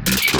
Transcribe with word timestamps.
Bicha. 0.00 0.38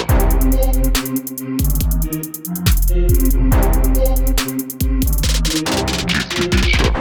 Bicha. 6.51 6.92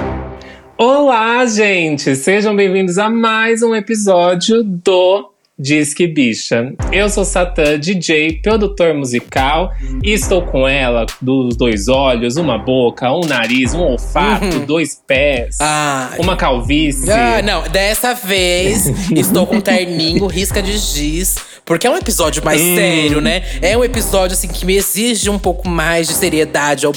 Olá, 0.77 1.43
gente! 1.47 2.15
Sejam 2.15 2.55
bem-vindos 2.55 2.99
a 2.99 3.09
mais 3.09 3.63
um 3.63 3.73
episódio 3.73 4.63
do 4.63 5.31
Disque 5.63 6.07
Bicha. 6.07 6.73
Eu 6.89 7.09
sou 7.09 7.25
Satã, 7.25 7.77
DJ, 7.77 8.39
produtor 8.41 8.93
musical, 8.93 9.71
e 10.01 10.13
estou 10.13 10.41
com 10.41 10.65
ela 10.65 11.05
dos 11.21 11.57
dois 11.57 11.89
olhos, 11.89 12.37
uma 12.37 12.57
boca, 12.57 13.11
um 13.11 13.25
nariz, 13.25 13.73
um 13.73 13.81
olfato, 13.81 14.59
dois 14.65 15.01
pés, 15.05 15.57
Ah, 15.59 16.11
uma 16.17 16.37
calvície. 16.37 17.11
ah, 17.11 17.41
não, 17.41 17.63
dessa 17.63 18.13
vez 18.13 18.85
estou 19.11 19.45
com 19.45 19.59
terninho, 19.59 20.25
risca 20.27 20.61
de 20.61 20.77
giz. 20.77 21.35
Porque 21.65 21.85
é 21.85 21.89
um 21.91 21.97
episódio 21.97 22.43
mais 22.43 22.59
Hum. 22.59 22.75
sério, 22.75 23.21
né? 23.21 23.43
É 23.61 23.77
um 23.77 23.83
episódio, 23.83 24.33
assim, 24.33 24.47
que 24.47 24.65
me 24.65 24.75
exige 24.75 25.29
um 25.29 25.37
pouco 25.37 25.69
mais 25.69 26.07
de 26.07 26.15
seriedade 26.15 26.83
ao, 26.87 26.93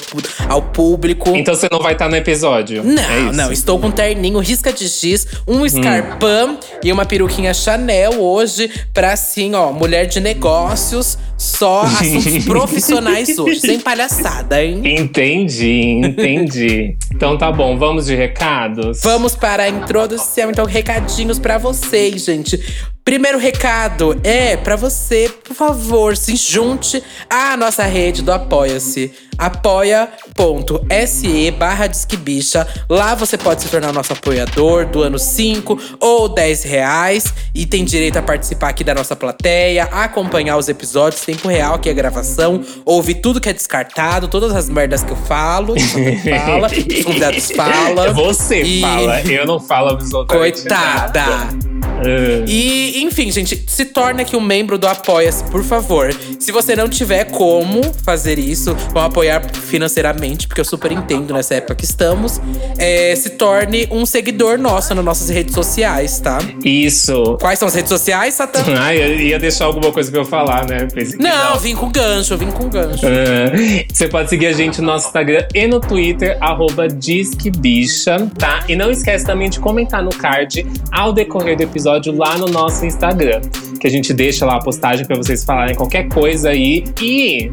ao 0.49 0.63
público. 0.63 1.29
Então 1.37 1.55
você 1.55 1.69
não 1.71 1.79
vai 1.79 1.93
estar 1.93 2.09
no 2.09 2.17
episódio. 2.17 2.83
Não, 2.83 3.03
é 3.29 3.33
não, 3.33 3.53
estou 3.53 3.79
com 3.79 3.91
terninho, 3.91 4.39
risca 4.39 4.73
de 4.73 4.87
giz, 4.87 5.27
Hum. 5.47 5.59
um 5.59 5.67
escarpão 5.67 6.59
e 6.83 6.91
uma 6.91 7.05
peruquinha 7.05 7.53
Chanel 7.53 8.19
hoje 8.23 8.52
pra 8.93 9.13
assim, 9.13 9.55
ó, 9.55 9.73
mulher 9.73 10.07
de 10.07 10.21
negócios, 10.21 11.19
só 11.37 11.83
assuntos 11.83 12.45
profissionais 12.47 13.39
hoje, 13.39 13.61
sem 13.61 13.79
palhaçada, 13.81 14.63
hein? 14.63 14.81
Entendi, 14.85 16.01
entendi. 16.03 16.97
então 17.15 17.37
tá 17.37 17.51
bom, 17.51 17.79
vamos 17.79 18.07
de 18.07 18.15
recados? 18.15 19.01
Vamos 19.03 19.35
para 19.35 19.65
a 19.65 19.69
introdução, 19.69 20.51
então 20.51 20.65
recadinhos 20.65 21.39
pra 21.39 21.59
vocês, 21.59 22.25
gente. 22.25 22.61
Primeiro 23.05 23.37
recado 23.37 24.19
é 24.23 24.57
pra 24.57 24.77
você, 24.77 25.29
por 25.45 25.57
favor, 25.57 26.17
se 26.17 26.37
junte 26.37 27.03
à 27.29 27.57
nossa 27.57 27.83
rede 27.83 28.23
do 28.23 28.31
Apoia-se. 28.33 29.13
apoia.se 29.37 31.51
barra 31.51 31.89
Disquebicha. 31.89 32.65
Lá 32.89 33.17
você 33.17 33.37
pode 33.37 33.63
se 33.63 33.69
tornar 33.69 33.93
nosso 33.93 34.13
apoiador 34.13 34.87
do 34.87 35.03
ano 35.03 35.19
5 35.19 35.77
ou 35.99 36.29
10 36.29 36.63
reais. 36.63 37.35
E 37.53 37.67
tem 37.67 37.85
direito 37.85 38.19
a 38.19 38.23
participar 38.23 38.69
aqui 38.69 38.85
da 38.85 38.95
nossa 38.95 39.17
plateia, 39.17 39.83
acompanhar 39.91 40.57
os 40.57 40.69
episódios, 40.69 41.23
tempo 41.23 41.49
real, 41.49 41.81
que 41.81 41.89
é 41.89 41.93
a 41.93 41.95
gravação, 41.95 42.63
ouvir 42.85 43.17
tudo 43.17 43.41
que 43.41 43.49
é 43.49 43.53
descartado, 43.53 44.29
todas 44.29 44.55
as 44.55 44.69
merdas 44.69 45.03
que 45.03 45.11
eu 45.11 45.17
falo, 45.17 45.75
que 45.75 45.83
você 45.91 46.39
fala, 46.39 46.71
que 46.71 46.99
os 47.01 47.05
convidados 47.05 47.51
falam. 47.51 48.05
É 48.07 48.13
Você 48.13 48.63
E- 48.63 48.81
fala, 48.81 49.21
eu 49.23 49.45
não 49.45 49.59
falo 49.59 49.89
absolutamente 49.91 50.63
Coitada! 50.63 51.21
nada. 51.21 51.92
Ah. 52.05 52.45
E, 52.47 53.03
enfim, 53.03 53.31
gente, 53.31 53.63
se 53.67 53.85
torne 53.87 54.23
aqui 54.23 54.37
um 54.37 54.41
membro 54.41 54.77
do 54.79 54.87
Apoia-se, 54.87 55.45
por 55.45 55.63
favor. 55.65 56.13
Se 56.39 56.51
você 56.53 56.75
não 56.77 56.89
tiver 56.89 57.25
como 57.27 57.83
fazer 58.05 58.39
isso, 58.39 58.75
vão 58.93 59.05
apoiar 59.05 59.43
financeiramente, 59.55 60.47
porque 60.49 60.61
eu 60.61 60.65
super 60.65 60.91
entendo 60.93 61.33
nessa 61.35 61.55
época 61.55 61.75
que 61.77 61.85
estamos. 61.85 62.41
é, 62.79 63.15
se 63.17 63.31
torne 63.31 63.87
um 63.91 64.05
seguidor 64.05 64.59
nosso 64.59 64.95
nas 64.95 65.05
nossas 65.05 65.29
redes 65.29 65.55
sociais, 65.55 66.19
tá? 66.21 66.39
Isso. 66.65 67.37
Quais 67.41 67.59
são 67.59 67.69
as 67.69 67.75
redes 67.75 67.89
sociais, 67.91 68.35
Satã? 68.35 68.61
Ai, 68.79 69.01
eu 69.01 69.21
ia 69.21 69.39
deixar 69.39 69.67
alguma 69.67 69.93
coisa 69.93 70.11
pra 70.11 70.21
eu 70.21 70.25
falar, 70.25 70.67
né? 70.67 70.87
Que 70.93 71.17
Não, 71.19 71.59
vim 71.59 71.75
com 71.75 71.91
gancho, 71.91 72.37
vim 72.37 72.51
com 72.51 72.69
gancho. 72.69 73.07
Ah, 73.07 73.85
Você 73.93 74.09
pode 74.09 74.29
seguir 74.31 74.47
a 74.47 74.53
gente 74.53 74.81
no 74.81 74.87
nosso 74.89 75.07
Instagram 75.07 75.47
e 75.55 75.67
no 75.67 75.81
Twitter, 75.81 76.37
arroba 76.41 76.89
DisqueBicha, 76.89 78.31
tá? 78.39 78.65
E 78.69 78.77
não 78.77 78.91
esquece 78.91 79.25
também 79.25 79.49
de 79.51 79.59
comentar 79.61 80.03
no 80.03 80.11
card 80.11 80.67
ao 80.91 81.13
decorrer 81.13 81.57
do 81.57 81.63
episódio 81.63 81.92
lá 82.17 82.37
no 82.39 82.47
nosso 82.47 82.85
Instagram. 82.85 83.41
Que 83.81 83.87
a 83.87 83.91
gente 83.91 84.13
deixa 84.15 84.45
lá 84.47 84.57
a 84.57 84.61
postagem 84.61 85.05
pra 85.07 85.17
vocês 85.17 85.45
falarem 85.45 85.75
qualquer 85.75 86.09
coisa 86.09 86.51
aí. 86.51 86.85
E 87.01 87.51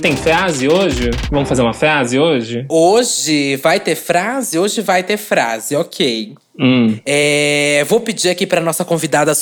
tem 0.00 0.16
frase 0.16 0.68
hoje? 0.68 1.10
Vamos 1.30 1.48
fazer 1.48 1.62
uma 1.62 1.72
frase 1.74 2.18
hoje? 2.18 2.66
Hoje 2.68 3.56
vai 3.56 3.78
ter 3.78 3.94
frase? 3.94 4.58
Hoje 4.58 4.80
vai 4.80 5.02
ter 5.02 5.16
frase, 5.16 5.76
ok. 5.76 6.34
Hum. 6.58 6.98
É, 7.06 7.84
vou 7.88 8.00
pedir 8.00 8.28
aqui 8.30 8.46
para 8.46 8.60
nossa 8.60 8.84
convidada 8.84 9.32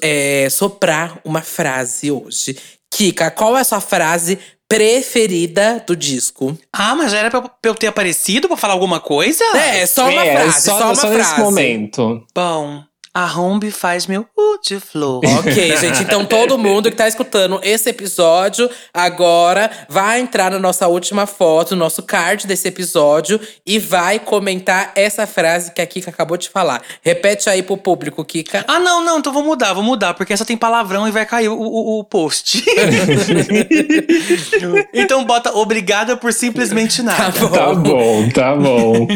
é, 0.00 0.48
soprar 0.50 1.18
uma 1.24 1.42
frase 1.42 2.10
hoje. 2.10 2.56
Kika, 2.92 3.30
qual 3.30 3.56
é 3.56 3.60
a 3.60 3.64
sua 3.64 3.80
frase 3.80 4.38
preferida 4.68 5.82
do 5.86 5.94
disco? 5.96 6.56
Ah, 6.72 6.94
mas 6.94 7.12
já 7.12 7.18
era 7.18 7.30
pra, 7.30 7.44
eu 7.64 7.74
ter 7.74 7.88
aparecido 7.88 8.48
pra 8.48 8.56
falar 8.56 8.72
alguma 8.74 9.00
coisa? 9.00 9.44
É, 9.56 9.84
só 9.86 10.08
uma 10.08 10.24
É, 10.24 10.36
frase, 10.36 10.62
só, 10.62 10.76
uma 10.84 10.94
só 10.94 11.08
frase. 11.08 11.16
nesse 11.18 11.40
momento. 11.40 12.24
Bom, 12.34 12.82
a 13.16 13.24
Rombi 13.24 13.70
faz 13.70 14.06
meu 14.06 14.26
uh 14.36 14.58
de 14.62 14.78
flor. 14.78 15.22
Ok, 15.38 15.76
gente. 15.76 16.02
Então 16.02 16.24
todo 16.24 16.58
mundo 16.58 16.90
que 16.90 16.96
tá 16.96 17.06
escutando 17.06 17.60
esse 17.62 17.88
episódio 17.88 18.68
agora 18.92 19.70
vai 19.88 20.20
entrar 20.20 20.50
na 20.50 20.58
nossa 20.58 20.88
última 20.88 21.26
foto, 21.26 21.74
no 21.74 21.78
nosso 21.78 22.02
card 22.02 22.46
desse 22.46 22.68
episódio 22.68 23.40
e 23.64 23.78
vai 23.78 24.18
comentar 24.18 24.92
essa 24.94 25.26
frase 25.26 25.72
que 25.72 25.80
a 25.80 25.86
Kika 25.86 26.10
acabou 26.10 26.36
de 26.36 26.48
falar. 26.48 26.82
Repete 27.02 27.48
aí 27.48 27.62
pro 27.62 27.76
público, 27.76 28.24
Kika. 28.24 28.64
Ah, 28.66 28.80
não, 28.80 29.04
não, 29.04 29.18
então 29.18 29.32
vou 29.32 29.44
mudar, 29.44 29.72
vou 29.72 29.82
mudar, 29.82 30.14
porque 30.14 30.32
essa 30.32 30.44
tem 30.44 30.56
palavrão 30.56 31.06
e 31.06 31.10
vai 31.10 31.24
cair 31.24 31.48
o, 31.48 31.58
o, 31.58 32.00
o 32.00 32.04
post. 32.04 32.64
então 34.92 35.24
bota 35.24 35.56
obrigada 35.56 36.16
por 36.16 36.32
simplesmente 36.32 37.02
nada. 37.02 37.32
Tá 37.32 37.40
bom. 37.40 37.50
Tá 37.50 37.74
bom, 37.74 38.28
tá 38.30 38.56
bom. 38.56 39.06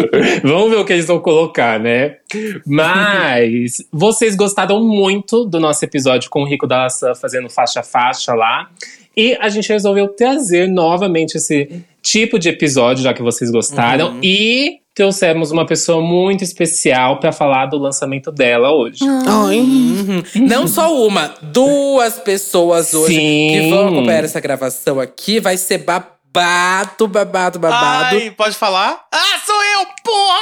Vamos 0.44 0.70
ver 0.70 0.76
o 0.76 0.84
que 0.84 0.92
eles 0.92 1.06
vão 1.06 1.18
colocar, 1.18 1.80
né? 1.80 2.19
Mas 2.66 3.78
vocês 3.92 4.34
gostaram 4.34 4.82
muito 4.82 5.44
do 5.44 5.58
nosso 5.58 5.84
episódio 5.84 6.30
com 6.30 6.42
o 6.42 6.46
Rico 6.46 6.66
da 6.66 6.82
Laçã 6.82 7.14
fazendo 7.14 7.48
faixa 7.48 7.80
a 7.80 7.82
faixa 7.82 8.34
lá. 8.34 8.68
E 9.16 9.36
a 9.40 9.48
gente 9.48 9.68
resolveu 9.68 10.08
trazer 10.08 10.68
novamente 10.68 11.36
esse 11.36 11.82
tipo 12.00 12.38
de 12.38 12.48
episódio, 12.48 13.02
já 13.02 13.12
que 13.12 13.22
vocês 13.22 13.50
gostaram. 13.50 14.18
E 14.22 14.80
trouxemos 14.94 15.50
uma 15.50 15.66
pessoa 15.66 16.02
muito 16.02 16.44
especial 16.44 17.18
pra 17.18 17.32
falar 17.32 17.66
do 17.66 17.78
lançamento 17.78 18.30
dela 18.30 18.72
hoje. 18.72 19.02
Uhum. 19.02 20.22
Não 20.46 20.66
só 20.66 20.94
uma, 21.06 21.34
duas 21.42 22.18
pessoas 22.18 22.92
hoje 22.94 23.14
Sim. 23.14 23.48
que 23.52 23.70
vão 23.70 23.88
acompanhar 23.88 24.24
essa 24.24 24.40
gravação 24.40 25.00
aqui. 25.00 25.40
Vai 25.40 25.56
ser 25.56 25.78
babado, 25.78 26.19
babado, 26.32 27.58
babado. 27.58 28.16
Ai, 28.16 28.30
pode 28.30 28.54
falar? 28.56 29.04
Ah, 29.12 29.40
sou 29.44 29.62
eu, 29.64 29.86
porra, 30.04 30.40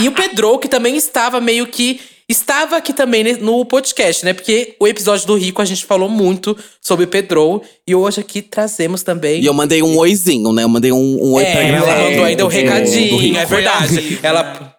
E 0.00 0.08
o 0.08 0.12
Pedro, 0.12 0.58
que 0.58 0.68
também 0.68 0.96
estava 0.96 1.40
meio 1.40 1.66
que. 1.66 2.00
Estava 2.28 2.76
aqui 2.76 2.92
também 2.92 3.24
ne- 3.24 3.32
no 3.38 3.64
podcast, 3.64 4.24
né? 4.24 4.32
Porque 4.32 4.76
o 4.78 4.86
episódio 4.86 5.26
do 5.26 5.34
Rico 5.36 5.60
a 5.60 5.64
gente 5.64 5.84
falou 5.84 6.08
muito 6.08 6.56
sobre 6.80 7.04
o 7.04 7.08
Pedro. 7.08 7.60
E 7.84 7.92
hoje 7.92 8.20
aqui 8.20 8.40
trazemos 8.40 9.02
também. 9.02 9.40
E 9.42 9.46
eu 9.46 9.52
mandei 9.52 9.82
um 9.82 9.96
oizinho, 9.98 10.52
né? 10.52 10.62
Eu 10.62 10.68
mandei 10.68 10.92
um, 10.92 10.96
um 11.20 11.32
oi 11.32 11.44
pra 11.44 11.60
É, 11.60 11.68
gravar. 11.72 11.88
ela 11.92 12.08
mandou 12.10 12.24
ainda 12.24 12.44
um 12.44 12.48
do- 12.48 12.54
do 12.54 12.56
recadinho, 12.56 13.36
é 13.36 13.44
verdade. 13.44 14.20
Ela. 14.22 14.76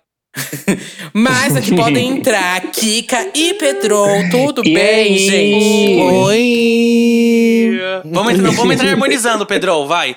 Mas 1.13 1.55
aqui 1.55 1.75
podem 1.75 2.09
entrar 2.17 2.61
Kika 2.71 3.27
e 3.35 3.53
Pedro. 3.55 4.05
Tudo 4.31 4.61
E 4.65 4.73
bem, 4.73 5.13
aí? 5.13 5.17
gente? 5.17 6.01
Oi! 6.01 7.79
Vamos 8.05 8.33
entrar, 8.33 8.51
vamos 8.51 8.73
entrar 8.75 8.89
harmonizando, 8.91 9.45
Pedro, 9.45 9.85
vai. 9.85 10.15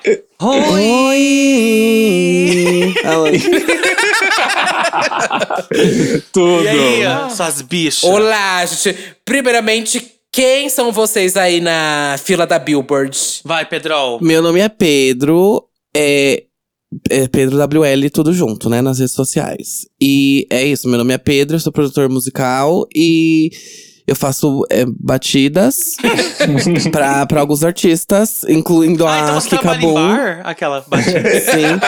Oi! 1.55 2.93
Ela- 3.03 3.29
Tudo. 6.31 6.63
E 6.63 6.67
aí, 6.67 7.03
suas 7.35 7.61
bichas? 7.61 8.03
Olá, 8.03 8.65
gente. 8.65 8.97
Primeiramente, 9.23 10.11
quem 10.31 10.69
são 10.69 10.91
vocês 10.91 11.37
aí 11.37 11.61
na 11.61 12.15
fila 12.23 12.45
da 12.47 12.57
Billboard? 12.59 13.17
Vai, 13.43 13.65
Pedro. 13.65 14.19
Meu 14.21 14.41
nome 14.41 14.59
é 14.59 14.69
Pedro. 14.69 15.63
É, 15.95 16.43
é 17.09 17.27
Pedro 17.27 17.57
WL, 17.57 18.09
tudo 18.13 18.33
junto, 18.33 18.69
né? 18.69 18.81
Nas 18.81 18.99
redes 18.99 19.13
sociais. 19.13 19.87
E 20.01 20.47
é 20.49 20.63
isso, 20.65 20.87
meu 20.87 20.97
nome 20.97 21.13
é 21.13 21.17
Pedro, 21.17 21.55
eu 21.55 21.59
sou 21.59 21.71
produtor 21.71 22.09
musical 22.09 22.87
e 22.95 23.49
eu 24.07 24.15
faço 24.15 24.63
é, 24.69 24.85
batidas 24.99 25.95
pra, 26.91 27.25
pra 27.25 27.39
alguns 27.41 27.63
artistas, 27.63 28.43
incluindo 28.47 29.05
Ah, 29.07 29.19
então 29.23 29.37
a 29.37 29.41
Kikabu. 29.41 29.93
bar? 29.95 30.41
Aquela 30.43 30.85
batida. 30.87 31.21
Sim. 31.41 31.79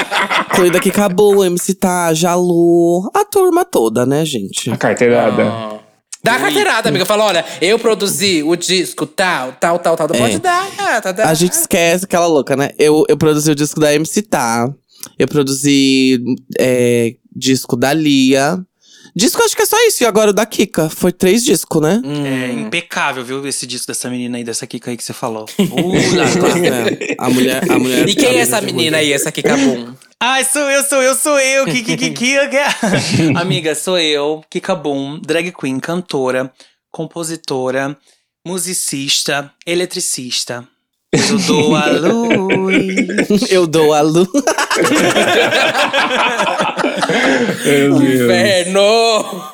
incluindo 0.51 0.77
a 0.77 0.81
Kikabu, 0.81 1.43
MC 1.45 1.75
Tá, 1.75 2.13
Jalu, 2.13 3.09
a 3.13 3.23
turma 3.23 3.63
toda, 3.63 4.05
né, 4.05 4.25
gente? 4.25 4.71
A 4.71 4.77
carteirada. 4.77 5.77
Dá 6.23 6.33
a 6.35 6.39
carteirada, 6.39 6.89
amiga. 6.89 7.05
Fala, 7.05 7.23
olha, 7.25 7.45
eu 7.61 7.77
produzi 7.79 8.43
o 8.43 8.55
disco 8.55 9.05
tal, 9.05 9.53
tal, 9.53 9.77
tal, 9.79 9.95
tal. 9.95 10.07
Não 10.09 10.15
É. 10.15 10.19
pode 10.19 10.39
dar, 10.39 10.67
ah, 10.77 10.99
tá, 10.99 11.13
tá. 11.13 11.29
A 11.29 11.33
gente 11.33 11.53
esquece 11.53 12.03
aquela 12.05 12.25
louca, 12.25 12.55
né? 12.55 12.71
Eu, 12.77 13.05
eu 13.07 13.15
produzi 13.15 13.51
o 13.51 13.55
disco 13.55 13.79
da 13.79 13.93
MC 13.93 14.23
Tá. 14.23 14.67
Eu 15.17 15.27
produzi 15.27 16.21
é, 16.59 17.15
disco 17.35 17.75
da 17.75 17.93
Lia. 17.93 18.59
Disco 19.15 19.41
acho 19.41 19.55
que 19.55 19.63
é 19.63 19.65
só 19.65 19.77
isso. 19.87 20.03
E 20.03 20.05
agora 20.05 20.29
o 20.29 20.33
da 20.33 20.45
Kika. 20.45 20.89
Foi 20.89 21.11
três 21.11 21.43
discos, 21.43 21.81
né? 21.81 22.01
É 22.03 22.51
impecável, 22.53 23.25
viu, 23.25 23.45
esse 23.47 23.65
disco 23.65 23.87
dessa 23.87 24.09
menina 24.09 24.37
aí, 24.37 24.43
dessa 24.43 24.67
Kika 24.67 24.91
aí 24.91 24.97
que 24.97 25.03
você 25.03 25.13
falou. 25.13 25.45
Uh. 25.57 25.95
É, 25.95 27.15
a 27.19 27.29
mulher. 27.29 27.63
A 27.69 27.79
mulher 27.79 28.07
E 28.07 28.15
quem 28.15 28.29
é 28.29 28.39
essa 28.39 28.61
mulher 28.61 28.73
menina 28.73 28.97
aí, 28.97 29.11
essa 29.11 29.31
Kikabum? 29.31 29.93
Ai, 30.19 30.43
sou 30.45 30.63
eu, 30.63 30.83
sou 30.83 31.01
eu, 31.01 31.15
sou 31.15 31.39
eu. 31.39 31.65
Kiki, 31.65 31.95
Kiki, 31.95 32.35
Amiga, 33.37 33.75
sou 33.75 33.99
eu, 33.99 34.43
Kika 34.49 34.75
Boom, 34.75 35.19
drag 35.19 35.51
queen, 35.51 35.79
cantora, 35.79 36.51
compositora, 36.91 37.95
musicista, 38.45 39.51
eletricista. 39.65 40.67
Eu 41.11 41.37
dou 41.39 41.75
a 41.75 41.85
luz. 41.87 43.51
Eu 43.51 43.65
dou 43.65 43.93
a 43.93 44.01
luz. 44.01 44.27
Inferno! 48.03 49.49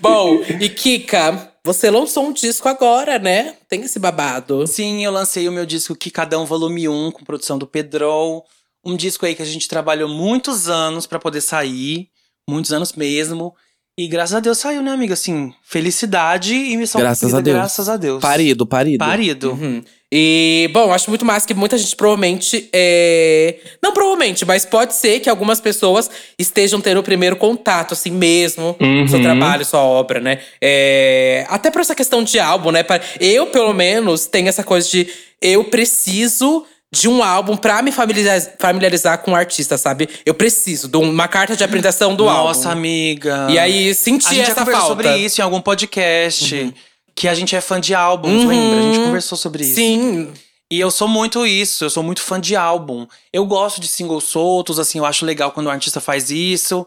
Bom, 0.00 0.42
e 0.60 0.68
Kika, 0.68 1.50
você 1.64 1.90
lançou 1.90 2.26
um 2.26 2.32
disco 2.32 2.68
agora, 2.68 3.18
né? 3.18 3.54
Tem 3.68 3.80
esse 3.82 3.98
babado. 3.98 4.66
Sim, 4.66 5.04
eu 5.04 5.10
lancei 5.10 5.48
o 5.48 5.52
meu 5.52 5.64
disco 5.64 5.96
Kikadão 5.96 6.44
Volume 6.44 6.88
1, 6.88 7.12
com 7.12 7.24
produção 7.24 7.56
do 7.56 7.66
Pedrol. 7.66 8.44
Um 8.84 8.94
disco 8.94 9.24
aí 9.24 9.34
que 9.34 9.42
a 9.42 9.46
gente 9.46 9.66
trabalhou 9.66 10.08
muitos 10.08 10.68
anos 10.68 11.06
pra 11.06 11.18
poder 11.18 11.40
sair. 11.40 12.08
Muitos 12.48 12.72
anos 12.72 12.92
mesmo. 12.92 13.54
E 13.98 14.06
graças 14.06 14.36
a 14.36 14.38
Deus 14.38 14.58
saiu, 14.58 14.80
né, 14.80 14.92
amiga? 14.92 15.14
Assim, 15.14 15.52
felicidade 15.60 16.54
e 16.54 16.76
missão 16.76 17.00
Graças 17.00 17.32
cumprida, 17.32 17.38
a 17.38 17.42
Deus. 17.42 17.56
Graças 17.56 17.88
a 17.88 17.96
Deus. 17.96 18.22
Parido, 18.22 18.64
parido. 18.64 18.98
Parido. 18.98 19.50
Uhum. 19.50 19.82
E, 20.10 20.70
bom, 20.72 20.92
acho 20.92 21.10
muito 21.10 21.24
massa 21.24 21.44
que 21.44 21.52
muita 21.52 21.76
gente 21.76 21.96
provavelmente. 21.96 22.68
É... 22.72 23.56
Não 23.82 23.92
provavelmente, 23.92 24.44
mas 24.46 24.64
pode 24.64 24.94
ser 24.94 25.18
que 25.18 25.28
algumas 25.28 25.60
pessoas 25.60 26.08
estejam 26.38 26.80
tendo 26.80 26.98
o 26.98 27.02
primeiro 27.02 27.34
contato, 27.34 27.92
assim 27.92 28.12
mesmo, 28.12 28.74
com 28.74 29.08
seu 29.08 29.18
Uhum. 29.18 29.24
trabalho, 29.24 29.64
sua 29.64 29.80
obra, 29.82 30.20
né? 30.20 30.38
É... 30.62 31.44
Até 31.48 31.68
por 31.68 31.80
essa 31.80 31.94
questão 31.96 32.22
de 32.22 32.38
álbum, 32.38 32.70
né? 32.70 32.84
Eu, 33.18 33.48
pelo 33.48 33.74
menos, 33.74 34.26
tenho 34.26 34.48
essa 34.48 34.62
coisa 34.62 34.88
de 34.88 35.08
eu 35.42 35.64
preciso 35.64 36.64
de 36.90 37.08
um 37.08 37.22
álbum 37.22 37.56
pra 37.56 37.82
me 37.82 37.92
familiarizar, 37.92 38.54
familiarizar 38.58 39.18
com 39.18 39.32
o 39.32 39.34
artista, 39.36 39.76
sabe? 39.76 40.08
Eu 40.24 40.32
preciso 40.34 40.88
de 40.88 40.96
uma 40.96 41.28
carta 41.28 41.54
de 41.54 41.62
apresentação 41.62 42.14
do 42.14 42.24
Nossa, 42.24 42.68
álbum. 42.70 42.78
amiga. 42.80 43.46
E 43.50 43.58
aí, 43.58 43.94
senti 43.94 44.26
a 44.26 44.32
gente 44.32 44.46
já 44.46 44.52
essa 44.52 44.64
falta. 44.64 44.86
sobre 44.86 45.16
isso 45.18 45.40
em 45.40 45.44
algum 45.44 45.60
podcast. 45.60 46.74
Que 47.14 47.26
a 47.28 47.34
gente 47.34 47.54
é 47.56 47.60
fã 47.60 47.80
de 47.80 47.94
álbuns, 47.94 48.42
Uhum. 48.44 48.48
lembra? 48.48 48.78
A 48.78 48.82
gente 48.82 49.04
conversou 49.04 49.36
sobre 49.36 49.64
isso. 49.64 49.74
Sim, 49.74 50.32
E 50.70 50.78
eu 50.78 50.90
sou 50.90 51.08
muito 51.08 51.46
isso, 51.46 51.84
eu 51.84 51.90
sou 51.90 52.02
muito 52.02 52.20
fã 52.20 52.38
de 52.40 52.54
álbum. 52.54 53.06
Eu 53.32 53.44
gosto 53.46 53.80
de 53.80 53.88
singles 53.88 54.24
soltos, 54.24 54.78
assim, 54.78 54.98
eu 54.98 55.04
acho 55.06 55.24
legal 55.26 55.50
quando 55.50 55.66
o 55.66 55.70
artista 55.70 56.00
faz 56.00 56.30
isso. 56.30 56.86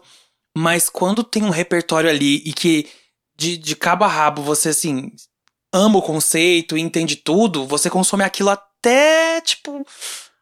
Mas 0.56 0.88
quando 0.88 1.22
tem 1.24 1.42
um 1.42 1.50
repertório 1.50 2.08
ali 2.08 2.42
e 2.46 2.52
que 2.52 2.86
de, 3.36 3.56
de 3.56 3.74
cabo 3.76 4.04
a 4.04 4.08
rabo 4.08 4.40
você, 4.42 4.68
assim, 4.70 5.10
ama 5.72 5.98
o 5.98 6.02
conceito 6.02 6.76
e 6.76 6.80
entende 6.80 7.16
tudo, 7.16 7.66
você 7.66 7.90
consome 7.90 8.22
aquilo 8.24 8.50
até, 8.50 8.62
tipo. 9.44 9.86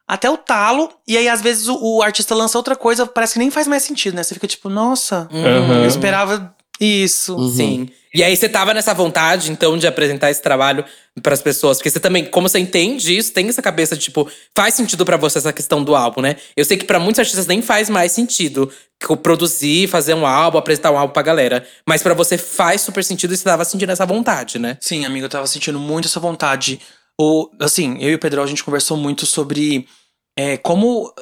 Até 0.07 0.29
o 0.29 0.35
talo. 0.37 0.89
E 1.07 1.17
aí, 1.17 1.29
às 1.29 1.41
vezes, 1.41 1.67
o, 1.69 1.77
o 1.81 2.01
artista 2.03 2.35
lança 2.35 2.57
outra 2.57 2.75
coisa, 2.75 3.05
parece 3.05 3.33
que 3.33 3.39
nem 3.39 3.49
faz 3.49 3.65
mais 3.67 3.83
sentido, 3.83 4.15
né? 4.15 4.23
Você 4.23 4.33
fica 4.33 4.47
tipo, 4.47 4.67
nossa, 4.67 5.27
Uhum. 5.31 5.83
eu 5.83 5.85
esperava 5.85 6.53
isso. 6.81 7.35
Uhum. 7.35 7.49
Sim. 7.49 7.89
E 8.13 8.21
aí 8.21 8.35
você 8.35 8.49
tava 8.49 8.73
nessa 8.73 8.93
vontade, 8.93 9.49
então, 9.51 9.77
de 9.77 9.87
apresentar 9.87 10.29
esse 10.29 10.41
trabalho 10.41 10.83
pras 11.23 11.41
pessoas. 11.41 11.77
Porque 11.77 11.89
você 11.89 11.99
também, 11.99 12.25
como 12.25 12.49
você 12.49 12.59
entende 12.59 13.15
isso, 13.17 13.31
tem 13.31 13.47
essa 13.47 13.61
cabeça 13.61 13.95
de, 13.95 14.01
tipo, 14.03 14.29
faz 14.53 14.73
sentido 14.73 15.05
pra 15.05 15.15
você 15.15 15.37
essa 15.37 15.53
questão 15.53 15.81
do 15.81 15.95
álbum, 15.95 16.19
né? 16.19 16.35
Eu 16.57 16.65
sei 16.65 16.75
que 16.75 16.83
pra 16.83 16.99
muitos 16.99 17.19
artistas 17.19 17.47
nem 17.47 17.61
faz 17.61 17.89
mais 17.89 18.11
sentido 18.11 18.69
produzir, 19.23 19.87
fazer 19.87 20.13
um 20.13 20.25
álbum, 20.25 20.57
apresentar 20.57 20.91
um 20.91 20.97
álbum 20.97 21.13
pra 21.13 21.23
galera. 21.23 21.65
Mas 21.87 22.03
pra 22.03 22.13
você 22.13 22.37
faz 22.37 22.81
super 22.81 23.03
sentido 23.03 23.33
e 23.33 23.37
você 23.37 23.43
tava 23.45 23.63
sentindo 23.63 23.91
essa 23.91 24.05
vontade, 24.05 24.59
né? 24.59 24.77
Sim, 24.81 25.05
amigo, 25.05 25.25
eu 25.25 25.29
tava 25.29 25.47
sentindo 25.47 25.79
muito 25.79 26.07
essa 26.09 26.19
vontade. 26.19 26.81
Assim, 27.59 27.97
eu 27.99 28.09
e 28.11 28.15
o 28.15 28.19
Pedro, 28.19 28.41
a 28.41 28.47
gente 28.47 28.63
conversou 28.63 28.97
muito 28.97 29.25
sobre 29.25 29.87
é, 30.37 30.57
como 30.57 31.13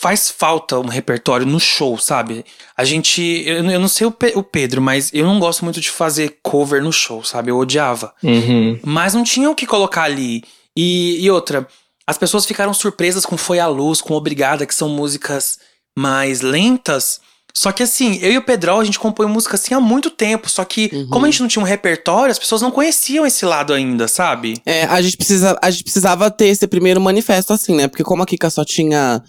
faz 0.00 0.30
falta 0.30 0.78
um 0.78 0.88
repertório 0.88 1.46
no 1.46 1.60
show, 1.60 1.96
sabe? 1.98 2.44
A 2.76 2.84
gente. 2.84 3.22
Eu, 3.46 3.64
eu 3.70 3.80
não 3.80 3.88
sei 3.88 4.06
o, 4.06 4.10
Pe- 4.10 4.32
o 4.34 4.42
Pedro, 4.42 4.82
mas 4.82 5.10
eu 5.12 5.24
não 5.24 5.38
gosto 5.38 5.64
muito 5.64 5.80
de 5.80 5.90
fazer 5.90 6.38
cover 6.42 6.82
no 6.82 6.92
show, 6.92 7.22
sabe? 7.22 7.50
Eu 7.50 7.58
odiava. 7.58 8.12
Uhum. 8.22 8.80
Mas 8.82 9.14
não 9.14 9.22
tinha 9.22 9.48
o 9.50 9.54
que 9.54 9.66
colocar 9.66 10.02
ali. 10.04 10.42
E, 10.76 11.18
e 11.24 11.30
outra, 11.30 11.68
as 12.06 12.18
pessoas 12.18 12.44
ficaram 12.46 12.74
surpresas 12.74 13.24
com 13.24 13.36
Foi 13.36 13.60
a 13.60 13.68
Luz, 13.68 14.00
com 14.00 14.14
Obrigada, 14.14 14.66
que 14.66 14.74
são 14.74 14.88
músicas 14.88 15.58
mais 15.96 16.40
lentas. 16.40 17.20
Só 17.54 17.70
que 17.70 17.82
assim, 17.82 18.18
eu 18.22 18.32
e 18.32 18.38
o 18.38 18.42
Pedrol, 18.42 18.80
a 18.80 18.84
gente 18.84 18.98
compõe 18.98 19.26
música 19.26 19.56
assim 19.56 19.74
há 19.74 19.80
muito 19.80 20.10
tempo. 20.10 20.48
Só 20.48 20.64
que, 20.64 21.06
como 21.06 21.26
a 21.26 21.30
gente 21.30 21.40
não 21.40 21.48
tinha 21.48 21.62
um 21.62 21.66
repertório, 21.66 22.32
as 22.32 22.38
pessoas 22.38 22.62
não 22.62 22.70
conheciam 22.70 23.26
esse 23.26 23.44
lado 23.44 23.72
ainda, 23.72 24.08
sabe? 24.08 24.54
É, 24.64 24.84
a 24.84 25.00
gente, 25.02 25.16
precisa, 25.16 25.58
a 25.60 25.70
gente 25.70 25.84
precisava 25.84 26.30
ter 26.30 26.46
esse 26.46 26.66
primeiro 26.66 27.00
manifesto, 27.00 27.52
assim, 27.52 27.74
né? 27.74 27.88
Porque 27.88 28.04
como 28.04 28.22
a 28.22 28.26
Kika 28.26 28.48
só 28.48 28.64
tinha, 28.64 29.22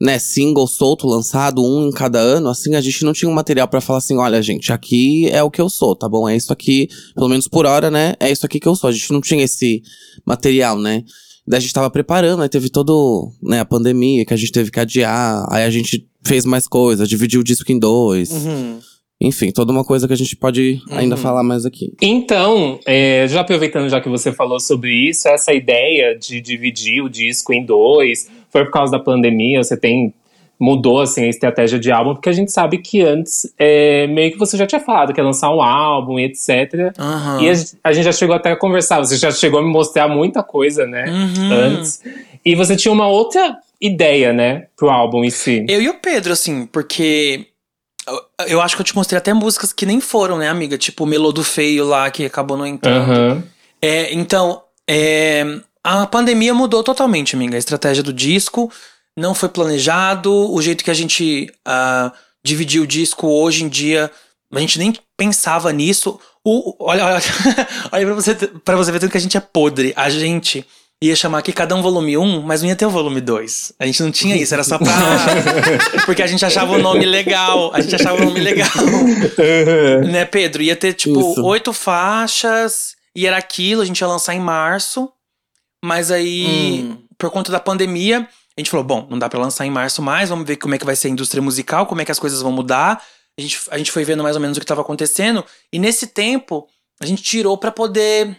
né, 0.00 0.18
single 0.18 0.66
solto, 0.66 1.06
lançado, 1.06 1.62
um 1.62 1.88
em 1.88 1.92
cada 1.92 2.18
ano, 2.18 2.48
assim, 2.48 2.74
a 2.74 2.80
gente 2.80 3.04
não 3.04 3.12
tinha 3.12 3.30
um 3.30 3.34
material 3.34 3.68
pra 3.68 3.80
falar 3.80 3.98
assim, 3.98 4.16
olha, 4.16 4.42
gente, 4.42 4.72
aqui 4.72 5.28
é 5.30 5.42
o 5.42 5.50
que 5.50 5.60
eu 5.60 5.68
sou, 5.68 5.94
tá 5.94 6.08
bom? 6.08 6.28
É 6.28 6.36
isso 6.36 6.52
aqui, 6.52 6.88
pelo 7.14 7.28
menos 7.28 7.46
por 7.46 7.64
hora, 7.64 7.90
né? 7.90 8.14
É 8.18 8.30
isso 8.30 8.44
aqui 8.44 8.58
que 8.58 8.66
eu 8.66 8.74
sou. 8.74 8.88
A 8.88 8.92
gente 8.92 9.12
não 9.12 9.20
tinha 9.20 9.44
esse 9.44 9.82
material, 10.26 10.78
né? 10.78 11.04
Daí 11.46 11.58
a 11.58 11.60
gente 11.60 11.72
tava 11.72 11.90
preparando, 11.90 12.42
aí 12.42 12.48
teve 12.48 12.68
todo, 12.68 13.32
né, 13.42 13.60
a 13.60 13.64
pandemia 13.64 14.24
que 14.26 14.34
a 14.34 14.36
gente 14.36 14.52
teve 14.52 14.70
que 14.70 14.78
adiar, 14.78 15.46
aí 15.50 15.64
a 15.64 15.70
gente 15.70 16.06
fez 16.28 16.44
mais 16.44 16.68
coisas, 16.68 17.08
dividiu 17.08 17.40
o 17.40 17.44
disco 17.44 17.70
em 17.72 17.78
dois. 17.78 18.30
Enfim, 19.20 19.50
toda 19.50 19.72
uma 19.72 19.82
coisa 19.84 20.06
que 20.06 20.12
a 20.12 20.16
gente 20.16 20.36
pode 20.36 20.80
ainda 20.90 21.16
Uhum. 21.16 21.20
falar 21.20 21.42
mais 21.42 21.66
aqui. 21.66 21.92
Então, 22.00 22.78
é, 22.86 23.26
já 23.26 23.40
aproveitando 23.40 23.88
já 23.88 24.00
que 24.00 24.08
você 24.08 24.30
falou 24.32 24.60
sobre 24.60 24.92
isso, 24.92 25.26
essa 25.28 25.52
ideia 25.52 26.16
de 26.16 26.40
dividir 26.40 27.02
o 27.02 27.08
disco 27.08 27.52
em 27.52 27.64
dois, 27.64 28.30
foi 28.50 28.64
por 28.64 28.70
causa 28.70 28.92
da 28.92 28.98
pandemia, 29.00 29.62
você 29.62 29.76
tem 29.76 30.14
mudou 30.60 31.00
assim 31.00 31.22
a 31.24 31.28
estratégia 31.28 31.78
de 31.78 31.88
álbum, 31.92 32.14
porque 32.14 32.28
a 32.28 32.32
gente 32.32 32.50
sabe 32.50 32.78
que 32.78 33.00
antes 33.00 33.52
é, 33.56 34.08
meio 34.08 34.32
que 34.32 34.38
você 34.38 34.56
já 34.56 34.66
tinha 34.66 34.80
falado 34.80 35.12
que 35.12 35.20
ia 35.20 35.24
lançar 35.24 35.54
um 35.54 35.62
álbum 35.62 36.18
e 36.18 36.24
etc. 36.24 36.92
Aham. 36.98 37.40
E 37.42 37.48
a, 37.48 37.54
a 37.84 37.92
gente 37.92 38.04
já 38.04 38.10
chegou 38.12 38.34
até 38.34 38.50
a 38.50 38.56
conversar, 38.56 38.98
você 38.98 39.16
já 39.16 39.30
chegou 39.30 39.60
a 39.60 39.62
me 39.62 39.70
mostrar 39.70 40.08
muita 40.08 40.42
coisa, 40.42 40.84
né, 40.84 41.04
Uhum. 41.08 41.52
antes. 41.52 42.00
E 42.44 42.56
você 42.56 42.74
tinha 42.76 42.90
uma 42.92 43.06
outra 43.06 43.56
ideia, 43.80 44.32
né, 44.32 44.66
pro 44.76 44.90
álbum 44.90 45.24
em 45.24 45.30
si. 45.30 45.64
Eu 45.68 45.80
e 45.80 45.88
o 45.88 45.94
Pedro, 46.00 46.32
assim, 46.32 46.66
porque. 46.66 47.46
eu- 48.46 48.60
acho 48.60 48.74
que 48.74 48.80
eu 48.82 48.86
te 48.86 48.94
mostrei 48.96 49.18
até 49.18 49.32
músicas 49.32 49.72
que 49.72 49.86
nem 49.86 50.00
foram, 50.00 50.38
né, 50.38 50.48
amiga? 50.48 50.76
Tipo 50.78 51.04
o 51.04 51.06
Melô 51.06 51.30
do 51.32 51.44
Feio 51.44 51.84
lá, 51.84 52.10
que 52.10 52.24
acabou 52.24 52.56
não 52.56 52.66
entrando. 52.66 53.10
Aham. 53.12 53.44
É, 53.80 54.12
então, 54.12 54.62
é, 54.88 55.44
a 55.84 56.06
pandemia 56.06 56.52
mudou 56.54 56.82
totalmente, 56.82 57.36
amiga. 57.36 57.54
A 57.56 57.58
estratégia 57.58 58.02
do 58.02 58.12
disco 58.12 58.70
não 59.16 59.34
foi 59.34 59.48
planejado. 59.48 60.32
O 60.52 60.60
jeito 60.60 60.82
que 60.82 60.90
a 60.90 60.94
gente 60.94 61.52
ah, 61.64 62.12
dividiu 62.44 62.82
o 62.82 62.86
disco 62.86 63.26
hoje 63.28 63.64
em 63.64 63.68
dia, 63.68 64.10
a 64.52 64.60
gente 64.60 64.78
nem 64.78 64.94
pensava 65.16 65.72
nisso. 65.72 66.18
O, 66.44 66.74
olha, 66.80 67.04
olha, 67.04 67.20
olha 67.92 68.06
pra, 68.06 68.14
você, 68.14 68.34
pra 68.34 68.76
você 68.76 68.90
ver 68.90 69.00
tudo 69.00 69.10
que 69.10 69.18
a 69.18 69.20
gente 69.20 69.36
é 69.36 69.40
podre. 69.40 69.92
A 69.94 70.08
gente 70.08 70.66
ia 71.02 71.14
chamar 71.14 71.38
aqui 71.38 71.52
cada 71.52 71.74
um 71.76 71.82
volume 71.82 72.16
1, 72.18 72.42
mas 72.42 72.60
não 72.62 72.68
ia 72.68 72.76
ter 72.76 72.86
o 72.86 72.90
volume 72.90 73.20
2. 73.20 73.74
A 73.78 73.86
gente 73.86 74.02
não 74.02 74.10
tinha 74.10 74.36
isso, 74.36 74.52
era 74.54 74.64
só 74.64 74.78
pra. 74.78 74.92
porque 76.04 76.22
a 76.22 76.26
gente 76.26 76.44
achava 76.44 76.72
o 76.72 76.78
nome 76.78 77.04
legal. 77.06 77.70
A 77.74 77.80
gente 77.80 77.94
achava 77.94 78.20
o 78.20 78.24
nome 78.24 78.40
legal. 78.40 78.68
né, 80.10 80.24
Pedro? 80.24 80.62
Ia 80.62 80.76
ter, 80.76 80.92
tipo, 80.94 81.40
oito 81.42 81.72
faixas. 81.72 82.96
E 83.14 83.26
era 83.26 83.36
aquilo, 83.36 83.82
a 83.82 83.84
gente 83.84 84.00
ia 84.00 84.06
lançar 84.06 84.34
em 84.34 84.40
março. 84.40 85.10
Mas 85.84 86.10
aí, 86.10 86.84
Hum. 86.90 86.98
por 87.16 87.30
conta 87.30 87.52
da 87.52 87.60
pandemia, 87.60 88.20
a 88.56 88.60
gente 88.60 88.70
falou: 88.70 88.84
bom, 88.84 89.06
não 89.10 89.18
dá 89.18 89.28
pra 89.28 89.38
lançar 89.40 89.64
em 89.66 89.70
março 89.70 90.02
mais, 90.02 90.28
vamos 90.28 90.46
ver 90.46 90.56
como 90.56 90.74
é 90.74 90.78
que 90.78 90.84
vai 90.84 90.96
ser 90.96 91.08
a 91.08 91.10
indústria 91.10 91.42
musical, 91.42 91.86
como 91.86 92.00
é 92.00 92.04
que 92.04 92.12
as 92.12 92.18
coisas 92.18 92.42
vão 92.42 92.52
mudar. 92.52 93.02
A 93.38 93.40
gente, 93.40 93.60
a 93.70 93.78
gente 93.78 93.92
foi 93.92 94.04
vendo 94.04 94.22
mais 94.22 94.34
ou 94.34 94.42
menos 94.42 94.56
o 94.56 94.60
que 94.60 94.66
tava 94.66 94.80
acontecendo. 94.80 95.44
E 95.72 95.78
nesse 95.78 96.08
tempo, 96.08 96.66
a 97.00 97.06
gente 97.06 97.22
tirou 97.22 97.56
pra 97.56 97.70
poder. 97.70 98.36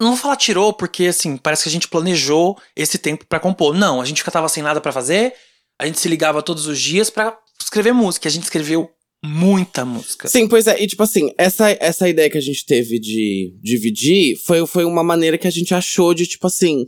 Não 0.00 0.08
vou 0.08 0.16
falar 0.16 0.36
tirou, 0.36 0.72
porque 0.72 1.06
assim, 1.06 1.36
parece 1.36 1.62
que 1.62 1.68
a 1.68 1.72
gente 1.72 1.88
planejou 1.88 2.58
esse 2.74 2.98
tempo 2.98 3.24
pra 3.26 3.40
compor. 3.40 3.74
Não, 3.74 4.00
a 4.00 4.04
gente 4.04 4.22
tava 4.24 4.48
sem 4.48 4.62
nada 4.62 4.80
pra 4.80 4.92
fazer, 4.92 5.32
a 5.78 5.86
gente 5.86 5.98
se 5.98 6.08
ligava 6.08 6.42
todos 6.42 6.66
os 6.66 6.80
dias 6.80 7.10
pra 7.10 7.36
escrever 7.60 7.92
música. 7.92 8.28
A 8.28 8.32
gente 8.32 8.44
escreveu 8.44 8.90
muita 9.24 9.84
música. 9.84 10.28
Sim, 10.28 10.48
pois 10.48 10.66
é. 10.66 10.80
E 10.82 10.86
tipo 10.86 11.02
assim, 11.02 11.32
essa, 11.38 11.70
essa 11.80 12.08
ideia 12.08 12.30
que 12.30 12.38
a 12.38 12.42
gente 12.42 12.64
teve 12.64 12.98
de 12.98 13.54
dividir 13.62 14.36
foi, 14.36 14.66
foi 14.66 14.84
uma 14.84 15.02
maneira 15.02 15.38
que 15.38 15.46
a 15.46 15.50
gente 15.50 15.74
achou 15.74 16.14
de, 16.14 16.26
tipo 16.26 16.46
assim, 16.46 16.84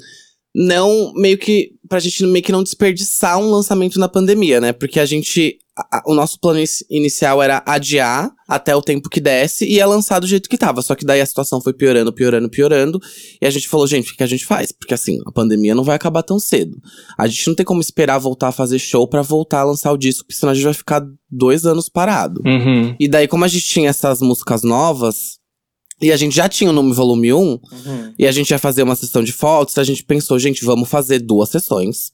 não 0.54 1.12
meio 1.14 1.38
que 1.38 1.72
pra 1.88 1.98
gente 2.00 2.24
meio 2.26 2.44
que 2.44 2.52
não 2.52 2.62
desperdiçar 2.62 3.38
um 3.38 3.50
lançamento 3.50 3.98
na 3.98 4.08
pandemia, 4.08 4.60
né? 4.60 4.72
Porque 4.72 5.00
a 5.00 5.06
gente. 5.06 5.58
a- 5.92 6.02
o 6.06 6.12
nosso 6.14 6.40
plano 6.40 6.58
inici- 6.58 6.84
inicial 6.90 7.40
era 7.40 7.62
adiar 7.64 8.32
até 8.48 8.74
o 8.74 8.82
tempo 8.82 9.08
que 9.08 9.20
desse 9.20 9.64
e 9.64 9.74
ia 9.74 9.86
lançar 9.86 10.18
do 10.18 10.26
jeito 10.26 10.48
que 10.48 10.58
tava. 10.58 10.82
Só 10.82 10.96
que 10.96 11.04
daí 11.06 11.20
a 11.20 11.26
situação 11.26 11.60
foi 11.60 11.72
piorando, 11.72 12.12
piorando, 12.12 12.50
piorando. 12.50 12.98
E 13.40 13.46
a 13.46 13.50
gente 13.50 13.68
falou, 13.68 13.86
gente, 13.86 14.12
o 14.12 14.16
que 14.16 14.22
a 14.24 14.26
gente 14.26 14.44
faz? 14.44 14.72
Porque 14.72 14.92
assim, 14.92 15.20
a 15.24 15.30
pandemia 15.30 15.76
não 15.76 15.84
vai 15.84 15.94
acabar 15.94 16.24
tão 16.24 16.40
cedo. 16.40 16.76
A 17.16 17.28
gente 17.28 17.46
não 17.46 17.54
tem 17.54 17.64
como 17.64 17.80
esperar 17.80 18.18
voltar 18.18 18.48
a 18.48 18.52
fazer 18.52 18.80
show 18.80 19.06
pra 19.06 19.22
voltar 19.22 19.60
a 19.60 19.64
lançar 19.64 19.92
o 19.92 19.96
disco, 19.96 20.24
porque 20.24 20.34
senão 20.40 20.50
a 20.50 20.54
gente 20.54 20.64
vai 20.64 20.74
ficar 20.74 21.00
dois 21.30 21.64
anos 21.64 21.88
parado. 21.88 22.42
Uhum. 22.44 22.96
E 22.98 23.06
daí, 23.06 23.28
como 23.28 23.44
a 23.44 23.48
gente 23.48 23.64
tinha 23.66 23.88
essas 23.90 24.20
músicas 24.20 24.64
novas, 24.64 25.37
e 26.00 26.12
a 26.12 26.16
gente 26.16 26.34
já 26.36 26.48
tinha 26.48 26.70
o 26.70 26.72
Nome 26.72 26.92
Volume 26.94 27.32
1, 27.32 27.36
Uhum. 27.38 27.60
e 28.18 28.26
a 28.26 28.32
gente 28.32 28.50
ia 28.50 28.58
fazer 28.58 28.82
uma 28.82 28.94
sessão 28.96 29.22
de 29.22 29.32
fotos, 29.32 29.76
a 29.78 29.84
gente 29.84 30.02
pensou, 30.04 30.38
gente, 30.38 30.64
vamos 30.64 30.88
fazer 30.88 31.18
duas 31.20 31.48
sessões. 31.50 32.12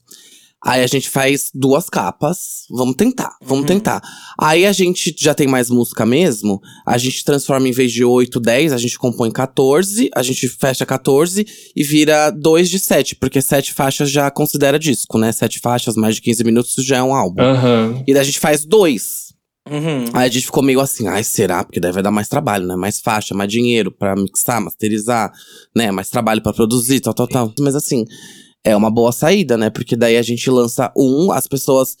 Aí 0.67 0.83
a 0.83 0.87
gente 0.87 1.07
faz 1.11 1.51
duas 1.53 1.91
capas. 1.91 2.65
Vamos 2.71 2.95
tentar, 2.95 3.35
vamos 3.39 3.59
Uhum. 3.61 3.67
tentar. 3.67 4.01
Aí 4.39 4.65
a 4.65 4.71
gente 4.71 5.13
já 5.15 5.35
tem 5.35 5.45
mais 5.45 5.69
música 5.69 6.07
mesmo. 6.07 6.59
A 6.83 6.97
gente 6.97 7.23
transforma 7.23 7.67
em 7.67 7.71
vez 7.71 7.91
de 7.91 8.03
8, 8.03 8.39
10, 8.39 8.73
a 8.73 8.77
gente 8.77 8.97
compõe 8.97 9.29
14, 9.29 10.09
a 10.15 10.23
gente 10.23 10.47
fecha 10.47 10.83
14 10.83 11.45
e 11.75 11.83
vira 11.83 12.31
2 12.31 12.67
de 12.67 12.79
7, 12.79 13.15
porque 13.15 13.43
7 13.43 13.73
faixas 13.73 14.09
já 14.09 14.31
considera 14.31 14.79
disco, 14.79 15.19
né? 15.19 15.31
7 15.31 15.59
faixas, 15.59 15.95
mais 15.95 16.15
de 16.15 16.21
15 16.21 16.43
minutos 16.43 16.73
já 16.83 16.97
é 16.97 17.03
um 17.03 17.13
álbum. 17.13 17.43
Aham. 17.43 18.03
E 18.07 18.13
daí 18.13 18.21
a 18.23 18.25
gente 18.25 18.39
faz 18.39 18.65
dois. 18.65 19.24
Uhum. 19.69 20.05
Aí 20.13 20.29
a 20.29 20.31
gente 20.31 20.45
ficou 20.45 20.61
meio 20.61 20.79
assim, 20.79 21.07
ai, 21.07 21.23
será? 21.23 21.63
Porque 21.63 21.79
daí 21.79 21.91
vai 21.91 22.03
dar 22.03 22.11
mais 22.11 22.29
trabalho, 22.29 22.67
né? 22.67 22.75
Mais 22.75 22.99
faixa, 22.99 23.33
mais 23.33 23.51
dinheiro 23.51 23.91
pra 23.91 24.15
mixar, 24.15 24.61
masterizar, 24.61 25.31
né? 25.75 25.91
Mais 25.91 26.09
trabalho 26.09 26.41
pra 26.41 26.53
produzir, 26.53 26.99
tal, 26.99 27.13
tal, 27.13 27.27
tal. 27.27 27.53
Mas 27.59 27.75
assim, 27.75 28.05
é 28.63 28.75
uma 28.75 28.91
boa 28.91 29.11
saída, 29.11 29.57
né? 29.57 29.71
Porque 29.71 29.95
daí 29.95 30.17
a 30.17 30.21
gente 30.21 30.49
lança 30.49 30.91
um, 30.95 31.31
as 31.31 31.47
pessoas 31.47 31.97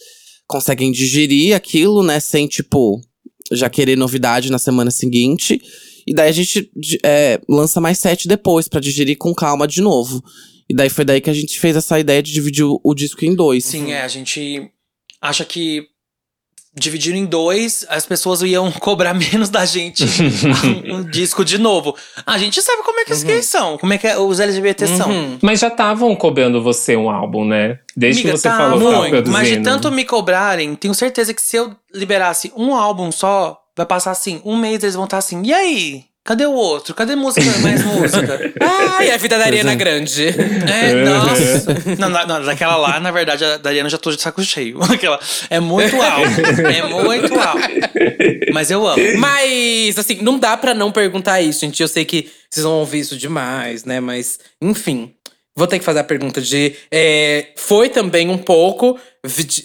conseguem 0.47 0.91
digerir 0.91 1.55
aquilo, 1.55 2.03
né? 2.03 2.19
Sem, 2.19 2.47
tipo, 2.47 3.01
já 3.51 3.67
querer 3.67 3.97
novidade 3.97 4.51
na 4.51 4.59
semana 4.59 4.91
seguinte. 4.91 5.59
E 6.05 6.13
daí 6.13 6.29
a 6.29 6.33
gente 6.33 6.69
é, 7.03 7.41
lança 7.49 7.81
mais 7.81 7.97
sete 7.97 8.27
depois, 8.27 8.67
pra 8.67 8.79
digerir 8.79 9.17
com 9.17 9.33
calma 9.33 9.67
de 9.67 9.81
novo. 9.81 10.23
E 10.69 10.75
daí 10.75 10.89
foi 10.89 11.03
daí 11.03 11.19
que 11.19 11.31
a 11.31 11.33
gente 11.33 11.59
fez 11.59 11.75
essa 11.75 11.99
ideia 11.99 12.21
de 12.21 12.31
dividir 12.31 12.63
o, 12.63 12.79
o 12.83 12.93
disco 12.93 13.25
em 13.25 13.33
dois. 13.33 13.65
Sim, 13.65 13.91
é, 13.91 14.03
a 14.03 14.07
gente 14.07 14.69
acha 15.19 15.43
que 15.43 15.87
dividindo 16.75 17.17
em 17.17 17.25
dois, 17.25 17.85
as 17.89 18.05
pessoas 18.05 18.41
iam 18.41 18.71
cobrar 18.79 19.13
menos 19.13 19.49
da 19.49 19.65
gente 19.65 20.03
um, 20.91 20.97
um 20.99 21.03
disco 21.03 21.45
de 21.45 21.57
novo. 21.57 21.95
A 22.25 22.37
gente 22.37 22.61
sabe 22.61 22.83
como 22.83 22.99
é 22.99 23.05
que 23.05 23.13
eles 23.13 23.45
são, 23.45 23.77
como 23.77 23.93
é 23.93 23.97
que 23.97 24.07
os 24.13 24.39
LGBT 24.39 24.87
são. 24.87 25.09
Uhum. 25.09 25.37
Mas 25.41 25.59
já 25.59 25.69
estavam 25.69 26.15
cobrando 26.15 26.61
você 26.61 26.95
um 26.95 27.09
álbum, 27.09 27.45
né? 27.45 27.79
Desde 27.95 28.21
Amiga, 28.21 28.33
que 28.35 28.41
você 28.41 28.49
tá 28.49 28.57
falou 28.57 28.79
que 28.79 28.97
muito, 28.97 29.09
produzindo. 29.09 29.31
mas 29.31 29.47
de 29.47 29.61
tanto 29.61 29.91
me 29.91 30.03
cobrarem, 30.03 30.75
tenho 30.75 30.93
certeza 30.93 31.33
que 31.33 31.41
se 31.41 31.55
eu 31.55 31.73
liberasse 31.93 32.51
um 32.57 32.75
álbum 32.75 33.11
só, 33.11 33.61
vai 33.75 33.85
passar 33.85 34.11
assim, 34.11 34.41
um 34.43 34.57
mês 34.57 34.83
eles 34.83 34.95
vão 34.95 35.05
estar 35.05 35.17
assim, 35.17 35.41
e 35.43 35.53
aí? 35.53 36.05
Cadê 36.25 36.43
o 36.47 36.53
outro? 36.53 36.95
Cadê 36.95 37.15
música, 37.15 37.45
mais 37.59 37.85
música? 37.85 38.51
Ai, 38.59 39.11
a 39.11 39.17
vida 39.17 39.37
da 39.37 39.45
Ariana 39.45 39.73
é. 39.73 39.75
Grande. 39.75 40.25
É, 40.27 41.05
nossa. 41.05 41.75
Não, 41.99 42.09
não, 42.09 42.43
daquela 42.43 42.77
lá, 42.77 42.99
na 42.99 43.11
verdade, 43.11 43.45
a 43.45 43.57
Dariana 43.57 43.87
já 43.87 43.99
tô 43.99 44.09
de 44.09 44.19
saco 44.19 44.41
cheio. 44.41 44.81
Aquela 44.91 45.19
é 45.51 45.59
muito 45.59 45.95
alto. 46.01 46.41
É 46.65 46.81
muito 46.81 47.39
alto. 47.39 47.69
Mas 48.51 48.71
eu 48.71 48.87
amo. 48.87 49.03
Mas, 49.19 49.99
assim, 49.99 50.17
não 50.23 50.39
dá 50.39 50.57
pra 50.57 50.73
não 50.73 50.91
perguntar 50.91 51.41
isso, 51.41 51.59
gente. 51.59 51.79
Eu 51.79 51.87
sei 51.87 52.03
que 52.03 52.27
vocês 52.49 52.63
vão 52.63 52.79
ouvir 52.79 53.01
isso 53.01 53.15
demais, 53.15 53.85
né? 53.85 53.99
Mas, 53.99 54.39
enfim. 54.59 55.13
Vou 55.55 55.67
ter 55.67 55.77
que 55.77 55.85
fazer 55.85 55.99
a 55.99 56.03
pergunta 56.03 56.41
de. 56.41 56.73
é, 56.91 57.49
foi 57.55 57.87
também 57.87 58.29
um 58.29 58.37
pouco. 58.37 58.99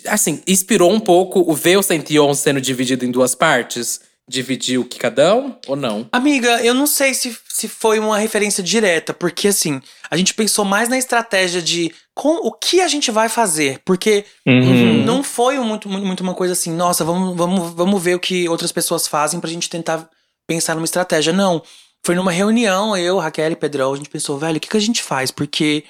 Assim, 0.07 0.43
inspirou 0.47 0.93
um 0.93 1.01
pouco 1.01 1.41
o 1.51 1.55
ver 1.55 1.79
o 1.79 1.83
111 1.83 2.39
sendo 2.39 2.61
dividido 2.61 3.05
em 3.07 3.11
duas 3.11 3.35
partes? 3.35 4.10
Dividir 4.31 4.79
o 4.79 4.85
Quicadão 4.85 5.59
ou 5.67 5.75
não? 5.75 6.07
Amiga, 6.13 6.63
eu 6.65 6.73
não 6.73 6.87
sei 6.87 7.13
se, 7.15 7.37
se 7.49 7.67
foi 7.67 7.99
uma 7.99 8.17
referência 8.17 8.63
direta, 8.63 9.13
porque 9.13 9.49
assim, 9.49 9.83
a 10.09 10.17
gente 10.17 10.35
pensou 10.35 10.65
mais 10.65 10.89
na 10.89 10.97
estratégia 10.97 11.61
de 11.61 11.93
com, 12.15 12.37
o 12.47 12.53
que 12.53 12.81
a 12.81 12.87
gente 12.87 13.11
vai 13.11 13.29
fazer. 13.29 13.81
Porque 13.85 14.25
Uhum. 14.47 15.05
não 15.05 15.23
foi 15.25 15.59
um 15.59 15.65
muito, 15.65 15.89
muito, 15.89 16.07
muito 16.07 16.21
uma 16.23 16.35
coisa 16.35 16.53
assim, 16.53 16.73
nossa, 16.73 17.05
vamos, 17.05 17.37
vamos, 17.37 17.75
vamos 17.75 18.03
ver 18.03 18.15
o 18.15 18.21
que 18.21 18.49
outras 18.49 18.71
pessoas 18.71 19.09
fazem 19.09 19.41
pra 19.41 19.51
gente 19.51 19.69
tentar 19.69 20.09
pensar 20.47 20.75
numa 20.77 20.85
estratégia. 20.85 21.33
Não. 21.33 21.61
Foi 22.07 22.15
numa 22.15 22.31
reunião, 22.33 22.97
eu, 22.97 23.19
Raquel 23.19 23.51
e 23.53 23.57
Pedrão, 23.57 23.93
a 23.93 23.97
gente 23.97 24.09
pensou, 24.09 24.39
velho, 24.39 24.57
o 24.57 24.61
que, 24.61 24.69
que 24.69 24.77
a 24.77 24.81
gente 24.81 25.03
faz? 25.03 25.31
Porque 25.31 25.85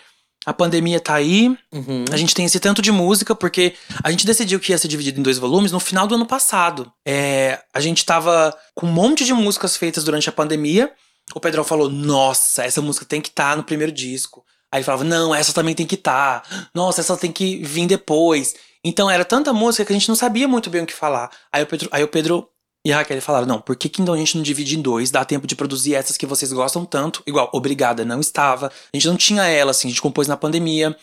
a 0.46 0.52
pandemia 0.54 0.98
tá 1.00 1.14
aí, 1.14 1.54
Uhum. 1.72 2.04
a 2.10 2.16
gente 2.16 2.34
tem 2.34 2.44
esse 2.46 2.58
tanto 2.58 2.80
de 2.80 2.90
música, 2.90 3.34
porque 3.34 3.74
a 4.02 4.10
gente 4.10 4.24
decidiu 4.26 4.58
que 4.58 4.72
ia 4.72 4.78
ser 4.78 4.88
dividido 4.88 5.20
em 5.20 5.22
dois 5.22 5.38
volumes 5.38 5.70
no 5.72 5.78
final 5.80 6.06
do 6.06 6.14
ano 6.14 6.26
passado. 6.26 6.90
É, 7.06 7.60
a 7.74 7.80
gente 7.80 8.04
tava 8.04 8.56
com 8.74 8.86
um 8.86 8.92
monte 8.92 9.24
de 9.24 9.34
músicas 9.34 9.76
feitas 9.76 10.02
durante 10.04 10.28
a 10.28 10.32
pandemia. 10.32 10.90
O 11.34 11.40
Pedrão 11.40 11.62
falou: 11.62 11.90
Nossa, 11.90 12.64
essa 12.64 12.80
música 12.80 13.04
tem 13.04 13.20
que 13.20 13.28
estar 13.28 13.56
no 13.56 13.62
primeiro 13.64 13.92
disco. 13.92 14.44
Aí 14.72 14.78
ele 14.78 14.84
falava: 14.84 15.04
Não, 15.04 15.34
essa 15.34 15.52
também 15.52 15.74
tem 15.74 15.86
que 15.86 15.94
estar. 15.94 16.42
Nossa, 16.74 17.00
essa 17.02 17.16
tem 17.16 17.30
que 17.30 17.62
vir 17.62 17.86
depois. 17.86 18.54
Então 18.82 19.10
era 19.10 19.24
tanta 19.26 19.52
música 19.52 19.84
que 19.84 19.92
a 19.92 19.96
gente 19.96 20.08
não 20.08 20.16
sabia 20.16 20.48
muito 20.48 20.70
bem 20.70 20.82
o 20.82 20.86
que 20.86 20.94
falar. 20.94 21.30
Aí 21.52 21.62
o 21.62 21.66
Pedro, 21.66 21.88
aí 21.92 22.02
o 22.02 22.08
Pedro 22.08 22.48
e 22.84 22.92
a 22.92 22.96
Raquel 22.96 23.20
falaram: 23.20 23.46
Não, 23.46 23.60
por 23.60 23.76
que, 23.76 23.88
que 23.88 24.00
então 24.00 24.14
a 24.14 24.16
gente 24.16 24.36
não 24.36 24.42
divide 24.42 24.78
em 24.78 24.82
dois? 24.82 25.10
Dá 25.10 25.24
tempo 25.24 25.46
de 25.46 25.54
produzir 25.54 25.94
essas 25.94 26.16
que 26.16 26.26
vocês 26.26 26.52
gostam 26.52 26.84
tanto. 26.84 27.22
Igual, 27.26 27.50
Obrigada 27.52 28.04
não 28.04 28.20
estava. 28.20 28.68
A 28.68 28.96
gente 28.96 29.08
não 29.08 29.16
tinha 29.16 29.46
ela, 29.46 29.70
assim, 29.70 29.88
a 29.88 29.90
gente 29.90 30.02
compôs 30.02 30.26
na 30.26 30.36
pandemia. 30.36 30.96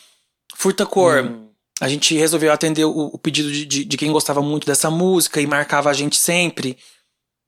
Furta 0.55 0.85
Cor. 0.85 1.23
Hum. 1.23 1.47
A 1.79 1.87
gente 1.87 2.17
resolveu 2.17 2.51
atender 2.51 2.85
o, 2.85 2.89
o 2.89 3.19
pedido 3.19 3.51
de, 3.51 3.63
de, 3.63 3.85
de 3.85 3.97
quem 3.97 4.11
gostava 4.11 4.41
muito 4.41 4.65
dessa 4.65 4.89
música 4.89 5.39
e 5.39 5.45
marcava 5.45 5.91
a 5.91 5.93
gente 5.93 6.17
sempre. 6.17 6.75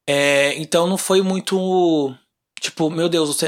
É, 0.07 0.55
então 0.57 0.85
não 0.85 0.97
foi 0.97 1.21
muito. 1.23 2.15
Tipo, 2.61 2.91
meu 2.91 3.09
Deus, 3.09 3.41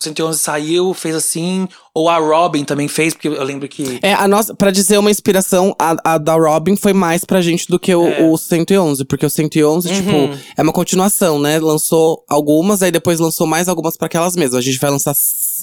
111 0.00 0.38
saiu, 0.38 0.94
fez 0.94 1.14
assim. 1.14 1.68
Ou 1.94 2.08
a 2.08 2.18
Robin 2.18 2.64
também 2.64 2.88
fez, 2.88 3.12
porque 3.14 3.28
eu 3.28 3.42
lembro 3.44 3.68
que. 3.68 3.98
É, 4.02 4.14
a 4.14 4.26
nossa, 4.26 4.54
pra 4.54 4.70
dizer 4.70 4.98
uma 4.98 5.10
inspiração, 5.10 5.74
a, 5.78 6.14
a 6.14 6.18
da 6.18 6.34
Robin 6.34 6.76
foi 6.76 6.92
mais 6.92 7.24
pra 7.24 7.40
gente 7.42 7.66
do 7.68 7.78
que 7.78 7.94
o, 7.94 8.06
É. 8.06 8.22
o 8.22 8.36
111. 8.38 9.04
Porque 9.04 9.26
o 9.26 9.30
111, 9.30 9.88
Uhum. 9.88 9.94
tipo, 9.94 10.42
é 10.56 10.62
uma 10.62 10.72
continuação, 10.72 11.38
né? 11.38 11.58
Lançou 11.58 12.24
algumas, 12.28 12.82
aí 12.82 12.90
depois 12.90 13.20
lançou 13.20 13.46
mais 13.46 13.68
algumas 13.68 13.96
pra 13.96 14.06
aquelas 14.06 14.34
mesmas. 14.36 14.54
A 14.58 14.60
gente 14.62 14.78
vai 14.78 14.90
lançar 14.90 15.14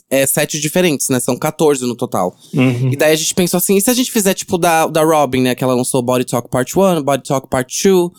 é, 0.10 0.25
sete 0.27 0.60
diferentes, 0.60 1.10
né? 1.10 1.20
São 1.20 1.36
14 1.38 1.86
no 1.86 1.96
total. 1.96 2.36
Uhum. 2.53 2.91
E 2.91 2.96
daí 2.96 3.13
a 3.13 3.15
gente 3.15 3.34
pensou 3.34 3.58
assim, 3.58 3.77
e 3.77 3.82
se 3.82 3.89
a 3.89 3.94
gente 3.94 4.12
fizer, 4.12 4.34
tipo, 4.34 4.58
da, 4.58 4.86
da 4.88 5.03
Robin, 5.03 5.41
né? 5.41 5.56
Que 5.56 5.63
ela 5.63 5.74
lançou 5.74 6.01
Body 6.01 6.25
Talk 6.25 6.50
Part 6.50 6.77
1, 6.77 7.01
Body 7.01 7.24
Talk 7.24 7.48
Part 7.50 7.74
2, 7.89 8.10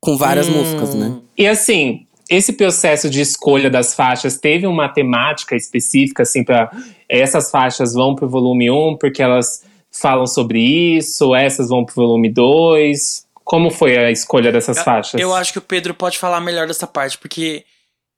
com 0.00 0.16
várias 0.16 0.48
Hum. 0.48 0.52
músicas, 0.52 0.94
né? 0.94 1.16
E 1.38 1.46
assim, 1.46 2.00
esse 2.34 2.52
processo 2.54 3.10
de 3.10 3.20
escolha 3.20 3.68
das 3.70 3.94
faixas 3.94 4.38
teve 4.38 4.66
uma 4.66 4.88
temática 4.88 5.54
específica, 5.54 6.22
assim, 6.22 6.42
para 6.44 6.70
essas 7.08 7.50
faixas 7.50 7.92
vão 7.94 8.14
pro 8.14 8.28
volume 8.28 8.70
1 8.70 8.96
porque 8.98 9.22
elas 9.22 9.62
falam 9.90 10.26
sobre 10.26 10.60
isso, 10.60 11.34
essas 11.34 11.68
vão 11.68 11.84
pro 11.84 11.94
volume 11.94 12.32
2. 12.32 13.26
Como 13.44 13.70
foi 13.70 13.98
a 13.98 14.10
escolha 14.10 14.50
dessas 14.50 14.82
faixas? 14.82 15.20
Eu 15.20 15.34
acho 15.34 15.52
que 15.52 15.58
o 15.58 15.62
Pedro 15.62 15.92
pode 15.94 16.18
falar 16.18 16.40
melhor 16.40 16.66
dessa 16.66 16.86
parte, 16.86 17.18
porque 17.18 17.64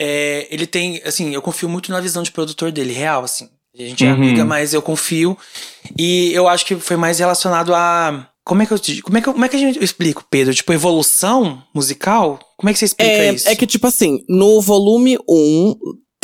é, 0.00 0.46
ele 0.50 0.66
tem. 0.66 1.00
Assim, 1.04 1.34
eu 1.34 1.42
confio 1.42 1.68
muito 1.68 1.90
na 1.90 2.00
visão 2.00 2.22
de 2.22 2.30
produtor 2.30 2.70
dele, 2.70 2.92
real, 2.92 3.24
assim. 3.24 3.48
A 3.76 3.82
gente 3.82 4.04
é 4.04 4.08
Uhum. 4.08 4.14
amiga, 4.14 4.44
mas 4.44 4.72
eu 4.72 4.80
confio. 4.82 5.36
E 5.98 6.32
eu 6.32 6.46
acho 6.46 6.64
que 6.64 6.76
foi 6.76 6.96
mais 6.96 7.18
relacionado 7.18 7.74
a. 7.74 8.28
Como 8.44 8.62
é 8.62 8.66
que 8.66 8.72
eu 8.72 8.78
te- 8.78 9.00
como 9.00 9.16
é 9.16 9.22
que, 9.22 9.28
eu- 9.28 9.32
como 9.32 9.44
é 9.44 9.48
que 9.48 9.56
a 9.56 9.58
gente 9.58 9.78
eu 9.78 9.84
explico, 9.84 10.24
Pedro? 10.30 10.54
Tipo, 10.54 10.72
evolução 10.72 11.62
musical? 11.74 12.38
Como 12.58 12.68
é 12.68 12.72
que 12.72 12.78
você 12.78 12.84
explica 12.84 13.10
É, 13.12 13.32
isso? 13.32 13.48
é 13.48 13.56
que, 13.56 13.66
tipo 13.66 13.86
assim, 13.86 14.22
no 14.28 14.60
volume 14.60 15.16
1 15.28 15.74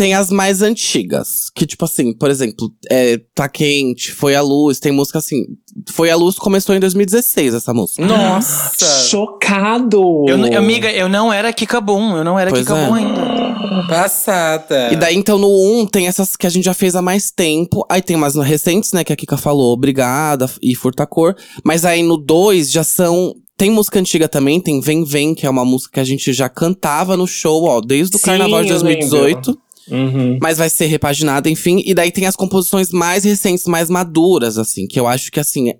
tem 0.00 0.14
as 0.14 0.30
mais 0.30 0.62
antigas. 0.62 1.50
Que, 1.54 1.66
tipo 1.66 1.84
assim, 1.84 2.14
por 2.14 2.30
exemplo, 2.30 2.72
é, 2.90 3.20
Tá 3.34 3.50
Quente, 3.50 4.10
Foi 4.12 4.34
a 4.34 4.40
Luz, 4.40 4.80
tem 4.80 4.90
música 4.90 5.18
assim. 5.18 5.44
Foi 5.90 6.08
a 6.10 6.16
Luz 6.16 6.36
começou 6.36 6.74
em 6.74 6.80
2016, 6.80 7.52
essa 7.52 7.74
música. 7.74 8.02
Nossa! 8.06 9.06
Chocado! 9.06 10.24
Eu, 10.26 10.38
n- 10.38 10.56
amiga, 10.56 10.90
eu 10.90 11.06
não 11.06 11.30
era 11.30 11.52
Kika 11.52 11.82
Boom, 11.82 12.16
eu 12.16 12.24
não 12.24 12.38
era 12.38 12.48
Pois 12.48 12.62
Kika 12.62 12.78
é. 12.78 12.86
Boom 12.86 12.94
ainda. 12.94 13.86
Passada. 13.88 14.88
E 14.90 14.96
daí, 14.96 15.14
então, 15.14 15.36
no 15.36 15.48
1 15.82 15.86
tem 15.88 16.06
essas 16.06 16.34
que 16.34 16.46
a 16.46 16.50
gente 16.50 16.64
já 16.64 16.72
fez 16.72 16.96
há 16.96 17.02
mais 17.02 17.30
tempo. 17.30 17.84
Aí 17.86 18.00
tem 18.00 18.16
umas 18.16 18.36
recentes, 18.36 18.94
né, 18.94 19.04
que 19.04 19.12
a 19.12 19.16
Kika 19.16 19.36
falou, 19.36 19.74
Obrigada 19.74 20.50
e 20.62 20.74
Furta 20.74 21.06
Cor. 21.06 21.36
Mas 21.62 21.84
aí 21.84 22.02
no 22.02 22.16
2 22.16 22.70
já 22.72 22.82
são. 22.82 23.34
Tem 23.54 23.70
música 23.70 23.98
antiga 23.98 24.26
também, 24.26 24.58
tem 24.62 24.80
Vem 24.80 25.04
Vem, 25.04 25.34
que 25.34 25.44
é 25.44 25.50
uma 25.50 25.66
música 25.66 25.92
que 25.92 26.00
a 26.00 26.04
gente 26.04 26.32
já 26.32 26.48
cantava 26.48 27.18
no 27.18 27.26
show, 27.26 27.64
ó, 27.64 27.82
desde 27.82 28.16
o 28.16 28.18
Sim, 28.18 28.24
carnaval 28.24 28.62
de 28.64 28.70
eu 28.70 28.80
2018. 28.80 29.60
Uhum. 29.90 30.38
Mas 30.40 30.58
vai 30.58 30.68
ser 30.70 30.86
repaginada, 30.86 31.48
enfim. 31.50 31.82
E 31.84 31.92
daí 31.94 32.10
tem 32.10 32.26
as 32.26 32.36
composições 32.36 32.90
mais 32.90 33.24
recentes, 33.24 33.66
mais 33.66 33.90
maduras, 33.90 34.56
assim, 34.58 34.86
que 34.86 34.98
eu 34.98 35.06
acho 35.06 35.30
que 35.32 35.40
assim. 35.40 35.70
é- 35.70 35.76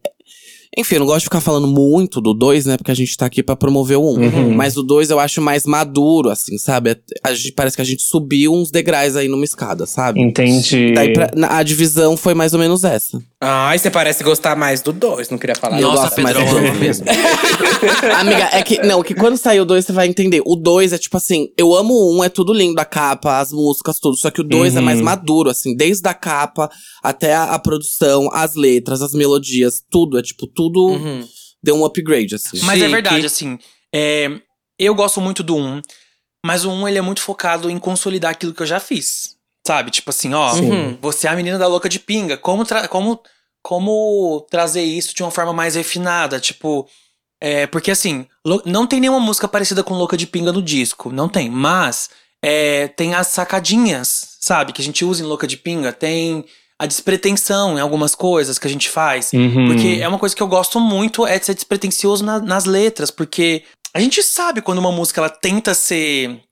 Enfim, 0.79 0.95
eu 0.95 1.01
não 1.01 1.07
gosto 1.07 1.21
de 1.21 1.25
ficar 1.25 1.41
falando 1.41 1.67
muito 1.67 2.21
do 2.21 2.33
2, 2.33 2.65
né? 2.65 2.77
Porque 2.77 2.93
a 2.93 2.95
gente 2.95 3.17
tá 3.17 3.27
aqui 3.27 3.43
pra 3.43 3.57
promover 3.57 3.99
o 3.99 4.03
1. 4.03 4.19
Um. 4.21 4.23
Uhum. 4.23 4.55
Mas 4.55 4.77
o 4.77 4.83
2 4.85 5.11
eu 5.11 5.19
acho 5.19 5.41
mais 5.43 5.67
maduro, 5.67 6.31
assim, 6.31 6.57
sabe? 6.59 6.97
A 7.25 7.33
gente, 7.35 7.53
parece 7.53 7.75
que 7.75 7.83
a 7.83 7.85
gente 7.85 8.03
subiu 8.03 8.53
uns 8.55 8.71
degraus 8.71 9.17
aí 9.17 9.27
numa 9.27 9.45
escada, 9.45 9.85
sabe? 9.85 10.21
Entendi. 10.21 10.93
Daí 10.93 11.13
pra- 11.13 11.31
na- 11.35 11.57
a 11.59 11.63
divisão 11.65 12.17
foi 12.17 12.35
mais 12.35 12.53
ou 12.53 12.61
menos 12.61 12.85
essa. 12.85 13.21
Ai, 13.43 13.79
você 13.79 13.91
parece 13.91 14.23
gostar 14.23 14.55
mais 14.55 14.83
do 14.83 14.93
2, 14.93 15.31
não 15.31 15.39
queria 15.39 15.55
falar. 15.57 15.81
Eu 15.81 15.89
Nossa, 15.89 16.03
gosto 16.09 16.21
mais 16.21 16.37
Pedrão 16.37 16.53
do 16.53 16.59
ama 16.69 16.75
mesmo. 16.75 17.07
Amiga, 18.19 18.51
é 18.53 18.63
que. 18.63 18.79
Não, 18.83 19.03
que 19.03 19.15
quando 19.15 19.39
sair 19.39 19.61
o 19.61 19.65
2 19.65 19.87
você 19.87 19.93
vai 19.93 20.07
entender. 20.07 20.43
O 20.45 20.55
2 20.55 20.93
é 20.93 20.99
tipo 20.99 21.17
assim, 21.17 21.49
eu 21.57 21.75
amo 21.75 21.95
o 21.95 22.17
1, 22.17 22.19
um, 22.19 22.25
é 22.25 22.29
tudo 22.29 22.53
lindo, 22.53 22.79
a 22.79 22.85
capa, 22.85 23.39
as 23.39 23.51
músicas, 23.51 23.99
tudo. 23.99 24.17
Só 24.19 24.31
que 24.31 24.43
o 24.43 24.45
2 24.45 24.77
é 24.77 24.79
Uhum. 24.79 24.85
mais 24.85 25.01
maduro, 25.01 25.49
assim, 25.49 25.75
desde 25.75 26.07
a 26.07 26.13
capa 26.13 26.71
até 27.03 27.33
a, 27.35 27.45
a 27.55 27.59
produção, 27.59 28.29
as 28.31 28.55
letras, 28.55 29.01
as 29.01 29.15
melodias, 29.15 29.83
tudo. 29.91 30.19
É 30.19 30.23
tipo, 30.23 30.47
tudo 30.47 30.89
Uhum. 30.91 31.27
deu 31.63 31.77
um 31.77 31.85
upgrade, 31.87 32.35
assim. 32.35 32.59
Mas 32.63 32.77
é 32.77 32.81
Chique. 32.81 32.93
verdade, 32.93 33.25
assim. 33.27 33.59
é, 33.95 34.29
eu 34.79 34.95
gosto 34.95 35.19
muito 35.19 35.43
do 35.43 35.57
1, 35.57 35.81
mas 36.45 36.67
o 36.67 36.71
1 36.71 36.89
ele 36.89 36.99
é 36.99 37.03
muito 37.03 37.23
focado 37.23 37.71
em 37.71 37.79
consolidar 37.79 38.33
aquilo 38.33 38.53
que 38.53 38.63
eu 38.63 38.67
já 38.67 38.79
fiz. 38.81 39.40
Sabe? 39.67 39.91
Tipo 39.91 40.11
assim, 40.11 40.33
ó, 40.35 40.53
Sim. 40.55 40.99
você 41.01 41.27
é 41.27 41.31
a 41.31 41.37
menina 41.37 41.59
da 41.59 41.67
louca 41.67 41.89
de 41.89 41.99
pinga. 41.99 42.37
Como, 42.37 42.65
tra- 42.65 42.89
como, 42.89 43.21
como 43.63 44.47
trazer 44.51 44.83
isso 44.83 45.15
de 45.15 45.23
uma 45.23 45.31
forma 45.31 45.53
mais 45.53 45.75
refinada? 45.75 46.41
Tipo. 46.41 46.89
É, 47.43 47.67
porque 47.67 47.91
assim, 47.91 48.27
não 48.67 48.87
tem 48.87 49.01
nenhuma 49.01 49.19
música 49.19 49.49
parecida 49.49 49.83
com 49.83 49.95
Louca 49.95 50.15
de 50.15 50.27
Pinga 50.27 50.53
no 50.53 50.61
disco. 50.61 51.11
Não 51.11 51.27
tem. 51.27 51.49
Mas 51.49 52.11
é, 52.45 52.89
tem 52.89 53.15
as 53.15 53.29
sacadinhas, 53.29 54.37
sabe? 54.39 54.75
Que 54.75 54.83
a 54.83 54.85
gente 54.85 55.07
usa 55.07 55.23
em 55.23 55.27
Louca 55.27 55.47
de 55.47 55.57
Pinga. 55.57 55.91
Tem 55.91 56.45
a 56.79 56.85
despretensão 56.85 57.79
em 57.79 57.81
algumas 57.81 58.15
coisas 58.15 58.59
que 58.59 58.67
a 58.67 58.71
gente 58.71 58.91
faz. 58.91 59.33
Uhum. 59.33 59.69
Porque 59.69 60.01
é 60.03 60.07
uma 60.07 60.19
coisa 60.19 60.37
que 60.37 60.43
eu 60.43 60.47
gosto 60.49 60.79
muito, 60.79 61.27
é 61.27 61.39
de 61.39 61.47
ser 61.47 61.55
despretensioso 61.55 62.23
na- 62.23 62.41
nas 62.41 62.67
letras, 62.67 63.11
porque 63.11 63.65
a 63.95 64.01
gente 64.01 64.23
sabe 64.23 64.61
quando 64.61 64.79
uma 64.79 64.93
música 64.93 65.23
ela 65.23 65.31
tenta 65.31 65.73
ser 65.73 66.43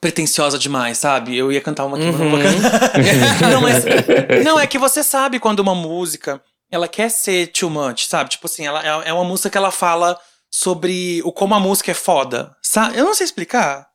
pretensiosa 0.00 0.58
demais, 0.58 0.98
sabe? 0.98 1.36
Eu 1.36 1.52
ia 1.52 1.60
cantar 1.60 1.84
uma 1.84 1.96
aqui, 1.96 2.06
mas 2.06 2.18
não 2.18 2.30
vou 2.30 2.38
Uhum. 2.38 2.62
cantar. 2.62 3.50
não, 3.50 3.60
mas, 3.60 3.84
não, 4.44 4.58
é 4.58 4.66
que 4.66 4.78
você 4.78 5.02
sabe 5.02 5.38
quando 5.38 5.60
uma 5.60 5.74
música 5.74 6.40
ela 6.70 6.88
quer 6.88 7.10
ser 7.10 7.48
too 7.48 7.68
much, 7.68 8.06
sabe? 8.06 8.30
Tipo 8.30 8.46
assim, 8.46 8.66
ela 8.66 8.82
é 9.04 9.08
é 9.10 9.12
uma 9.12 9.24
música 9.24 9.50
que 9.50 9.58
ela 9.58 9.70
fala 9.70 10.18
sobre 10.50 11.20
o 11.24 11.32
como 11.32 11.54
a 11.54 11.60
música 11.60 11.90
é 11.90 11.94
foda. 11.94 12.54
Sabe? 12.62 12.96
Eu 12.98 13.04
não 13.04 13.14
sei 13.14 13.24
explicar. 13.24 13.86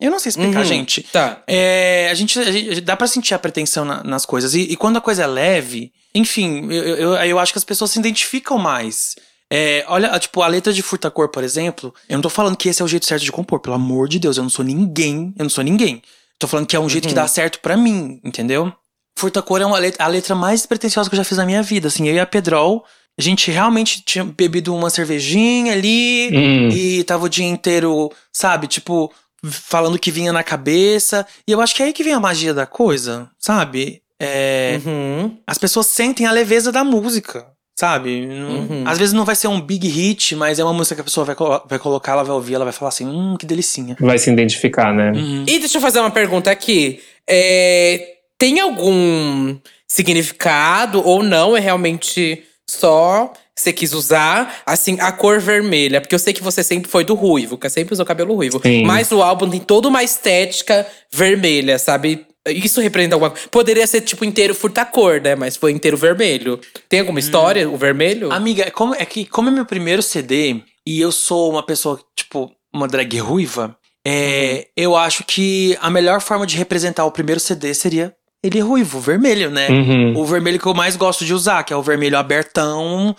Eu 0.00 0.10
não 0.10 0.18
sei 0.18 0.30
explicar, 0.30 0.60
Uhum. 0.60 0.64
gente. 0.64 1.02
Tá. 1.12 1.42
É, 1.46 2.08
a, 2.10 2.14
gente, 2.14 2.36
a 2.38 2.50
gente- 2.50 2.80
dá 2.80 2.96
pra 2.96 3.06
sentir 3.06 3.34
a 3.34 3.38
pretensão 3.38 3.84
na- 3.84 4.02
nas 4.02 4.26
coisas. 4.26 4.52
E, 4.54 4.62
e 4.62 4.76
quando 4.76 4.96
a 4.96 5.00
coisa 5.00 5.22
é 5.22 5.26
leve, 5.28 5.92
enfim, 6.14 6.66
eu, 6.72 6.82
eu, 6.96 7.14
eu 7.14 7.38
acho 7.38 7.52
que 7.52 7.58
as 7.58 7.64
pessoas 7.64 7.92
se 7.92 8.00
identificam 8.00 8.58
mais. 8.58 9.14
É, 9.54 9.84
olha, 9.86 10.18
tipo, 10.18 10.40
a 10.40 10.46
letra 10.46 10.72
de 10.72 10.80
Furtacor, 10.82 11.28
por 11.28 11.44
exemplo, 11.44 11.94
eu 12.08 12.16
não 12.16 12.22
tô 12.22 12.30
falando 12.30 12.56
que 12.56 12.70
esse 12.70 12.80
é 12.80 12.84
o 12.84 12.88
jeito 12.88 13.04
certo 13.04 13.22
de 13.22 13.30
compor, 13.30 13.60
pelo 13.60 13.76
amor 13.76 14.08
de 14.08 14.18
Deus, 14.18 14.38
eu 14.38 14.42
não 14.42 14.48
sou 14.48 14.64
ninguém, 14.64 15.34
eu 15.38 15.42
não 15.42 15.50
sou 15.50 15.62
ninguém. 15.62 16.00
Tô 16.38 16.48
falando 16.48 16.66
que 16.66 16.74
é 16.74 16.80
um 16.80 16.88
jeito 16.88 17.06
que 17.06 17.12
dá 17.14 17.28
certo 17.28 17.60
pra 17.60 17.76
mim, 17.76 18.18
entendeu? 18.24 18.72
Furtacor 19.18 19.60
é 19.60 19.66
uma 19.66 19.78
letra, 19.78 20.04
a 20.04 20.08
letra 20.08 20.34
mais 20.34 20.64
pretensiosa 20.64 21.10
que 21.10 21.14
eu 21.14 21.18
já 21.18 21.24
fiz 21.24 21.36
na 21.36 21.44
minha 21.44 21.62
vida, 21.62 21.88
assim, 21.88 22.08
eu 22.08 22.14
e 22.14 22.18
a 22.18 22.24
Pedrol, 22.24 22.82
a 23.18 23.20
gente 23.22 23.50
realmente 23.50 24.02
tinha 24.02 24.24
bebido 24.24 24.74
uma 24.74 24.88
cervejinha 24.88 25.74
ali, 25.74 26.30
Hum. 26.32 26.68
e 26.70 27.04
tava 27.04 27.26
o 27.26 27.28
dia 27.28 27.44
inteiro, 27.46 28.10
sabe, 28.32 28.66
tipo, 28.66 29.12
falando 29.44 29.98
que 29.98 30.10
vinha 30.10 30.32
na 30.32 30.42
cabeça. 30.42 31.26
E 31.46 31.52
eu 31.52 31.60
acho 31.60 31.74
que 31.74 31.82
é 31.82 31.86
aí 31.86 31.92
que 31.92 32.02
vem 32.02 32.14
a 32.14 32.20
magia 32.20 32.54
da 32.54 32.64
coisa, 32.64 33.28
sabe? 33.38 34.00
É, 34.18 34.80
Uhum. 34.86 35.36
As 35.46 35.58
pessoas 35.58 35.88
sentem 35.88 36.24
a 36.26 36.32
leveza 36.32 36.72
da 36.72 36.82
música, 36.82 37.46
sabe? 37.82 38.28
Uhum. 38.28 38.84
Às 38.86 38.96
vezes 38.96 39.12
não 39.12 39.24
vai 39.24 39.34
ser 39.34 39.48
um 39.48 39.60
big 39.60 39.88
hit, 39.88 40.36
mas 40.36 40.60
é 40.60 40.62
uma 40.64 40.72
música 40.72 40.94
que 40.94 41.00
a 41.00 41.04
pessoa 41.04 41.26
vai, 41.26 41.34
colo- 41.34 41.60
vai 41.68 41.80
colocar, 41.80 42.12
ela 42.12 42.22
vai 42.22 42.32
ouvir, 42.32 42.54
ela 42.54 42.62
vai 42.64 42.72
falar 42.72 42.90
assim, 42.90 43.04
hum, 43.04 43.34
que 43.36 43.44
delicinha. 43.44 43.96
Vai 43.98 44.20
se 44.20 44.30
identificar, 44.30 44.94
né? 44.94 45.10
Uhum. 45.10 45.44
E 45.48 45.58
deixa 45.58 45.78
eu 45.78 45.82
fazer 45.82 45.98
uma 45.98 46.10
pergunta 46.12 46.48
aqui. 46.48 47.00
É, 47.28 48.18
tem 48.38 48.60
algum 48.60 49.56
significado 49.88 51.04
ou 51.04 51.24
não? 51.24 51.56
É 51.56 51.60
realmente 51.60 52.44
só 52.70 53.32
você 53.58 53.72
quis 53.72 53.92
usar, 53.92 54.62
assim, 54.64 54.96
a 55.00 55.10
cor 55.10 55.40
vermelha? 55.40 56.00
Porque 56.00 56.14
eu 56.14 56.18
sei 56.20 56.32
que 56.32 56.42
você 56.42 56.62
sempre 56.62 56.88
foi 56.88 57.04
do 57.04 57.14
ruivo, 57.14 57.58
que 57.58 57.68
sempre 57.68 57.94
usou 57.94 58.06
cabelo 58.06 58.32
ruivo. 58.36 58.60
Sim. 58.62 58.84
Mas 58.84 59.10
o 59.10 59.20
álbum 59.20 59.50
tem 59.50 59.58
toda 59.58 59.88
uma 59.88 60.04
estética 60.04 60.86
vermelha, 61.12 61.80
sabe? 61.80 62.26
Isso 62.48 62.80
representa 62.80 63.14
alguma 63.14 63.30
coisa. 63.30 63.48
Poderia 63.48 63.86
ser, 63.86 64.00
tipo, 64.00 64.24
inteiro 64.24 64.54
furta-cor, 64.54 65.20
né? 65.20 65.34
Mas 65.34 65.56
foi 65.56 65.70
inteiro 65.70 65.96
vermelho. 65.96 66.60
Tem 66.88 67.00
alguma 67.00 67.20
história, 67.20 67.68
o 67.68 67.76
vermelho? 67.76 68.32
Amiga, 68.32 68.64
é, 68.64 68.70
como, 68.70 68.94
é 68.94 69.04
que 69.04 69.24
como 69.24 69.48
é 69.48 69.52
meu 69.52 69.64
primeiro 69.64 70.02
CD 70.02 70.60
e 70.86 71.00
eu 71.00 71.12
sou 71.12 71.50
uma 71.50 71.62
pessoa, 71.62 72.00
tipo, 72.16 72.50
uma 72.72 72.88
drag 72.88 73.16
ruiva, 73.18 73.76
é, 74.04 74.66
eu 74.76 74.96
acho 74.96 75.22
que 75.24 75.76
a 75.80 75.88
melhor 75.88 76.20
forma 76.20 76.46
de 76.46 76.56
representar 76.56 77.04
o 77.04 77.12
primeiro 77.12 77.40
CD 77.40 77.72
seria 77.74 78.14
ele 78.42 78.58
ruivo, 78.58 78.98
vermelho, 78.98 79.50
né? 79.50 79.68
Uhum. 79.68 80.18
O 80.18 80.26
vermelho 80.26 80.58
que 80.58 80.66
eu 80.66 80.74
mais 80.74 80.96
gosto 80.96 81.24
de 81.24 81.32
usar, 81.32 81.62
que 81.62 81.72
é 81.72 81.76
o 81.76 81.82
vermelho 81.82 82.18
abertão, 82.18 83.14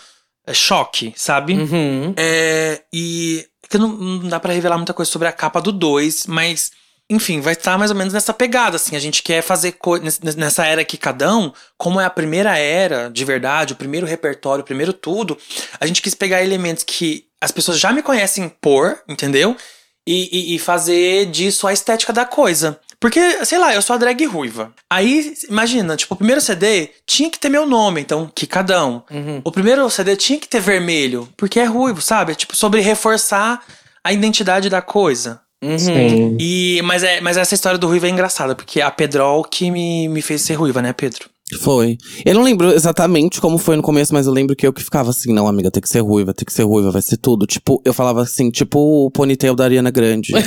é 0.46 0.54
choque, 0.54 1.14
sabe? 1.16 1.54
Uhum. 1.54 2.14
É, 2.18 2.82
e 2.92 3.46
que 3.70 3.78
não, 3.78 3.88
não 3.88 4.28
dá 4.28 4.40
pra 4.40 4.52
revelar 4.52 4.78
muita 4.78 4.94
coisa 4.94 5.10
sobre 5.10 5.30
a 5.30 5.32
capa 5.32 5.62
do 5.62 5.72
2, 5.72 6.28
mas 6.28 6.72
enfim, 7.14 7.40
vai 7.42 7.54
estar 7.54 7.78
mais 7.78 7.92
ou 7.92 7.98
menos 7.98 8.14
nessa 8.14 8.34
pegada, 8.34 8.76
assim. 8.76 8.96
A 8.96 9.00
gente 9.00 9.22
quer 9.24 9.42
fazer 9.42 9.76
nessa 10.36 10.66
era 10.66 10.82
aqui, 10.82 10.98
cada 10.98 11.36
um, 11.36 11.52
como 11.78 12.00
é 12.00 12.06
a 12.06 12.10
primeira 12.10 12.58
era, 12.58 13.10
de 13.10 13.24
verdade, 13.26 13.74
o 13.74 13.76
primeiro 13.76 14.06
repertório, 14.08 14.62
o 14.62 14.66
primeiro 14.66 14.94
tudo, 14.94 15.38
a 15.80 15.86
gente 15.86 16.02
quis 16.02 16.14
pegar 16.14 16.44
elementos 16.44 16.84
que 16.84 17.26
as 17.42 17.52
pessoas 17.52 17.80
já 17.80 17.92
me 17.92 18.02
conhecem 18.02 18.50
por, 18.62 18.98
entendeu? 19.08 19.56
E, 20.06 20.30
e- 20.54 20.56
e 20.56 20.60
fazer 20.60 21.28
disso 21.28 21.66
a 21.66 21.72
estética 21.74 22.12
da 22.12 22.26
coisa. 22.26 22.78
Porque, 23.00 23.46
sei 23.46 23.58
lá, 23.58 23.74
eu 23.74 23.82
sou 23.82 23.94
a 23.94 23.98
drag 23.98 24.26
ruiva. 24.26 24.74
Aí, 24.90 25.34
imagina, 25.50 25.96
tipo, 25.98 26.14
o 26.14 26.18
primeiro 26.18 26.40
CD 26.42 26.90
tinha 27.06 27.30
que 27.30 27.38
ter 27.40 27.50
meu 27.50 27.66
nome, 27.66 28.00
então, 28.02 28.32
Kikadão. 28.34 29.04
Uhum. 29.12 29.42
O 29.44 29.52
primeiro 29.52 29.90
CD 29.90 30.16
tinha 30.16 30.40
que 30.40 30.48
ter 30.48 30.62
vermelho, 30.62 31.28
porque 31.36 31.60
é 31.60 31.66
ruivo, 31.66 32.02
sabe? 32.02 32.32
É 32.32 32.36
tipo 32.36 32.56
sobre 32.56 32.80
reforçar 32.82 33.62
a 34.04 34.12
identidade 34.14 34.70
da 34.70 34.82
coisa. 34.82 35.42
Uhum. 35.64 35.80
Sim. 35.80 36.38
E, 36.40 36.82
mas, 36.84 37.04
é, 37.04 37.22
mas 37.22 37.38
essa 37.38 37.54
história 37.54 37.80
do 37.80 37.88
ruivo 37.88 38.06
é 38.06 38.10
engraçada, 38.10 38.54
porque 38.54 38.82
é 38.82 38.84
a 38.84 38.92
Pedrol 38.92 39.44
que 39.46 39.72
me, 39.72 40.10
me 40.10 40.22
fez 40.22 40.42
ser 40.42 40.56
ruiva, 40.56 40.82
né, 40.82 40.92
Pedro? 40.92 41.30
Foi. 41.58 41.98
Eu 42.26 42.34
não 42.36 42.44
lembro 42.44 42.72
exatamente 42.72 43.40
como 43.42 43.58
foi 43.58 43.76
no 43.76 43.84
começo, 43.84 44.14
mas 44.14 44.26
eu 44.28 44.34
lembro 44.34 44.56
que 44.56 44.66
eu 44.66 44.74
que 44.74 44.84
ficava 44.84 45.10
assim, 45.10 45.34
não, 45.34 45.48
amiga, 45.48 45.70
tem 45.72 45.82
que 45.82 45.90
ser 45.90 46.00
ruiva, 46.00 46.34
tem 46.34 46.46
que 46.46 46.54
ser 46.54 46.64
ruiva, 46.64 46.92
vai 46.92 47.02
ser 47.02 47.18
tudo. 47.18 47.46
Tipo, 47.46 47.82
eu 47.86 47.94
falava 47.94 48.22
assim, 48.22 48.50
tipo 48.50 49.06
o 49.06 49.12
ponytail 49.12 49.56
da 49.56 49.64
Ariana 49.66 49.92
Grande. 49.92 50.32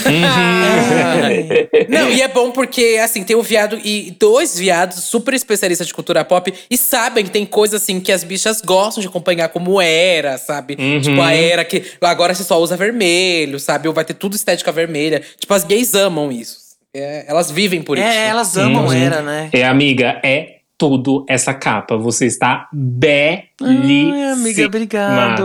Não, 1.89 2.11
e 2.11 2.23
é 2.23 2.29
bom 2.29 2.51
porque, 2.51 2.99
assim, 3.03 3.23
tem 3.23 3.37
o 3.37 3.43
viado 3.43 3.79
e 3.85 4.15
dois 4.19 4.59
viados 4.59 5.05
super 5.05 5.35
especialistas 5.35 5.87
de 5.87 5.95
cultura 5.95 6.25
pop 6.25 6.53
e 6.71 6.77
sabem 6.77 7.25
que 7.25 7.31
tem 7.31 7.47
coisas, 7.47 7.83
assim, 7.83 8.01
que 8.01 8.13
as 8.13 8.25
bichas 8.25 8.61
gostam 8.61 9.01
de 9.01 9.09
acompanhar, 9.09 9.49
como 9.49 9.81
era, 9.81 10.39
sabe? 10.39 10.77
Uhum. 10.79 11.01
Tipo, 11.01 11.21
a 11.21 11.33
era 11.33 11.65
que 11.65 11.83
agora 12.01 12.35
você 12.35 12.45
só 12.45 12.61
usa 12.61 12.77
vermelho, 12.77 13.59
sabe? 13.61 13.89
Ou 13.89 13.95
vai 13.95 14.05
ter 14.05 14.15
tudo 14.15 14.37
estética 14.37 14.73
vermelha. 14.73 15.23
Tipo, 15.39 15.55
as 15.55 15.65
gays 15.65 15.95
amam 15.95 16.31
isso. 16.31 16.67
É, 16.95 17.25
elas 17.29 17.51
vivem 17.51 17.83
por 17.83 17.99
isso. 17.99 18.07
É, 18.07 18.29
elas 18.29 18.57
amam 18.57 18.87
Uhum. 18.87 18.93
era, 18.93 19.23
né? 19.23 19.49
É, 19.53 19.65
amiga, 19.65 20.19
é 20.25 20.56
tudo 20.79 21.25
essa 21.29 21.53
capa. 21.55 21.97
Você 21.97 22.27
está 22.27 22.69
belíssima. 22.73 24.15
Ai, 24.15 24.33
amiga, 24.33 24.67
obrigado. 24.67 25.43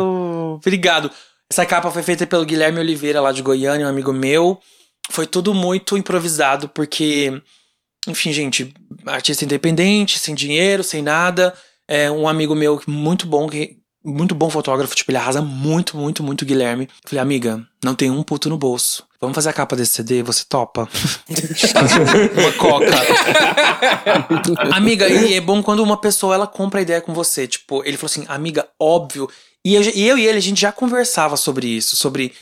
Obrigado. 0.56 1.12
Essa 1.50 1.66
capa 1.66 1.92
foi 1.92 2.04
feita 2.04 2.26
pelo 2.28 2.46
Guilherme 2.46 2.80
Oliveira, 2.80 3.20
lá 3.22 3.32
de 3.32 3.42
Goiânia, 3.42 3.86
um 3.86 3.90
amigo 3.90 4.14
meu. 4.14 4.60
Foi 5.10 5.26
tudo 5.26 5.54
muito 5.54 5.98
improvisado, 5.98 6.70
porque, 6.70 7.42
enfim, 8.08 8.32
gente, 8.32 8.74
artista 9.06 9.44
independente, 9.44 10.18
sem 10.20 10.34
dinheiro, 10.36 10.84
sem 10.84 11.02
nada. 11.02 11.54
É 11.88 12.10
um 12.10 12.28
amigo 12.28 12.56
meu 12.56 12.82
muito 12.88 13.28
bom, 13.28 13.48
que- 13.50 13.78
muito 14.04 14.34
bom 14.34 14.50
fotógrafo, 14.50 14.96
tipo, 14.96 15.12
ele 15.12 15.18
arrasa 15.18 15.42
muito, 15.42 15.98
muito, 15.98 16.24
muito, 16.24 16.46
Guilherme. 16.46 16.88
Falei, 17.06 17.22
amiga, 17.22 17.62
não 17.84 17.94
tem 17.96 18.10
um 18.10 18.24
puto 18.24 18.48
no 18.50 18.58
bolso. 18.58 19.06
Vamos 19.22 19.36
fazer 19.36 19.50
a 19.50 19.54
capa 19.54 19.76
desse 19.76 19.94
CD, 19.94 20.24
você 20.24 20.44
topa? 20.50 20.90
Uma 22.36 22.52
coca. 22.54 22.88
Amiga, 24.76 25.08
e 25.08 25.36
é 25.36 25.40
bom 25.40 25.62
quando 25.62 25.84
uma 25.84 25.96
pessoa 25.96 26.34
ela 26.34 26.48
compra 26.48 26.80
a 26.80 26.82
ideia 26.82 27.00
com 27.02 27.14
você. 27.14 27.48
Tipo, 27.48 27.84
ele 27.86 27.98
falou 27.98 28.10
assim, 28.10 28.26
amiga, 28.28 28.68
óbvio. 28.80 29.30
E 29.64 29.76
eu, 29.76 29.82
e 29.84 30.08
eu 30.08 30.18
e 30.18 30.26
ele, 30.26 30.40
a 30.40 30.42
gente 30.42 30.60
já 30.60 30.72
conversava 30.72 31.38
sobre 31.38 31.68
isso. 31.68 31.96
Sobre. 31.96 32.34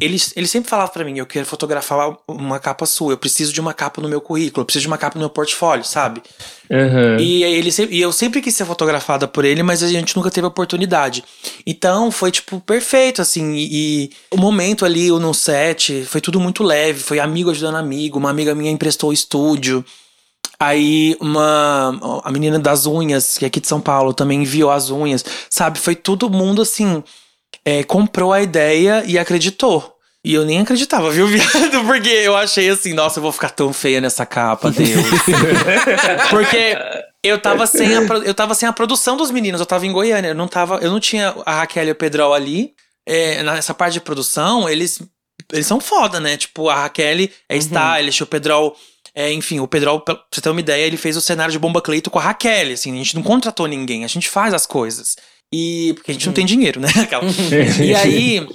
Ele, 0.00 0.16
ele 0.36 0.46
sempre 0.46 0.70
falava 0.70 0.90
pra 0.90 1.04
mim: 1.04 1.18
eu 1.18 1.26
quero 1.26 1.44
fotografar 1.44 2.16
uma 2.28 2.60
capa 2.60 2.86
sua, 2.86 3.12
eu 3.12 3.18
preciso 3.18 3.52
de 3.52 3.60
uma 3.60 3.74
capa 3.74 4.00
no 4.00 4.08
meu 4.08 4.20
currículo, 4.20 4.62
eu 4.62 4.64
preciso 4.64 4.82
de 4.82 4.86
uma 4.88 4.98
capa 4.98 5.16
no 5.16 5.20
meu 5.20 5.30
portfólio, 5.30 5.84
sabe? 5.84 6.22
Uhum. 6.70 7.18
E, 7.18 7.42
ele, 7.42 7.70
e 7.90 8.00
eu 8.00 8.12
sempre 8.12 8.40
quis 8.40 8.54
ser 8.54 8.64
fotografada 8.64 9.26
por 9.26 9.44
ele, 9.44 9.62
mas 9.62 9.82
a 9.82 9.88
gente 9.88 10.14
nunca 10.16 10.30
teve 10.30 10.46
oportunidade. 10.46 11.24
Então 11.66 12.12
foi, 12.12 12.30
tipo, 12.30 12.60
perfeito, 12.60 13.20
assim. 13.20 13.54
E, 13.54 13.68
e 13.70 14.10
o 14.30 14.36
momento 14.36 14.84
ali, 14.84 15.10
o 15.10 15.18
no 15.18 15.34
set, 15.34 16.04
foi 16.04 16.20
tudo 16.20 16.38
muito 16.38 16.62
leve. 16.62 17.00
Foi 17.00 17.18
amigo 17.18 17.50
ajudando 17.50 17.76
amigo. 17.76 18.18
Uma 18.18 18.30
amiga 18.30 18.54
minha 18.54 18.70
emprestou 18.70 19.10
o 19.10 19.12
estúdio. 19.12 19.84
Aí 20.60 21.16
uma 21.20 22.22
a 22.24 22.32
menina 22.32 22.58
das 22.58 22.84
unhas, 22.84 23.38
que 23.38 23.44
é 23.44 23.48
aqui 23.48 23.60
de 23.60 23.68
São 23.68 23.80
Paulo, 23.80 24.12
também 24.12 24.42
enviou 24.42 24.70
as 24.70 24.90
unhas, 24.90 25.24
sabe? 25.48 25.78
Foi 25.78 25.94
todo 25.94 26.28
mundo 26.28 26.62
assim, 26.62 27.02
é, 27.64 27.84
comprou 27.84 28.32
a 28.32 28.42
ideia 28.42 29.04
e 29.06 29.18
acreditou. 29.18 29.94
E 30.24 30.34
eu 30.34 30.44
nem 30.44 30.60
acreditava, 30.60 31.10
viu, 31.10 31.26
viado? 31.28 31.84
Porque 31.86 32.08
eu 32.08 32.36
achei 32.36 32.68
assim, 32.68 32.92
nossa, 32.92 33.18
eu 33.18 33.22
vou 33.22 33.32
ficar 33.32 33.50
tão 33.50 33.72
feia 33.72 34.00
nessa 34.00 34.26
capa, 34.26 34.70
Deus. 34.70 35.06
Porque 36.28 36.76
Eu 37.22 37.40
tava, 37.40 37.66
sem 37.66 37.96
a, 37.96 38.00
eu 38.24 38.34
tava 38.34 38.54
sem 38.54 38.68
a 38.68 38.72
produção 38.72 39.16
dos 39.16 39.30
meninos, 39.30 39.60
eu 39.60 39.66
tava 39.66 39.86
em 39.86 39.92
Goiânia. 39.92 40.28
Eu 40.28 40.34
não, 40.34 40.46
tava, 40.46 40.76
eu 40.76 40.90
não 40.90 41.00
tinha 41.00 41.34
a 41.44 41.60
Raquel 41.60 41.86
e 41.86 41.90
o 41.90 41.94
Pedrol 41.94 42.32
ali. 42.32 42.72
É, 43.06 43.42
nessa 43.42 43.74
parte 43.74 43.94
de 43.94 44.00
produção, 44.00 44.68
eles, 44.68 45.00
eles 45.52 45.66
são 45.66 45.80
foda, 45.80 46.20
né? 46.20 46.36
Tipo, 46.36 46.68
a 46.68 46.82
Raquel 46.82 47.28
é 47.48 47.56
stylist, 47.56 48.20
o 48.20 48.26
Pedrol. 48.26 48.76
É, 49.14 49.32
enfim, 49.32 49.60
o 49.60 49.66
Pedrol, 49.68 50.00
pra 50.00 50.22
você 50.30 50.40
ter 50.40 50.50
uma 50.50 50.60
ideia, 50.60 50.84
ele 50.86 50.96
fez 50.96 51.16
o 51.16 51.20
cenário 51.20 51.52
de 51.52 51.58
Bomba 51.58 51.80
Cleito 51.82 52.10
com 52.10 52.18
a 52.18 52.22
Raquel. 52.22 52.72
Assim, 52.72 52.92
a 52.92 52.96
gente 52.96 53.14
não 53.14 53.22
contratou 53.22 53.66
ninguém, 53.66 54.04
a 54.04 54.08
gente 54.08 54.28
faz 54.28 54.52
as 54.54 54.66
coisas. 54.66 55.16
E. 55.52 55.92
Porque 55.94 56.10
a 56.10 56.14
gente 56.14 56.26
não 56.26 56.32
tem 56.34 56.44
dinheiro, 56.46 56.80
né? 56.80 56.88
E 57.82 57.94
aí, 57.94 58.46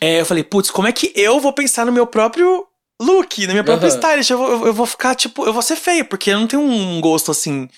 é, 0.00 0.20
eu 0.20 0.26
falei, 0.26 0.44
putz, 0.44 0.70
como 0.70 0.86
é 0.88 0.92
que 0.92 1.12
eu 1.14 1.40
vou 1.40 1.52
pensar 1.52 1.86
no 1.86 1.92
meu 1.92 2.06
próprio 2.06 2.66
look, 3.00 3.46
na 3.46 3.52
minha 3.54 3.64
própria 3.64 3.88
Aham. 3.88 3.96
stylist? 3.98 4.30
Eu 4.30 4.38
vou, 4.38 4.66
eu- 4.66 4.74
vou 4.74 4.86
ficar, 4.86 5.14
tipo, 5.14 5.44
eu 5.46 5.52
vou 5.52 5.62
ser 5.62 5.76
feio, 5.76 6.04
porque 6.04 6.30
eu 6.30 6.38
não 6.38 6.46
tenho 6.46 6.62
um 6.62 7.00
gosto 7.00 7.30
assim, 7.30 7.68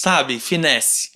sabe? 0.00 0.38
Finesse. 0.38 1.10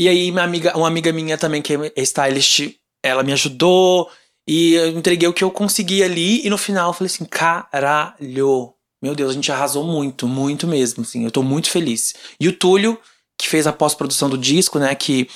E 0.00 0.08
aí, 0.08 0.30
minha 0.32 0.44
amiga, 0.44 0.76
uma 0.76 0.88
amiga 0.88 1.12
minha 1.12 1.38
também, 1.38 1.62
que 1.62 1.74
é 1.74 2.02
stylist, 2.02 2.70
ela 3.02 3.22
me 3.22 3.32
ajudou. 3.32 4.10
E 4.46 4.74
eu 4.74 4.88
entreguei 4.88 5.26
o 5.28 5.32
que 5.32 5.42
eu 5.44 5.50
consegui 5.50 6.02
ali. 6.02 6.44
E 6.44 6.50
no 6.50 6.58
final 6.58 6.90
eu 6.90 6.92
falei 6.92 7.06
assim: 7.06 7.24
caralho. 7.24 8.74
Meu 9.04 9.14
Deus, 9.14 9.32
a 9.32 9.34
gente 9.34 9.52
arrasou 9.52 9.84
muito, 9.84 10.26
muito 10.26 10.66
mesmo. 10.66 11.02
Assim, 11.02 11.24
eu 11.24 11.30
tô 11.30 11.42
muito 11.42 11.68
feliz. 11.68 12.14
E 12.40 12.48
o 12.48 12.52
Túlio, 12.54 12.98
que 13.38 13.46
fez 13.46 13.66
a 13.66 13.72
pós-produção 13.72 14.30
do 14.30 14.38
disco, 14.38 14.78
né? 14.78 14.94
Que 14.94 15.28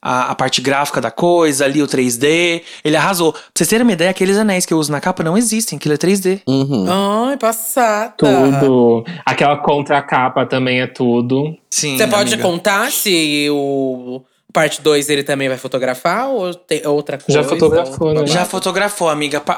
a, 0.00 0.30
a 0.30 0.34
parte 0.34 0.62
gráfica 0.62 1.02
da 1.02 1.10
coisa, 1.10 1.66
ali 1.66 1.82
o 1.82 1.86
3D, 1.86 2.62
ele 2.82 2.96
arrasou. 2.96 3.34
Pra 3.34 3.42
vocês 3.54 3.68
terem 3.68 3.82
uma 3.82 3.92
ideia, 3.92 4.10
aqueles 4.10 4.38
anéis 4.38 4.64
que 4.64 4.72
eu 4.72 4.78
uso 4.78 4.90
na 4.90 5.02
capa 5.02 5.22
não 5.22 5.36
existem, 5.36 5.76
aquilo 5.76 5.92
é 5.92 5.98
3D. 5.98 6.40
Uhum. 6.46 6.86
Ai, 7.28 7.36
passada. 7.36 8.14
Tudo. 8.16 9.04
Aquela 9.26 9.58
contracapa 9.58 10.46
também 10.46 10.80
é 10.80 10.86
tudo. 10.86 11.54
Sim. 11.68 11.98
Você 11.98 12.06
pode 12.06 12.32
amiga. 12.32 12.48
contar 12.48 12.90
se 12.90 13.48
o 13.50 14.22
parte 14.52 14.80
2 14.82 15.08
ele 15.08 15.22
também 15.22 15.48
vai 15.48 15.56
fotografar 15.58 16.28
ou 16.28 16.54
tem 16.54 16.86
outra 16.86 17.18
coisa? 17.18 17.42
Já 17.42 17.48
fotografou, 17.48 18.14
né? 18.14 18.26
Já 18.26 18.44
fotografou, 18.44 19.08
amiga. 19.08 19.42
A, 19.46 19.52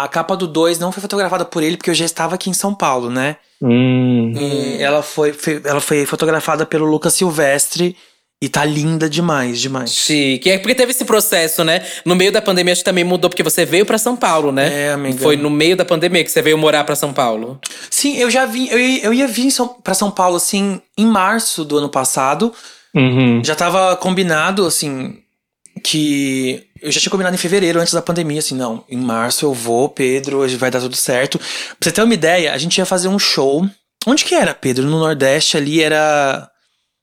a, 0.00 0.04
a 0.04 0.08
capa 0.08 0.36
do 0.36 0.46
2 0.46 0.78
não 0.78 0.90
foi 0.92 1.00
fotografada 1.00 1.44
por 1.44 1.62
ele, 1.62 1.76
porque 1.76 1.90
eu 1.90 1.94
já 1.94 2.04
estava 2.04 2.34
aqui 2.34 2.50
em 2.50 2.54
São 2.54 2.74
Paulo, 2.74 3.10
né? 3.10 3.36
Hum. 3.60 4.32
E 4.36 4.82
ela 4.82 5.02
foi, 5.02 5.32
foi- 5.32 5.60
ela 5.64 5.80
foi 5.80 6.04
fotografada 6.06 6.66
pelo 6.66 6.84
Lucas 6.86 7.14
Silvestre 7.14 7.96
e 8.40 8.48
tá 8.48 8.64
linda 8.64 9.08
demais, 9.08 9.60
demais. 9.60 9.94
Chique. 9.94 10.50
É 10.50 10.58
porque 10.58 10.74
teve 10.74 10.90
esse 10.90 11.04
processo, 11.04 11.62
né? 11.62 11.80
No 12.04 12.16
meio 12.16 12.32
da 12.32 12.42
pandemia, 12.42 12.72
acho 12.72 12.80
que 12.80 12.84
também 12.84 13.04
mudou, 13.04 13.30
porque 13.30 13.42
você 13.44 13.64
veio 13.64 13.86
pra 13.86 13.98
São 13.98 14.16
Paulo, 14.16 14.50
né? 14.50 14.86
É, 14.88 14.92
amiga. 14.92 15.18
Foi 15.18 15.36
no 15.36 15.48
meio 15.48 15.76
da 15.76 15.84
pandemia 15.84 16.24
que 16.24 16.30
você 16.30 16.42
veio 16.42 16.58
morar 16.58 16.82
pra 16.82 16.96
São 16.96 17.12
Paulo. 17.12 17.60
Sim, 17.88 18.16
eu 18.18 18.28
já 18.28 18.44
vim, 18.44 18.66
eu, 18.68 18.80
ia- 18.80 19.04
eu 19.04 19.14
ia 19.14 19.28
vir 19.28 19.52
pra 19.84 19.94
São 19.94 20.10
Paulo, 20.10 20.34
assim, 20.36 20.80
em 20.98 21.06
março 21.06 21.64
do 21.64 21.78
ano 21.78 21.88
passado. 21.88 22.52
Uhum. 22.94 23.42
Já 23.44 23.54
tava 23.54 23.96
combinado, 23.96 24.66
assim, 24.66 25.18
que. 25.82 26.66
Eu 26.80 26.90
já 26.90 27.00
tinha 27.00 27.10
combinado 27.10 27.34
em 27.34 27.38
fevereiro, 27.38 27.80
antes 27.80 27.94
da 27.94 28.02
pandemia, 28.02 28.40
assim, 28.40 28.56
não. 28.56 28.84
Em 28.88 28.96
março 28.98 29.46
eu 29.46 29.54
vou, 29.54 29.88
Pedro, 29.88 30.46
vai 30.58 30.70
dar 30.70 30.80
tudo 30.80 30.96
certo. 30.96 31.38
Pra 31.38 31.46
você 31.80 31.92
ter 31.92 32.02
uma 32.02 32.14
ideia, 32.14 32.52
a 32.52 32.58
gente 32.58 32.76
ia 32.78 32.84
fazer 32.86 33.08
um 33.08 33.18
show. 33.18 33.66
Onde 34.06 34.24
que 34.24 34.34
era, 34.34 34.52
Pedro? 34.52 34.84
No 34.84 34.98
Nordeste 34.98 35.56
ali 35.56 35.80
era. 35.82 36.48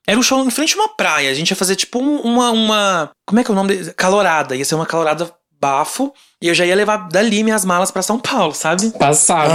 Era 0.08 0.19
um 0.19 0.23
show 0.23 0.43
em 0.45 0.49
frente 0.52 0.73
a 0.75 0.82
uma 0.82 0.89
praia. 0.89 1.30
A 1.32 1.34
gente 1.34 1.49
ia 1.52 1.56
fazer 1.56 1.75
tipo 1.75 1.99
um- 1.99 2.19
uma. 2.21 2.52
uma 2.52 3.10
como 3.25 3.39
é 3.39 3.43
que 3.43 3.49
é 3.49 3.54
o 3.54 3.56
nome? 3.56 3.75
dele? 3.75 3.93
Calorada. 3.93 4.56
Ia 4.56 4.65
ser 4.65 4.75
uma 4.75 4.86
calorada 4.86 5.32
bafo. 5.62 6.12
E 6.41 6.47
eu 6.47 6.54
já 6.56 6.65
ia 6.65 6.75
levar 6.75 7.08
dali 7.10 7.43
minhas 7.43 7.63
malas 7.65 7.91
pra 7.91 8.02
São 8.02 8.19
Paulo, 8.19 8.54
sabe? 8.54 8.89
Passada. 8.91 9.54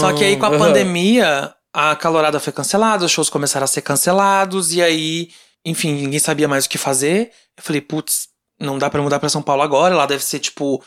Só 0.00 0.12
que 0.12 0.24
aí 0.24 0.36
com 0.36 0.46
a 0.46 0.48
Aham. 0.50 0.58
pandemia, 0.58 1.52
a 1.72 1.96
calorada 1.96 2.38
foi 2.38 2.52
cancelada, 2.52 3.04
os 3.04 3.10
shows 3.10 3.30
começaram 3.30 3.64
a 3.64 3.68
ser 3.68 3.82
cancelados, 3.82 4.72
e 4.72 4.82
aí, 4.82 5.30
enfim, 5.64 5.92
ninguém 5.94 6.18
sabia 6.18 6.46
mais 6.46 6.66
o 6.66 6.68
que 6.68 6.78
fazer. 6.78 7.30
Eu 7.56 7.62
falei, 7.62 7.80
putz, 7.80 8.28
não 8.60 8.78
dá 8.78 8.90
pra 8.90 9.02
mudar 9.02 9.18
pra 9.18 9.28
São 9.28 9.42
Paulo 9.42 9.62
agora, 9.62 9.94
lá 9.94 10.06
deve 10.06 10.22
ser 10.22 10.38
tipo 10.38 10.82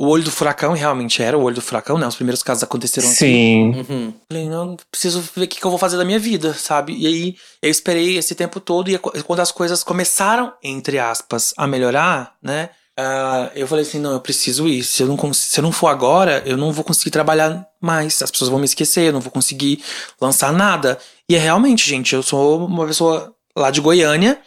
o 0.00 0.06
olho 0.06 0.22
do 0.22 0.30
furacão, 0.30 0.76
e 0.76 0.78
realmente 0.78 1.20
era 1.20 1.36
o 1.36 1.42
olho 1.42 1.56
do 1.56 1.60
furacão, 1.60 1.98
né? 1.98 2.06
Os 2.06 2.14
primeiros 2.14 2.40
casos 2.40 2.62
aconteceram 2.62 3.08
aqui. 3.08 3.16
Sim. 3.16 3.72
Uhum. 3.74 4.14
Falei, 4.28 4.48
não, 4.48 4.76
preciso 4.92 5.20
ver 5.20 5.42
o 5.42 5.48
que, 5.48 5.58
que 5.58 5.66
eu 5.66 5.70
vou 5.70 5.78
fazer 5.78 5.96
da 5.96 6.04
minha 6.04 6.20
vida, 6.20 6.54
sabe? 6.54 6.96
E 6.96 7.04
aí 7.04 7.36
eu 7.60 7.68
esperei 7.68 8.16
esse 8.16 8.36
tempo 8.36 8.60
todo, 8.60 8.88
e 8.88 8.96
quando 8.98 9.40
as 9.40 9.50
coisas 9.50 9.82
começaram, 9.82 10.52
entre 10.62 11.00
aspas, 11.00 11.52
a 11.56 11.66
melhorar, 11.66 12.36
né? 12.40 12.70
Ah, 13.00 13.52
eu 13.54 13.68
falei 13.68 13.84
assim, 13.84 14.00
não, 14.00 14.10
eu 14.10 14.20
preciso 14.20 14.66
ir. 14.66 14.82
Se 14.82 15.04
eu, 15.04 15.06
não, 15.06 15.32
se 15.32 15.60
eu 15.60 15.62
não 15.62 15.70
for 15.70 15.86
agora, 15.86 16.42
eu 16.44 16.56
não 16.56 16.72
vou 16.72 16.84
conseguir 16.84 17.12
trabalhar 17.12 17.64
mais. 17.80 18.20
As 18.20 18.28
pessoas 18.28 18.50
vão 18.50 18.58
me 18.58 18.64
esquecer, 18.64 19.06
eu 19.06 19.12
não 19.12 19.20
vou 19.20 19.30
conseguir 19.30 19.84
lançar 20.20 20.52
nada. 20.52 20.98
E 21.28 21.36
é 21.36 21.38
realmente, 21.38 21.88
gente, 21.88 22.12
eu 22.12 22.24
sou 22.24 22.66
uma 22.66 22.84
pessoa 22.88 23.32
lá 23.56 23.70
de 23.70 23.80
Goiânia, 23.80 24.40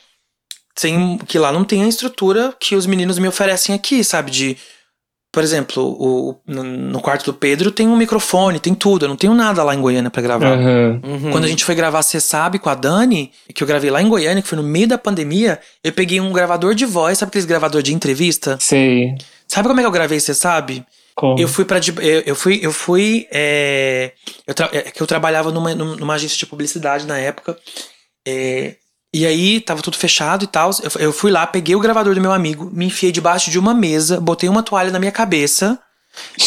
sem, 0.76 1.18
que 1.20 1.40
lá 1.40 1.50
não 1.50 1.64
tem 1.64 1.84
a 1.84 1.88
estrutura 1.88 2.54
que 2.60 2.76
os 2.76 2.86
meninos 2.86 3.18
me 3.18 3.28
oferecem 3.30 3.74
aqui, 3.74 4.04
sabe? 4.04 4.30
De, 4.30 4.58
por 5.32 5.41
exemplo, 5.44 5.82
o, 5.84 6.36
no, 6.46 7.00
quarto 7.02 7.26
do 7.26 7.34
Pedro 7.34 7.72
tem 7.72 7.88
um 7.88 7.96
microfone, 7.96 8.60
tem 8.60 8.76
tudo. 8.76 9.06
Eu 9.06 9.10
não 9.10 9.15
tenho 9.15 9.34
nada 9.34 9.63
lá 9.63 9.74
em 9.74 9.80
Goiânia 9.80 10.10
pra 10.12 10.22
gravar. 10.22 10.58
Aham. 10.58 11.00
Uhum. 11.04 11.32
Quando 11.32 11.46
a 11.46 11.48
gente 11.48 11.63
foi 11.63 11.74
gravar 11.74 12.04
Cê 12.04 12.20
Sabe 12.20 12.60
com 12.60 12.70
a 12.70 12.76
Dani, 12.76 13.32
que 13.56 13.63
eu 13.63 13.67
gravei 13.67 13.89
lá 13.89 14.02
em 14.02 14.10
Goiânia, 14.10 14.41
que 14.41 14.50
foi 14.50 14.58
no 14.58 14.63
meio 14.63 14.88
da 14.88 14.98
pandemia, 14.98 15.60
eu 15.84 15.94
peguei 15.94 16.20
um 16.20 16.34
gravador 16.34 16.76
de 16.76 16.86
voz, 16.86 17.17
sabe 17.17 17.30
aqueles 17.30 17.46
gravador 17.46 17.82
de 17.82 17.94
entrevista? 17.94 18.58
Sei. 18.60 19.15
Sabe 19.48 19.67
como 19.70 19.80
é 19.80 19.84
que 19.84 19.88
eu 19.88 19.91
gravei 19.91 20.20
Cê 20.20 20.34
Sabe? 20.34 20.86
Como? 21.15 21.39
Eu 21.39 21.48
fui 21.48 21.63
para 21.65 21.80
eu, 22.02 22.24
eu 22.26 22.36
fui 22.36 22.60
eu 22.62 22.72
fui 22.74 23.28
é, 23.32 24.12
eu 24.48 24.54
tra- 24.54 24.70
é, 24.74 24.82
que 24.82 25.02
eu 25.02 25.08
trabalhava 25.08 25.52
numa, 25.52 25.74
numa 25.74 26.13
agência 26.15 26.38
de 26.38 26.46
publicidade 26.46 27.06
na 27.06 27.17
época. 27.17 27.58
é, 28.28 28.76
e 29.13 29.26
aí 29.26 29.60
tava 29.60 29.82
tudo 29.82 29.97
fechado 29.97 30.43
e 30.45 30.47
tal. 30.47 30.71
Eu, 30.82 31.02
eu 31.02 31.13
fui 31.13 31.32
lá, 31.32 31.45
peguei 31.45 31.76
o 31.76 31.80
gravador 31.80 32.15
do 32.15 32.21
meu 32.21 32.32
amigo, 32.32 32.69
me 32.74 32.86
enfiei 32.86 33.12
debaixo 33.12 33.50
de 33.52 33.60
uma 33.60 33.74
mesa, 33.74 34.19
botei 34.19 34.47
uma 34.50 34.63
toalha 34.63 34.91
na 34.91 35.00
minha 35.00 35.12
cabeça, 35.12 35.78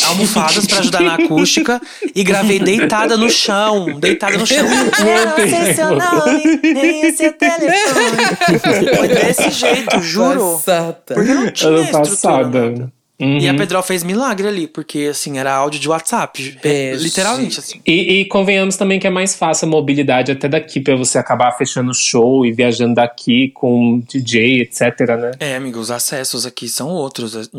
almofadas 0.07 0.66
pra 0.66 0.79
ajudar 0.79 1.00
na 1.03 1.14
acústica 1.24 1.81
e 2.14 2.22
gravei 2.24 2.59
deitada 2.59 3.16
no 3.16 3.31
chão, 3.31 3.98
deitada 3.98 4.37
no 4.38 4.46
chão. 4.46 4.66
Não 4.68 5.48
sei 5.48 5.74
seu 5.74 5.90
nome, 5.90 6.61
nem 6.62 7.11
o 7.11 7.16
seu 7.16 7.33
telefone. 7.33 8.96
Foi 8.96 9.09
desse 9.09 9.50
jeito, 9.50 10.00
juro. 10.00 10.53
Passada. 10.55 10.96
Porque 11.14 11.35
não 11.35 11.50
tinha 11.50 11.70
Ano 11.70 11.83
estrutura. 11.83 12.11
passada. 12.11 12.92
Uhum. 13.20 13.38
E 13.38 13.48
a 13.48 13.55
Pedrol 13.55 13.83
fez 13.83 14.03
milagre 14.03 14.48
ali, 14.48 14.66
porque 14.66 15.09
assim, 15.11 15.38
era 15.38 15.55
áudio 15.55 15.79
de 15.79 15.88
WhatsApp. 15.88 16.59
Beijo. 16.61 17.05
Literalmente, 17.05 17.61
assim. 17.61 17.81
E, 17.87 18.20
e 18.20 18.24
convenhamos 18.24 18.77
também 18.77 18.98
que 18.98 19.07
é 19.07 19.11
mais 19.11 19.37
fácil 19.37 19.66
a 19.66 19.70
mobilidade 19.70 20.33
até 20.33 20.48
daqui 20.48 20.81
pra 20.81 20.96
você 20.96 21.16
acabar 21.16 21.53
fechando 21.53 21.94
show 21.94 22.44
e 22.44 22.50
viajando 22.53 22.96
daqui 22.96 23.50
com 23.55 24.00
DJ, 24.00 24.62
etc, 24.62 24.81
né? 25.16 25.31
É, 25.38 25.55
amigo, 25.55 25.79
os 25.79 25.92
acessos 25.92 26.44
aqui 26.44 26.68
são 26.68 26.88
outros. 26.88 27.50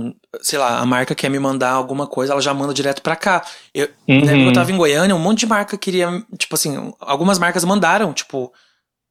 Sei 0.41 0.59
lá, 0.59 0.79
a 0.79 0.85
marca 0.85 1.15
quer 1.15 1.29
me 1.29 1.39
mandar 1.39 1.71
alguma 1.71 2.05
coisa, 2.05 2.33
ela 2.33 2.41
já 2.41 2.53
manda 2.53 2.73
direto 2.73 3.01
pra 3.01 3.15
cá. 3.15 3.41
Eu, 3.73 3.87
Uhum. 4.07 4.19
Na 4.19 4.31
época 4.31 4.43
que 4.43 4.47
eu 4.49 4.53
tava 4.53 4.71
em 4.71 4.77
Goiânia, 4.77 5.15
um 5.15 5.19
monte 5.19 5.39
de 5.39 5.47
marca 5.47 5.77
queria. 5.77 6.23
Tipo 6.37 6.55
assim, 6.55 6.93
algumas 6.99 7.39
marcas 7.39 7.63
mandaram, 7.63 8.13
tipo, 8.13 8.53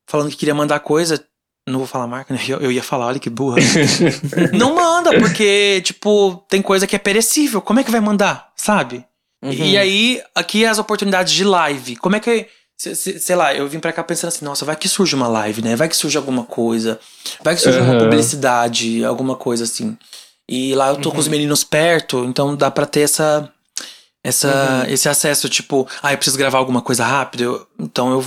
falando 0.06 0.30
que 0.30 0.36
queria 0.36 0.54
mandar 0.54 0.80
coisa. 0.80 1.24
Não 1.66 1.78
vou 1.78 1.86
falar 1.88 2.06
marca, 2.06 2.34
né? 2.34 2.40
Eu, 2.46 2.58
eu 2.60 2.70
ia 2.72 2.82
falar, 2.82 3.06
olha 3.06 3.18
que 3.18 3.30
burra. 3.30 3.56
não 4.52 4.74
manda, 4.74 5.18
porque, 5.18 5.80
tipo, 5.82 6.44
tem 6.48 6.60
coisa 6.60 6.86
que 6.86 6.94
é 6.94 6.98
perecível. 6.98 7.62
Como 7.62 7.80
é 7.80 7.84
que 7.84 7.90
vai 7.90 8.00
mandar, 8.00 8.50
sabe? 8.54 9.04
Uhum. 9.42 9.52
E 9.52 9.76
aí, 9.78 10.22
aqui 10.34 10.64
as 10.66 10.78
oportunidades 10.78 11.32
de 11.32 11.42
live. 11.44 11.96
Como 11.96 12.16
é 12.16 12.20
que. 12.20 12.46
se- 12.76 12.94
se- 12.94 13.18
Sei 13.18 13.34
lá, 13.34 13.54
eu 13.54 13.66
vim 13.68 13.78
pra 13.80 13.92
cá 13.92 14.02
pensando 14.04 14.28
assim, 14.28 14.44
nossa, 14.44 14.64
vai 14.64 14.76
que 14.76 14.88
surge 14.88 15.14
uma 15.14 15.26
live, 15.28 15.62
né? 15.62 15.74
Vai 15.74 15.88
que 15.88 15.96
surge 15.96 16.16
alguma 16.18 16.44
coisa. 16.44 17.00
Vai 17.42 17.54
que 17.54 17.60
surge 17.62 17.78
uma 17.80 17.92
Aham. 17.94 17.98
publicidade, 18.04 19.02
alguma 19.04 19.34
coisa 19.36 19.64
assim. 19.64 19.96
E 20.48 20.74
lá 20.74 20.88
eu 20.90 20.96
tô 20.96 21.10
com 21.10 21.18
os 21.18 21.28
meninos 21.28 21.64
perto, 21.64 22.24
então 22.26 22.54
dá 22.54 22.70
pra 22.70 22.84
ter 22.84 23.00
essa. 23.00 23.50
Essa, 24.22 24.86
Esse 24.88 25.06
acesso, 25.08 25.48
tipo, 25.50 25.86
ah, 26.02 26.12
eu 26.12 26.16
preciso 26.16 26.38
gravar 26.38 26.58
alguma 26.58 26.80
coisa 26.80 27.04
rápido. 27.04 27.42
eu- 27.44 27.66
então 27.78 28.10
eu 28.10 28.24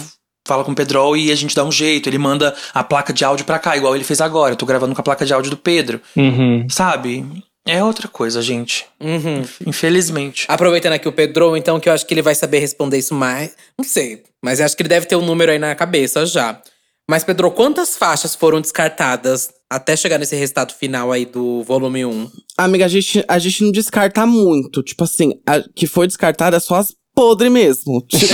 falo 0.47 0.63
com 0.63 0.71
o 0.71 0.75
Pedrol 0.75 1.15
e 1.15 1.31
a 1.31 1.36
gente 1.36 1.55
dá 1.55 1.63
um 1.63 1.71
jeito. 1.71 2.10
Ele 2.10 2.17
manda 2.17 2.55
a 2.73 2.83
placa 2.83 3.13
de 3.13 3.23
áudio 3.23 3.45
pra 3.45 3.60
cá, 3.60 3.77
igual 3.77 3.95
ele 3.95 4.03
fez 4.03 4.21
agora. 4.21 4.53
Eu 4.53 4.57
tô 4.57 4.65
gravando 4.65 4.95
com 4.95 5.01
a 5.01 5.03
placa 5.03 5.25
de 5.25 5.33
áudio 5.33 5.51
do 5.51 5.57
Pedro. 5.57 6.01
Uhum. 6.15 6.67
Sabe? 6.69 7.25
É 7.67 7.83
outra 7.83 8.07
coisa, 8.07 8.41
gente. 8.41 8.86
Uhum. 8.99 9.43
Infelizmente. 9.65 10.45
Aproveitando 10.47 10.93
aqui 10.93 11.07
o 11.07 11.12
Pedro, 11.12 11.57
então, 11.57 11.79
que 11.79 11.89
eu 11.89 11.93
acho 11.93 12.07
que 12.07 12.13
ele 12.13 12.21
vai 12.21 12.33
saber 12.33 12.60
responder 12.60 12.97
isso 12.97 13.13
mais. 13.13 13.55
Não 13.77 13.86
sei, 13.86 14.23
mas 14.41 14.60
eu 14.60 14.65
acho 14.65 14.75
que 14.75 14.81
ele 14.81 14.89
deve 14.89 15.05
ter 15.05 15.17
um 15.17 15.25
número 15.25 15.51
aí 15.51 15.60
na 15.60 15.75
cabeça 15.75 16.25
já. 16.25 16.62
Mas, 17.10 17.23
Pedro, 17.23 17.51
quantas 17.51 17.97
faixas 17.97 18.36
foram 18.36 18.60
descartadas 18.60 19.49
até 19.69 19.95
chegar 19.95 20.17
nesse 20.17 20.36
resultado 20.36 20.73
final 20.73 21.12
aí 21.12 21.25
do 21.25 21.63
volume 21.63 22.05
1? 22.05 22.31
Amiga, 22.57 22.86
a 22.86 22.89
gente, 22.89 23.23
a 23.27 23.39
gente 23.39 23.63
não 23.63 23.71
descarta 23.71 24.25
muito. 24.25 24.83
Tipo 24.83 25.03
assim, 25.03 25.39
a, 25.45 25.62
que 25.75 25.88
foi 25.88 26.07
descartada 26.07 26.57
é 26.57 26.60
só 26.60 26.75
as 26.75 26.93
podres 27.17 27.51
mesmo. 27.51 27.99
Tipo, 28.08 28.32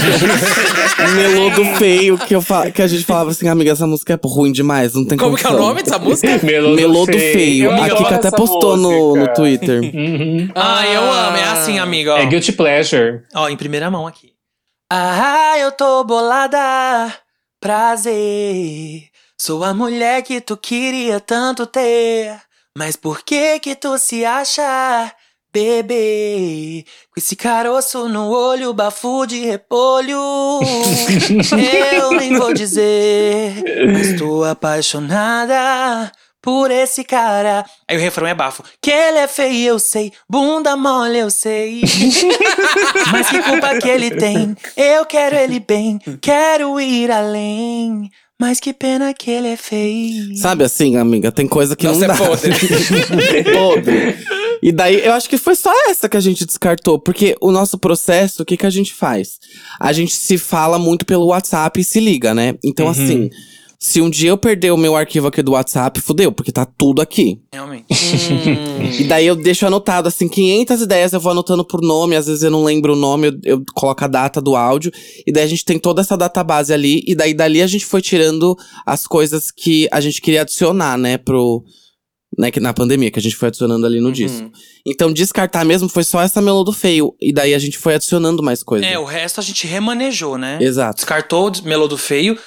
melodo 1.15 1.63
feio 1.78 2.17
que, 2.17 2.36
eu 2.36 2.41
fa- 2.41 2.69
que 2.69 2.82
a 2.82 2.88
gente 2.88 3.06
falava 3.06 3.32
assim, 3.32 3.48
amiga, 3.48 3.72
essa 3.72 3.88
música 3.88 4.13
é 4.13 4.19
ruim 4.28 4.52
demais, 4.52 4.93
não 4.93 5.06
tem 5.06 5.17
Como 5.17 5.38
que 5.38 5.48
é 5.48 5.50
o 5.50 5.58
nome 5.58 5.82
dessa 5.84 5.98
música? 5.98 6.38
Melodo, 6.46 6.76
Melodo 6.76 7.13
feio. 7.13 7.65
Eu 7.72 7.72
A 7.82 7.89
Kika 7.89 8.15
até 8.15 8.30
postou 8.32 8.76
no, 8.76 9.15
no 9.15 9.34
Twitter. 9.34 9.80
Uhum. 9.96 10.50
Ah, 10.56 10.86
eu 10.88 11.02
amo. 11.02 11.38
É 11.38 11.43
assim, 11.46 11.80
amiga. 11.80 12.13
Ó. 12.15 12.17
É 12.17 12.26
Guilty 12.26 12.52
Pleasure. 12.52 13.22
Ó, 13.34 13.48
em 13.48 13.56
primeira 13.56 13.89
mão 13.89 14.06
aqui. 14.06 14.32
Ah, 14.91 15.54
eu 15.60 15.72
tô 15.72 16.04
bolada. 16.04 17.13
prazer. 17.62 19.04
Sou 19.39 19.63
a 19.63 19.74
mulher 19.74 20.22
que 20.24 20.41
tu 20.41 20.58
queria 20.58 21.19
tanto 21.19 21.65
ter. 21.65 22.36
Mas 22.78 22.96
por 22.96 23.24
que 23.24 23.60
que 23.60 23.76
tu 23.76 23.98
se 23.98 24.26
acha 24.26 25.12
bebê? 25.54 26.84
Com 27.13 27.20
esse 27.20 27.36
caroço 27.36 28.10
no 28.10 28.30
olho, 28.32 28.74
bafo 28.74 29.26
de 29.28 29.39
repolho. 29.46 30.18
Eu 31.94 32.12
nem 32.13 32.38
vou 32.38 32.54
dizer, 32.54 33.54
mas 33.94 34.18
tô 34.18 34.44
apaixonada 34.44 36.12
por 36.42 36.72
esse 36.72 37.04
cara. 37.04 37.63
Aí 37.88 37.96
o 37.96 38.00
refrão 38.00 38.28
é 38.28 38.34
bafo. 38.34 38.63
Que 38.82 38.92
ele 38.92 39.20
é 39.20 39.28
feio, 39.28 39.70
eu 39.70 39.80
sei. 39.80 40.12
Bunda 40.30 40.76
mole, 40.76 41.18
eu 41.20 41.32
sei. 41.32 41.82
Mas 43.13 43.30
que 43.30 43.42
culpa 43.44 43.78
que 43.80 43.88
ele 43.88 44.12
tem? 44.12 44.54
Eu 44.76 45.06
quero 45.06 45.38
ele 45.38 45.62
bem. 45.62 46.00
Quero 46.20 46.82
ir 46.82 47.10
além. 47.10 48.10
Mas 48.38 48.60
que 48.60 48.74
pena 48.74 49.13
que 49.13 49.32
ele 49.32 49.48
é 49.48 49.56
feio. 49.56 50.36
Sabe 50.36 50.66
assim, 50.66 50.98
amiga, 50.98 51.32
tem 51.32 51.48
coisa 51.48 51.78
que 51.78 51.88
Nossa, 51.88 52.00
não 52.00 52.06
é 52.06 52.08
dá. 52.10 52.26
podre. 52.26 52.52
podre. 53.54 54.18
E 54.62 54.72
daí, 54.72 55.06
eu 55.06 55.13
acho 55.13 55.30
que 55.30 55.38
foi 55.38 55.56
só 55.56 55.72
essa 55.89 56.08
que 56.08 56.18
a 56.18 56.22
gente 56.22 56.46
descartou. 56.46 57.00
Porque 57.00 57.36
o 57.42 57.52
nosso 57.52 57.78
processo, 57.78 58.44
o 58.44 58.46
que, 58.46 58.58
que 58.58 58.66
a 58.66 58.70
gente 58.70 58.94
faz? 58.94 59.39
A 59.80 59.92
gente 59.94 60.13
se 60.13 60.38
fala 60.38 60.78
muito 60.80 61.06
pelo 61.06 61.28
WhatsApp 61.28 61.80
e 61.80 61.84
se 61.84 62.00
liga, 62.00 62.34
né? 62.34 62.56
Então, 62.63 62.88
assim, 62.88 63.30
se 63.84 64.00
um 64.00 64.10
dia 64.10 64.30
eu 64.30 64.38
perder 64.38 64.72
o 64.72 64.78
meu 64.78 64.96
arquivo 64.96 65.28
aqui 65.28 65.42
do 65.42 65.52
WhatsApp, 65.52 66.00
fudeu, 66.00 66.32
porque 66.32 66.54
tá 66.54 66.66
tudo 66.66 67.02
aqui. 67.02 67.42
Realmente. 67.52 67.86
E 68.98 69.04
daí 69.04 69.28
eu 69.28 69.36
deixo 69.36 69.66
anotado, 69.68 70.08
assim, 70.08 70.30
500 70.30 70.82
ideias 70.82 71.12
eu 71.12 71.20
vou 71.20 71.34
anotando 71.34 71.66
por 71.66 71.82
nome, 71.82 72.16
às 72.16 72.28
vezes 72.28 72.44
eu 72.44 72.50
não 72.50 72.63
lembro 72.63 72.94
o 72.94 72.96
nome, 72.96 73.28
eu, 73.28 73.34
eu 73.44 73.63
coloco 73.74 74.02
a 74.02 74.08
data 74.08 74.39
do 74.39 74.56
áudio. 74.56 74.89
E 75.28 75.34
daí 75.34 75.44
a 75.44 75.48
gente 75.48 75.66
tem 75.66 75.78
toda 75.78 76.00
essa 76.00 76.16
database 76.16 76.72
ali, 76.72 77.04
e 77.06 77.13
daí 77.13 77.34
dali 77.34 77.62
a 77.62 77.68
gente 77.68 77.86
foi 77.86 78.02
tirando 78.02 78.58
as 78.86 79.06
coisas 79.06 79.52
que 79.52 79.89
a 79.92 80.00
gente 80.00 80.22
queria 80.22 80.44
adicionar, 80.44 80.98
né, 80.98 81.18
pro. 81.18 81.62
Né, 82.38 82.50
que 82.50 82.60
na 82.60 82.74
pandemia, 82.74 83.12
que 83.12 83.19
a 83.19 83.22
gente 83.22 83.36
foi 83.36 83.50
adicionando 83.50 83.86
ali 83.86 84.00
no 84.00 84.12
disco. 84.12 84.52
Então, 84.86 85.13
descartar 85.13 85.63
mesmo 85.63 85.88
foi 85.88 86.04
só 86.04 86.19
essa 86.22 86.41
Melodo 86.41 86.74
Feio. 86.74 87.15
E 87.22 87.32
daí 87.32 87.54
a 87.54 87.60
gente 87.60 87.78
foi 87.78 87.93
adicionando 87.93 88.41
mais 88.41 88.63
coisas. 88.63 88.88
É, 88.88 88.98
o 88.98 89.06
resto 89.06 89.39
a 89.39 89.43
gente 89.43 89.67
remanejou, 89.67 90.38
né? 90.38 90.58
Exato. 90.60 90.96
Descartou 90.96 91.50
o 91.50 91.67
Melodo 91.67 91.98
Feio. 91.98 92.38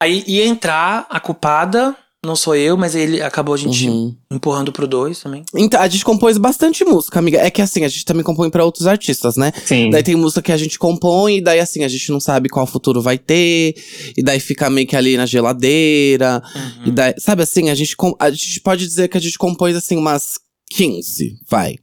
Aí 0.00 0.22
ia 0.26 0.44
entrar 0.46 1.06
a 1.10 1.18
culpada, 1.18 1.96
não 2.26 2.36
sou 2.36 2.54
eu, 2.54 2.76
mas 2.76 2.94
ele 2.94 3.22
acabou 3.22 3.54
a 3.54 3.58
gente 3.58 3.88
Uhum. 3.88 4.14
empurrando 4.30 4.72
pro 4.72 4.86
dois 4.86 5.20
também. 5.20 5.44
Então, 5.54 5.80
a 5.80 5.88
gente 5.88 6.04
compôs 6.04 6.36
bastante 6.36 6.84
música, 6.84 7.18
amiga. 7.18 7.38
É 7.38 7.50
que 7.50 7.62
assim, 7.62 7.84
a 7.84 7.88
gente 7.88 8.04
também 8.04 8.24
compõe 8.24 8.50
pra 8.50 8.64
outros 8.64 8.86
artistas, 8.86 9.36
né? 9.36 9.52
Sim. 9.64 9.90
Daí 9.90 10.02
tem 10.02 10.16
música 10.16 10.42
que 10.42 10.52
a 10.52 10.56
gente 10.56 10.78
compõe, 10.78 11.36
e 11.36 11.40
daí 11.40 11.60
assim, 11.60 11.84
a 11.84 11.88
gente 11.88 12.10
não 12.10 12.20
sabe 12.20 12.48
qual 12.48 12.66
futuro 12.66 13.00
vai 13.00 13.16
ter, 13.16 13.74
e 14.16 14.22
daí 14.22 14.40
fica 14.40 14.68
meio 14.68 14.86
que 14.86 14.96
ali 14.96 15.16
na 15.16 15.24
geladeira. 15.26 16.42
Uhum. 16.54 16.88
E 16.88 16.90
daí, 16.90 17.14
sabe 17.18 17.42
assim, 17.42 17.70
a 17.70 17.74
gente, 17.74 17.96
a 18.18 18.30
gente 18.30 18.60
pode 18.60 18.86
dizer 18.86 19.08
que 19.08 19.16
a 19.16 19.20
gente 19.20 19.38
compôs 19.38 19.76
assim 19.76 19.96
umas 19.96 20.32
15, 20.70 21.38
vai. 21.48 21.76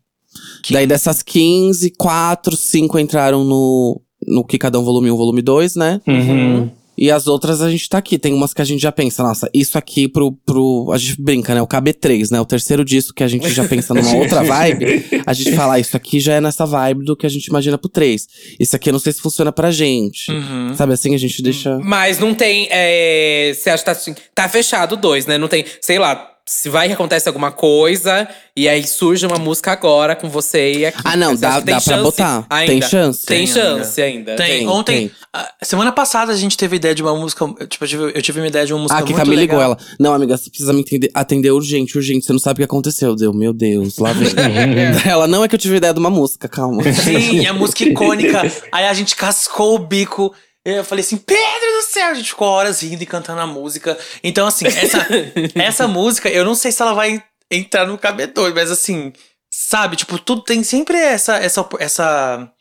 Daí 0.69 0.87
dessas 0.87 1.21
15, 1.21 1.91
4, 1.91 2.55
5 2.57 2.99
entraram 2.99 3.43
no, 3.43 4.01
no 4.27 4.43
Que 4.43 4.57
Cada 4.57 4.79
Um 4.79 4.83
Volume 4.83 5.11
1, 5.11 5.15
Volume 5.15 5.41
2, 5.41 5.75
né? 5.75 6.01
Uhum. 6.07 6.69
E 6.97 7.09
as 7.09 7.27
outras 7.27 7.61
a 7.61 7.69
gente 7.69 7.87
tá 7.89 7.97
aqui. 7.97 8.17
Tem 8.17 8.33
umas 8.33 8.53
que 8.53 8.61
a 8.61 8.65
gente 8.65 8.81
já 8.81 8.91
pensa, 8.91 9.23
nossa, 9.23 9.49
isso 9.53 9.77
aqui 9.77 10.07
pro. 10.07 10.31
pro 10.45 10.91
a 10.93 10.97
gente 10.97 11.21
brinca, 11.21 11.53
né? 11.53 11.61
O 11.61 11.67
KB3, 11.67 12.31
né? 12.31 12.39
O 12.39 12.45
terceiro 12.45 12.85
disco 12.85 13.13
que 13.13 13.23
a 13.23 13.27
gente 13.27 13.49
já 13.49 13.67
pensa 13.67 13.93
numa 13.93 14.15
outra 14.15 14.43
vibe. 14.45 15.23
A 15.25 15.33
gente 15.33 15.55
fala, 15.55 15.75
ah, 15.75 15.79
isso 15.79 15.95
aqui 15.97 16.19
já 16.19 16.33
é 16.33 16.41
nessa 16.41 16.65
vibe 16.65 17.05
do 17.05 17.15
que 17.15 17.25
a 17.25 17.29
gente 17.29 17.47
imagina 17.47 17.77
pro 17.77 17.89
3. 17.89 18.27
Isso 18.59 18.75
aqui 18.75 18.89
eu 18.89 18.93
não 18.93 18.99
sei 18.99 19.13
se 19.13 19.21
funciona 19.21 19.51
pra 19.51 19.71
gente. 19.71 20.31
Uhum. 20.31 20.73
Sabe 20.75 20.93
assim, 20.93 21.13
a 21.15 21.17
gente 21.17 21.41
deixa. 21.41 21.77
Mas 21.79 22.19
não 22.19 22.33
tem. 22.33 22.67
É, 22.69 23.53
você 23.53 23.69
acha 23.69 23.83
que 23.83 23.85
tá, 23.85 23.91
assim, 23.91 24.15
tá 24.33 24.47
fechado 24.47 24.95
dois, 24.95 25.25
né? 25.25 25.37
Não 25.37 25.47
tem. 25.47 25.65
Sei 25.81 25.97
lá, 25.97 26.32
se 26.45 26.67
vai 26.67 26.87
que 26.87 26.93
acontece 26.93 27.27
alguma 27.29 27.51
coisa 27.51 28.27
e 28.55 28.67
aí 28.67 28.85
surge 28.85 29.25
uma 29.25 29.37
música 29.37 29.71
agora 29.71 30.13
com 30.15 30.29
você 30.29 30.73
e 30.73 30.85
aqui. 30.85 30.99
Ah, 31.05 31.15
não, 31.15 31.35
dá- 31.35 31.61
tem 31.61 31.73
dá 31.73 31.79
pra 31.81 31.97
botar. 32.03 32.45
Ainda? 32.49 32.71
Tem 32.71 32.81
chance? 32.81 33.25
Tem, 33.25 33.37
Tem, 33.45 33.47
chance 33.47 34.01
ainda. 34.01 34.35
Tem. 34.35 34.67
Ontem, 34.67 35.07
tem. 35.07 35.11
a- 35.33 35.49
semana 35.61 35.91
passada, 35.91 36.33
a 36.33 36.35
gente 36.35 36.57
teve 36.57 36.75
ideia 36.75 36.93
de 36.93 37.01
uma 37.01 37.15
música. 37.15 37.45
Tipo, 37.67 37.85
eu 37.85 37.87
tive, 37.87 38.03
eu 38.15 38.21
tive 38.21 38.39
uma 38.41 38.47
ideia 38.47 38.65
de 38.65 38.73
uma 38.73 38.81
música 38.81 38.99
Ah, 38.99 39.03
que 39.03 39.13
muito 39.13 39.23
Camila 39.23 39.41
ligou 39.41 39.61
ela. 39.61 39.77
Não, 39.97 40.13
amiga, 40.13 40.35
você 40.37 40.49
precisa 40.49 40.73
me 40.73 40.81
entender- 40.81 41.09
atender 41.13 41.51
urgente, 41.51 41.97
urgente. 41.97 42.25
Você 42.25 42.33
não 42.33 42.39
sabe 42.39 42.55
o 42.55 42.57
que 42.57 42.63
aconteceu. 42.65 43.15
Deu, 43.15 43.33
meu 43.33 43.53
Deus, 43.53 43.97
lá 43.97 44.11
vem. 44.11 44.27
ela, 45.09 45.27
não 45.27 45.43
é 45.45 45.47
que 45.47 45.55
eu 45.55 45.59
tive 45.59 45.77
ideia 45.77 45.93
de 45.93 45.99
uma 45.99 46.09
música, 46.09 46.49
calma. 46.49 46.83
Sim, 46.91 47.39
e 47.39 47.47
a 47.47 47.53
música 47.53 47.83
icônica. 47.85 48.41
Aí 48.71 48.85
a 48.85 48.93
gente 48.93 49.15
cascou 49.15 49.75
o 49.75 49.79
bico. 49.79 50.33
Eu 50.65 50.83
falei 50.83 51.03
assim, 51.03 51.17
Pedro 51.17 51.77
do 51.77 51.81
céu! 51.91 52.07
A 52.07 52.13
gente 52.13 52.29
ficou 52.29 52.47
horas 52.47 52.81
rindo 52.81 53.03
e 53.03 53.05
cantando 53.05 53.41
a 53.41 53.47
música. 53.47 53.97
Então, 54.23 54.47
assim, 54.47 54.65
essa, 54.65 55.07
essa 55.55 55.87
música, 55.87 56.29
eu 56.29 56.45
não 56.45 56.55
sei 56.55 56.71
se 56.71 56.81
ela 56.81 56.93
vai 56.93 57.21
entrar 57.51 57.85
no 57.85 57.97
cabedor, 57.97 58.53
mas 58.53 58.71
assim, 58.71 59.11
sabe? 59.51 59.95
Tipo, 59.97 60.17
tudo 60.17 60.41
tem 60.41 60.63
sempre 60.63 60.97
essa, 60.97 61.35
essa, 61.37 61.67
essa, 61.79 62.51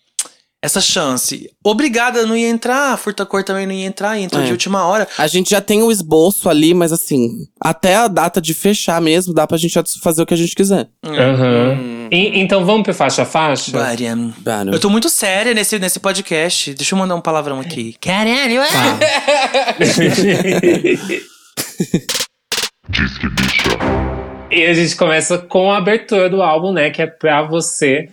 essa 0.63 0.81
chance. 0.81 1.51
Obrigada 1.65 2.25
não 2.25 2.37
ia 2.37 2.49
entrar, 2.49 2.97
Furta 2.97 3.27
Cor 3.27 3.43
também 3.43 3.67
não 3.67 3.75
ia 3.75 3.85
entrar, 3.85 4.17
e 4.19 4.23
entrou 4.23 4.43
É. 4.43 4.47
de 4.47 4.53
última 4.53 4.87
hora. 4.87 5.09
A 5.19 5.27
gente 5.27 5.51
já 5.51 5.61
tem 5.61 5.83
o 5.83 5.91
esboço 5.91 6.49
ali, 6.49 6.73
mas 6.73 6.93
assim, 6.93 7.31
até 7.61 7.97
a 7.97 8.07
data 8.09 8.41
de 8.41 8.55
fechar 8.55 9.01
mesmo, 9.01 9.35
dá 9.35 9.45
pra 9.47 9.59
gente 9.59 9.77
fazer 10.01 10.23
o 10.23 10.27
que 10.27 10.35
a 10.35 10.37
gente 10.37 10.55
quiser. 10.55 10.89
Aham. 11.05 12.09
E- 12.13 12.39
então 12.41 12.65
vamos 12.65 12.83
pro 12.85 12.95
faixa 12.95 13.23
a 13.23 13.27
faixa? 13.27 13.73
Claro. 13.73 14.71
Eu 14.73 14.79
tô 14.79 14.89
muito 14.89 15.09
séria 15.09 15.53
nesse, 15.55 15.79
nesse 15.79 15.99
podcast. 15.99 16.73
Deixa 16.75 16.95
eu 16.95 16.99
mandar 16.99 17.15
um 17.17 17.21
palavrão 17.21 17.59
aqui. 17.59 17.97
Caralho, 18.01 18.61
é. 18.61 19.83
Diz 22.89 23.19
que 23.19 23.29
bicha. 23.29 23.79
E 24.51 24.65
a 24.67 24.75
gente 24.75 24.95
começa 24.97 25.39
com 25.39 25.73
a 25.73 25.79
abertura 25.79 26.29
do 26.29 26.43
álbum, 26.43 26.73
né? 26.73 26.91
Que 26.91 27.03
é 27.03 27.07
pra 27.07 27.43
você. 27.43 28.11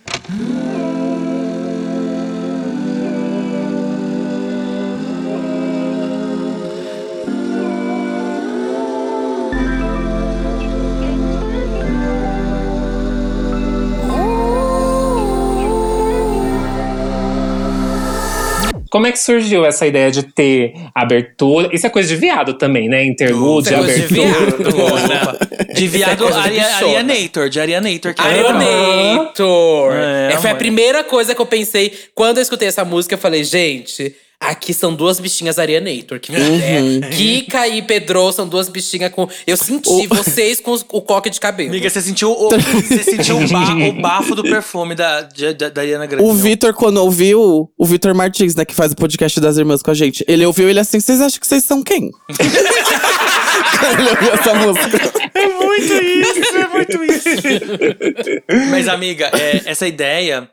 Como 18.90 19.06
é 19.06 19.12
que 19.12 19.20
surgiu 19.20 19.66
essa 19.66 19.86
ideia 19.86 20.10
de 20.10 20.24
ter 20.24 20.74
abertura? 20.96 21.70
Isso 21.72 21.86
é 21.86 21.90
coisa 21.90 22.10
de 22.10 22.16
viado 22.16 22.54
também, 22.56 22.90
né? 22.90 23.06
Interlude, 23.06 23.68
Isso 23.68 23.74
é 23.76 23.78
coisa 23.78 24.08
de 24.08 24.22
abertura. 24.22 24.72
viado. 25.08 25.50
De 25.80 25.88
viado, 25.88 26.26
de 26.26 26.34
Aria, 26.34 26.64
bichona. 26.64 26.98
Arianator, 26.98 27.48
de 27.50 27.60
Arianator. 27.60 28.14
Que 28.14 28.22
é. 28.22 28.26
Arianator! 28.26 29.94
É, 29.94 30.34
É, 30.34 30.38
foi 30.38 30.50
a 30.50 30.56
primeira 30.56 31.04
coisa 31.04 31.36
que 31.36 31.42
eu 31.42 31.46
pensei. 31.46 31.94
Quando 32.16 32.38
eu 32.38 32.42
escutei 32.44 32.68
essa 32.68 32.84
música, 32.84 33.14
eu 33.16 33.20
falei, 33.20 33.44
gente, 33.44 34.14
aqui 34.40 34.74
são 34.74 34.94
duas 34.96 35.20
bichinhas 35.20 35.60
Arianator. 35.60 36.20
Que, 36.20 36.32
Uhum. 36.32 37.02
é, 37.04 37.10
Kika 37.10 37.68
e 37.68 37.82
Pedro 37.82 38.32
são 38.32 38.48
duas 38.48 38.70
bichinhas 38.70 39.12
com. 39.12 39.28
Eu 39.46 39.58
senti 39.58 40.08
vocês 40.08 40.60
com 40.60 40.74
o 40.74 41.02
coque 41.02 41.30
de 41.30 41.40
cabelo. 41.40 41.70
Amiga, 41.70 41.90
você 41.90 42.02
sentiu, 42.02 42.32
o, 42.32 42.50
você 42.50 43.04
sentiu 43.04 43.38
o, 43.38 43.48
ba- 43.48 43.76
o 43.76 43.94
bafo 44.02 44.36
do 44.36 44.44
perfume 44.44 44.96
da, 44.96 45.22
da, 45.22 45.70
da 45.70 45.82
Ariana 45.82 46.06
Grande. 46.06 46.24
O? 46.28 46.34
Vitor, 46.34 46.74
quando 46.74 46.98
ouviu, 46.98 47.70
o 47.78 47.86
Vitor 47.86 48.16
Martins, 48.16 48.56
né, 48.56 48.64
que 48.66 48.74
faz 48.74 48.92
o 48.92 48.96
podcast 48.96 49.40
das 49.40 49.58
irmãs 49.58 49.82
com 49.84 49.92
a 49.92 49.94
gente, 49.94 50.24
ele 50.28 50.46
ouviu 50.46 50.70
ele 50.70 50.80
assim: 50.80 51.00
vocês 51.00 51.20
acham 51.22 51.40
que 51.40 51.46
vocês 51.48 51.64
são 51.64 51.84
quem? 51.84 52.10
Quando 53.80 54.00
ele 54.00 54.10
ouviu 54.10 54.34
essa 54.34 54.54
música. 54.54 55.12
É 55.34 55.48
muito 55.48 55.94
isso, 55.94 56.58
é 56.58 56.68
muito 56.68 57.04
isso. 57.04 57.30
Mas, 58.72 58.88
amiga, 58.88 59.32
é, 59.34 59.62
essa 59.66 59.88
ideia 59.88 60.50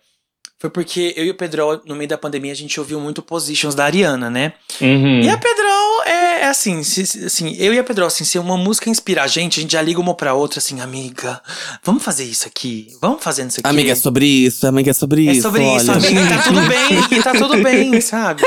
foi 0.59 0.71
porque 0.71 1.13
eu 1.17 1.25
e 1.27 1.31
o 1.31 1.35
Pedro, 1.35 1.83
no 1.85 1.95
meio 1.95 2.09
da 2.09 2.17
pandemia, 2.17 2.51
a 2.51 2.57
gente 2.57 2.81
ouviu 2.81 2.99
muito 2.99 3.21
Positions 3.21 3.75
da 3.75 3.85
Ariana, 3.85 4.31
né? 4.31 4.55
Uhum. 4.81 5.21
E 5.21 5.29
a 5.29 5.37
Pedrol 5.37 6.03
é, 6.07 6.41
é 6.43 6.47
assim, 6.47 6.83
se- 6.83 7.05
se- 7.07 7.27
assim, 7.27 7.55
eu 7.59 7.75
e 7.75 7.79
a 7.79 7.85
Pedrol, 7.85 8.07
assim, 8.07 8.25
se 8.25 8.39
uma 8.39 8.57
música 8.57 8.89
inspira 8.89 9.23
a 9.23 9.27
gente, 9.27 9.59
a 9.61 9.63
gente 9.63 9.73
já 9.73 9.83
liga 9.83 10.01
uma 10.01 10.15
pra 10.15 10.33
outra, 10.33 10.59
assim, 10.59 10.81
amiga, 10.81 11.43
vamos 11.85 12.03
fazer 12.03 12.25
isso 12.25 12.47
aqui, 12.49 12.89
vamos 13.03 13.23
fazendo 13.23 13.51
isso 13.51 13.61
aqui. 13.61 13.69
Amiga, 13.69 13.93
é 13.93 13.95
sobre 13.95 14.25
isso, 14.27 14.67
amiga, 14.67 14.91
é 14.91 14.95
sobre 14.95 15.29
É 15.29 15.33
isso. 15.33 15.43
sobre 15.43 15.63
isso, 15.77 15.93
amiga, 15.93 16.21
e 16.23 16.29
tá 16.29 16.43
tudo 16.43 16.61
bem, 16.63 17.19
e 17.19 17.23
tá 17.23 17.33
tudo 17.35 17.63
bem, 17.63 18.01
sabe? 18.01 18.43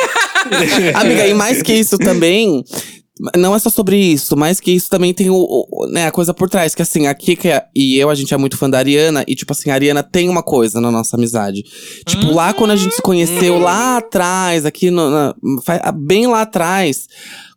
Amiga, 0.95 1.27
e 1.27 1.33
mais 1.35 1.61
que 1.61 1.73
isso 1.73 1.97
também. 1.97 2.63
Não 3.35 3.53
é 3.53 3.59
só 3.59 3.69
sobre 3.69 3.97
isso, 3.97 4.37
mais 4.37 4.59
que 4.59 4.71
isso 4.71 4.89
também 4.89 5.13
tem 5.13 5.29
o, 5.29 5.35
o- 5.35 5.87
né, 5.91 6.07
a 6.07 6.11
coisa 6.11 6.33
por 6.33 6.49
trás. 6.49 6.73
Que 6.73 6.81
assim, 6.81 7.05
a 7.07 7.13
Kika 7.13 7.65
e 7.75 7.97
eu, 7.97 8.09
a 8.09 8.15
gente 8.15 8.33
é 8.33 8.37
muito 8.37 8.57
fã 8.57 8.69
da 8.69 8.77
Ariana. 8.77 9.23
E 9.27 9.35
tipo 9.35 9.51
assim, 9.51 9.69
a 9.69 9.73
Ariana 9.73 10.01
tem 10.03 10.29
uma 10.29 10.41
coisa 10.41 10.79
na 10.79 10.89
nossa 10.89 11.17
amizade. 11.17 11.63
Tipo, 12.05 12.31
lá 12.33 12.53
quando 12.53 12.71
a 12.71 12.75
gente 12.75 12.95
se 12.95 13.01
conheceu, 13.01 13.59
lá 13.59 13.97
atrás, 13.97 14.65
aqui 14.65 14.89
no, 14.89 15.09
na- 15.09 15.35
bem 15.95 16.27
lá 16.27 16.41
atrás. 16.43 17.07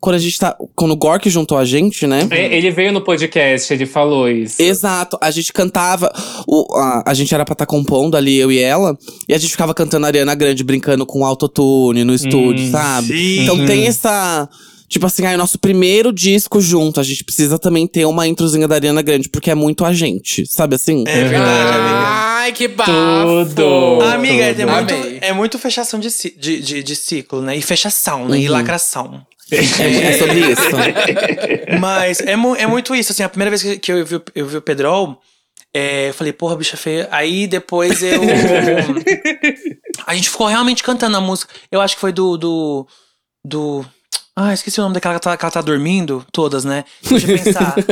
Quando 0.01 0.17
a 0.17 0.19
gente 0.19 0.37
tá. 0.37 0.57
Quando 0.75 0.91
o 0.91 0.97
Gork 0.97 1.31
juntou 1.31 1.57
a 1.57 1.65
gente, 1.65 2.09
né? 2.09 2.27
É, 2.33 2.57
Ele 2.57 2.73
veio 2.73 2.93
no 2.93 3.01
podcast, 3.01 3.73
ele 3.73 3.87
falou 3.87 4.29
isso. 4.29 4.61
Exato, 4.61 5.17
a 5.21 5.31
gente 5.31 5.53
cantava. 5.53 6.13
O, 6.45 6.75
a, 6.77 7.05
a 7.07 7.15
gente 7.15 7.33
era 7.33 7.45
pra 7.45 7.53
estar 7.53 7.67
compondo 7.67 8.17
ali, 8.17 8.37
eu 8.37 8.51
e 8.51 8.59
ela. 8.59 8.99
E 9.29 9.33
a 9.35 9.39
gente 9.39 9.53
ficava 9.53 9.73
cantando 9.73 10.05
Ariana 10.07 10.35
Grande, 10.35 10.65
brincando 10.65 11.07
com 11.07 11.25
autotune 11.25 12.03
no 12.03 12.13
estúdio, 12.13 12.67
Hum, 12.67 12.71
sabe? 12.73 13.07
sim. 13.07 13.43
Então 13.45 13.65
tem 13.65 13.87
essa. 13.87 14.49
Tipo 14.93 15.07
assim, 15.07 15.25
aí 15.25 15.35
o 15.35 15.39
nosso 15.39 15.59
primeiro 15.59 16.13
disco 16.13 16.61
junto, 16.61 17.01
a 17.01 17.03
gente 17.03 17.25
precisa 17.25 17.59
também 17.59 17.87
ter 17.87 18.05
uma 18.05 18.29
introzinha 18.29 18.69
da 18.69 18.75
Ariana 18.75 19.01
Grande, 19.01 19.27
porque 19.31 19.51
é 19.51 19.55
muito 19.55 19.87
a 19.87 19.93
gente, 19.95 20.45
sabe 20.47 20.75
assim? 20.75 21.03
É 21.07 21.25
verdade, 21.25 21.79
amiga. 21.79 22.07
Ai, 22.09 22.53
que 22.53 22.69
bafo! 22.69 22.91
Tudo. 23.55 24.03
Amiga, 24.03 24.45
é 24.45 24.53
tudo. 24.53 24.71
muito, 24.71 24.93
Amei. 24.95 25.19
é 25.23 25.33
muito 25.33 25.59
fechação 25.59 25.99
de, 25.99 26.09
de, 26.37 26.61
de, 26.61 26.83
de 26.83 26.95
ciclo, 26.97 27.41
né? 27.41 27.57
E 27.57 27.63
fechação, 27.63 28.29
né? 28.29 28.39
E 28.39 28.47
Uhum. 28.47 28.53
lacração. 28.53 29.27
É, 29.51 29.57
é 29.57 30.19
sobre 30.19 30.41
isso. 30.53 30.63
Mas 31.81 32.21
é, 32.21 32.37
mu- 32.37 32.55
é 32.57 32.67
muito 32.67 32.95
isso, 32.95 33.13
assim, 33.13 33.23
a 33.23 33.29
primeira 33.31 33.51
vez 33.57 33.79
que, 33.79 33.93
eu, 33.93 34.05
vi, 34.05 34.17
o- 34.17 34.23
eu 34.35 34.47
vi 34.47 34.57
o 34.59 34.63
Pedrol, 34.63 35.19
é, 35.75 36.11
eu 36.11 36.15
falei, 36.15 36.35
porra, 36.35 36.55
bicha 36.57 36.77
feia. 36.77 37.09
Aí 37.11 37.47
depois 37.47 38.03
eu. 38.03 38.21
a 40.07 40.15
gente 40.15 40.29
ficou 40.31 40.47
realmente 40.47 40.83
cantando 40.83 41.17
a 41.17 41.21
música. 41.21 41.53
Eu 41.71 41.81
acho 41.81 41.95
que 41.95 42.01
foi 42.01 42.13
do. 42.13 42.37
do. 42.37 42.87
do 43.45 43.87
ah, 44.35 44.53
esqueci 44.55 44.81
o 44.81 44.83
nome 44.83 44.95
daquela 44.95 45.19
que 45.19 45.27
ela 45.29 45.35
tá, 45.35 45.37
que 45.39 45.45
ela 45.45 45.53
tá 45.53 45.61
dormindo. 45.61 46.25
Todas, 46.33 46.65
né? 46.65 46.85
Deixa 47.03 47.31
eu 47.33 47.39
pensar. 47.39 47.75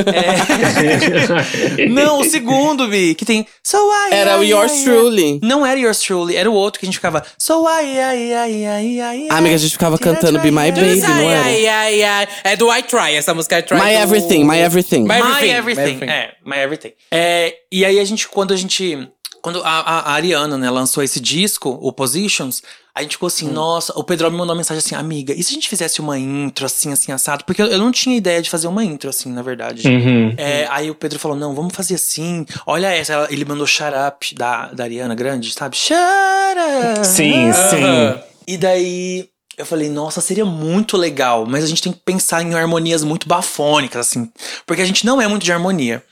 É... 1.77 1.85
Não, 1.89 2.19
o 2.19 2.23
segundo, 2.23 2.87
Bi, 2.87 3.13
que 3.15 3.25
tem. 3.25 3.45
So 3.63 3.77
I, 3.77 4.13
Era 4.13 4.39
o 4.39 4.43
Yours 4.43 4.71
I. 4.71 4.83
Truly. 4.83 5.39
Não 5.43 5.65
era 5.65 5.79
Yours 5.79 5.99
Truly, 5.99 6.35
era 6.35 6.49
o 6.49 6.53
outro 6.53 6.79
que 6.79 6.85
a 6.85 6.87
gente 6.87 6.95
ficava. 6.95 7.23
So 7.37 7.65
I, 7.67 7.85
I, 7.85 8.33
I, 8.33 8.33
I, 8.33 8.65
I, 8.65 8.99
I. 9.25 9.27
Ah, 9.29 9.37
amiga, 9.37 9.55
a 9.55 9.57
gente 9.57 9.71
ficava 9.71 9.97
cantando 9.97 10.39
Be 10.39 10.51
My 10.51 10.71
Baby, 10.71 10.95
não 11.01 11.09
ai, 11.15 11.25
era? 11.27 11.43
ai, 11.43 11.67
ai, 11.67 12.03
ai. 12.03 12.27
É 12.43 12.55
do 12.55 12.71
I 12.73 12.83
Try, 12.83 13.13
essa 13.15 13.33
música 13.33 13.59
I 13.59 13.63
Try. 13.63 13.77
My 13.77 13.83
do- 13.83 14.01
Everything, 14.01 14.43
My 14.43 14.57
Everything. 14.59 15.03
My 15.03 15.13
everything. 15.15 15.47
My 15.47 15.51
Everything. 15.51 16.05
É, 16.09 16.31
My 16.45 16.57
Everything. 16.57 16.93
É, 17.11 17.53
e 17.71 17.85
aí 17.85 17.99
a 17.99 18.05
gente, 18.05 18.27
quando 18.27 18.53
a 18.53 18.57
gente. 18.57 19.07
Quando 19.41 19.63
a, 19.63 19.69
a, 19.69 19.99
a 19.99 20.11
Ariana, 20.13 20.57
né, 20.57 20.69
lançou 20.69 21.03
esse 21.03 21.19
disco, 21.19 21.69
o 21.81 21.91
Positions, 21.91 22.61
a 22.93 23.01
gente 23.01 23.13
ficou 23.13 23.27
assim, 23.27 23.49
nossa, 23.49 23.97
o 23.97 24.03
Pedro 24.03 24.29
me 24.29 24.37
mandou 24.37 24.53
uma 24.53 24.59
mensagem 24.59 24.79
assim, 24.79 24.95
amiga, 24.95 25.33
e 25.33 25.41
se 25.41 25.51
a 25.51 25.53
gente 25.53 25.69
fizesse 25.69 26.01
uma 26.01 26.19
intro 26.19 26.65
assim, 26.65 26.91
assim, 26.91 27.11
assado? 27.11 27.45
Porque 27.45 27.61
eu, 27.61 27.67
eu 27.67 27.77
não 27.79 27.91
tinha 27.91 28.15
ideia 28.17 28.41
de 28.41 28.49
fazer 28.49 28.67
uma 28.67 28.83
intro, 28.83 29.09
assim, 29.09 29.31
na 29.31 29.41
verdade. 29.41 29.87
Uhum. 29.87 30.33
É, 30.37 30.67
aí 30.69 30.91
o 30.91 30.95
Pedro 30.95 31.17
falou, 31.17 31.37
não, 31.37 31.55
vamos 31.55 31.73
fazer 31.73 31.95
assim. 31.95 32.45
Olha 32.65 32.87
essa, 32.87 33.27
ele 33.29 33.45
mandou 33.45 33.65
Shut 33.65 33.91
Up 34.07 34.35
da, 34.35 34.67
da 34.67 34.83
Ariana 34.83 35.15
Grande, 35.15 35.51
sabe? 35.51 35.75
Shut 35.75 35.95
Up. 35.95 37.07
Sim, 37.07 37.51
sim. 37.53 38.21
E 38.47 38.57
daí 38.57 39.29
eu 39.57 39.65
falei, 39.65 39.89
nossa, 39.89 40.19
seria 40.21 40.45
muito 40.45 40.97
legal, 40.97 41.45
mas 41.45 41.63
a 41.63 41.67
gente 41.67 41.81
tem 41.81 41.93
que 41.93 41.99
pensar 42.03 42.41
em 42.41 42.53
harmonias 42.53 43.03
muito 43.03 43.27
bafônicas, 43.27 44.07
assim. 44.07 44.29
Porque 44.65 44.81
a 44.81 44.85
gente 44.85 45.05
não 45.05 45.21
é 45.21 45.27
muito 45.27 45.43
de 45.43 45.51
harmonia. 45.51 46.03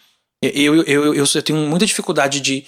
Eu, 0.42 0.76
eu, 0.76 0.84
eu, 0.84 1.14
eu, 1.16 1.26
eu 1.36 1.42
tenho 1.44 1.60
muita 1.60 1.86
dificuldade 1.86 2.40
de 2.40 2.66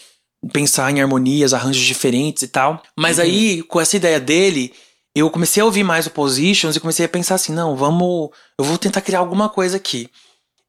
pensar 0.51 0.91
em 0.91 1.01
harmonias, 1.01 1.53
arranjos 1.53 1.83
diferentes 1.83 2.43
e 2.43 2.47
tal. 2.47 2.81
Mas 2.97 3.19
aí, 3.19 3.63
com 3.63 3.79
essa 3.79 3.95
ideia 3.95 4.19
dele, 4.19 4.73
eu 5.15 5.29
comecei 5.29 5.61
a 5.61 5.65
ouvir 5.65 5.83
mais 5.83 6.07
o 6.07 6.11
Positions 6.11 6.75
e 6.75 6.79
comecei 6.79 7.05
a 7.05 7.09
pensar 7.09 7.35
assim, 7.35 7.53
não, 7.53 7.75
vamos. 7.75 8.29
Eu 8.57 8.65
vou 8.65 8.77
tentar 8.77 9.01
criar 9.01 9.19
alguma 9.19 9.49
coisa 9.49 9.77
aqui. 9.77 10.09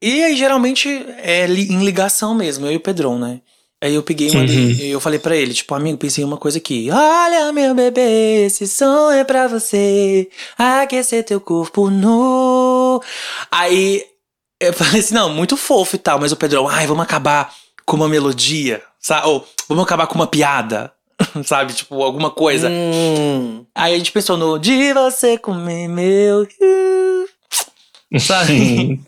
E 0.01 0.21
aí, 0.23 0.35
geralmente, 0.35 0.89
é 1.17 1.47
li- 1.47 1.71
em 1.71 1.83
ligação 1.83 2.35
mesmo, 2.35 2.65
eu 2.65 2.73
e 2.73 2.75
o 2.75 2.79
Pedrão, 2.79 3.17
né? 3.17 3.39
Aí 3.81 3.95
eu 3.95 4.03
peguei 4.03 4.29
e 4.29 4.31
mandei, 4.37 4.93
eu 4.95 4.99
falei 5.01 5.19
pra 5.19 5.35
ele, 5.35 5.53
tipo, 5.53 5.73
amigo, 5.75 5.97
pensei 5.97 6.23
em 6.23 6.27
uma 6.27 6.37
coisa 6.37 6.57
aqui. 6.57 6.89
Olha, 6.89 7.51
meu 7.51 7.75
bebê, 7.75 8.45
esse 8.45 8.65
som 8.65 9.11
é 9.11 9.25
pra 9.25 9.45
você 9.47 10.29
aquecer 10.57 11.23
teu 11.25 11.41
corpo 11.41 11.89
nu. 11.89 13.01
Aí 13.51 14.05
eu 14.61 14.71
falei 14.73 14.99
assim, 15.01 15.13
não, 15.13 15.29
muito 15.33 15.57
fofo 15.57 15.95
e 15.97 15.99
tal, 15.99 16.17
mas 16.19 16.31
o 16.31 16.37
Pedrão, 16.37 16.67
ai, 16.67 16.87
vamos 16.87 17.03
acabar 17.03 17.53
com 17.85 17.97
uma 17.97 18.07
melodia, 18.07 18.81
sabe? 19.03 19.27
Ou 19.27 19.47
vamos 19.67 19.83
acabar 19.83 20.07
com 20.07 20.15
uma 20.15 20.25
piada, 20.25 20.91
sabe? 21.43 21.73
Tipo, 21.73 22.01
alguma 22.01 22.31
coisa. 22.31 22.69
Hum. 22.69 23.65
Aí 23.75 23.93
a 23.93 23.97
gente 23.97 24.11
pensou 24.11 24.37
no 24.37 24.57
de 24.57 24.93
você 24.93 25.37
comer 25.37 25.87
meu. 25.87 26.47
Sabe? 28.19 29.01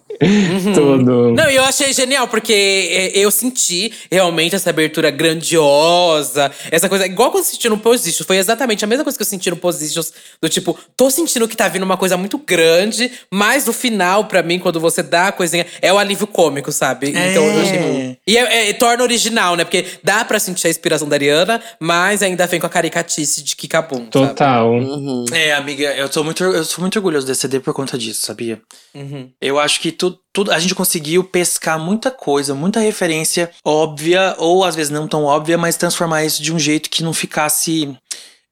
Tudo. 0.74 1.32
Não, 1.34 1.50
e 1.50 1.56
eu 1.56 1.64
achei 1.64 1.92
genial, 1.94 2.28
porque 2.28 2.54
é, 2.54 3.18
eu 3.18 3.30
senti 3.32 3.92
realmente 4.12 4.56
essa 4.56 4.70
abertura 4.70 5.10
grandiosa, 5.12 6.52
essa 6.72 6.90
coisa. 6.90 7.06
Igual 7.06 7.32
quando 7.32 7.44
eu 7.44 7.50
senti 7.50 7.70
no 7.70 7.78
Positions, 7.78 8.26
foi 8.26 8.38
exatamente 8.38 8.84
a 8.84 8.88
mesma 8.88 9.04
coisa 9.04 9.18
que 9.18 9.22
eu 9.22 9.26
senti 9.28 9.50
no 9.50 9.58
Positions, 9.58 10.14
do 10.42 10.50
tipo, 10.50 10.78
tô 10.96 11.10
sentindo 11.10 11.48
que 11.48 11.56
tá 11.56 11.68
vindo 11.68 11.84
uma 11.84 11.98
coisa 11.98 12.18
muito 12.18 12.38
grande, 12.38 13.12
mas 13.32 13.66
no 13.66 13.74
final, 13.74 14.26
pra 14.26 14.42
mim, 14.44 14.60
quando 14.60 14.80
você 14.80 15.02
dá 15.04 15.28
a 15.28 15.32
coisinha, 15.32 15.66
é 15.82 15.92
o 15.92 15.98
alívio 15.98 16.28
cômico, 16.28 16.72
sabe? 16.72 17.10
Então 17.10 17.44
eu 17.44 17.62
achei. 17.62 17.78
É. 17.78 18.18
E 18.28 18.38
é, 18.38 18.70
é- 18.70 18.74
torna 18.74 19.04
original, 19.04 19.56
né? 19.56 19.64
Porque 19.64 19.86
dá 20.04 20.24
pra 20.26 20.40
sentir 20.40 20.68
a 20.68 20.70
inspiração 20.70 21.08
da 21.08 21.16
Ariana, 21.16 21.62
mas 21.80 22.22
ainda 22.22 22.46
vem 22.48 22.60
com 22.60 22.66
a 22.66 22.70
caricatice 22.70 23.44
de 23.44 23.56
Kikabum. 23.56 23.98
sabe? 24.00 24.10
Total. 24.12 24.72
Uhum. 24.72 25.26
É, 25.32 25.54
amiga, 25.54 25.94
eu 25.96 26.10
tô 26.10 26.24
muito, 26.24 26.44
eu 26.44 26.64
sou 26.64 26.82
muito 26.82 26.96
orgulhoso 26.98 27.26
desse 27.26 27.42
CD 27.42 27.60
por 27.60 27.74
conta 27.74 27.98
disso, 27.98 28.26
sabia? 28.26 28.62
Uhum. 28.94 29.30
Eu 29.42 29.60
acho 29.60 29.80
que 29.80 29.92
tudo, 30.34 30.52
a 30.52 30.60
gente 30.60 30.76
conseguiu 30.76 31.24
pescar 31.24 31.80
muita 31.80 32.10
coisa, 32.12 32.54
muita 32.56 32.80
referência 32.80 33.52
óbvia, 33.64 34.36
ou 34.38 34.64
às 34.64 34.76
vezes 34.76 34.92
não 34.92 35.08
tão 35.08 35.24
óbvia, 35.24 35.58
mas 35.58 35.78
transformar 35.78 36.24
isso 36.26 36.42
de 36.42 36.54
um 36.54 36.60
jeito 36.60 36.90
que 36.90 37.04
não 37.04 37.14
ficasse 37.14 37.98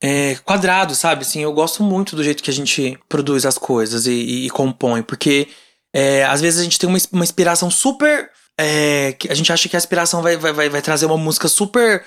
é, 0.01 0.35
quadrado, 0.43 0.93
sabe? 0.95 1.21
Assim, 1.21 1.41
eu 1.41 1.53
gosto 1.53 1.81
muito 1.83 2.15
do 2.15 2.23
jeito 2.23 2.43
que 2.43 2.49
a 2.49 2.53
gente 2.53 2.97
produz 3.07 3.45
as 3.45 3.57
coisas 3.57 4.05
e, 4.05 4.11
e- 4.11 4.45
e 4.47 4.49
compõe, 4.49 5.01
porque 5.01 5.47
é, 5.93 6.23
às 6.25 6.41
vezes 6.41 6.59
a 6.59 6.63
gente 6.63 6.77
tem 6.79 6.89
uma, 6.89 6.97
uma 7.11 7.23
inspiração 7.23 7.69
super. 7.71 8.29
é, 8.59 9.13
que 9.13 9.31
a 9.31 9.33
gente 9.35 9.51
acha 9.51 9.67
que 9.69 9.75
a 9.75 9.79
inspiração 9.79 10.21
vai, 10.21 10.37
vai, 10.37 10.53
vai, 10.53 10.69
vai 10.69 10.81
trazer 10.81 11.05
uma 11.07 11.17
música 11.17 11.47
super 11.47 12.03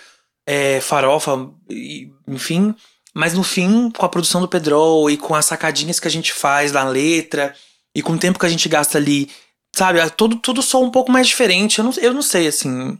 é, 0.46 0.80
farofa, 0.80 1.48
e- 1.70 2.08
enfim. 2.28 2.74
Mas 3.14 3.32
no 3.32 3.42
fim, 3.42 3.90
com 3.90 4.04
a 4.04 4.08
produção 4.10 4.40
do 4.42 4.46
Pedro 4.48 5.08
e 5.08 5.16
com 5.16 5.34
as 5.34 5.46
sacadinhas 5.46 5.98
que 5.98 6.06
a 6.06 6.10
gente 6.10 6.32
faz 6.34 6.70
na 6.70 6.84
letra 6.84 7.54
e 7.96 8.02
com 8.02 8.12
o 8.12 8.18
tempo 8.18 8.38
que 8.38 8.44
a 8.44 8.48
gente 8.48 8.68
gasta 8.68 8.98
ali, 8.98 9.30
sabe? 9.74 9.98
é 9.98 10.08
Tudo, 10.10 10.36
tudo 10.36 10.60
soa 10.60 10.84
um 10.86 10.90
pouco 10.90 11.10
mais 11.10 11.26
diferente. 11.26 11.78
Eu 11.78 11.84
não, 11.84 11.92
eu 11.94 12.12
não 12.12 12.20
sei, 12.20 12.46
assim. 12.46 12.98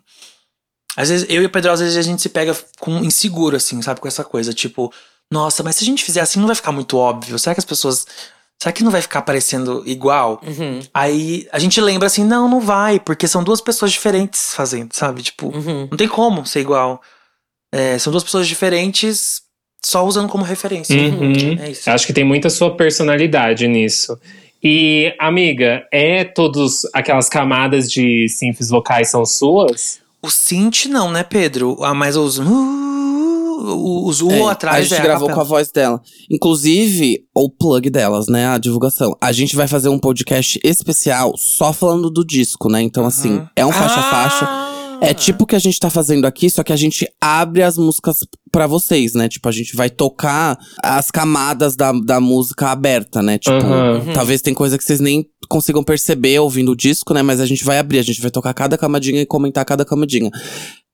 Às 0.96 1.10
vezes, 1.10 1.26
eu 1.28 1.42
e 1.42 1.44
o 1.44 1.50
Pedro, 1.50 1.70
às 1.70 1.80
vezes 1.80 1.98
a 1.98 2.02
gente 2.02 2.22
se 2.22 2.30
pega 2.30 2.56
com 2.80 2.96
inseguro, 3.04 3.54
assim, 3.56 3.82
sabe? 3.82 4.00
Com 4.00 4.08
essa 4.08 4.24
coisa, 4.24 4.54
tipo, 4.54 4.90
nossa, 5.30 5.62
mas 5.62 5.76
se 5.76 5.84
a 5.84 5.86
gente 5.86 6.02
fizer 6.02 6.22
assim, 6.22 6.40
não 6.40 6.46
vai 6.46 6.56
ficar 6.56 6.72
muito 6.72 6.96
óbvio. 6.96 7.38
Será 7.38 7.54
que 7.54 7.60
as 7.60 7.64
pessoas. 7.66 8.06
Será 8.58 8.72
que 8.72 8.82
não 8.82 8.90
vai 8.90 9.02
ficar 9.02 9.20
parecendo 9.20 9.82
igual? 9.84 10.40
Uhum. 10.42 10.80
Aí 10.94 11.46
a 11.52 11.58
gente 11.58 11.78
lembra 11.78 12.06
assim, 12.06 12.24
não, 12.24 12.48
não 12.48 12.58
vai, 12.58 12.98
porque 12.98 13.28
são 13.28 13.44
duas 13.44 13.60
pessoas 13.60 13.92
diferentes 13.92 14.54
fazendo, 14.54 14.94
sabe? 14.94 15.22
Tipo, 15.22 15.54
Uhum. 15.54 15.88
não 15.90 15.96
tem 15.98 16.08
como 16.08 16.46
ser 16.46 16.60
igual. 16.60 17.02
É, 17.70 17.98
são 17.98 18.10
duas 18.10 18.24
pessoas 18.24 18.48
diferentes 18.48 19.42
só 19.84 20.06
usando 20.06 20.30
como 20.30 20.42
referência. 20.42 20.96
Uhum. 20.96 21.58
É 21.60 21.70
isso. 21.70 21.90
Acho 21.90 22.06
que 22.06 22.14
tem 22.14 22.24
muita 22.24 22.48
sua 22.48 22.74
personalidade 22.74 23.68
nisso. 23.68 24.18
E, 24.62 25.14
amiga, 25.18 25.86
é 25.92 26.24
todos 26.24 26.82
aquelas 26.92 27.28
camadas 27.28 27.90
de 27.90 28.28
synths 28.28 28.68
vocais 28.68 29.10
são 29.10 29.24
suas? 29.24 30.00
O 30.22 30.30
synth 30.30 30.86
não, 30.86 31.10
né, 31.10 31.22
Pedro? 31.22 31.78
Ah, 31.82 31.94
mas 31.94 32.16
os. 32.16 32.38
Uh, 32.38 34.06
os 34.06 34.20
U 34.20 34.30
É, 34.30 34.50
atrás 34.50 34.78
a 34.78 34.80
gente 34.82 35.00
é 35.00 35.02
gravou 35.02 35.30
com 35.30 35.40
a 35.40 35.44
voz 35.44 35.70
dela. 35.70 36.00
Inclusive, 36.30 37.24
o 37.34 37.48
plug 37.48 37.88
delas, 37.90 38.26
né? 38.28 38.48
A 38.48 38.58
divulgação. 38.58 39.16
A 39.20 39.32
gente 39.32 39.56
vai 39.56 39.66
fazer 39.66 39.88
um 39.88 39.98
podcast 39.98 40.60
especial 40.62 41.34
só 41.36 41.72
falando 41.72 42.10
do 42.10 42.24
disco, 42.24 42.68
né? 42.68 42.82
Então, 42.82 43.06
assim, 43.06 43.36
Uhum. 43.36 43.46
é 43.56 43.64
um 43.64 43.72
faixa-faixa. 43.72 44.44
Ah! 44.44 44.65
É 45.00 45.12
tipo 45.14 45.44
o 45.44 45.46
que 45.46 45.56
a 45.56 45.58
gente 45.58 45.78
tá 45.78 45.90
fazendo 45.90 46.26
aqui, 46.26 46.48
só 46.50 46.62
que 46.62 46.72
a 46.72 46.76
gente 46.76 47.06
abre 47.20 47.62
as 47.62 47.76
músicas 47.76 48.26
pra 48.50 48.66
vocês, 48.66 49.14
né? 49.14 49.28
Tipo, 49.28 49.48
a 49.48 49.52
gente 49.52 49.76
vai 49.76 49.90
tocar 49.90 50.58
as 50.82 51.10
camadas 51.10 51.76
da, 51.76 51.92
da 51.92 52.20
música 52.20 52.68
aberta, 52.68 53.22
né? 53.22 53.38
Tipo, 53.38 53.56
Uhum. 53.66 54.12
talvez 54.14 54.40
tem 54.40 54.54
coisa 54.54 54.78
que 54.78 54.84
vocês 54.84 55.00
nem 55.00 55.26
consigam 55.48 55.82
perceber 55.84 56.38
ouvindo 56.38 56.72
o 56.72 56.76
disco, 56.76 57.12
né? 57.14 57.22
Mas 57.22 57.40
a 57.40 57.46
gente 57.46 57.64
vai 57.64 57.78
abrir, 57.78 57.98
a 57.98 58.02
gente 58.02 58.20
vai 58.20 58.30
tocar 58.30 58.54
cada 58.54 58.78
camadinha 58.78 59.20
e 59.22 59.26
comentar 59.26 59.64
cada 59.64 59.84
camadinha. 59.84 60.30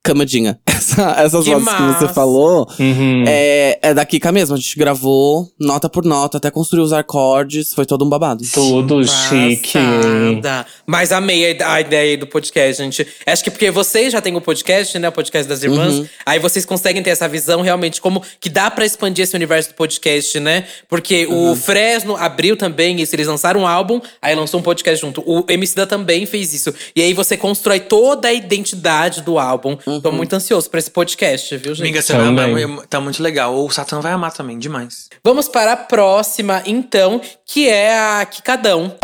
Camadinha. 0.03 0.59
Essa- 0.83 1.15
essas 1.17 1.45
Que 1.45 1.51
vozes 1.51 1.69
que 1.69 1.75
você 1.75 1.81
massa. 2.03 2.07
falou 2.09 2.67
Uhum. 2.77 3.23
é, 3.25 3.79
é 3.81 3.93
da 3.93 4.05
Kika 4.05 4.33
mesmo. 4.33 4.53
A 4.53 4.59
gente 4.59 4.77
gravou 4.77 5.49
nota 5.57 5.87
por 5.89 6.03
nota, 6.03 6.37
até 6.37 6.51
construir 6.51 6.81
os 6.81 6.91
acordes, 6.91 7.73
foi 7.73 7.85
todo 7.85 8.03
um 8.03 8.09
babado. 8.09 8.43
Tudo 8.53 9.01
chique. 9.07 9.79
Passada. 9.79 10.65
Mas 10.85 11.13
amei 11.13 11.57
a 11.61 11.73
a 11.73 11.79
ideia 11.81 12.11
aí 12.11 12.17
do 12.17 12.27
podcast, 12.27 12.83
gente. 12.83 13.07
Acho 13.25 13.43
que 13.45 13.49
porque 13.49 13.71
vocês 13.71 14.11
já 14.11 14.19
têm 14.19 14.35
o 14.35 14.41
podcast, 14.41 14.99
né? 14.99 15.07
O 15.07 15.11
podcast 15.13 15.47
das 15.47 15.63
irmãs. 15.63 15.93
Uhum. 15.93 16.07
Aí 16.25 16.37
vocês 16.37 16.65
conseguem 16.65 17.01
ter 17.01 17.11
essa 17.11 17.27
visão 17.29 17.61
realmente 17.61 18.01
como 18.01 18.21
que 18.41 18.49
dá 18.49 18.69
pra 18.69 18.85
expandir 18.85 19.23
esse 19.23 19.35
universo 19.35 19.69
do 19.69 19.75
podcast, 19.75 20.37
né? 20.41 20.65
Porque 20.89 21.25
Uhum. 21.27 21.51
o 21.51 21.55
Fresno 21.55 22.17
abriu 22.17 22.57
também 22.57 22.99
isso. 23.01 23.15
Eles 23.15 23.27
lançaram 23.27 23.61
um 23.61 23.67
álbum, 23.67 24.01
aí 24.21 24.35
lançou 24.35 24.59
um 24.59 24.63
podcast 24.63 24.99
junto. 24.99 25.23
O 25.25 25.45
MC 25.47 25.75
da 25.75 25.87
também 25.87 26.25
fez 26.25 26.53
isso. 26.53 26.73
E 26.93 27.01
aí 27.01 27.13
você 27.13 27.37
constrói 27.37 27.79
toda 27.79 28.27
a 28.27 28.33
identidade 28.33 29.21
do 29.21 29.39
álbum. 29.39 29.77
Tô 30.01 30.09
Uhum. 30.09 30.15
muito 30.15 30.33
ansioso 30.35 30.69
pra 30.69 30.79
esse 30.79 30.89
podcast, 30.91 31.55
viu, 31.57 31.73
gente? 31.73 31.83
Amiga, 31.85 32.01
você 32.01 32.13
vai 32.13 32.27
amar, 32.27 32.47
Também. 32.49 32.77
tá 32.89 32.99
muito 33.01 33.21
legal. 33.21 33.55
O 33.55 33.69
Satã 33.69 33.99
vai 33.99 34.11
amar 34.11 34.31
também, 34.33 34.57
demais. 34.59 35.09
Vamos 35.23 35.47
para 35.47 35.73
a 35.73 35.77
próxima, 35.77 36.61
então, 36.65 37.19
que 37.45 37.67
é 37.67 37.97
a 37.97 38.25
Kikadão. 38.25 38.95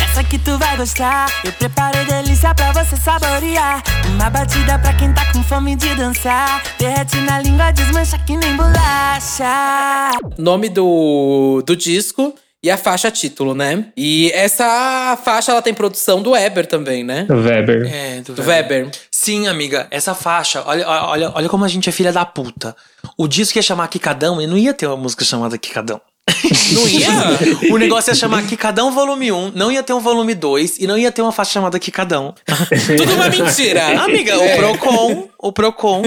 Aposta 0.00 0.24
que 0.24 0.38
tu 0.38 0.56
vai 0.58 0.76
gostar. 0.76 1.30
Eu 1.44 1.52
preparei 1.52 2.04
delícia 2.04 2.54
pra 2.54 2.72
você 2.72 2.96
saborear. 2.96 3.82
Uma 4.14 4.30
batida 4.30 4.78
pra 4.78 4.92
quem 4.94 5.12
tá 5.12 5.24
com 5.32 5.42
fome 5.42 5.76
de 5.76 5.94
dançar. 5.94 6.62
Derrete 6.78 7.16
na 7.20 7.40
língua, 7.40 7.70
desmancha 7.70 8.18
que 8.18 8.36
nem 8.36 8.56
bolacha. 8.56 10.10
Nome 10.36 10.68
do, 10.68 11.62
do 11.66 11.76
disco 11.76 12.34
e 12.62 12.70
a 12.70 12.76
faixa 12.76 13.10
título, 13.10 13.54
né? 13.54 13.86
E 13.96 14.30
essa 14.34 15.16
faixa, 15.22 15.52
ela 15.52 15.62
tem 15.62 15.72
produção 15.72 16.20
do 16.20 16.32
Weber 16.32 16.66
também, 16.66 17.04
né? 17.04 17.26
Weber. 17.30 17.86
É, 17.92 18.20
do 18.20 18.34
Do 18.34 18.42
Weber. 18.42 18.90
Sim, 19.10 19.46
amiga, 19.46 19.86
essa 19.90 20.14
faixa, 20.14 20.62
olha, 20.66 20.88
olha, 20.88 21.32
olha 21.34 21.48
como 21.48 21.64
a 21.64 21.68
gente 21.68 21.88
é 21.88 21.92
filha 21.92 22.12
da 22.12 22.24
puta. 22.24 22.74
O 23.16 23.28
disco 23.28 23.58
ia 23.58 23.62
chamar 23.62 23.88
Quicadão 23.88 24.40
e 24.40 24.46
não 24.46 24.56
ia 24.56 24.74
ter 24.74 24.86
uma 24.86 24.96
música 24.96 25.24
chamada 25.24 25.56
Quicadão. 25.56 26.00
Não 26.72 26.86
ia? 26.88 27.08
O 27.72 27.76
negócio 27.78 28.10
ia 28.10 28.14
chamar 28.14 28.46
Quicadão 28.46 28.90
Volume 28.92 29.32
1, 29.32 29.52
não 29.54 29.70
ia 29.72 29.82
ter 29.82 29.92
um 29.92 30.00
volume 30.00 30.34
2 30.34 30.78
e 30.78 30.86
não 30.86 30.96
ia 30.98 31.10
ter 31.12 31.22
uma 31.22 31.32
faixa 31.32 31.52
chamada 31.52 31.78
Quicadão. 31.78 32.34
Tudo 32.96 33.14
uma 33.14 33.28
mentira. 33.28 34.02
Amiga, 34.02 34.38
o 34.38 34.56
Procon, 34.56 35.28
o 35.38 35.52
Procon. 35.52 36.02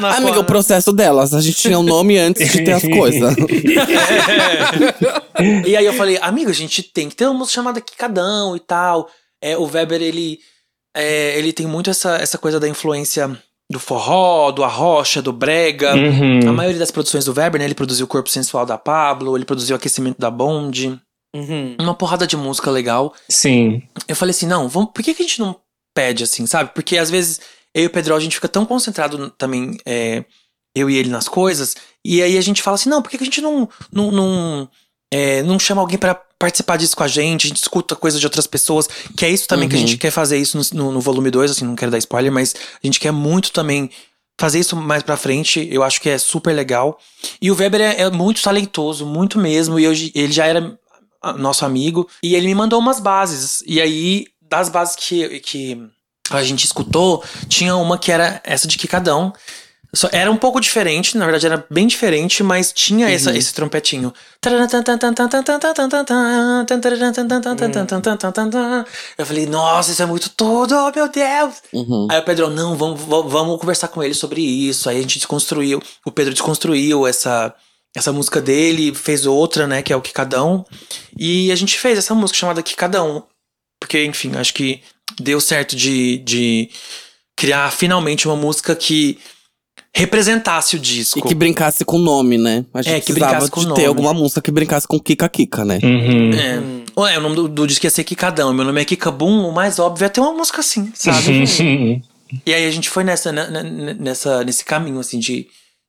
na 0.00 0.16
Amiga, 0.16 0.32
qual- 0.32 0.40
o 0.40 0.44
processo 0.44 0.92
delas. 0.92 1.32
A 1.34 1.40
gente 1.40 1.56
tinha 1.56 1.78
um 1.78 1.82
nome 1.82 2.18
antes 2.18 2.50
de 2.50 2.64
ter 2.64 2.72
as 2.72 2.82
coisas. 2.82 3.34
E 5.66 5.76
aí 5.76 5.84
eu 5.84 5.92
falei, 5.92 6.18
amigo, 6.20 6.50
a 6.50 6.54
gente 6.54 6.82
tem 6.82 7.08
que 7.08 7.16
ter 7.16 7.26
uma 7.26 7.34
música 7.34 7.54
chamada 7.56 7.80
Quicadão 7.80 8.56
e 8.56 8.60
tal. 8.60 9.08
É, 9.40 9.56
o 9.56 9.64
Weber, 9.64 10.00
ele, 10.02 10.38
é, 10.94 11.38
ele 11.38 11.52
tem 11.52 11.66
muito 11.66 11.90
essa, 11.90 12.16
essa 12.16 12.38
coisa 12.38 12.58
da 12.58 12.68
influência 12.68 13.30
do 13.70 13.80
forró, 13.80 14.52
do 14.52 14.62
arrocha, 14.62 15.20
do 15.20 15.32
brega. 15.32 15.94
Uhum. 15.94 16.48
A 16.48 16.52
maioria 16.52 16.78
das 16.78 16.90
produções 16.90 17.24
do 17.24 17.32
Weber, 17.32 17.58
né? 17.58 17.64
Ele 17.64 17.74
produziu 17.74 18.04
o 18.04 18.08
Corpo 18.08 18.30
Sensual 18.30 18.64
da 18.64 18.78
Pablo, 18.78 19.36
ele 19.36 19.44
produziu 19.44 19.74
o 19.74 19.76
Aquecimento 19.76 20.20
da 20.20 20.30
Bond. 20.30 21.00
Uhum. 21.34 21.76
Uma 21.80 21.94
porrada 21.94 22.26
de 22.26 22.36
música 22.36 22.70
legal. 22.70 23.12
Sim. 23.28 23.82
Eu 24.08 24.16
falei 24.16 24.30
assim, 24.30 24.46
não, 24.46 24.68
vamos, 24.68 24.90
por 24.92 25.02
que, 25.02 25.12
que 25.12 25.22
a 25.22 25.26
gente 25.26 25.40
não 25.40 25.56
pede 25.94 26.24
assim, 26.24 26.46
sabe? 26.46 26.70
Porque 26.74 26.96
às 26.96 27.10
vezes 27.10 27.40
eu 27.74 27.84
e 27.84 27.86
o 27.86 27.90
Pedro, 27.90 28.14
a 28.14 28.20
gente 28.20 28.36
fica 28.36 28.48
tão 28.48 28.64
concentrado 28.64 29.30
também, 29.30 29.76
é, 29.84 30.24
eu 30.74 30.88
e 30.88 30.96
ele 30.96 31.10
nas 31.10 31.28
coisas, 31.28 31.76
e 32.04 32.22
aí 32.22 32.38
a 32.38 32.40
gente 32.40 32.62
fala 32.62 32.76
assim, 32.76 32.88
não, 32.88 33.02
por 33.02 33.10
que, 33.10 33.18
que 33.18 33.24
a 33.24 33.26
gente 33.26 33.42
não, 33.42 33.68
não, 33.92 34.10
não, 34.10 34.70
é, 35.12 35.42
não 35.42 35.58
chama 35.58 35.82
alguém 35.82 35.98
pra 35.98 36.14
participar 36.38 36.76
disso 36.76 36.96
com 36.96 37.02
a 37.02 37.08
gente, 37.08 37.46
a 37.46 37.48
gente 37.48 37.62
escuta 37.62 37.96
coisas 37.96 38.20
de 38.20 38.26
outras 38.26 38.46
pessoas, 38.46 38.88
que 39.16 39.24
é 39.24 39.30
isso 39.30 39.48
também 39.48 39.68
que 39.68 39.74
a 39.76 39.78
Uhum. 39.78 39.86
gente 39.86 39.96
quer 39.98 40.10
fazer 40.10 40.38
isso 40.38 40.56
no, 40.58 40.84
no, 40.84 40.92
no 40.92 41.00
volume 41.00 41.30
2, 41.30 41.50
assim, 41.50 41.64
não 41.64 41.74
quero 41.76 41.90
dar 41.90 41.98
spoiler, 41.98 42.30
mas 42.32 42.54
a 42.82 42.86
gente 42.86 43.00
quer 43.00 43.10
muito 43.12 43.52
também 43.52 43.90
fazer 44.38 44.58
isso 44.60 44.76
mais 44.76 45.02
pra 45.02 45.16
frente, 45.16 45.66
eu 45.72 45.82
acho 45.82 45.98
que 46.00 46.10
é 46.10 46.18
super 46.18 46.52
legal. 46.52 46.98
E 47.40 47.50
o 47.50 47.56
Weber 47.56 47.80
é, 47.80 48.02
é 48.02 48.10
muito 48.10 48.42
talentoso, 48.42 49.06
muito 49.06 49.38
mesmo, 49.38 49.78
e 49.80 49.84
eu, 49.84 49.92
ele 50.14 50.30
já 50.32 50.44
era 50.46 50.78
nosso 51.38 51.64
amigo, 51.64 52.06
e 52.22 52.34
ele 52.34 52.46
me 52.46 52.54
mandou 52.54 52.78
umas 52.78 53.00
bases, 53.00 53.62
e 53.66 53.80
aí, 53.80 54.26
das 54.42 54.68
bases 54.68 54.94
que, 54.94 55.40
que 55.40 55.82
a 56.30 56.42
gente 56.42 56.64
escutou, 56.66 57.24
tinha 57.48 57.74
uma 57.76 57.96
que 57.96 58.12
era 58.12 58.40
essa 58.44 58.68
de 58.68 58.76
Quicadão, 58.76 59.32
só, 59.94 60.08
era 60.12 60.30
um 60.30 60.36
pouco 60.36 60.60
diferente, 60.60 61.16
na 61.16 61.24
verdade 61.24 61.46
era 61.46 61.64
bem 61.70 61.86
diferente, 61.86 62.42
mas 62.42 62.72
tinha 62.72 63.08
essa, 63.08 63.36
esse 63.36 63.54
trompetinho. 63.54 64.12
Eu 69.16 69.24
falei, 69.24 69.46
nossa, 69.46 69.92
isso 69.92 70.02
é 70.02 70.06
muito 70.06 70.30
tudo, 70.30 70.74
oh, 70.74 70.92
meu 70.94 71.08
Deus! 71.08 71.54
Uhum. 71.72 72.08
Aí 72.10 72.18
o 72.18 72.22
Pedro, 72.24 72.50
não, 72.50 72.76
vamos, 72.76 73.00
vamos 73.00 73.46
vamos 73.46 73.60
conversar 73.60 73.88
com 73.88 74.02
ele 74.02 74.14
sobre 74.14 74.40
isso. 74.40 74.88
Aí 74.88 74.98
a 74.98 75.00
gente 75.00 75.18
desconstruiu, 75.18 75.82
o 76.04 76.10
Pedro 76.10 76.32
desconstruiu 76.32 77.06
essa, 77.06 77.54
essa 77.94 78.12
música 78.12 78.40
dele, 78.40 78.94
fez 78.94 79.26
outra, 79.26 79.66
né, 79.66 79.82
que 79.82 79.92
é 79.92 79.96
o 79.96 80.02
Quicadão. 80.02 80.64
E 81.18 81.50
a 81.52 81.56
gente 81.56 81.78
fez 81.78 81.98
essa 81.98 82.14
música 82.14 82.38
chamada 82.38 82.62
Quicadão. 82.62 83.24
Porque, 83.80 84.04
enfim, 84.04 84.34
acho 84.36 84.54
que 84.54 84.82
deu 85.20 85.40
certo 85.40 85.76
de, 85.76 86.18
de 86.18 86.70
criar 87.36 87.70
finalmente 87.70 88.26
uma 88.26 88.36
música 88.36 88.74
que 88.74 89.18
representasse 90.00 90.76
o 90.76 90.78
disco. 90.78 91.18
E 91.18 91.22
que 91.22 91.34
brincasse 91.34 91.84
com 91.84 91.96
o 91.96 92.00
nome, 92.00 92.36
né? 92.38 92.64
A 92.74 92.82
gente 92.82 92.94
É, 92.94 93.00
que 93.00 93.06
precisava 93.06 93.32
brincasse 93.32 93.50
com 93.50 93.60
de 93.60 93.66
o 93.66 93.70
ter 93.74 93.82
nome. 93.82 93.86
alguma 93.86 94.12
música 94.14 94.40
que 94.42 94.50
brincasse 94.50 94.86
com 94.86 95.00
Kika 95.00 95.28
Kika, 95.28 95.64
né? 95.64 95.78
Uhum. 95.82 96.30
É. 96.32 97.00
Ué, 97.00 97.18
o 97.18 97.20
nome 97.20 97.34
do, 97.36 97.48
do 97.48 97.66
disco 97.66 97.86
ia 97.86 97.90
ser 97.90 98.04
Quicadão. 98.04 98.52
Meu 98.52 98.64
nome 98.64 98.80
é 98.80 98.84
Kikabum, 98.84 99.46
o 99.48 99.52
mais 99.52 99.78
óbvio 99.78 100.04
é 100.04 100.08
ter 100.08 100.20
uma 100.20 100.32
música 100.32 100.60
assim, 100.60 100.90
sabe? 100.94 102.02
E 102.44 102.52
aí 102.52 102.66
a 102.66 102.70
gente 102.72 102.90
foi 102.90 103.04
nessa, 103.04 103.30
né, 103.30 103.48
né, 103.48 103.96
nessa, 104.00 104.42
nesse 104.42 104.64
caminho, 104.64 104.98
assim, 104.98 105.16
de, 105.20 105.46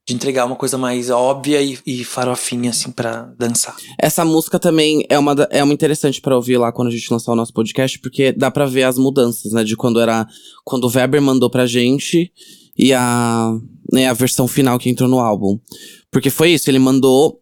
de 0.07 0.13
entregar 0.13 0.45
uma 0.45 0.55
coisa 0.55 0.77
mais 0.77 1.09
óbvia 1.09 1.59
e, 1.63 1.79
e 1.83 2.03
farofinha, 2.03 2.69
assim, 2.69 2.91
pra 2.91 3.27
dançar. 3.39 3.75
Essa 3.99 4.23
música 4.23 4.59
também 4.59 5.03
é 5.09 5.17
uma, 5.17 5.33
é 5.49 5.63
uma 5.63 5.73
interessante 5.73 6.21
pra 6.21 6.35
ouvir 6.35 6.57
lá 6.59 6.71
quando 6.71 6.89
a 6.89 6.91
gente 6.91 7.11
lançar 7.11 7.31
o 7.31 7.35
nosso 7.35 7.51
podcast, 7.51 7.97
porque 7.97 8.31
dá 8.31 8.51
pra 8.51 8.67
ver 8.67 8.83
as 8.83 8.99
mudanças, 8.99 9.51
né? 9.51 9.63
De 9.63 9.75
quando 9.75 9.99
era. 9.99 10.27
Quando 10.63 10.83
o 10.83 10.91
Weber 10.95 11.21
mandou 11.23 11.49
pra 11.49 11.65
gente 11.65 12.31
e 12.77 12.93
a, 12.93 13.51
né, 13.91 14.07
a 14.07 14.13
versão 14.13 14.47
final 14.47 14.77
que 14.79 14.89
entrou 14.89 15.09
no 15.09 15.19
álbum. 15.19 15.57
Porque 16.11 16.29
foi 16.29 16.51
isso, 16.51 16.69
ele 16.69 16.79
mandou. 16.79 17.39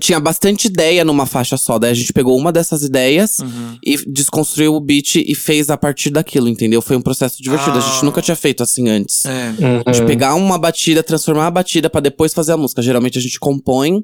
Tinha 0.00 0.18
bastante 0.18 0.66
ideia 0.66 1.04
numa 1.04 1.26
faixa 1.26 1.56
só. 1.56 1.78
Daí 1.78 1.92
a 1.92 1.94
gente 1.94 2.12
pegou 2.12 2.36
uma 2.36 2.50
dessas 2.52 2.82
ideias 2.82 3.38
Uhum. 3.38 3.78
e 3.84 3.96
desconstruiu 4.12 4.74
o 4.74 4.80
beat 4.80 5.14
e 5.14 5.32
fez 5.32 5.70
a 5.70 5.76
partir 5.76 6.10
daquilo, 6.10 6.48
entendeu? 6.48 6.82
Foi 6.82 6.96
um 6.96 7.00
processo 7.00 7.40
divertido. 7.40 7.78
A 7.78 7.78
Ah. 7.78 7.80
gente 7.92 8.04
nunca 8.04 8.20
tinha 8.20 8.34
feito 8.34 8.64
assim 8.64 8.88
antes. 8.88 9.24
É. 9.24 9.52
De 9.92 10.00
Uhum. 10.00 10.06
pegar 10.06 10.34
uma 10.34 10.58
batida, 10.58 11.04
transformar 11.04 11.46
a 11.46 11.50
batida 11.52 11.88
pra 11.88 12.00
depois 12.00 12.34
fazer 12.34 12.52
a 12.52 12.56
música. 12.56 12.82
Geralmente 12.82 13.16
a 13.16 13.20
gente 13.20 13.38
compõe 13.38 14.02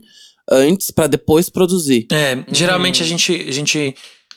antes 0.49 0.93
pra 0.93 1.09
depois 1.09 1.51
produzir. 1.51 2.07
É, 2.13 2.45
geralmente 2.53 3.03
a 3.03 3.07
gente, 3.07 3.33
a 3.49 3.53
gente 3.53 3.95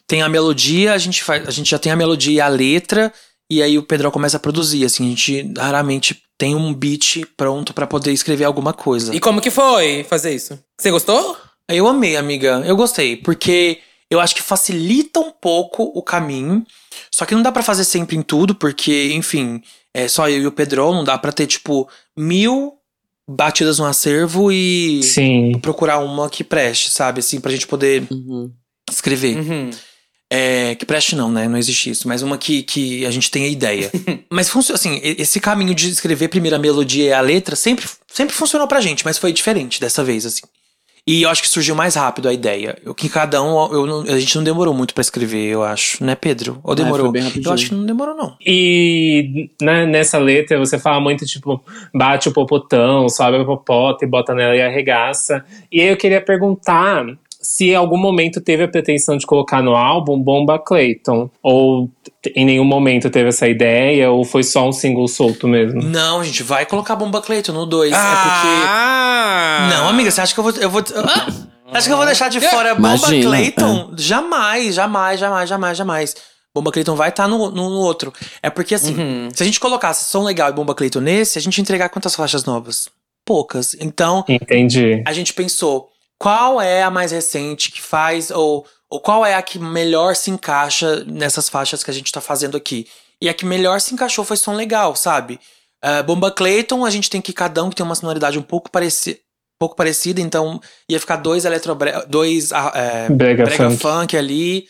tem 0.07 0.23
a 0.23 0.30
melodia, 0.30 0.93
a 0.93 0.97
gente 0.97 1.23
faz, 1.23 1.47
a 1.47 1.51
gente 1.51 1.69
já 1.69 1.78
tem 1.78 1.91
a 1.91 1.95
melodia 1.95 2.34
e 2.34 2.41
a 2.41 2.47
letra, 2.47 3.13
e 3.51 3.61
aí 3.61 3.78
o 3.78 3.84
Pedro 3.84 4.11
começa 4.11 4.38
a 4.38 4.39
produzir, 4.39 4.84
assim, 4.84 5.05
a 5.05 5.09
gente 5.09 5.51
raramente 5.57 6.17
tem 6.38 6.56
um 6.56 6.74
beat 6.74 7.22
pronto 7.38 7.74
pra 7.74 7.88
poder 7.88 8.12
escrever 8.12 8.44
alguma 8.46 8.74
coisa. 8.74 9.16
E 9.16 9.20
como 9.20 9.42
que 9.42 9.50
foi 9.52 10.04
fazer 10.04 10.34
isso? 10.36 10.60
Você 10.80 10.92
gostou? 10.92 11.38
Eu 11.68 11.88
amei, 11.88 12.16
amiga. 12.18 12.62
Eu 12.66 12.76
gostei, 12.76 13.16
porque 13.18 13.80
eu 14.10 14.20
acho 14.20 14.36
que 14.36 14.42
facilita 14.44 15.20
um 15.20 15.32
pouco 15.32 15.84
o 15.96 16.02
caminho. 16.04 16.66
Só 17.12 17.26
que 17.26 17.34
não 17.34 17.42
dá 17.42 17.52
pra 17.52 17.64
fazer 17.64 17.84
sempre 17.86 18.16
em 18.16 18.22
tudo, 18.22 18.54
porque, 18.54 19.12
enfim, 19.14 19.62
é 19.94 20.08
só 20.08 20.30
eu 20.30 20.42
e 20.42 20.48
o 20.48 20.52
Pedro, 20.52 20.94
não 20.94 21.04
dá 21.04 21.18
pra 21.18 21.32
ter, 21.32 21.48
tipo, 21.48 21.90
mil 22.18 22.74
batidas 23.28 23.80
no 23.80 23.86
acervo 23.86 24.52
e 24.52 25.02
Sim. 25.02 25.54
procurar 25.60 25.98
uma 26.00 26.30
que 26.30 26.44
preste, 26.44 26.92
sabe? 26.92 27.20
Assim, 27.22 27.40
pra 27.40 27.52
gente 27.52 27.66
poder 27.66 28.04
Uhum. 28.12 28.52
escrever. 28.92 29.38
Uhum. 29.38 29.70
É, 30.30 30.73
que 30.76 30.86
preste 30.86 31.15
não, 31.15 31.32
né? 31.32 31.47
Não 31.47 31.57
existe 31.57 31.89
isso. 31.89 32.07
Mas 32.07 32.21
uma 32.21 32.38
que, 32.38 32.63
que 32.63 33.05
a 33.05 33.11
gente 33.11 33.30
tenha 33.30 33.47
ideia. 33.47 33.91
mas 34.30 34.49
funciona 34.49 34.76
assim, 34.76 34.99
esse 35.03 35.39
caminho 35.39 35.73
de 35.76 35.89
escrever 35.89 36.30
primeiro 36.30 36.55
a 36.55 36.59
melodia 36.59 37.05
e 37.05 37.13
a 37.13 37.21
letra 37.21 37.55
sempre, 37.55 37.86
sempre 38.07 38.34
funcionou 38.36 38.67
pra 38.67 38.82
gente, 38.82 39.05
mas 39.05 39.17
foi 39.17 39.32
diferente 39.32 39.80
dessa 39.80 40.03
vez, 40.03 40.26
assim. 40.26 40.41
E 41.07 41.21
eu 41.21 41.30
acho 41.30 41.43
que 41.43 41.47
surgiu 41.49 41.76
mais 41.76 41.93
rápido 41.93 42.28
a 42.28 42.34
ideia. 42.34 42.80
O 42.84 42.91
que 42.95 43.07
cada 43.07 43.39
um, 43.43 43.71
eu 43.71 43.86
não- 43.86 44.01
a 44.01 44.19
gente 44.19 44.36
não 44.36 44.43
demorou 44.43 44.73
muito 44.73 44.91
pra 44.91 45.01
escrever, 45.01 45.45
eu 45.45 45.61
acho, 45.63 46.03
né, 46.03 46.15
Pedro? 46.15 46.59
Ou 46.63 46.73
É, 46.73 46.78
demorou? 46.78 47.13
eu 47.15 47.51
acho 47.53 47.67
que 47.69 47.76
não 47.76 47.86
demorou, 47.86 48.15
não. 48.15 48.36
E 48.43 49.51
né, 49.61 49.86
nessa 49.86 50.17
letra 50.17 50.57
você 50.57 50.80
fala 50.80 50.99
muito 50.99 51.23
tipo, 51.28 51.63
bate 51.93 52.28
o 52.28 52.32
popotão, 52.32 53.07
sobe 53.07 53.38
a 53.38 53.45
popota 53.45 54.03
e 54.03 54.07
bota 54.07 54.34
nela 54.34 54.55
e 54.55 54.61
arregaça. 54.63 55.45
E 55.71 55.80
aí 55.80 55.89
eu 55.89 55.97
queria 55.97 56.21
perguntar 56.21 57.05
se 57.46 57.70
em 57.70 57.76
algum 57.76 57.98
momento 57.98 58.41
teve 58.41 58.64
a 58.64 58.68
pretensão 58.68 59.16
de 59.18 59.26
colocar 59.26 59.62
no 59.62 59.76
álbum 59.76 60.20
Bomba 60.20 60.58
Clayton. 60.58 61.30
Ou 61.43 61.89
em 62.36 62.43
nenhum 62.43 62.64
momento 62.66 63.10
teve 63.10 63.30
essa 63.30 63.48
ideia, 63.48 64.10
ou 64.12 64.24
foi 64.26 64.41
só 64.43 64.68
um 64.68 64.72
single 64.72 65.08
solto 65.08 65.48
mesmo. 65.48 65.82
Não, 65.84 66.22
a 66.22 66.24
gente 66.24 66.41
vai 66.41 66.66
colocar 66.66 66.96
Bomba 66.96 67.22
Clayton 67.22 67.54
no 67.54 67.66
2. 67.66 67.91
É 67.91 67.96
Ah! 67.96 69.60
porque. 69.70 69.76
Não, 69.76 69.89
amiga, 69.89 70.10
você 70.12 70.22
acha 70.22 70.34
que 70.34 70.39
eu 70.39 70.43
vou. 70.43 70.54
Eu 70.54 70.70
vou 70.70 70.82
ah! 70.96 71.26
Você 71.72 71.78
acha 71.78 71.88
que 71.88 71.93
eu 71.93 71.98
vou 71.98 72.06
deixar 72.06 72.30
de 72.30 72.39
fora 72.41 72.74
Bomba 72.76 72.96
Imagina, 72.96 73.28
Clayton? 73.30 73.91
Jamais, 73.98 74.76
jamais, 74.76 75.20
jamais, 75.20 75.50
jamais, 75.50 75.78
jamais. 75.78 76.16
Bomba 76.54 76.72
Clayton 76.72 76.96
vai 76.96 77.10
estar 77.10 77.28
no, 77.28 77.50
no, 77.52 77.70
no 77.70 77.78
outro. 77.80 78.14
É 78.41 78.50
porque 78.50 78.76
assim, 78.76 78.96
Uhum. 78.98 79.30
se 79.34 79.43
a 79.43 79.46
gente 79.46 79.60
colocasse 79.60 80.06
Som 80.10 80.24
Legal 80.24 80.50
e 80.50 80.54
Bomba 80.54 80.74
Clayton 80.74 81.02
nesse, 81.02 81.38
a 81.38 81.41
gente 81.41 81.58
ia 81.58 81.62
entregar 81.62 81.89
quantas 81.89 82.16
faixas 82.16 82.46
novas? 82.46 82.88
Poucas. 83.26 83.76
Então, 83.80 84.24
Entendi. 84.30 85.04
a 85.06 85.12
gente 85.12 85.34
pensou, 85.34 85.89
qual 86.26 86.59
é 86.59 86.82
a 86.82 86.89
mais 86.89 87.11
recente 87.11 87.71
que 87.71 87.80
faz, 87.80 88.32
ou, 88.32 88.65
ou 88.89 88.99
qual 88.99 89.23
é 89.23 89.36
a 89.36 89.43
que 89.43 89.59
melhor 89.59 90.15
se 90.15 90.32
encaixa 90.32 91.05
nessas 91.05 91.47
faixas 91.47 91.84
que 91.84 91.91
a 91.91 91.93
gente 91.93 92.11
tá 92.11 92.19
fazendo 92.19 92.57
aqui? 92.57 92.88
E 93.21 93.30
a 93.30 93.34
que 93.34 93.45
melhor 93.45 93.80
se 93.80 93.93
encaixou 93.93 94.26
foi 94.26 94.36
Som 94.36 94.53
Legal, 94.55 94.95
sabe? 94.95 95.39
Ah, 95.84 96.01
Bomba 96.01 96.32
Clayton, 96.32 96.84
a 96.84 96.89
gente 96.89 97.11
tem 97.11 97.21
Kikadão, 97.21 97.69
que 97.69 97.76
tem 97.76 97.86
uma 97.86 97.93
sonoridade 97.93 98.39
um 98.39 98.41
pouco, 98.41 98.71
pareci 98.71 99.21
pouco 99.59 99.76
parecida, 99.76 100.19
então 100.19 100.59
ia 100.89 100.99
ficar 100.99 101.17
dois 101.17 101.45
eletrobre... 101.45 101.91
dois 102.07 102.51
ah, 102.51 102.71
é, 102.73 103.07
Brega, 103.07 103.43
brega 103.43 103.69
funk. 103.69 103.82
funk. 103.84 104.17
ali. 104.17 104.67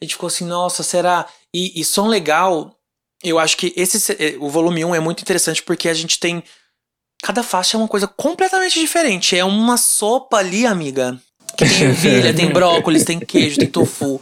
A 0.00 0.04
gente 0.04 0.14
ficou 0.14 0.28
assim, 0.28 0.46
nossa, 0.46 0.82
será? 0.82 1.26
E, 1.54 1.78
e 1.78 1.84
Som 1.84 2.06
Legal, 2.08 2.74
eu 3.22 3.38
acho 3.38 3.58
que 3.58 3.74
esse 3.76 4.00
se- 4.00 4.16
eh, 4.18 4.36
o 4.40 4.48
volume 4.48 4.86
1 4.86 4.94
é 4.94 5.00
muito 5.00 5.20
interessante 5.20 5.62
porque 5.62 5.86
a 5.86 5.94
gente 5.94 6.18
tem 6.18 6.42
Cada 7.24 7.42
faixa 7.42 7.74
é 7.74 7.78
uma 7.78 7.88
coisa 7.88 8.06
completamente 8.06 8.78
diferente. 8.78 9.34
É 9.34 9.42
uma 9.42 9.78
sopa 9.78 10.36
ali, 10.36 10.66
amiga. 10.66 11.18
Que 11.56 11.66
tem 11.66 11.82
ervilha, 11.84 12.34
tem 12.34 12.50
brócolis, 12.52 13.02
tem 13.02 13.18
queijo, 13.18 13.58
tem 13.58 13.66
tofu. 13.66 14.20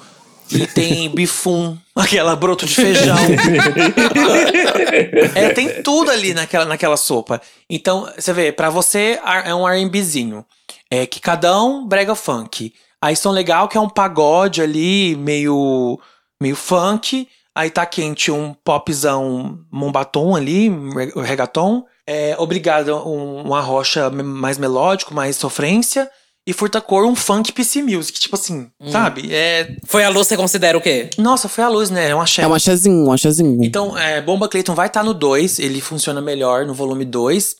E 0.53 0.69
tem 0.69 1.11
bifum, 1.11 1.77
aquela 1.97 2.37
broto 2.37 2.65
de 2.65 2.77
feijão. 2.77 3.17
é, 5.35 5.49
tem 5.49 5.83
tudo 5.83 6.13
ali 6.13 6.33
naquela, 6.33 6.65
naquela 6.65 6.97
sopa. 6.97 7.43
Então, 7.69 8.09
você 8.17 8.33
vê, 8.33 8.53
pra 8.53 8.71
você 8.71 9.19
é 9.45 9.53
um 9.53 9.69
R&Bzinho. 9.69 10.47
É 10.89 11.05
que 11.05 11.21
cada 11.21 11.61
um 11.61 11.85
brega 11.85 12.15
funk. 12.15 12.73
Aí 13.01 13.17
Som 13.17 13.33
Legal, 13.33 13.67
que 13.67 13.77
é 13.77 13.81
um 13.81 13.89
pagode 13.89 14.63
ali, 14.63 15.17
meio, 15.17 15.99
meio 16.41 16.55
funk. 16.55 17.27
Aí 17.53 17.69
tá 17.69 17.85
quente 17.85 18.31
um 18.31 18.55
popzão 18.65 19.59
mombatom 19.73 20.37
ali, 20.37 20.69
re- 20.69 21.13
reggaeton. 21.21 21.85
É, 22.07 22.35
obrigado, 22.39 22.95
um, 23.07 23.43
uma 23.43 23.61
rocha 23.61 24.11
mais 24.11 24.59
melódico, 24.59 25.15
mais 25.15 25.37
sofrência. 25.37 26.11
E 26.45 26.53
Furta 26.53 26.81
Cor, 26.81 27.07
um 27.07 27.15
funk 27.15 27.53
PC 27.53 27.83
Music. 27.83 28.19
Tipo 28.19 28.35
assim, 28.35 28.69
sabe? 28.91 29.33
É, 29.33 29.77
Foi 29.87 30.03
a 30.03 30.09
luz, 30.09 30.27
você 30.27 30.37
considera 30.37 30.77
o 30.77 30.81
quê? 30.81 31.09
nossa, 31.17 31.49
foi 31.49 31.63
a 31.63 31.69
luz, 31.69 31.89
né? 31.89 32.09
É 32.11 32.17
um 32.17 32.21
axé. 32.21 32.43
É 32.43 32.47
um 32.49 32.55
achazinho, 32.55 33.07
um 33.07 33.13
achazinho. 33.13 33.63
Então, 33.63 33.97
é, 33.97 34.21
Bomba 34.21 34.49
Clayton 34.49 34.75
vai 34.75 34.89
estar 34.89 35.05
no 35.05 35.15
2, 35.15 35.61
ele 35.61 35.81
funciona 35.81 36.21
melhor 36.21 36.67
no 36.67 36.75
volume 36.75 37.05
2. 37.05 37.55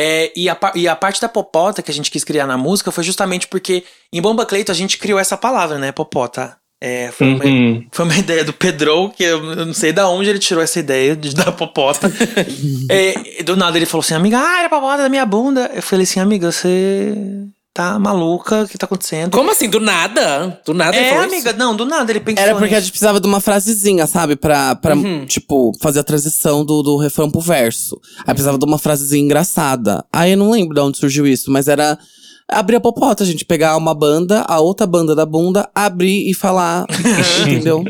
É, 0.00 0.32
e, 0.34 0.48
a, 0.48 0.58
e 0.74 0.88
a 0.88 0.96
parte 0.96 1.20
da 1.20 1.28
popota 1.28 1.82
que 1.82 1.90
a 1.90 1.94
gente 1.94 2.10
quis 2.10 2.24
criar 2.24 2.46
na 2.46 2.56
música 2.56 2.90
foi 2.90 3.04
justamente 3.04 3.46
porque 3.46 3.84
em 4.12 4.22
Bomba 4.22 4.46
Clayton 4.46 4.72
a 4.72 4.74
gente 4.74 4.96
criou 4.96 5.18
essa 5.18 5.36
palavra, 5.36 5.78
né? 5.78 5.92
Popota. 5.92 6.56
É, 6.86 7.10
foi, 7.12 7.26
uma, 7.28 7.44
Uhum. 7.46 7.86
foi 7.90 8.04
uma 8.04 8.16
ideia 8.18 8.44
do 8.44 8.52
Pedro, 8.52 9.08
que 9.16 9.22
eu 9.24 9.42
não 9.64 9.72
sei 9.72 9.90
da 9.90 10.06
onde 10.06 10.28
ele 10.28 10.38
tirou 10.38 10.62
essa 10.62 10.78
ideia 10.78 11.16
de 11.16 11.34
dar 11.34 11.50
popota. 11.52 12.12
É, 12.90 13.42
do 13.42 13.56
nada 13.56 13.78
ele 13.78 13.86
falou 13.86 14.02
assim, 14.02 14.12
amiga, 14.14 14.38
ah, 14.38 14.58
era 14.60 14.68
popota 14.68 15.02
da 15.04 15.08
minha 15.08 15.24
bunda. 15.24 15.70
Eu 15.74 15.82
falei 15.82 16.04
assim, 16.04 16.20
amiga, 16.20 16.52
você 16.52 17.14
tá 17.72 17.98
maluca, 17.98 18.62
o 18.64 18.68
que 18.68 18.76
tá 18.78 18.84
acontecendo? 18.86 19.30
Como 19.32 19.50
assim? 19.50 19.68
Do 19.68 19.80
nada? 19.80 20.60
Do 20.64 20.74
nada 20.74 20.96
ele 20.96 21.06
É, 21.06 21.16
amiga, 21.18 21.50
isso? 21.50 21.58
não, 21.58 21.74
do 21.74 21.84
nada 21.86 22.12
ele 22.12 22.20
pensou 22.20 22.42
Era 22.44 22.54
porque 22.54 22.74
a 22.74 22.80
gente 22.80 22.90
precisava 22.92 23.18
de 23.18 23.26
uma 23.26 23.40
frasezinha, 23.40 24.06
sabe? 24.06 24.36
Pra, 24.36 24.74
pra 24.76 24.94
Uhum. 24.94 25.24
tipo, 25.24 25.72
fazer 25.80 26.00
a 26.00 26.04
transição 26.04 26.64
do, 26.64 26.82
do 26.82 26.96
refrão 26.98 27.30
pro 27.30 27.40
verso. 27.40 27.98
Aí 28.20 28.26
precisava 28.34 28.58
de 28.58 28.64
uma 28.66 28.78
frasezinha 28.78 29.24
engraçada. 29.24 30.04
Aí 30.12 30.32
eu 30.32 30.36
não 30.38 30.50
lembro 30.50 30.74
de 30.74 30.80
onde 30.80 30.98
surgiu 30.98 31.26
isso, 31.26 31.50
mas 31.50 31.66
era 31.66 31.98
abrir 32.48 32.76
a 32.76 32.80
popota, 32.80 33.24
gente 33.24 33.44
pegar 33.44 33.76
uma 33.76 33.94
banda, 33.94 34.44
a 34.46 34.60
outra 34.60 34.86
banda 34.86 35.14
da 35.14 35.24
bunda, 35.26 35.68
abrir 35.74 36.28
e 36.30 36.34
falar. 36.34 36.84
entendeu? 37.42 37.84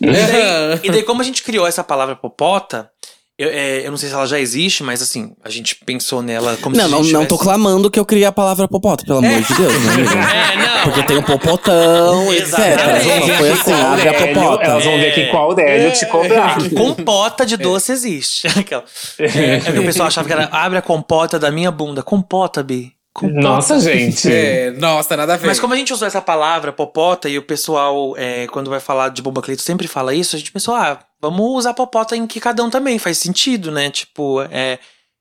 E 0.00 0.06
daí, 0.06 0.80
e 0.84 0.90
daí, 0.90 1.02
como 1.02 1.20
a 1.20 1.24
gente 1.24 1.42
criou 1.42 1.66
essa 1.66 1.84
palavra 1.84 2.16
popota, 2.16 2.90
eu, 3.38 3.48
é, 3.48 3.86
eu 3.86 3.90
não 3.90 3.96
sei 3.96 4.10
se 4.10 4.14
ela 4.14 4.26
já 4.26 4.38
existe, 4.38 4.82
mas 4.82 5.00
assim, 5.00 5.32
a 5.42 5.48
gente 5.48 5.74
pensou 5.74 6.20
nela 6.20 6.58
como 6.60 6.76
Não, 6.76 6.82
se 6.86 6.92
a 6.92 6.96
não, 6.96 7.02
gente 7.02 7.12
não 7.14 7.20
tô 7.24 7.36
tivesse- 7.36 7.44
clamando 7.44 7.90
que 7.90 7.98
eu 7.98 8.04
criei 8.04 8.26
a 8.26 8.32
palavra 8.32 8.68
popota, 8.68 9.02
pelo 9.02 9.18
amor 9.18 9.40
de 9.40 9.54
Deus, 9.54 9.72
né? 9.72 10.52
É, 10.52 10.56
não. 10.56 10.82
Porque 10.84 11.02
tem 11.04 11.16
um 11.16 11.22
popotão, 11.22 12.30
etc. 12.34 12.42
Exatamente. 12.48 13.06
Não 13.28 13.36
foi 13.38 13.50
assim, 13.52 13.72
abre 13.72 14.08
a 14.08 14.12
popota. 14.14 14.64
Elas 14.64 14.84
vão 14.84 14.98
ver 14.98 15.14
que 15.14 15.26
qual 15.28 15.44
Aurélio 15.44 15.92
te 15.92 16.04
cobrar. 16.06 16.58
É 16.62 16.68
compota 16.68 17.46
de 17.46 17.56
doce 17.56 17.92
existe. 17.92 18.46
Aquela. 18.58 18.84
É, 19.18 19.24
é 19.56 19.60
que 19.60 19.78
o 19.78 19.84
pessoal 19.84 20.08
achava 20.08 20.26
que 20.26 20.32
era 20.34 20.44
abre 20.52 20.78
a 20.78 20.82
compota 20.82 21.38
da 21.38 21.50
minha 21.50 21.70
bunda. 21.70 22.02
Compota, 22.02 22.62
Bi. 22.62 22.92
Compota. 23.12 23.40
Nossa, 23.40 23.80
gente. 23.80 24.32
É, 24.32 24.70
nossa, 24.72 25.16
nada 25.16 25.34
a 25.34 25.36
ver. 25.36 25.48
Mas 25.48 25.58
como 25.58 25.74
a 25.74 25.76
gente 25.76 25.92
usou 25.92 26.06
essa 26.06 26.20
palavra 26.20 26.72
popota 26.72 27.28
e 27.28 27.36
o 27.38 27.42
pessoal, 27.42 28.14
é, 28.16 28.46
quando 28.46 28.70
vai 28.70 28.80
falar 28.80 29.08
de 29.08 29.20
Bomba 29.20 29.42
Cleito, 29.42 29.62
sempre 29.62 29.88
fala 29.88 30.14
isso, 30.14 30.36
a 30.36 30.38
gente 30.38 30.52
pensou, 30.52 30.74
ah, 30.74 30.98
vamos 31.20 31.44
usar 31.58 31.74
popota 31.74 32.16
em 32.16 32.26
que 32.26 32.38
cada 32.40 32.62
um 32.62 32.70
também, 32.70 32.98
faz 32.98 33.18
sentido, 33.18 33.72
né? 33.72 33.90
Tipo, 33.90 34.42
é, 34.42 34.78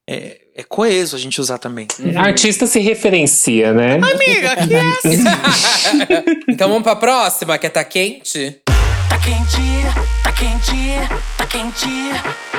é, 0.08 0.38
é 0.56 0.64
coeso 0.64 1.16
a 1.16 1.20
gente 1.20 1.42
usar 1.42 1.58
também. 1.58 1.88
Artista 2.16 2.68
se 2.68 2.80
referencia, 2.80 3.74
né? 3.74 3.96
Amiga, 3.96 4.56
que 4.56 4.76
é 4.76 4.82
assim? 4.82 5.24
Então 6.48 6.70
vamos 6.70 6.84
pra 6.84 6.96
próxima, 6.96 7.58
que 7.58 7.68
é 7.68 7.70
Tá 7.70 7.84
Quente? 7.84 8.62
Tá 9.10 9.18
quente, 9.18 9.62
tá 10.24 10.32
quente, 10.32 11.10
tá 11.38 11.46
quente. 11.48 12.12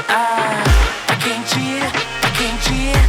Ah, 0.09 0.63
tá 1.07 1.15
tá 1.15 1.17
quente, 1.17 1.81
tá 2.21 2.31
quente. 2.31 3.00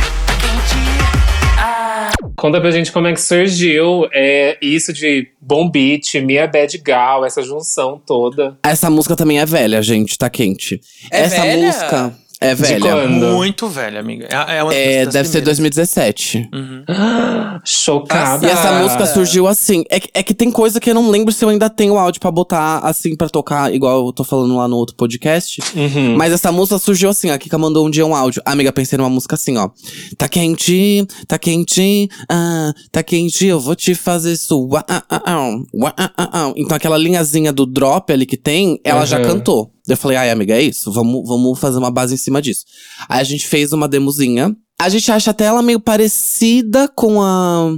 Conta 2.42 2.60
pra 2.60 2.72
gente 2.72 2.92
como 2.92 3.06
é 3.06 3.14
que 3.14 3.22
surgiu 3.22 4.08
é, 4.12 4.58
isso 4.60 4.92
de 4.92 5.28
Bom 5.40 5.70
Beat, 5.70 6.16
Mia 6.16 6.48
Bad 6.48 6.76
Gal, 6.80 7.24
essa 7.24 7.44
junção 7.44 8.02
toda. 8.04 8.58
Essa 8.64 8.90
música 8.90 9.16
também 9.16 9.40
é 9.40 9.46
velha, 9.46 9.80
gente, 9.80 10.18
tá 10.18 10.28
quente. 10.28 10.82
É 11.12 11.20
Essa 11.22 11.44
velha? 11.44 11.68
música 11.68 12.16
é 12.42 12.56
De 12.56 12.62
velha. 12.62 12.80
quando? 12.82 13.28
Muito 13.36 13.68
velha, 13.70 14.00
amiga. 14.00 14.28
É, 14.32 14.58
é 14.58 14.64
uma 14.64 14.74
É, 14.74 15.06
deve 15.06 15.28
ser 15.30 15.42
primeiras. 15.42 15.44
2017. 15.46 16.50
Chocada. 17.64 18.46
E 18.46 18.50
essa 18.50 18.72
música 18.82 19.06
surgiu 19.06 19.48
assim. 19.48 19.84
É 19.90 20.00
que, 20.00 20.10
é 20.14 20.24
que 20.24 20.34
tem 20.34 20.52
coisa 20.52 20.80
que 20.80 20.90
eu 20.90 20.96
não 20.96 21.10
lembro 21.10 21.32
se 21.32 21.44
eu 21.46 21.50
ainda 21.50 21.70
tenho 21.70 21.98
áudio 21.98 22.20
pra 22.20 22.32
botar 22.32 22.80
assim 22.80 23.16
pra 23.16 23.30
tocar, 23.30 23.74
igual 23.74 24.06
eu 24.08 24.14
tô 24.14 24.24
falando 24.24 24.56
lá 24.56 24.68
no 24.68 24.76
outro 24.76 24.96
podcast. 24.96 25.62
Uhum. 25.76 26.16
Mas 26.18 26.34
essa 26.34 26.52
música 26.52 26.78
surgiu 26.78 27.10
assim, 27.10 27.30
a 27.30 27.38
Kika 27.38 27.58
mandou 27.58 27.86
um 27.86 27.90
dia 27.90 28.06
um 28.06 28.16
áudio. 28.16 28.42
Amiga, 28.46 28.72
pensei 28.72 28.98
numa 28.98 29.10
música 29.10 29.36
assim, 29.36 29.58
ó. 29.58 29.70
Tá 30.18 30.28
quente, 30.28 31.06
tá 31.28 31.38
quente, 31.38 32.10
ah, 32.30 32.74
tá 32.92 33.04
quente, 33.04 33.46
eu 33.46 33.60
vou 33.60 33.76
te 33.76 33.94
fazer 33.94 34.36
suar. 34.36 34.84
Ah, 34.90 35.04
ah, 35.10 35.22
ah, 35.26 35.62
ah, 35.98 36.12
ah, 36.18 36.30
ah. 36.34 36.54
Então 36.56 36.76
aquela 36.76 36.98
linhazinha 36.98 37.52
do 37.54 37.66
drop 37.66 38.12
ali 38.12 38.26
que 38.26 38.38
tem, 38.38 38.80
ela 38.84 39.06
já 39.06 39.18
Uhum. 39.20 39.24
cantou. 39.26 39.72
Eu 39.94 39.98
falei, 39.98 40.18
ai, 40.18 40.30
amiga, 40.30 40.56
é 40.56 40.62
isso? 40.62 40.92
Vamos, 40.92 41.28
vamos 41.28 41.60
fazer 41.60 41.78
uma 41.78 41.92
base 41.92 42.14
em 42.14 42.18
cima 42.18 42.42
disso. 42.42 42.66
Aí 43.08 43.20
a 43.20 43.24
gente 43.24 43.48
fez 43.48 43.74
uma 43.74 43.88
demozinha. 43.88 44.56
A 44.80 44.90
gente 44.90 45.12
acha 45.12 45.32
até 45.32 45.46
ela 45.46 45.62
meio 45.62 45.80
parecida 45.80 46.88
com 46.88 47.22
a. 47.22 47.76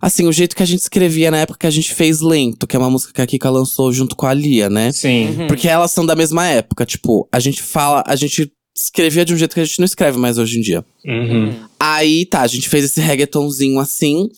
Assim, 0.00 0.26
o 0.26 0.32
jeito 0.32 0.54
que 0.54 0.62
a 0.62 0.66
gente 0.66 0.80
escrevia 0.80 1.30
na 1.30 1.38
época 1.38 1.60
que 1.60 1.66
a 1.66 1.70
gente 1.70 1.94
fez 1.94 2.20
Lento, 2.20 2.66
que 2.66 2.76
é 2.76 2.78
uma 2.78 2.90
música 2.90 3.12
que 3.12 3.22
a 3.22 3.26
Kika 3.26 3.50
lançou 3.50 3.92
junto 3.92 4.14
com 4.14 4.26
a 4.26 4.34
Lia, 4.34 4.68
né? 4.68 4.92
Sim. 4.92 5.46
Porque 5.48 5.68
elas 5.68 5.90
são 5.90 6.04
da 6.04 6.14
mesma 6.14 6.46
época. 6.46 6.84
Tipo, 6.84 7.28
a 7.32 7.40
gente 7.40 7.62
fala, 7.62 8.02
a 8.06 8.14
gente 8.14 8.52
escrevia 8.76 9.24
de 9.24 9.32
um 9.32 9.36
jeito 9.36 9.54
que 9.54 9.60
a 9.60 9.64
gente 9.64 9.78
não 9.78 9.84
escreve 9.84 10.18
mais 10.18 10.36
hoje 10.36 10.58
em 10.58 10.60
dia. 10.60 10.84
Uhum. 11.06 11.54
Aí 11.78 12.26
tá, 12.26 12.40
a 12.40 12.46
gente 12.46 12.68
fez 12.68 12.84
esse 12.84 13.00
reggaetonzinho 13.00 13.78
assim. 13.78 14.28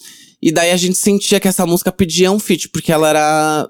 E 0.43 0.53
daí 0.53 0.71
a 0.71 0.77
gente 0.77 0.99
sentia 0.99 1.41
que 1.41 1.49
essa 1.49 1.67
música 1.67 1.91
pedia 1.91 2.31
um 2.31 2.39
feat, 2.39 2.69
porque 2.69 2.93
ela 2.93 3.09
era. 3.09 3.69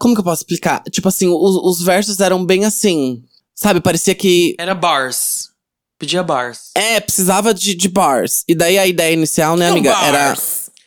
Como 0.00 0.14
que 0.14 0.20
eu 0.20 0.24
posso 0.24 0.40
explicar? 0.40 0.82
Tipo 0.90 1.08
assim, 1.08 1.28
os, 1.28 1.78
os 1.78 1.82
versos 1.82 2.20
eram 2.20 2.44
bem 2.44 2.64
assim. 2.64 3.22
Sabe, 3.54 3.82
parecia 3.82 4.14
que. 4.14 4.56
Era 4.58 4.74
bars. 4.74 5.50
Pedia 5.98 6.22
bars. 6.22 6.70
É, 6.74 6.98
precisava 6.98 7.52
de, 7.52 7.74
de 7.74 7.86
bars. 7.86 8.42
E 8.48 8.54
daí 8.54 8.78
a 8.78 8.86
ideia 8.86 9.12
inicial, 9.12 9.54
né, 9.58 9.68
amiga? 9.68 9.94
Era. 10.02 10.34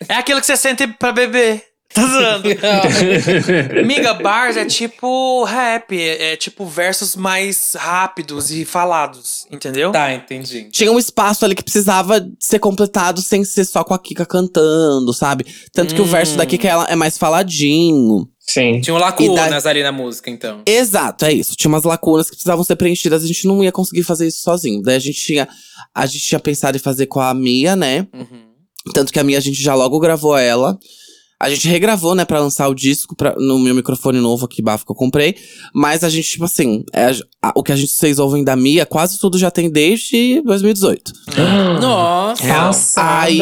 É 0.09 0.15
aquilo 0.15 0.39
que 0.39 0.47
você 0.47 0.57
sente 0.57 0.87
pra 0.87 1.11
beber. 1.11 1.63
Tá 1.93 2.07
zoando. 2.07 2.49
Amiga, 3.79 4.13
bars 4.21 4.57
é 4.57 4.65
tipo 4.65 5.43
rap. 5.43 5.95
É, 5.95 6.33
é 6.33 6.35
tipo 6.35 6.65
versos 6.65 7.15
mais 7.15 7.73
rápidos 7.75 8.51
e 8.51 8.65
falados, 8.65 9.45
entendeu? 9.51 9.91
Tá, 9.91 10.13
entendi. 10.13 10.69
Tinha 10.71 10.91
um 10.91 10.97
espaço 10.97 11.45
ali 11.45 11.55
que 11.55 11.63
precisava 11.63 12.27
ser 12.39 12.59
completado 12.59 13.21
sem 13.21 13.43
ser 13.43 13.65
só 13.65 13.83
com 13.83 13.93
a 13.93 13.99
Kika 13.99 14.25
cantando, 14.25 15.13
sabe? 15.13 15.45
Tanto 15.71 15.93
que 15.93 16.01
o 16.01 16.05
verso 16.05 16.35
da 16.35 16.45
Kika 16.45 16.67
ela 16.67 16.85
é 16.89 16.95
mais 16.95 17.17
faladinho. 17.17 18.27
Sim. 18.39 18.81
Tinham 18.81 18.97
lacunas 18.97 19.65
ali 19.65 19.83
na 19.83 19.91
música, 19.91 20.29
então. 20.29 20.63
Exato, 20.65 21.25
é 21.25 21.31
isso. 21.33 21.55
Tinha 21.55 21.69
umas 21.69 21.83
lacunas 21.83 22.29
que 22.29 22.35
precisavam 22.35 22.63
ser 22.63 22.75
preenchidas, 22.75 23.23
a 23.23 23.27
gente 23.27 23.47
não 23.47 23.63
ia 23.63 23.71
conseguir 23.71 24.03
fazer 24.03 24.27
isso 24.27 24.41
sozinho. 24.41 24.81
Daí 24.81 24.95
a 24.95 24.99
gente 24.99 25.19
tinha, 25.19 25.47
a 25.95 26.05
gente 26.05 26.25
tinha 26.25 26.39
pensado 26.39 26.75
em 26.75 26.79
fazer 26.79 27.05
com 27.05 27.21
a 27.21 27.33
Mia, 27.33 27.75
né? 27.75 28.05
Uhum. 28.13 28.43
Tanto 28.93 29.13
que 29.13 29.19
a 29.19 29.23
Mia 29.23 29.37
a 29.37 29.41
gente 29.41 29.61
já 29.61 29.73
logo 29.73 29.97
gravou 29.99 30.37
ela. 30.37 30.77
A 31.43 31.49
gente 31.49 31.67
regravou, 31.67 32.15
né, 32.15 32.23
pra 32.25 32.39
lançar 32.39 32.67
o 32.67 32.73
disco 32.73 33.15
pra, 33.15 33.35
no 33.37 33.59
meu 33.59 33.75
microfone 33.75 34.19
novo 34.19 34.45
aqui, 34.45 34.61
bafo, 34.61 34.85
que 34.85 34.91
eu 34.91 34.95
comprei. 34.95 35.35
Mas 35.73 36.03
a 36.03 36.09
gente, 36.09 36.29
tipo 36.29 36.45
assim, 36.45 36.83
é, 36.93 37.11
a- 37.41 37.51
o 37.55 37.61
que 37.63 37.71
a 37.71 37.75
gente 37.75 37.91
vocês 37.91 38.17
ouvem 38.19 38.43
da 38.43 38.55
Mia, 38.55 38.85
quase 38.85 39.19
tudo 39.19 39.37
já 39.37 39.51
tem 39.51 39.69
desde 39.69 40.41
2018. 40.41 41.11
Nossa. 41.81 42.43
Aí 43.19 43.39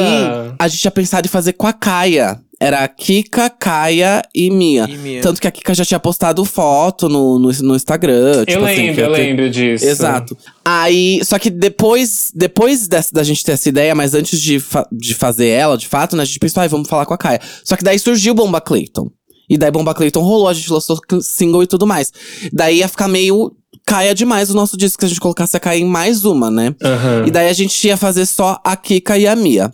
a 0.59 0.67
gente 0.67 0.81
tinha 0.81 0.91
pensado 0.91 1.25
em 1.25 1.29
fazer 1.29 1.53
com 1.53 1.67
a 1.67 1.73
Kaia. 1.73 2.39
Era 2.63 2.83
a 2.83 2.87
Kika, 2.87 3.49
Kaia 3.49 4.21
e 4.35 4.51
Mia. 4.51 4.85
E 4.87 4.95
Mia. 4.95 5.21
Tanto 5.21 5.41
que 5.41 5.47
a 5.47 5.51
Kika 5.51 5.73
já 5.73 5.83
tinha 5.83 5.99
postado 5.99 6.45
foto 6.45 7.09
no, 7.09 7.39
no, 7.39 7.49
no 7.51 7.75
Instagram. 7.75 8.33
Eu 8.35 8.45
tipo 8.45 8.63
assim, 8.63 8.75
lembro, 8.87 9.01
eu 9.01 9.11
ter- 9.13 9.21
lembro 9.23 9.49
disso. 9.49 9.83
Exato. 9.85 10.37
Aí, 10.63 11.19
só 11.25 11.39
que 11.39 11.49
depois, 11.49 12.31
depois 12.35 12.87
dessa, 12.87 13.09
da 13.13 13.23
gente 13.23 13.43
ter 13.43 13.53
essa 13.53 13.67
ideia, 13.67 13.95
mas 13.95 14.13
antes 14.13 14.39
de, 14.39 14.59
fa- 14.59 14.87
de 14.91 15.15
fazer 15.15 15.47
ela, 15.47 15.75
de 15.75 15.87
fato, 15.87 16.15
né, 16.15 16.21
a 16.21 16.25
gente 16.25 16.37
pensou, 16.37 16.61
ai, 16.61 16.67
vamos 16.69 16.87
falar 16.87 17.07
com 17.07 17.13
a 17.15 17.17
Kaia. 17.17 17.41
Só 17.63 17.75
que 17.75 17.83
daí 17.83 17.97
surgiu 17.97 18.35
Bomba 18.35 18.61
Clayton. 18.61 19.09
E 19.49 19.57
daí 19.57 19.71
Bomba 19.71 19.95
Clayton 19.95 20.21
rolou, 20.21 20.47
a 20.47 20.53
gente 20.53 20.71
lançou 20.71 20.99
single 21.21 21.63
e 21.63 21.67
tudo 21.67 21.87
mais. 21.87 22.13
Daí 22.53 22.77
ia 22.77 22.87
ficar 22.87 23.07
meio 23.07 23.51
Kaia 23.85 24.13
demais 24.13 24.51
o 24.51 24.53
nosso 24.53 24.77
disco, 24.77 25.01
se 25.01 25.05
a 25.07 25.09
gente 25.09 25.19
colocasse 25.19 25.57
a 25.57 25.59
Kaia 25.59 25.79
em 25.79 25.85
mais 25.85 26.23
uma, 26.25 26.51
né? 26.51 26.75
Aham. 26.83 27.25
E 27.27 27.31
daí 27.31 27.49
a 27.49 27.53
gente 27.53 27.87
ia 27.87 27.97
fazer 27.97 28.27
só 28.27 28.59
a 28.63 28.75
Kika 28.75 29.17
e 29.17 29.27
a 29.27 29.35
Mia. 29.35 29.71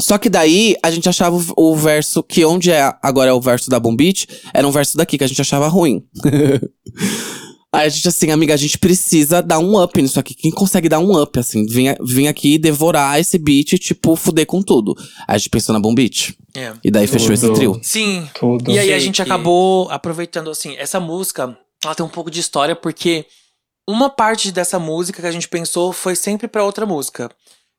Só 0.00 0.18
que 0.18 0.28
daí 0.28 0.76
a 0.82 0.90
gente 0.90 1.08
achava 1.08 1.36
o, 1.36 1.70
o 1.72 1.76
verso 1.76 2.22
que 2.22 2.44
onde 2.44 2.70
é 2.70 2.92
agora 3.02 3.30
é 3.30 3.32
o 3.32 3.40
verso 3.40 3.70
da 3.70 3.80
Boom 3.80 3.96
Beat, 3.96 4.26
era 4.52 4.66
um 4.66 4.70
verso 4.70 4.96
da 4.96 5.06
Kika, 5.06 5.24
a 5.24 5.28
gente 5.28 5.40
achava 5.40 5.68
ruim. 5.68 6.04
Aí 7.72 7.86
a 7.86 7.88
gente, 7.90 8.08
assim, 8.08 8.30
amiga, 8.30 8.54
a 8.54 8.56
gente 8.56 8.78
precisa 8.78 9.42
dar 9.42 9.58
um 9.58 9.82
up 9.82 10.00
nisso 10.00 10.18
aqui. 10.18 10.34
Quem 10.34 10.50
consegue 10.50 10.88
dar 10.88 10.98
um 10.98 11.20
up, 11.20 11.38
assim? 11.38 11.66
Vem, 11.66 11.94
vem 12.00 12.26
aqui 12.26 12.56
devorar 12.56 13.20
esse 13.20 13.36
beat, 13.38 13.74
tipo, 13.78 14.16
fuder 14.16 14.46
com 14.46 14.62
tudo. 14.62 14.94
Aí 15.28 15.34
a 15.34 15.38
gente 15.38 15.50
pensou 15.50 15.74
na 15.74 15.80
Boom 15.80 15.94
Beat. 15.94 16.34
É. 16.54 16.72
E 16.82 16.90
daí 16.90 17.06
fechou 17.06 17.34
esse 17.34 17.44
Tudo. 17.46 17.56
trio. 17.56 17.78
Sim. 17.82 18.26
Tudo. 18.34 18.70
E 18.70 18.78
aí 18.78 18.94
a 18.94 18.98
gente 18.98 19.16
que- 19.16 19.22
acabou 19.22 19.90
aproveitando, 19.90 20.48
assim, 20.48 20.74
essa 20.76 20.98
música, 20.98 21.54
ela 21.84 21.94
tem 21.94 22.06
um 22.06 22.08
pouco 22.08 22.30
de 22.30 22.40
história, 22.40 22.74
porque 22.74 23.26
uma 23.86 24.08
parte 24.08 24.50
dessa 24.50 24.78
música 24.78 25.20
que 25.20 25.28
a 25.28 25.32
gente 25.32 25.48
pensou 25.48 25.92
foi 25.92 26.16
sempre 26.16 26.48
pra 26.48 26.64
outra 26.64 26.86
música. 26.86 27.30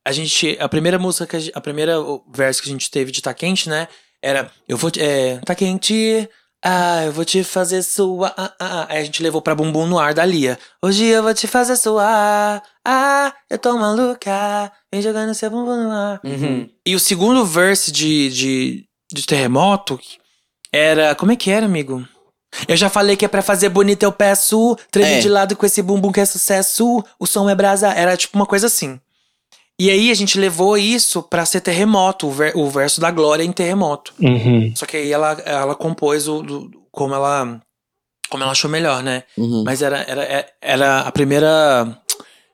A 0.07 0.11
gente, 0.13 0.57
a 0.59 0.69
primeira 0.69 0.97
música, 0.97 1.25
que 1.25 1.51
a, 1.53 1.57
a 1.57 1.61
primeira 1.61 1.95
verso 2.33 2.61
que 2.61 2.69
a 2.69 2.71
gente 2.71 2.89
teve 2.89 3.11
de 3.11 3.21
Tá 3.21 3.33
Quente, 3.33 3.67
né, 3.67 3.89
era, 4.21 4.49
eu 4.67 4.77
vou, 4.77 4.89
é, 4.97 5.37
Tá 5.45 5.53
Quente, 5.53 6.29
ah, 6.63 7.03
eu 7.03 7.11
vou 7.11 7.25
te 7.25 7.43
fazer 7.43 7.83
suar, 7.83 8.33
ah, 8.37 8.53
ah, 8.59 8.81
ah. 8.81 8.85
Aí 8.89 9.01
a 9.01 9.03
gente 9.03 9.21
levou 9.21 9.41
pra 9.41 9.53
Bumbum 9.53 9.85
no 9.85 9.99
Ar 9.99 10.13
da 10.13 10.23
Lia. 10.23 10.57
Hoje 10.81 11.05
eu 11.05 11.21
vou 11.21 11.33
te 11.33 11.45
fazer 11.45 11.75
suar, 11.75 12.63
ah, 12.85 13.33
eu 13.49 13.59
tô 13.59 13.77
maluca, 13.77 14.71
vem 14.91 15.01
jogando 15.01 15.33
seu 15.35 15.49
bumbum 15.49 15.83
no 15.83 15.91
ar. 15.91 16.21
Uhum. 16.23 16.69
E 16.85 16.95
o 16.95 16.99
segundo 16.99 17.45
verse 17.45 17.91
de, 17.91 18.29
de, 18.29 18.85
de 19.11 19.25
Terremoto 19.25 19.99
era. 20.71 21.15
Como 21.15 21.31
é 21.33 21.35
que 21.35 21.51
era, 21.51 21.65
amigo? 21.65 22.07
Eu 22.65 22.77
já 22.77 22.89
falei 22.89 23.17
que 23.17 23.25
é 23.25 23.27
pra 23.27 23.41
fazer 23.41 23.69
bonito, 23.69 24.03
eu 24.03 24.11
peço. 24.11 24.77
Treme 24.89 25.15
É. 25.15 25.19
de 25.19 25.29
lado 25.29 25.55
com 25.55 25.65
esse 25.65 25.81
bumbum 25.81 26.13
que 26.13 26.21
é 26.21 26.25
sucesso. 26.25 27.03
O 27.19 27.27
som 27.27 27.49
é 27.49 27.53
brasa. 27.53 27.89
Era 27.89 28.15
tipo 28.15 28.37
uma 28.37 28.45
coisa 28.45 28.67
assim. 28.67 28.99
E 29.79 29.89
aí 29.91 30.09
a 30.09 30.13
gente 30.15 30.39
levou 30.39 30.75
isso 30.77 31.21
pra 31.21 31.45
ser 31.45 31.61
terremoto, 31.61 32.27
o, 32.27 32.31
ver- 32.31 32.53
o 32.55 32.67
verso 32.69 32.99
da 32.99 33.11
Glória 33.11 33.43
em 33.43 33.51
terremoto. 33.51 34.13
Uhum. 34.19 34.71
Só 34.75 34.85
que 34.87 34.97
aí 34.97 35.11
ela, 35.11 35.33
ela 35.45 35.75
compôs 35.75 36.27
o, 36.27 36.41
do- 36.41 36.71
como 36.91 37.13
ela. 37.13 37.61
Como 38.29 38.41
ela 38.43 38.51
achou 38.53 38.69
melhor, 38.69 39.03
né? 39.03 39.23
Uhum. 39.37 39.63
Mas 39.63 39.81
era, 39.83 39.99
era, 40.07 40.23
é- 40.23 40.47
era 40.61 41.01
a 41.01 41.11
primeira. 41.11 41.95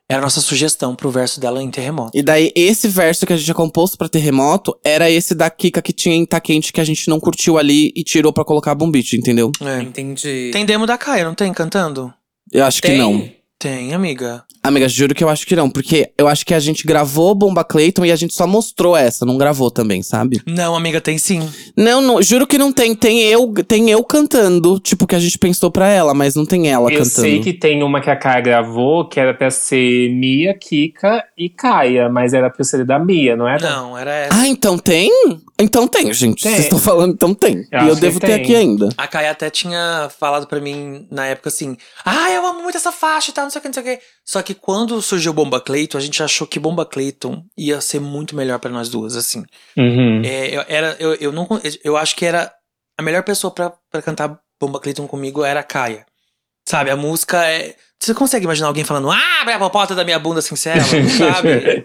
Era 0.10 0.20
a 0.20 0.24
nossa 0.24 0.42
sugestão 0.42 0.94
pro 0.96 1.10
verso 1.10 1.40
dela 1.40 1.64
em 1.64 1.72
terremoto. 1.72 2.12
E 2.16 2.22
daí, 2.22 2.52
esse 2.56 2.90
verso 2.90 3.26
que 3.26 3.32
a 3.32 3.38
gente 3.38 3.46
tinha 3.46 3.56
composto 3.56 3.98
pra 3.98 4.10
Terremoto 4.10 4.78
era 4.84 5.10
esse 5.10 5.34
da 5.34 5.50
Kika 5.50 5.82
que 5.82 5.94
tinha 5.94 6.14
em 6.14 6.26
Tá 6.26 6.42
Quente 6.42 6.74
que 6.74 6.82
a 6.82 6.84
gente 6.84 7.08
não 7.10 7.22
curtiu 7.22 7.58
ali 7.58 7.92
e 7.96 8.04
tirou 8.04 8.34
pra 8.34 8.44
colocar 8.44 8.72
a 8.72 8.76
Boom 8.76 8.92
Beat, 8.92 9.14
entendeu? 9.14 9.50
É. 9.62 9.82
Entendi. 9.82 10.50
Tem 10.52 10.66
demo 10.66 10.86
da 10.86 10.98
Caia, 10.98 11.24
não 11.24 11.34
tem 11.34 11.52
cantando? 11.54 12.14
Eu 12.52 12.66
acho 12.66 12.82
que 12.82 12.90
Tem? 12.90 12.98
não. 12.98 13.28
Tem, 13.64 13.94
amiga. 13.94 14.44
Amiga, 14.62 14.90
juro 14.90 15.16
que 15.16 15.24
eu 15.24 15.30
acho 15.30 15.48
que 15.48 15.56
não, 15.56 15.70
porque 15.70 16.12
eu 16.18 16.28
acho 16.28 16.46
que 16.46 16.54
a 16.54 16.60
gente 16.60 16.86
gravou 16.86 17.34
Bomba 17.34 17.64
Clayton 17.64 18.04
e 18.04 18.12
a 18.12 18.16
gente 18.18 18.34
só 18.34 18.46
mostrou 18.46 18.94
essa, 18.94 19.26
não 19.26 19.38
gravou 19.38 19.72
também, 19.72 20.04
sabe? 20.04 20.42
Não, 20.46 20.76
amiga, 20.76 21.00
tem 21.00 21.18
sim. 21.18 21.50
Não, 21.76 22.02
não, 22.02 22.22
juro 22.22 22.46
que 22.46 22.58
não 22.58 22.74
tem. 22.74 22.94
Tem 22.94 23.22
eu, 23.22 23.54
tem 23.66 23.90
eu 23.90 24.04
cantando, 24.04 24.82
tipo, 24.82 25.08
que 25.08 25.16
a 25.16 25.20
gente 25.20 25.38
pensou 25.38 25.72
pra 25.72 25.88
ela, 25.88 26.14
mas 26.14 26.36
não 26.36 26.46
tem 26.46 26.70
ela 26.70 26.92
Eu 26.92 26.98
cantando. 26.98 27.10
sei 27.22 27.40
que 27.40 27.54
tem 27.54 27.84
uma 27.84 28.02
que 28.02 28.10
a 28.10 28.18
Kaia 28.18 28.42
gravou, 28.42 29.08
que 29.08 29.18
era 29.18 29.34
pra 29.34 29.50
ser 29.50 30.10
Mia, 30.10 30.54
Kika 30.54 31.24
e 31.38 31.48
Kaia, 31.48 32.10
mas 32.10 32.34
era 32.34 32.50
pra 32.50 32.66
ser 32.66 32.84
da 32.84 33.00
Mia, 33.00 33.38
não 33.38 33.48
era? 33.48 33.70
Não, 33.70 33.98
era 33.98 34.12
essa. 34.14 34.42
Ah, 34.42 34.46
então 34.46 34.78
tem? 34.78 35.10
Então 35.64 35.88
tem, 35.88 36.14
gente. 36.14 36.42
Vocês 36.42 36.60
estão 36.60 36.78
falando, 36.78 37.14
então 37.14 37.34
tem. 37.34 37.66
Eu 37.72 37.86
e 37.86 37.88
eu 37.88 37.96
devo 37.96 38.20
ter 38.20 38.34
aqui 38.34 38.54
ainda. 38.54 38.90
A 38.98 39.08
Caia 39.08 39.32
até 39.32 39.50
tinha 39.50 40.12
falado 40.20 40.46
pra 40.46 40.60
mim 40.60 41.08
na 41.10 41.26
época 41.26 41.48
assim: 41.48 41.78
Ah, 42.04 42.30
eu 42.32 42.46
amo 42.46 42.62
muito 42.62 42.76
essa 42.76 42.92
faixa 42.92 43.32
e 43.32 43.34
tal, 43.34 43.46
não 43.46 43.50
sei 43.52 43.60
o 43.60 43.62
que, 43.62 43.68
não 43.70 43.74
sei 43.74 43.84
o 43.84 43.86
que. 43.86 44.00
Só 44.26 44.42
que 44.42 44.54
quando 44.54 45.02
surgiu 45.02 45.32
Bomba 45.32 45.62
Clayton, 45.62 45.98
a 45.98 46.02
gente 46.02 46.22
achou 46.22 46.46
que 46.46 46.60
Bomba 46.60 46.86
Clayton 46.86 47.46
ia 47.58 47.80
ser 47.80 48.02
muito 48.02 48.36
melhor 48.36 48.60
pra 48.60 48.70
nós 48.70 48.90
duas, 48.90 49.16
assim. 49.16 49.46
Uhum. 49.78 50.22
É, 50.26 50.58
eu, 50.58 50.66
era, 50.68 50.98
eu, 51.00 51.14
eu, 51.16 51.32
não, 51.32 51.48
eu 51.82 51.96
acho 51.96 52.14
que 52.18 52.26
era 52.26 52.52
a 52.98 53.02
melhor 53.02 53.24
pessoa 53.24 53.50
pra, 53.52 53.72
pra 53.90 54.02
cantar 54.02 54.38
Bomba 54.60 54.82
Clayton 54.82 55.08
comigo 55.08 55.46
era 55.46 55.62
a 55.62 55.64
Caia. 55.64 56.06
Sabe, 56.68 56.90
a 56.90 56.98
música 56.98 57.46
é. 57.46 57.76
Você 58.00 58.14
consegue 58.14 58.44
imaginar 58.44 58.68
alguém 58.68 58.84
falando, 58.84 59.10
ah, 59.10 59.42
abre 59.42 59.54
a 59.54 59.60
popota 59.60 59.96
da 59.96 60.04
minha 60.04 60.20
bunda 60.20 60.42
sincera? 60.42 60.84
Sabe? 60.84 61.84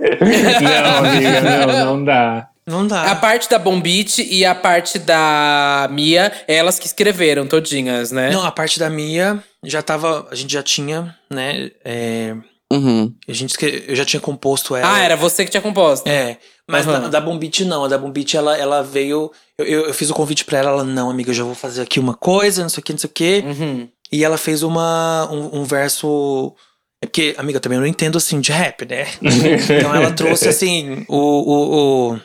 não, 0.61 0.97
amiga, 0.97 1.41
não, 1.41 1.85
não 1.97 2.05
dá. 2.05 2.49
Não 2.69 2.87
dá. 2.87 3.11
A 3.11 3.17
parte 3.17 3.49
da 3.49 3.59
Bombite 3.59 4.23
e 4.31 4.45
a 4.45 4.55
parte 4.55 4.99
da 4.99 5.89
Mia, 5.91 6.31
elas 6.47 6.79
que 6.79 6.87
escreveram 6.87 7.47
todinhas, 7.47 8.13
né? 8.13 8.31
Não, 8.31 8.45
a 8.45 8.53
parte 8.53 8.79
da 8.79 8.91
Mia 8.91 9.43
já 9.65 9.83
tava. 9.83 10.29
A 10.31 10.35
gente 10.35 10.53
já 10.53 10.63
tinha, 10.63 11.17
né? 11.31 11.71
é, 11.85 12.35
Uhum. 12.71 13.11
a 13.27 13.33
gente, 13.33 13.57
eu 13.89 13.97
já 13.97 14.05
tinha 14.05 14.21
composto 14.21 14.77
ela. 14.77 14.95
Ah, 14.95 14.99
era 14.99 15.17
você 15.17 15.43
que 15.45 15.51
tinha 15.51 15.63
composto. 15.63 16.07
É. 16.07 16.37
Mas 16.71 16.87
Aham. 16.87 17.01
da, 17.03 17.09
da 17.09 17.21
Bombit 17.21 17.65
não. 17.65 17.85
A 17.85 17.89
da 17.89 17.97
Bombit 17.97 18.37
ela, 18.37 18.55
ela 18.59 18.83
veio. 18.83 19.33
Eu, 19.59 19.65
eu, 19.65 19.87
eu 19.87 19.95
fiz 19.95 20.11
o 20.11 20.15
convite 20.15 20.45
pra 20.45 20.59
ela. 20.59 20.71
Ela, 20.73 20.85
não, 20.85 21.09
amiga, 21.09 21.31
eu 21.31 21.35
já 21.35 21.45
vou 21.45 21.55
fazer 21.55 21.81
aqui 21.81 21.99
uma 21.99 22.13
coisa, 22.15 22.61
não 22.61 22.69
sei 22.69 22.81
o 22.81 22.85
que, 22.85 22.93
não 22.93 22.99
sei 22.99 23.09
o 23.09 23.13
que. 23.13 23.43
Uhum. 23.47 23.89
E 24.13 24.23
ela 24.23 24.37
fez 24.37 24.63
uma, 24.63 25.27
um, 25.33 25.61
um 25.61 25.65
verso. 25.65 26.55
É 27.03 27.07
porque, 27.07 27.35
amiga, 27.39 27.59
também 27.59 27.77
eu 27.77 27.81
não 27.81 27.89
entendo 27.89 28.19
assim 28.19 28.39
de 28.41 28.53
rap, 28.53 28.85
né? 28.85 29.07
então 29.23 29.95
ela 29.95 30.11
trouxe 30.11 30.49
assim 30.49 31.07
o. 31.09 31.17
o, 31.17 32.13
o- 32.15 32.21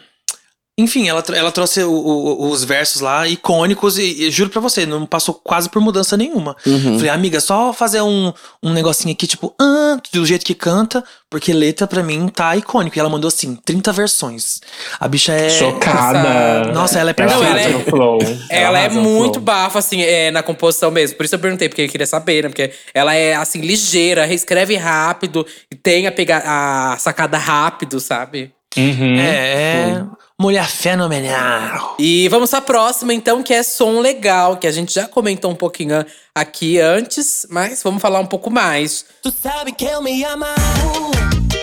enfim, 0.76 1.08
ela, 1.08 1.24
ela 1.36 1.52
trouxe 1.52 1.84
o- 1.84 1.92
o- 1.92 2.50
os 2.50 2.64
versos 2.64 3.00
lá 3.02 3.28
icônicos 3.28 3.98
e, 4.00 4.24
e 4.24 4.32
juro 4.32 4.50
pra 4.50 4.60
você, 4.60 4.86
não 4.88 5.06
passou 5.06 5.36
quase 5.36 5.70
por 5.70 5.80
mudança 5.82 6.18
nenhuma. 6.18 6.56
Uhum. 6.66 6.96
Falei, 6.98 7.10
amiga, 7.10 7.40
só 7.40 7.72
fazer 7.72 8.02
um, 8.02 8.34
um 8.62 8.74
negocinho 8.74 9.14
aqui, 9.14 9.28
tipo, 9.28 9.54
ah, 9.62 9.98
do 10.12 10.26
jeito 10.26 10.44
que 10.44 10.56
canta, 10.56 11.04
porque 11.30 11.54
letra 11.54 11.86
pra 11.86 12.02
mim 12.02 12.28
tá 12.28 12.56
icônico. 12.58 12.98
E 12.98 13.00
ela 13.00 13.10
mandou 13.10 13.28
assim, 13.28 13.56
30 13.64 13.92
versões. 13.92 14.62
A 15.00 15.08
bicha 15.08 15.32
é. 15.34 15.50
Chocada. 15.50 16.72
Nossa, 16.74 17.00
ela 17.00 17.12
é 17.12 17.16
Ela 17.18 17.30
perfeita. 17.30 17.46
arrasa 17.54 17.70
no 17.70 17.80
flow. 17.86 18.20
Ela 18.50 18.80
é 18.80 18.90
muito 18.90 19.40
bafa, 19.40 19.78
assim, 19.80 20.02
é, 20.02 20.32
na 20.32 20.42
composição 20.42 20.90
mesmo. 20.90 21.18
Por 21.18 21.26
isso 21.26 21.36
eu 21.36 21.40
perguntei, 21.40 21.70
porque 21.70 21.84
eu 21.84 21.90
queria 21.90 22.08
saber, 22.08 22.44
né? 22.44 22.50
Porque 22.50 22.72
ela 22.94 23.14
é, 23.14 23.36
assim, 23.36 23.62
ligeira, 23.62 24.26
reescreve 24.26 24.76
rápido, 24.76 25.46
e 25.72 25.76
tem 25.76 26.08
a, 26.08 26.12
pegar, 26.12 26.42
a 26.46 26.98
sacada 26.98 27.38
rápido, 27.38 28.00
sabe? 28.00 28.52
Uhum. 28.76 29.20
É, 29.20 29.92
é. 29.92 30.04
Mulher 30.40 30.68
fenomenal. 30.68 31.96
E 32.00 32.28
vamos 32.28 32.50
pra 32.50 32.60
próxima, 32.60 33.14
então, 33.14 33.44
que 33.44 33.54
é 33.54 33.62
som 33.62 34.00
legal, 34.00 34.58
que 34.58 34.66
a 34.66 34.72
gente 34.72 34.94
já 34.94 35.08
comentou 35.08 35.52
um 35.52 35.56
pouquinho 35.56 36.04
aqui 36.34 36.80
antes, 36.80 37.46
mas 37.50 37.84
vamos 37.84 38.02
falar 38.02 38.20
um 38.20 38.26
pouco 38.26 38.50
mais. 38.50 39.06
Tu 39.22 39.32
sabe 39.32 39.72
que 39.74 39.86
eu 39.86 40.02
me 40.02 40.26
amarro 40.26 41.12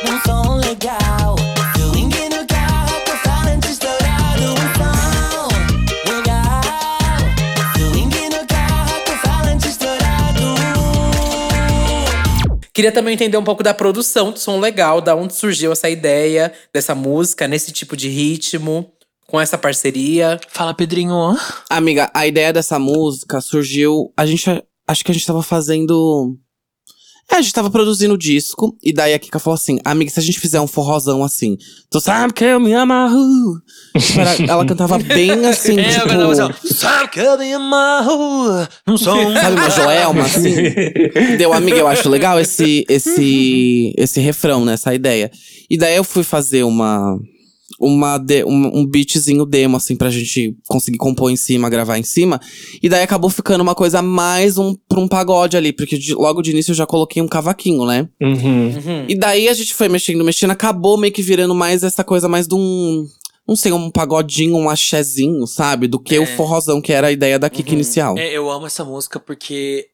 num 0.05 0.21
som 0.25 0.55
legal. 0.55 1.00
Queria 12.81 12.93
também 12.93 13.13
entender 13.13 13.37
um 13.37 13.45
pouco 13.45 13.63
da 13.63 13.75
produção 13.75 14.33
do 14.33 14.39
som 14.39 14.59
legal, 14.59 15.03
da 15.03 15.15
onde 15.15 15.35
surgiu 15.35 15.71
essa 15.71 15.91
ideia 15.91 16.51
dessa 16.73 16.95
música, 16.95 17.47
nesse 17.47 17.73
tipo 17.73 17.95
de 17.95 18.09
ritmo, 18.09 18.91
com 19.27 19.39
essa 19.39 19.59
parceria. 19.59 20.41
Fala, 20.49 20.73
Pedrinho. 20.73 21.37
Amiga, 21.69 22.11
a 22.15 22.27
ideia 22.27 22.55
dessa 22.55 22.79
música 22.79 23.39
surgiu. 23.43 24.11
A 24.17 24.25
gente. 24.25 24.47
Acho 24.89 25.05
que 25.05 25.11
a 25.11 25.15
gente 25.15 25.27
tava 25.27 25.43
fazendo. 25.43 26.39
É, 27.33 27.37
a 27.37 27.41
gente 27.43 27.53
tava 27.55 27.71
produzindo 27.71 28.15
o 28.15 28.19
disco. 28.19 28.77
E 28.83 28.93
daí 28.93 29.15
a 29.15 29.19
Kika 29.19 29.39
falou 29.39 29.55
assim: 29.55 29.79
Amiga, 29.85 30.11
se 30.11 30.19
a 30.19 30.23
gente 30.23 30.41
fizer 30.41 30.61
um 30.61 30.67
forrozão 30.67 31.23
assim, 31.23 31.57
tu 31.91 32.01
sabe 32.01 32.33
que 32.33 32.45
eu 32.45 32.59
me 32.59 32.75
amarro. 32.75 33.61
Era- 34.19 34.53
ela 34.53 34.67
cantava 34.67 34.99
bem 34.99 35.31
assim, 35.47 35.79
É, 35.79 35.89
eu 35.89 35.93
tipo. 35.93 36.09
cantava 36.09 36.33
assim, 36.53 36.75
Sabe 36.75 37.09
que 37.11 37.21
eu 37.21 37.39
me 37.39 37.53
amarro 37.53 38.67
num 38.87 38.97
som. 38.99 39.33
Sabe 39.35 39.57
uma 39.61 39.71
Joelma, 39.71 40.23
assim? 40.25 40.55
Deu, 41.39 41.53
amiga, 41.53 41.77
eu 41.79 41.87
acho 41.87 42.09
legal 42.09 42.39
esse, 42.41 42.85
esse, 42.89 43.95
esse 43.97 44.21
refrão, 44.21 44.65
né? 44.65 44.73
Essa 44.75 44.95
ideia. 44.95 45.31
E 45.69 45.79
daí 45.79 45.97
eu 45.97 46.05
fui 46.05 46.25
fazer 46.25 46.65
uma. 46.65 47.17
Uma 47.81 48.19
de, 48.19 48.45
um, 48.45 48.81
um 48.81 48.87
beatzinho 48.87 49.47
demo, 49.47 49.79
assim, 49.79 49.97
pra 49.97 50.11
gente 50.11 50.55
conseguir 50.69 50.99
compor 50.99 51.31
em 51.31 51.37
cima, 51.37 51.71
gravar 51.71 51.97
em 51.99 52.03
cima. 52.03 52.39
E 52.83 52.91
daí 52.91 53.03
acabou 53.03 53.31
ficando 53.31 53.63
uma 53.63 53.75
coisa 53.75 54.03
mais 54.03 54.59
um, 54.59 54.75
pra 54.87 55.01
um 55.01 55.09
pagode 55.09 55.57
ali, 55.57 55.73
porque 55.73 55.97
de- 55.97 56.15
logo 56.15 56.43
de 56.43 56.51
início 56.51 56.73
eu 56.73 56.75
já 56.77 56.87
coloquei 56.87 57.23
um 57.23 57.27
cavaquinho, 57.29 57.87
né? 57.87 58.07
Uhum. 58.21 59.07
E 59.09 59.15
daí 59.19 59.49
a 59.49 59.55
gente 59.55 59.73
foi 59.73 59.89
mexendo, 59.89 60.23
mexendo, 60.23 60.51
acabou 60.51 60.99
meio 60.99 61.13
que 61.13 61.23
virando 61.23 61.55
mais 61.55 61.83
essa 61.83 62.05
coisa 62.05 62.29
mais 62.29 62.47
de 62.47 62.55
um. 62.55 63.07
Não 63.49 63.57
sei, 63.57 63.73
um 63.73 63.91
pagodinho, 63.91 64.57
um 64.57 64.69
axézinho, 64.69 65.47
sabe? 65.47 65.89
Do 65.89 65.99
que 65.99 66.19
o 66.19 66.27
forrozão, 66.37 66.81
que 66.83 66.93
era 66.93 67.07
a 67.07 67.13
ideia 67.13 67.39
da 67.39 67.49
Kika 67.49 67.73
inicial. 67.73 68.17
É, 68.19 68.31
eu 68.31 68.51
amo 68.51 68.67
essa 68.67 68.85
música 68.85 69.19
porque 69.19 69.87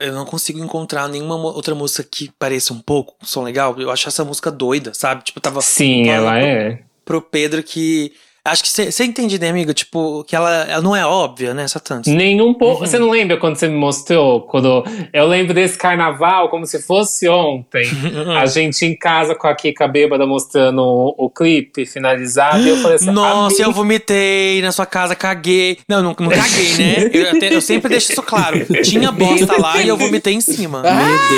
eu 0.00 0.12
não 0.12 0.24
consigo 0.26 0.58
encontrar 0.58 1.08
nenhuma 1.08 1.36
outra 1.36 1.74
música 1.74 2.02
que 2.02 2.30
pareça 2.38 2.72
um 2.74 2.80
pouco 2.80 3.14
um 3.22 3.26
som 3.26 3.42
legal. 3.42 3.78
Eu 3.78 3.90
acho 3.90 4.08
essa 4.08 4.24
música 4.24 4.50
doida, 4.50 4.92
sabe? 4.92 5.22
Tipo, 5.24 5.40
tava 5.40 5.62
Sim, 5.62 6.06
falando 6.06 6.26
ela 6.26 6.38
é. 6.40 6.82
Pro 7.10 7.20
Pedro 7.20 7.60
que 7.60 8.12
Acho 8.42 8.62
que 8.62 8.68
você 8.70 9.04
entende, 9.04 9.38
né, 9.38 9.50
amiga? 9.50 9.74
Tipo, 9.74 10.24
que 10.24 10.34
ela, 10.34 10.64
ela 10.64 10.80
não 10.82 10.96
é 10.96 11.04
óbvia, 11.04 11.52
né, 11.52 11.68
Satã? 11.68 12.00
Nenhum 12.06 12.54
pouco. 12.54 12.80
Uhum. 12.80 12.86
Você 12.86 12.98
não 12.98 13.10
lembra 13.10 13.36
quando 13.36 13.56
você 13.56 13.68
me 13.68 13.76
mostrou? 13.76 14.40
Quando 14.42 14.82
eu 15.12 15.26
lembro 15.26 15.52
desse 15.52 15.76
carnaval 15.76 16.48
como 16.48 16.64
se 16.64 16.80
fosse 16.80 17.28
ontem. 17.28 17.84
a 18.40 18.46
gente 18.46 18.84
em 18.86 18.96
casa 18.96 19.34
com 19.34 19.46
a 19.46 19.54
Kika 19.54 19.86
bêbada 19.86 20.26
mostrando 20.26 20.80
o, 20.82 21.14
o 21.26 21.30
clipe 21.30 21.84
finalizado. 21.84 22.60
e 22.62 22.68
eu 22.70 22.76
falei 22.78 22.96
assim: 22.96 23.10
Nossa, 23.10 23.46
"Amiga, 23.56 23.62
eu 23.64 23.72
vomitei 23.72 24.62
na 24.62 24.72
sua 24.72 24.86
casa, 24.86 25.14
caguei. 25.14 25.76
Não, 25.86 26.02
não, 26.02 26.16
não 26.18 26.30
caguei, 26.30 26.72
né? 26.78 27.10
Eu, 27.20 27.30
até- 27.36 27.54
eu 27.54 27.60
sempre 27.60 27.90
deixo 27.90 28.12
isso 28.12 28.22
claro. 28.22 28.64
Tinha 28.82 29.12
bosta 29.12 29.60
lá 29.60 29.82
e 29.82 29.88
eu 29.88 29.96
vomitei 29.96 30.32
em 30.32 30.40
cima. 30.40 30.82
Meu 30.82 30.92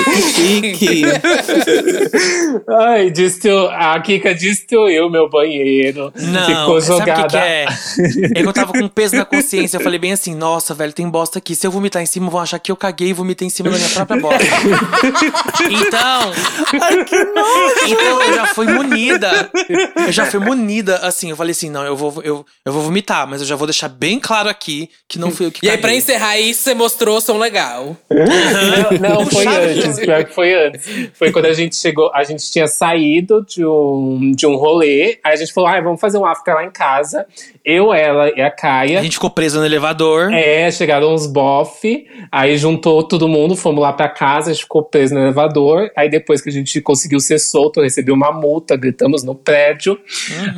Deus, 0.04 0.32
que 0.34 0.76
chique. 0.76 1.02
Ai, 2.68 3.10
destru... 3.10 3.68
a 3.70 3.98
Kika 4.00 4.34
destruiu 4.34 5.10
meu 5.10 5.28
banheiro. 5.28 6.12
Não, 6.16 6.46
ficou 6.46 6.80
sabe 6.96 7.10
o 7.10 7.14
jogada. 7.14 7.28
que, 7.28 7.28
que 7.28 7.36
é? 7.36 7.66
É 8.38 8.42
que 8.42 8.48
eu 8.48 8.52
tava 8.52 8.72
com 8.72 8.88
peso 8.88 9.16
na 9.16 9.24
consciência. 9.24 9.76
Eu 9.76 9.80
falei 9.80 9.98
bem 9.98 10.12
assim: 10.12 10.34
nossa, 10.34 10.74
velho, 10.74 10.92
tem 10.92 11.08
bosta 11.08 11.38
aqui. 11.38 11.54
Se 11.54 11.66
eu 11.66 11.70
vomitar 11.70 12.02
em 12.02 12.06
cima, 12.06 12.30
vão 12.30 12.40
achar 12.40 12.58
que 12.58 12.70
eu 12.70 12.76
caguei 12.76 13.08
e 13.08 13.12
vomitei 13.12 13.46
em 13.46 13.50
cima 13.50 13.70
da 13.70 13.76
minha 13.76 13.90
própria 13.90 14.20
bosta. 14.20 14.44
então. 15.70 16.32
Então 17.86 18.22
eu 18.22 18.34
já 18.34 18.46
fui 18.46 18.66
munida. 18.66 19.50
Eu 20.06 20.12
já 20.12 20.26
fui 20.26 20.40
munida, 20.40 20.96
assim. 20.98 21.30
Eu 21.30 21.36
falei 21.36 21.52
assim: 21.52 21.70
não, 21.70 21.84
eu 21.84 21.96
vou, 21.96 22.22
eu, 22.22 22.44
eu 22.64 22.72
vou 22.72 22.82
vomitar, 22.82 23.26
mas 23.26 23.40
eu 23.40 23.46
já 23.46 23.56
vou 23.56 23.66
deixar 23.66 23.88
bem 23.88 24.18
claro 24.18 24.48
aqui 24.48 24.90
que 25.08 25.18
não 25.18 25.30
fui 25.30 25.46
eu 25.46 25.52
que 25.52 25.64
E 25.66 25.70
aí, 25.70 25.78
pra 25.78 25.94
encerrar 25.94 26.38
isso, 26.38 26.62
você 26.62 26.74
mostrou 26.74 27.20
som 27.20 27.38
legal. 27.38 27.96
Não, 28.10 29.10
não, 29.20 29.26
foi 29.26 29.46
antes. 29.46 29.98
Pior 29.98 30.24
que 30.24 30.34
foi 30.34 30.66
antes. 30.66 31.10
Foi 31.14 31.30
quando 31.30 31.46
a 31.46 31.52
gente 31.52 31.76
chegou, 31.76 32.10
a 32.14 32.24
gente 32.24 32.50
tinha 32.50 32.66
saído 32.66 33.44
de 33.46 33.64
um, 33.64 34.32
de 34.32 34.46
um 34.46 34.56
rolê. 34.56 35.18
Aí 35.24 35.32
a 35.32 35.36
gente 35.36 35.52
falou, 35.52 35.68
ah, 35.68 35.80
vamos 35.80 36.00
fazer 36.00 36.18
um 36.18 36.26
after 36.26 36.54
lá 36.54 36.64
em 36.64 36.70
casa. 36.70 36.81
Eu, 37.64 37.92
ela 37.92 38.30
e 38.36 38.40
a 38.40 38.50
Caia. 38.50 38.98
A 38.98 39.02
gente 39.02 39.14
ficou 39.14 39.30
preso 39.30 39.58
no 39.58 39.64
elevador. 39.66 40.32
É, 40.32 40.70
chegaram 40.70 41.14
uns 41.14 41.26
bofe, 41.26 42.06
aí 42.30 42.56
juntou 42.56 43.02
todo 43.02 43.28
mundo, 43.28 43.54
fomos 43.56 43.82
lá 43.82 43.92
pra 43.92 44.08
casa, 44.08 44.50
a 44.50 44.52
gente 44.52 44.62
ficou 44.62 44.82
preso 44.82 45.14
no 45.14 45.20
elevador. 45.20 45.90
Aí 45.96 46.08
depois 46.08 46.40
que 46.40 46.48
a 46.48 46.52
gente 46.52 46.80
conseguiu 46.80 47.20
ser 47.20 47.38
solto, 47.38 47.80
eu 47.80 47.84
recebi 47.84 48.10
uma 48.10 48.32
multa, 48.32 48.76
gritamos 48.76 49.22
no 49.22 49.34
prédio. 49.34 49.98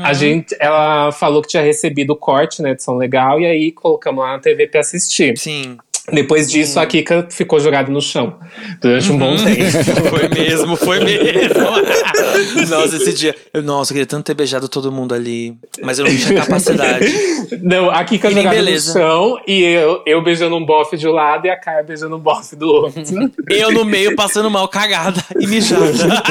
A 0.02 0.12
gente, 0.12 0.56
ela 0.58 1.12
falou 1.12 1.42
que 1.42 1.48
tinha 1.48 1.62
recebido 1.62 2.14
o 2.14 2.16
corte, 2.16 2.62
né, 2.62 2.74
de 2.74 2.82
som 2.82 2.96
legal, 2.96 3.40
e 3.40 3.46
aí 3.46 3.72
colocamos 3.72 4.24
lá 4.24 4.32
na 4.32 4.38
TV 4.38 4.66
pra 4.66 4.80
assistir. 4.80 5.36
Sim. 5.36 5.76
Depois 6.12 6.50
disso, 6.50 6.78
a 6.78 6.84
Kika 6.84 7.26
ficou 7.30 7.58
jogada 7.58 7.90
no 7.90 8.00
chão 8.00 8.38
durante 8.78 9.10
um 9.10 9.16
bom 9.16 9.36
tempo. 9.36 9.54
Foi 10.10 10.28
mesmo, 10.28 10.76
foi 10.76 11.00
mesmo. 11.02 11.64
nossa, 12.68 12.96
esse 12.96 13.14
dia. 13.14 13.34
Eu, 13.54 13.62
nossa, 13.62 13.90
eu 13.90 13.94
queria 13.94 14.06
tanto 14.06 14.24
ter 14.26 14.34
beijado 14.34 14.68
todo 14.68 14.92
mundo 14.92 15.14
ali. 15.14 15.56
Mas 15.82 15.98
eu 15.98 16.04
não 16.04 16.14
tinha 16.14 16.42
capacidade. 16.42 17.06
Não, 17.62 17.90
a 17.90 18.04
Kika 18.04 18.28
E 18.28 18.34
jogada 18.34 18.56
no 18.56 18.64
beleza. 18.64 18.92
chão 18.92 19.38
e 19.46 19.62
eu, 19.62 20.02
eu 20.06 20.22
beijando 20.22 20.56
um 20.56 20.64
bofe 20.64 20.96
de 20.96 21.06
um 21.08 21.12
lado 21.12 21.46
e 21.46 21.50
a 21.50 21.56
Caia 21.58 21.82
beijando 21.82 22.16
um 22.16 22.18
bofe 22.18 22.56
do 22.56 22.66
outro. 22.68 23.02
Eu 23.48 23.72
no 23.72 23.84
meio 23.84 24.14
passando 24.14 24.50
mal, 24.50 24.66
cagada 24.68 25.22
e 25.38 25.46
mijada. 25.46 26.22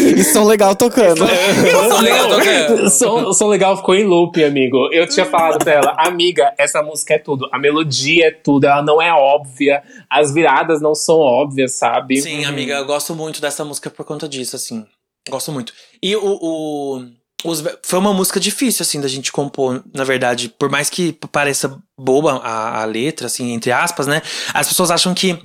E 0.00 0.24
som 0.24 0.44
legal 0.44 0.74
tocando. 0.76 1.24
Som 1.26 2.00
legal 2.02 2.28
tocando. 2.28 2.84
O 2.84 2.90
som, 2.90 3.32
som 3.32 3.46
legal 3.48 3.76
ficou 3.76 3.94
em 3.94 4.04
loop, 4.04 4.42
amigo. 4.44 4.88
Eu 4.92 5.06
tinha 5.08 5.26
falado 5.26 5.58
pra 5.62 5.72
ela, 5.72 5.94
amiga, 5.98 6.52
essa 6.58 6.82
música 6.82 7.14
é 7.14 7.18
tudo. 7.18 7.48
A 7.52 7.58
melodia 7.58 8.28
é 8.28 8.30
tudo, 8.30 8.64
ela 8.64 8.82
não 8.82 9.00
é 9.00 9.12
óbvia. 9.12 9.82
As 10.08 10.32
viradas 10.32 10.80
não 10.80 10.94
são 10.94 11.16
óbvias, 11.18 11.72
sabe? 11.74 12.20
Sim, 12.20 12.44
amiga, 12.44 12.74
eu 12.74 12.84
gosto 12.86 13.14
muito 13.14 13.40
dessa 13.40 13.64
música 13.64 13.90
por 13.90 14.04
conta 14.04 14.28
disso, 14.28 14.56
assim. 14.56 14.84
Gosto 15.28 15.52
muito. 15.52 15.72
E 16.02 16.16
o. 16.16 16.38
o 16.40 17.02
os- 17.42 17.64
foi 17.82 17.98
uma 17.98 18.12
música 18.12 18.38
difícil, 18.38 18.82
assim, 18.82 19.00
da 19.00 19.08
gente 19.08 19.32
compor, 19.32 19.82
na 19.94 20.04
verdade. 20.04 20.52
Por 20.58 20.68
mais 20.70 20.90
que 20.90 21.12
pareça 21.32 21.78
boba 21.98 22.36
a, 22.42 22.82
a 22.82 22.84
letra, 22.84 23.26
assim, 23.28 23.52
entre 23.52 23.72
aspas, 23.72 24.06
né? 24.06 24.20
As 24.52 24.68
pessoas 24.68 24.90
acham 24.90 25.14
que. 25.14 25.38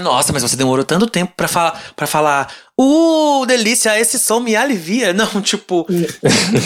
Nossa, 0.00 0.32
mas 0.32 0.42
você 0.42 0.56
demorou 0.56 0.84
tanto 0.84 1.06
tempo 1.06 1.32
pra 1.36 1.48
falar, 1.48 1.82
pra 1.96 2.06
falar. 2.06 2.52
Uh, 2.78 3.46
delícia, 3.46 3.98
esse 3.98 4.18
som 4.18 4.40
me 4.40 4.54
alivia. 4.54 5.12
Não, 5.12 5.26
tipo. 5.40 5.86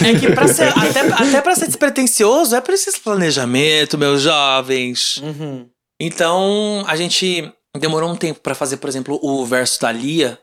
é 0.04 0.18
que 0.18 0.32
pra 0.32 0.48
ser. 0.48 0.76
Até, 0.76 1.00
até 1.00 1.40
pra 1.40 1.54
ser 1.54 1.66
despretensioso, 1.66 2.54
é 2.54 2.60
preciso 2.60 3.00
planejamento, 3.00 3.96
meus 3.96 4.22
jovens. 4.22 5.18
Uhum. 5.18 5.68
Então, 6.00 6.84
a 6.86 6.96
gente 6.96 7.52
demorou 7.78 8.10
um 8.10 8.16
tempo 8.16 8.40
pra 8.40 8.54
fazer, 8.54 8.78
por 8.78 8.88
exemplo, 8.88 9.20
o 9.22 9.44
verso 9.44 9.80
da 9.80 9.92
Lia, 9.92 10.38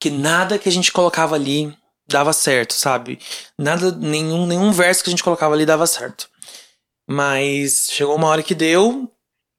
que 0.00 0.10
nada 0.10 0.58
que 0.58 0.68
a 0.68 0.72
gente 0.72 0.92
colocava 0.92 1.34
ali 1.34 1.74
dava 2.06 2.32
certo, 2.32 2.74
sabe? 2.74 3.18
Nada, 3.58 3.90
nenhum, 3.90 4.46
nenhum 4.46 4.70
verso 4.70 5.02
que 5.02 5.10
a 5.10 5.12
gente 5.12 5.24
colocava 5.24 5.54
ali 5.54 5.66
dava 5.66 5.86
certo. 5.86 6.28
Mas 7.08 7.88
chegou 7.90 8.14
uma 8.14 8.28
hora 8.28 8.42
que 8.42 8.54
deu, 8.54 9.10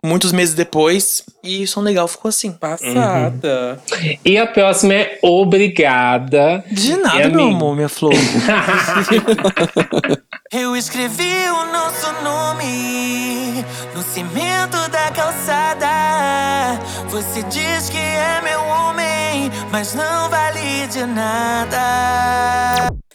muitos 0.06 0.32
meses 0.32 0.54
depois, 0.56 1.24
e 1.44 1.64
o 1.64 1.68
som 1.68 1.82
legal 1.82 2.08
ficou 2.08 2.30
assim. 2.30 2.52
Passada. 2.54 3.80
E 4.24 4.38
a 4.38 4.48
próxima 4.48 4.94
é 4.94 5.20
Obrigada. 5.22 6.64
De 6.72 6.96
nada, 6.98 7.20
É, 7.22 7.28
meu 7.28 7.42
amigo. 7.42 7.56
amor, 7.58 7.76
minha 7.76 7.90
flor. 7.90 8.14
Eu 10.52 10.76
escrevi 10.76 11.34
o 11.50 11.66
nosso 11.72 12.12
nome 12.24 13.64
no 13.96 14.02
cimento 14.04 14.78
da 14.90 15.12
calçada. 15.12 16.80
Você 17.10 17.44
diz 17.44 17.90
que 17.90 17.98
é 17.98 18.42
meu 18.44 18.62
homem, 18.62 19.52
mas 19.72 19.94
não 19.94 20.30
vale 20.30 20.88
de 20.88 21.06
nada. 21.06 21.80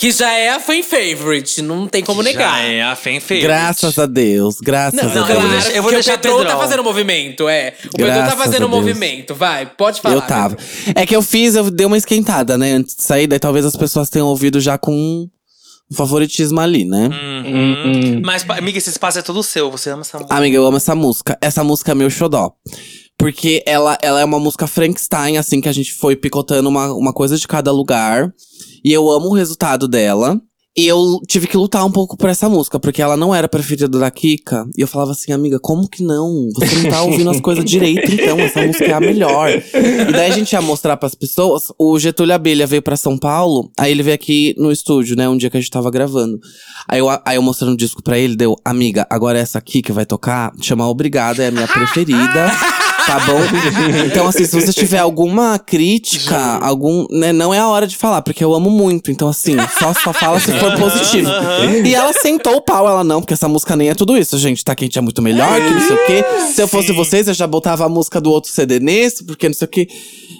Que 0.01 0.11
já 0.11 0.33
é 0.33 0.49
a 0.49 0.59
fan 0.59 0.83
favorite, 0.83 1.61
não 1.61 1.87
tem 1.87 2.03
como 2.03 2.23
negar. 2.23 2.63
Já 2.63 2.69
é 2.69 2.83
a 2.83 2.97
Fem 2.97 3.21
Favorite. 3.21 3.43
Graças 3.43 3.99
a 3.99 4.07
Deus, 4.07 4.57
graças 4.59 4.95
Não, 4.99 5.11
a 5.11 5.15
não, 5.15 5.27
Deus. 5.27 5.37
eu 5.37 5.41
vou 5.43 5.51
deixar- 5.51 5.71
eu 5.73 5.83
vou 5.83 5.93
deixar 5.93 6.15
o 6.15 6.19
Pedro 6.19 6.45
tá 6.47 6.57
fazendo 6.57 6.83
movimento, 6.83 7.47
é. 7.47 7.75
O 7.93 7.97
Pedro 7.99 8.15
tá 8.15 8.35
fazendo 8.35 8.61
Deus. 8.61 8.71
movimento, 8.71 9.35
vai, 9.35 9.67
pode 9.67 10.01
falar. 10.01 10.15
Eu 10.15 10.23
tava. 10.23 10.57
Pedro. 10.57 10.93
É 10.97 11.05
que 11.05 11.15
eu 11.15 11.21
fiz, 11.21 11.55
eu 11.55 11.71
dei 11.71 11.87
uma 11.87 11.99
esquentada, 11.99 12.57
né? 12.57 12.73
Antes 12.73 12.97
de 12.97 13.03
sair, 13.03 13.27
daí 13.27 13.39
talvez 13.39 13.67
as 13.67 13.77
pessoas 13.77 14.09
tenham 14.09 14.27
ouvido 14.27 14.59
já 14.59 14.79
com 14.79 14.91
um 14.95 15.29
favoritismo 15.95 16.59
ali, 16.61 16.87
né? 16.87 17.11
Hum, 17.13 17.45
hum. 17.47 18.23
Mas, 18.25 18.49
amiga, 18.49 18.79
esse 18.79 18.89
espaço 18.89 19.19
é 19.19 19.23
todo 19.23 19.43
seu. 19.43 19.71
Você 19.71 19.91
ama 19.91 20.01
essa 20.01 20.17
música. 20.19 20.35
Amiga, 20.35 20.57
eu 20.57 20.65
amo 20.65 20.79
essa 20.79 20.95
música. 20.95 21.37
Essa 21.43 21.63
música 21.63 21.93
é 21.93 21.95
meu 21.95 22.09
xodó. 22.09 22.53
Porque 23.21 23.63
ela, 23.67 23.99
ela 24.01 24.23
é 24.23 24.25
uma 24.25 24.41
música 24.41 24.67
Frankenstein, 24.67 25.37
assim, 25.37 25.61
que 25.61 25.69
a 25.69 25.73
gente 25.73 25.93
foi 25.93 26.17
picotando 26.17 26.71
uma, 26.71 26.91
uma 26.95 27.13
coisa 27.13 27.37
de 27.37 27.47
cada 27.47 27.71
lugar. 27.71 28.33
E 28.83 28.91
eu 28.91 29.11
amo 29.11 29.27
o 29.27 29.35
resultado 29.35 29.87
dela. 29.87 30.41
E 30.75 30.87
eu 30.87 31.21
tive 31.29 31.47
que 31.47 31.57
lutar 31.57 31.85
um 31.85 31.91
pouco 31.91 32.17
por 32.17 32.31
essa 32.31 32.49
música, 32.49 32.81
porque 32.81 33.03
ela 33.03 33.19
não 33.19 33.35
era 33.35 33.47
preferida 33.47 33.99
da 33.99 34.11
Kika. 34.11 34.65
E 34.75 34.81
eu 34.81 34.89
falava 34.89 35.11
assim, 35.11 35.33
amiga, 35.33 35.59
como 35.61 35.87
que 35.87 36.03
não? 36.03 36.49
Você 36.55 36.77
não 36.77 36.91
tá 36.91 37.03
ouvindo 37.03 37.29
as 37.29 37.41
coisas 37.43 37.63
direito, 37.63 38.11
então. 38.11 38.41
Essa 38.41 38.67
música 38.67 38.87
é 38.87 38.93
a 38.95 39.01
melhor. 39.01 39.51
E 39.51 40.13
daí 40.13 40.31
a 40.31 40.35
gente 40.35 40.53
ia 40.55 40.63
mostrar 40.63 40.97
pras 40.97 41.15
pessoas. 41.15 41.65
O 41.79 41.99
Getúlio 41.99 42.35
Abelha 42.35 42.67
veio 42.67 42.81
pra 42.81 42.97
São 42.97 43.19
Paulo. 43.19 43.71
Aí 43.79 43.91
ele 43.91 44.03
veio 44.03 44.15
aqui 44.15 44.55
no 44.57 44.73
estúdio, 44.73 45.15
né? 45.15 45.29
Um 45.29 45.37
dia 45.37 45.51
que 45.51 45.59
a 45.59 45.61
gente 45.61 45.71
tava 45.71 45.91
gravando. 45.91 46.39
Aí 46.89 47.01
eu, 47.01 47.11
aí 47.11 47.37
eu 47.37 47.43
mostrando 47.43 47.75
o 47.75 47.77
disco 47.77 48.03
pra 48.03 48.19
ele, 48.19 48.35
deu, 48.35 48.57
amiga, 48.65 49.07
agora 49.11 49.39
essa 49.39 49.59
aqui 49.59 49.83
que 49.83 49.93
vai 49.93 50.07
tocar, 50.07 50.53
chama 50.63 50.89
Obrigada, 50.89 51.43
é 51.43 51.49
a 51.49 51.51
minha 51.51 51.69
preferida. 51.69 52.51
Tá 53.07 53.21
bom? 53.21 53.41
Então, 54.07 54.27
assim, 54.27 54.45
se 54.45 54.61
você 54.61 54.73
tiver 54.73 54.99
alguma 54.99 55.59
crítica, 55.59 56.37
algum. 56.61 57.07
Né, 57.11 57.33
não 57.33 57.53
é 57.53 57.59
a 57.59 57.69
hora 57.69 57.87
de 57.87 57.97
falar, 57.97 58.23
porque 58.23 58.43
eu 58.43 58.55
amo 58.55 58.71
muito. 58.71 59.11
Então, 59.11 59.29
assim, 59.29 59.57
só, 59.79 59.93
só 59.95 60.13
fala 60.13 60.39
se 60.41 60.53
for 60.53 60.77
positivo. 60.77 61.31
E 61.85 61.95
ela 61.95 62.13
sentou 62.13 62.57
o 62.57 62.61
pau, 62.61 62.87
ela 62.89 63.05
não, 63.05 63.21
porque 63.21 63.35
essa 63.35 63.49
música 63.49 63.77
nem 63.77 63.91
é 63.91 63.95
tudo 63.95 64.17
isso, 64.17 64.39
gente. 64.39 64.65
Tá 64.65 64.75
quente 64.75 64.99
é 64.99 65.01
muito 65.01 65.23
melhor, 65.23 65.61
que 65.61 65.71
não 65.71 65.81
sei 65.81 65.97
o 65.97 66.07
quê. 66.07 66.25
Se 66.55 66.63
eu 66.63 66.69
fosse 66.69 66.93
vocês, 66.93 67.29
eu 67.29 67.35
já 67.35 67.47
botava 67.47 67.85
a 67.85 67.89
música 67.89 68.21
do 68.21 68.31
outro 68.31 68.51
CD 68.51 68.81
nesse, 68.81 69.25
porque 69.25 69.49
não 69.49 69.55
sei 69.55 69.67
o 69.67 69.71
quê. 69.71 69.89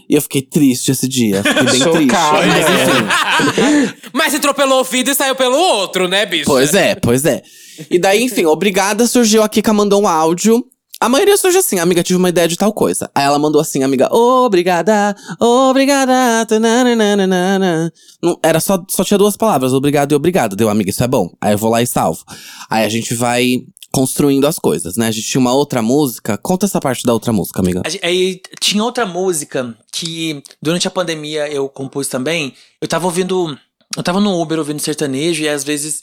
E 0.09 0.15
eu 0.15 0.23
fiquei 0.23 0.43
triste 0.43 0.91
esse 0.91 1.07
dia. 1.07 1.43
Fiquei 1.43 1.63
bem 1.63 1.93
triste. 1.93 2.13
Mas 2.13 2.67
enfim. 2.69 3.95
Mas 4.13 4.35
entrou 4.35 4.53
pelo 4.53 4.75
ouvido 4.77 5.11
e 5.11 5.15
saiu 5.15 5.35
pelo 5.35 5.57
outro, 5.57 6.09
né, 6.09 6.27
bicho? 6.27 6.47
Pois 6.47 6.75
é, 6.75 6.95
pois 6.95 7.25
é. 7.25 7.43
E 7.91 7.99
daí, 7.99 8.23
enfim, 8.25 8.45
obrigada, 8.45 9.07
surgiu 9.07 9.43
a 9.43 9.49
Kika, 9.49 9.73
mandou 9.73 10.03
um 10.03 10.09
áudio. 10.09 10.65
A 11.03 11.09
maioria 11.09 11.35
surge 11.39 11.57
assim, 11.57 11.79
amiga, 11.79 12.03
tive 12.03 12.19
uma 12.19 12.29
ideia 12.29 12.47
de 12.47 12.57
tal 12.57 12.75
coisa. 12.75 13.11
Aí 13.15 13.25
ela 13.25 13.39
mandou 13.39 13.59
assim, 13.59 13.83
amiga, 13.83 14.15
obrigada, 14.15 15.17
obrigada, 15.41 16.45
tananana. 16.47 17.91
Não, 18.23 18.39
era 18.43 18.61
só, 18.61 18.85
só 18.87 19.03
tinha 19.03 19.17
duas 19.17 19.35
palavras, 19.35 19.73
obrigado 19.73 20.13
e 20.13 20.15
obrigado. 20.15 20.55
Deu, 20.55 20.69
amiga, 20.69 20.91
isso 20.91 21.03
é 21.03 21.09
bom. 21.09 21.33
Aí 21.41 21.55
eu 21.55 21.59
vou 21.59 21.71
lá 21.71 21.81
e 21.81 21.87
salvo. 21.87 22.23
Aí 22.69 22.85
a 22.85 22.89
gente 22.91 23.15
vai 23.15 23.65
construindo 23.91 24.47
as 24.47 24.59
coisas, 24.59 24.97
né? 24.97 25.09
A 25.09 25.11
gente 25.11 25.27
tinha 25.27 25.41
uma 25.41 25.55
outra 25.55 25.81
música. 25.81 26.37
Conta 26.37 26.67
essa 26.67 26.81
parte 26.81 27.05
da 27.05 27.15
outra 27.15 27.33
música, 27.33 27.61
amiga. 27.61 27.81
Aí 28.03 28.43
tinha 28.61 28.85
outra 28.85 29.07
música 29.07 29.75
que 29.91 30.43
durante 30.61 30.87
a 30.87 30.91
pandemia 30.91 31.49
eu 31.49 31.67
compus 31.69 32.09
também. 32.09 32.53
Eu 32.79 32.87
tava 32.87 33.07
ouvindo. 33.07 33.59
Eu 33.97 34.03
tava 34.03 34.21
no 34.21 34.39
Uber 34.41 34.59
ouvindo 34.59 34.81
sertanejo 34.81 35.43
e 35.43 35.49
às 35.49 35.65
vezes 35.65 36.03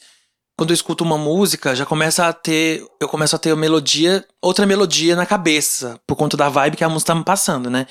quando 0.58 0.72
eu 0.72 0.74
escuto 0.74 1.04
uma 1.04 1.20
música, 1.20 1.76
já 1.76 1.86
começa 1.86 2.28
a 2.28 2.34
ter. 2.34 2.84
Eu 3.00 3.08
começo 3.08 3.36
a 3.36 3.40
ter 3.40 3.56
melodia, 3.56 4.26
outra 4.42 4.66
melodia 4.66 5.16
na 5.16 5.24
cabeça, 5.24 6.00
por 6.08 6.16
conta 6.16 6.36
da 6.36 6.50
vibe 6.50 6.76
que 6.76 6.84
a 6.84 6.90
música 6.90 7.14
tá 7.14 7.16
me 7.16 7.24
passando, 7.24 7.70
né? 7.70 7.86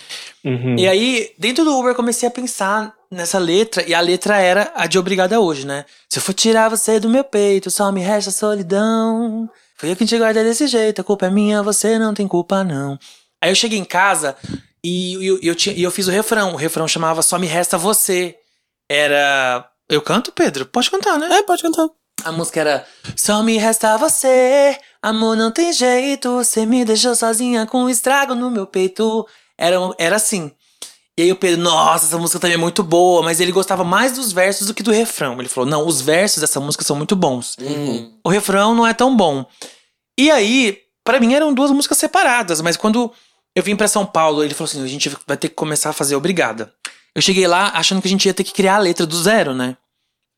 Uhum. 0.45 0.77
E 0.77 0.89
aí, 0.89 1.31
dentro 1.39 1.65
do 1.65 1.79
Uber, 1.79 1.93
eu 1.93 1.95
comecei 1.95 2.29
a 2.29 2.33
pensar 2.33 2.93
nessa 3.09 3.39
letra, 3.39 3.89
e 3.89 3.95
a 3.95 4.01
letra 4.01 4.39
era 4.39 4.73
a 4.75 4.89
de 4.89 4.99
Obrigada 4.99 5.39
Hoje, 5.39 5.65
né? 5.65 5.85
Se 6.09 6.19
eu 6.19 6.23
for 6.23 6.35
tirar 6.35 6.69
você 6.69 6.99
do 6.99 7.09
meu 7.09 7.23
peito, 7.23 7.71
só 7.71 7.93
me 7.93 8.01
resta 8.01 8.33
solidão. 8.33 9.49
Foi 9.77 9.93
eu 9.93 9.95
quem 9.95 10.07
te 10.07 10.19
guardei 10.19 10.43
desse 10.43 10.67
jeito, 10.67 11.01
a 11.01 11.05
culpa 11.05 11.27
é 11.27 11.31
minha, 11.31 11.63
você 11.63 12.01
não 12.01 12.13
tem 12.15 12.27
culpa, 12.27 12.65
não. 12.65 12.99
Aí 13.41 13.53
eu 13.53 13.55
cheguei 13.55 13.79
em 13.79 13.85
casa 13.85 14.37
e, 14.83 15.15
eu, 15.25 15.39
eu, 15.41 15.55
tinha, 15.55 15.77
e 15.77 15.85
eu 15.85 15.91
fiz 15.93 16.09
o 16.09 16.11
refrão. 16.11 16.55
O 16.55 16.57
refrão 16.57 16.89
chamava 16.89 17.23
Só 17.23 17.39
Me 17.39 17.47
Resta 17.47 17.79
Você. 17.79 18.37
Era. 18.91 19.69
Eu 19.89 20.03
canto, 20.03 20.33
Pedro? 20.33 20.67
Pode 20.67 20.91
cantar, 20.91 21.17
né? 21.17 21.29
É, 21.31 21.43
pode 21.45 21.63
cantar. 21.63 21.89
A 22.27 22.33
música 22.33 22.61
era 22.61 22.87
Só 23.15 23.41
me 23.41 23.57
resta 23.57 23.97
você, 23.97 24.77
amor 25.01 25.37
não 25.37 25.53
tem 25.53 25.73
jeito, 25.73 26.33
você 26.33 26.67
me 26.67 26.85
deixou 26.85 27.15
sozinha 27.15 27.67
com 27.67 27.85
um 27.85 27.89
estrago 27.89 28.35
no 28.35 28.51
meu 28.51 28.67
peito. 28.67 29.25
Era, 29.57 29.77
era 29.97 30.17
assim. 30.17 30.51
E 31.17 31.23
aí 31.23 31.31
o 31.31 31.37
Pedro, 31.37 31.63
nossa, 31.63 32.05
essa 32.05 32.19
música 32.19 32.41
também 32.41 32.57
é 32.57 32.59
muito 32.59 32.83
boa, 32.83 33.23
mas 33.23 33.39
ele 33.39 33.53
gostava 33.53 33.85
mais 33.85 34.13
dos 34.13 34.33
versos 34.33 34.67
do 34.67 34.75
que 34.75 34.83
do 34.83 34.91
refrão. 34.91 35.39
Ele 35.39 35.49
falou, 35.49 35.71
não, 35.71 35.87
os 35.87 36.01
versos 36.01 36.41
dessa 36.41 36.59
música 36.59 36.83
são 36.83 36.97
muito 36.97 37.15
bons. 37.15 37.55
O 38.25 38.29
refrão 38.29 38.75
não 38.75 38.85
é 38.85 38.93
tão 38.93 39.17
bom. 39.17 39.47
E 40.19 40.29
aí, 40.29 40.77
pra 41.05 41.21
mim 41.21 41.33
eram 41.33 41.55
duas 41.55 41.71
músicas 41.71 41.97
separadas, 41.99 42.61
mas 42.61 42.77
quando 42.77 43.13
eu 43.55 43.63
vim 43.63 43.77
pra 43.77 43.87
São 43.87 44.05
Paulo, 44.05 44.43
ele 44.43 44.53
falou 44.53 44.69
assim, 44.69 44.83
a 44.83 44.89
gente 44.89 45.17
vai 45.29 45.37
ter 45.37 45.49
que 45.49 45.55
começar 45.55 45.91
a 45.91 45.95
fazer 45.95 46.17
Obrigada. 46.17 46.73
Eu 47.15 47.23
cheguei 47.23 47.47
lá 47.47 47.71
achando 47.75 48.03
que 48.03 48.09
a 48.09 48.11
gente 48.11 48.27
ia 48.27 48.35
ter 48.35 48.45
que 48.45 48.53
criar 48.53 48.75
a 48.75 48.81
letra 48.81 49.07
do 49.07 49.17
zero, 49.17 49.55
né? 49.55 49.77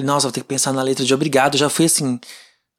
Nossa, 0.01 0.26
vou 0.28 0.32
ter 0.32 0.40
que 0.40 0.46
pensar 0.46 0.72
na 0.72 0.82
letra 0.82 1.05
de 1.05 1.12
obrigado. 1.12 1.57
Já 1.57 1.68
fui 1.68 1.86
assim. 1.86 2.20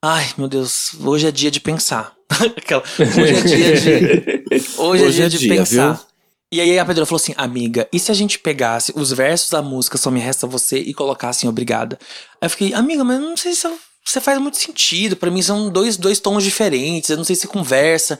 Ai, 0.03 0.25
meu 0.37 0.47
Deus, 0.47 0.91
hoje 1.01 1.27
é 1.27 1.31
dia 1.31 1.51
de 1.51 1.59
pensar. 1.59 2.13
Aquela, 2.57 2.81
hoje 2.99 3.35
é 3.35 3.41
dia 3.41 3.73
de. 3.81 4.59
Hoje, 4.77 5.03
é 5.03 5.07
Hoje 5.07 5.15
dia 5.17 5.25
é 5.25 5.29
de 5.29 5.37
dia, 5.37 5.55
pensar. 5.57 5.93
viu? 5.93 6.05
E 6.51 6.61
aí 6.61 6.79
a 6.79 6.85
Pedro 6.85 7.05
falou 7.05 7.17
assim: 7.21 7.33
Amiga, 7.37 7.87
e 7.91 7.99
se 7.99 8.09
a 8.09 8.15
gente 8.15 8.39
pegasse 8.39 8.93
os 8.95 9.11
versos 9.11 9.49
da 9.49 9.61
música 9.61 9.97
Só 9.97 10.09
Me 10.09 10.19
Resta 10.19 10.47
Você 10.47 10.79
e 10.79 10.93
colocasse 10.93 11.45
em 11.45 11.49
obrigada? 11.49 11.99
Aí 12.41 12.45
eu 12.45 12.49
fiquei, 12.49 12.73
amiga, 12.73 13.03
mas 13.03 13.19
eu 13.21 13.29
não 13.29 13.35
sei 13.37 13.53
se 13.53 13.67
eu- 13.67 13.77
você 14.05 14.21
faz 14.21 14.39
muito 14.39 14.57
sentido. 14.57 15.15
Pra 15.17 15.29
mim 15.29 15.41
são 15.41 15.69
dois, 15.69 15.97
dois 15.97 16.19
tons 16.19 16.43
diferentes. 16.43 17.09
Eu 17.09 17.17
não 17.17 17.23
sei 17.25 17.35
se 17.35 17.45
conversa. 17.47 18.17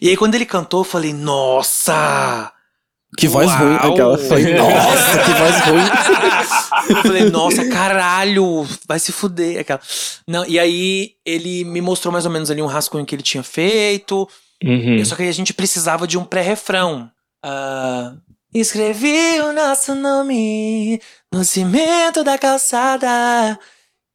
E 0.00 0.08
aí 0.10 0.16
quando 0.16 0.34
ele 0.34 0.44
cantou, 0.46 0.80
eu 0.80 0.84
falei, 0.84 1.12
nossa! 1.14 2.52
Que 3.16 3.28
voz 3.28 3.48
Uau! 3.48 3.58
ruim. 3.58 3.74
Aquela 3.76 4.18
foi, 4.18 4.54
nossa, 4.54 5.18
que 5.24 5.30
voz 5.32 5.60
ruim. 5.66 6.96
Eu 6.96 7.02
falei, 7.02 7.30
nossa, 7.30 7.68
caralho, 7.68 8.66
vai 8.86 8.98
se 8.98 9.12
fuder. 9.12 9.60
Aquela. 9.60 9.80
Não, 10.26 10.44
e 10.46 10.58
aí 10.58 11.12
ele 11.24 11.64
me 11.64 11.80
mostrou 11.80 12.12
mais 12.12 12.26
ou 12.26 12.32
menos 12.32 12.50
ali 12.50 12.60
um 12.62 12.66
rascunho 12.66 13.04
que 13.06 13.14
ele 13.14 13.22
tinha 13.22 13.42
feito. 13.42 14.28
Uhum. 14.62 15.04
Só 15.04 15.14
que 15.16 15.22
aí 15.22 15.28
a 15.28 15.32
gente 15.34 15.52
precisava 15.54 16.06
de 16.06 16.18
um 16.18 16.24
pré-refrão. 16.24 17.10
Ah, 17.44 18.14
escrevi 18.54 19.40
o 19.40 19.52
nosso 19.52 19.94
nome 19.94 21.00
no 21.32 21.44
cimento 21.44 22.24
da 22.24 22.38
calçada. 22.38 23.58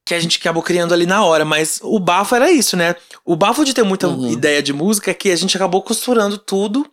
Que 0.06 0.14
a 0.16 0.20
gente 0.20 0.38
acabou 0.40 0.64
criando 0.64 0.94
ali 0.94 1.06
na 1.06 1.24
hora, 1.24 1.46
mas 1.46 1.80
o 1.84 2.00
bafo 2.00 2.36
era 2.36 2.50
isso, 2.52 2.76
né? 2.76 2.96
O 3.24 3.36
bafo 3.36 3.64
de 3.64 3.74
ter 3.74 3.84
muita 3.84 4.08
Uhum. 4.08 4.32
ideia 4.32 4.62
de 4.64 4.74
música 4.74 5.12
é 5.12 5.14
que 5.14 5.30
a 5.32 5.36
gente 5.36 5.56
acabou 5.56 5.84
costurando 5.84 6.38
tudo 6.38 6.90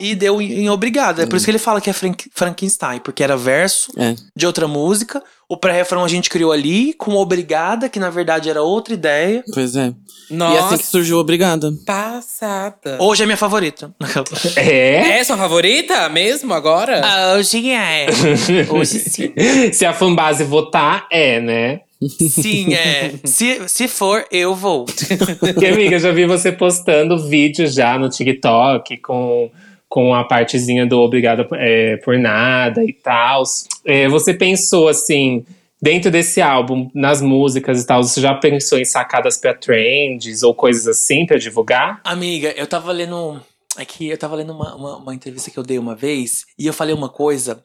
e 0.00 0.14
deu 0.14 0.40
em, 0.40 0.68
obrigado. 0.70 1.20
É 1.20 1.26
por 1.26 1.36
isso 1.36 1.44
que 1.44 1.50
ele 1.50 1.58
fala 1.58 1.80
que 1.80 1.90
é 1.90 1.92
Frank- 1.92 2.30
Frankenstein, 2.34 3.00
porque 3.00 3.22
era 3.22 3.36
verso 3.36 3.90
É. 3.96 4.14
de 4.34 4.46
outra 4.46 4.68
música. 4.68 5.22
O 5.48 5.56
pré-refrão 5.56 6.04
a 6.04 6.08
gente 6.08 6.28
criou 6.28 6.52
ali, 6.52 6.92
com 6.92 7.14
obrigada, 7.14 7.88
que 7.88 7.98
na 7.98 8.10
verdade 8.10 8.50
era 8.50 8.62
outra 8.62 8.92
ideia. 8.94 9.42
Pois 9.54 9.74
é. 9.74 9.92
Nossa, 10.30 10.54
E 10.54 10.58
assim 10.58 10.76
que 10.78 10.86
surgiu 10.86 11.16
Obrigada. 11.18 11.72
passada. 11.86 12.98
Hoje 13.00 13.22
é 13.22 13.26
minha 13.26 13.36
favorita. 13.36 13.90
É? 14.56 15.18
É 15.20 15.24
sua 15.24 15.36
favorita 15.38 16.08
mesmo 16.10 16.52
agora? 16.52 17.00
Hoje 17.36 17.70
é. 17.70 18.06
Hoje 18.70 18.98
sim. 19.00 19.32
Se 19.72 19.86
a 19.86 19.92
fanbase 19.94 20.44
votar, 20.44 21.06
é, 21.10 21.40
né? 21.40 21.80
Sim, 22.28 22.74
é. 22.74 23.14
Se, 23.24 23.68
se 23.68 23.88
for, 23.88 24.24
eu 24.30 24.54
vou. 24.54 24.84
Porque, 25.40 25.66
amiga, 25.66 25.96
eu 25.96 26.00
já 26.00 26.12
vi 26.12 26.26
você 26.26 26.52
postando 26.52 27.26
vídeo 27.28 27.66
já 27.66 27.98
no 27.98 28.08
TikTok 28.08 28.98
com, 28.98 29.50
com 29.88 30.14
a 30.14 30.24
partezinha 30.24 30.86
do 30.86 30.98
Obrigada 31.00 31.44
por- 31.44 31.58
é, 31.58 31.96
por 31.98 32.18
Nada 32.18 32.84
e 32.84 32.92
tal. 32.92 33.42
É, 33.84 34.08
você 34.08 34.34
pensou, 34.34 34.88
assim, 34.88 35.44
dentro 35.80 36.10
desse 36.10 36.40
álbum, 36.42 36.90
nas 36.94 37.22
músicas 37.22 37.82
e 37.82 37.86
tal, 37.86 38.02
você 38.02 38.20
já 38.20 38.34
pensou 38.34 38.78
em 38.78 38.84
sacadas 38.84 39.38
pra 39.38 39.54
trends 39.54 40.42
ou 40.42 40.54
coisas 40.54 40.86
assim 40.86 41.24
pra 41.24 41.38
divulgar? 41.38 42.00
Amiga, 42.04 42.50
eu 42.56 42.66
tava 42.66 42.92
lendo. 42.92 43.40
Aqui, 43.76 44.08
eu 44.08 44.18
tava 44.18 44.34
lendo 44.34 44.52
uma, 44.52 44.74
uma, 44.74 44.96
uma 44.96 45.14
entrevista 45.14 45.50
que 45.52 45.58
eu 45.58 45.62
dei 45.62 45.78
uma 45.78 45.94
vez 45.94 46.44
e 46.58 46.66
eu 46.66 46.72
falei 46.72 46.92
uma 46.94 47.08
coisa 47.08 47.62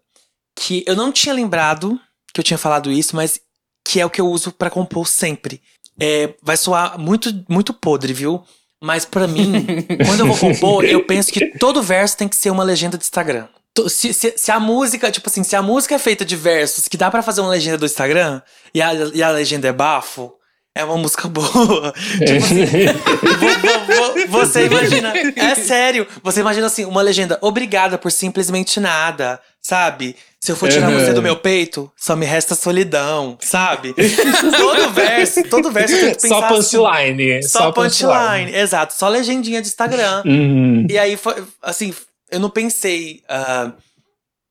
que 0.55 0.83
eu 0.85 0.95
não 0.95 1.11
tinha 1.11 1.33
lembrado 1.33 1.99
que 2.31 2.39
eu 2.39 2.43
tinha 2.43 2.57
falado 2.57 2.91
isso, 2.91 3.15
mas 3.15 3.39
que 3.85 3.99
é 3.99 4.05
o 4.05 4.09
que 4.09 4.21
eu 4.21 4.27
uso 4.27 4.51
pra 4.51 4.69
compor 4.69 5.07
sempre. 5.07 5.59
É, 5.99 6.33
vai 6.41 6.55
soar 6.57 6.97
muito, 6.99 7.29
muito 7.49 7.73
podre, 7.73 8.13
viu? 8.13 8.43
Mas 8.83 9.05
pra 9.05 9.27
mim, 9.27 9.65
quando 10.05 10.19
eu 10.19 10.27
vou 10.27 10.37
compor, 10.37 10.83
eu 10.83 11.05
penso 11.05 11.31
que 11.31 11.57
todo 11.57 11.81
verso 11.81 12.17
tem 12.17 12.27
que 12.27 12.35
ser 12.35 12.49
uma 12.49 12.63
legenda 12.63 12.97
de 12.97 13.03
Instagram. 13.05 13.47
Se, 13.87 14.13
se, 14.13 14.33
se 14.35 14.51
a 14.51 14.59
música, 14.59 15.09
tipo 15.09 15.29
assim, 15.29 15.41
se 15.43 15.55
a 15.55 15.61
música 15.61 15.95
é 15.95 15.99
feita 15.99 16.25
de 16.25 16.35
versos 16.35 16.87
que 16.89 16.97
dá 16.97 17.09
pra 17.09 17.23
fazer 17.23 17.39
uma 17.41 17.49
legenda 17.49 17.77
do 17.77 17.85
Instagram 17.85 18.41
e 18.75 18.81
a, 18.81 18.93
e 19.13 19.23
a 19.23 19.29
legenda 19.29 19.67
é 19.69 19.71
bafo, 19.71 20.33
é 20.75 20.83
uma 20.83 20.97
música 20.97 21.27
boa. 21.29 21.93
tipo 22.27 22.45
assim, 22.45 22.65
vo- 22.65 23.95
vo- 23.95 24.27
vo- 24.27 24.27
você 24.27 24.65
imagina, 24.65 25.13
é 25.37 25.55
sério, 25.55 26.05
você 26.21 26.41
imagina 26.41 26.67
assim, 26.67 26.83
uma 26.85 27.01
legenda, 27.01 27.37
obrigada 27.41 27.97
por 27.97 28.11
simplesmente 28.11 28.79
nada, 28.81 29.39
sabe? 29.61 30.15
Se 30.43 30.51
eu 30.51 30.57
for 30.57 30.67
tirar 30.67 30.89
Uhum. 30.89 30.99
você 30.99 31.13
do 31.13 31.21
meu 31.21 31.37
peito, 31.37 31.89
só 31.95 32.17
me 32.17 32.25
resta 32.25 32.53
solidão, 32.53 33.37
sabe? 33.39 33.93
todo 34.57 34.89
verso, 34.91 35.41
todo 35.49 35.71
verso 35.71 35.93
eu 35.95 35.99
tenho 36.01 36.15
que 36.17 36.21
pensar 36.21 36.35
Só 36.35 36.47
punchline. 36.49 37.31
assim, 37.35 37.47
só 37.47 37.71
punchline, 37.71 38.53
exato, 38.53 38.93
só 38.93 39.07
legendinha 39.07 39.61
de 39.61 39.69
Instagram. 39.69 40.21
Uhum. 40.25 40.85
E 40.89 40.97
aí, 40.97 41.15
foi, 41.15 41.41
assim, 41.61 41.93
eu 42.29 42.41
não 42.41 42.49
pensei 42.49 43.21
ah, 43.29 43.71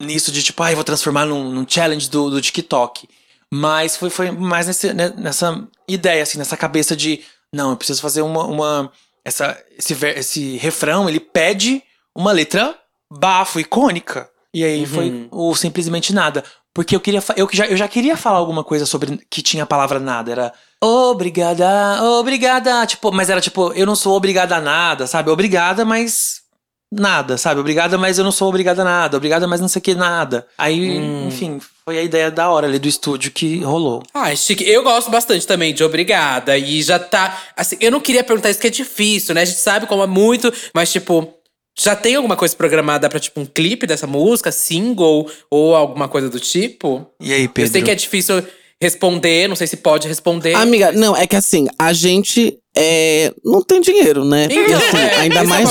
nisso 0.01 0.33
de 0.33 0.43
tipo, 0.43 0.63
ai, 0.63 0.75
vou 0.75 0.83
transformar 0.83 1.27
num, 1.27 1.51
num 1.51 1.67
challenge 1.69 2.09
do, 2.09 2.31
do 2.31 2.41
TikTok. 2.41 3.07
Mas 3.53 3.95
foi, 3.95 4.09
foi 4.09 4.31
mais 4.31 4.67
nesse- 4.69 4.95
né, 4.95 5.13
nessa 5.19 5.63
ideia, 5.87 6.23
assim, 6.23 6.39
nessa 6.39 6.57
cabeça 6.57 6.97
de, 6.97 7.21
não, 7.53 7.69
eu 7.73 7.77
preciso 7.77 8.01
fazer 8.01 8.23
uma. 8.23 8.47
uma 8.47 8.91
essa, 9.23 9.57
esse, 9.79 9.95
esse 10.17 10.57
refrão, 10.57 11.07
ele 11.07 11.21
pede 11.21 11.83
uma 12.17 12.33
letra 12.33 12.75
bafo, 13.13 13.61
icônica. 13.61 14.27
E 14.55 14.65
aí 14.65 14.87
foi 14.87 15.29
o 15.31 15.55
simplesmente 15.55 16.13
nada. 16.13 16.45
Porque 16.75 16.97
eu 16.97 17.01
queria. 17.01 17.23
Eu, 17.37 17.49
já, 17.53 17.67
eu 17.67 17.77
já 17.77 17.87
queria 17.87 18.17
falar 18.17 18.39
alguma 18.39 18.65
coisa 18.65 18.87
sobre 18.87 19.21
que 19.31 19.43
tinha 19.43 19.65
a 19.65 19.67
palavra 19.67 19.99
nada. 19.99 20.33
Era 20.33 20.53
obrigada, 20.81 22.03
obrigada. 22.03 22.87
Tipo, 22.87 23.13
mas 23.13 23.29
era 23.29 23.41
tipo, 23.41 23.73
eu 23.75 23.87
não 23.87 23.95
sou 23.95 24.17
obrigada 24.17 24.57
a 24.57 24.61
nada, 24.61 25.07
sabe? 25.07 25.31
Obrigada, 25.31 25.85
mas 25.85 26.43
nada, 26.91 27.39
sabe? 27.39 27.61
Obrigada, 27.61 27.97
mas 27.97 28.19
eu 28.19 28.25
não 28.25 28.33
sou 28.33 28.49
obrigada 28.49 28.83
a 28.83 28.85
nada. 28.85 29.17
Obrigada, 29.17 29.47
mas 29.47 29.61
não 29.61 29.69
sei 29.69 29.81
o 29.81 29.83
que, 29.83 29.95
nada. 29.95 30.47
Aí, 30.57 30.99
enfim, 31.27 31.59
foi 31.85 31.99
a 31.99 32.03
ideia 32.03 32.31
da 32.31 32.51
hora 32.51 32.67
ali 32.67 32.79
do 32.79 32.89
estúdio 32.89 33.33
que 33.33 33.63
rolou. 33.63 34.03
Ai, 34.15 34.37
chique. 34.37 34.65
Eu 34.65 34.83
gosto 34.83 35.11
bastante 35.11 35.47
também 35.47 35.75
de 35.75 35.85
Obrigada. 35.85 36.57
E 36.57 36.83
já 36.83 36.99
tá. 36.99 37.39
Assim, 37.57 37.77
eu 37.81 37.91
não 37.91 38.01
queria 38.01 38.25
perguntar 38.25 38.51
isso 38.51 38.61
que 38.61 38.67
é 38.67 38.71
difícil, 38.71 39.35
né? 39.35 39.43
A 39.43 39.47
gente 39.47 39.59
sabe 39.59 39.87
como 39.87 40.03
é 40.03 40.07
muito, 40.07 40.53
mas, 40.75 40.93
tipo. 40.93 41.35
Já 41.79 41.97
tem 41.97 42.17
alguma 42.17 42.37
coisa 42.37 42.55
programada 42.55 43.09
pra, 43.09 43.19
tipo, 43.19 43.41
um 43.41 43.47
clipe 43.47 43.87
dessa 43.87 44.07
música, 44.07 44.53
single 44.53 45.27
ou 45.51 45.75
alguma 45.75 46.07
coisa 46.09 46.29
do 46.29 46.39
tipo? 46.39 47.07
E 47.21 47.33
aí, 47.33 47.45
Eu 47.45 47.49
Pedro? 47.51 47.73
sei 47.73 47.83
que 47.83 47.91
é 47.91 47.95
difícil 47.95 48.43
responder, 48.81 49.49
não 49.49 49.55
sei 49.57 49.67
se 49.67 49.77
pode 49.77 50.09
responder. 50.09 50.55
Amiga, 50.55 50.91
não, 50.93 51.17
é 51.17 51.25
que 51.27 51.37
assim, 51.37 51.69
a 51.79 51.93
gente 51.93 52.59
é, 52.77 53.33
não 53.45 53.63
tem 53.63 53.81
dinheiro, 53.81 54.25
né? 54.25 54.49
E 54.51 54.75
assim, 54.75 54.97
é, 54.97 55.17
ainda 55.21 55.39
é 55.41 55.45
mais, 55.45 55.69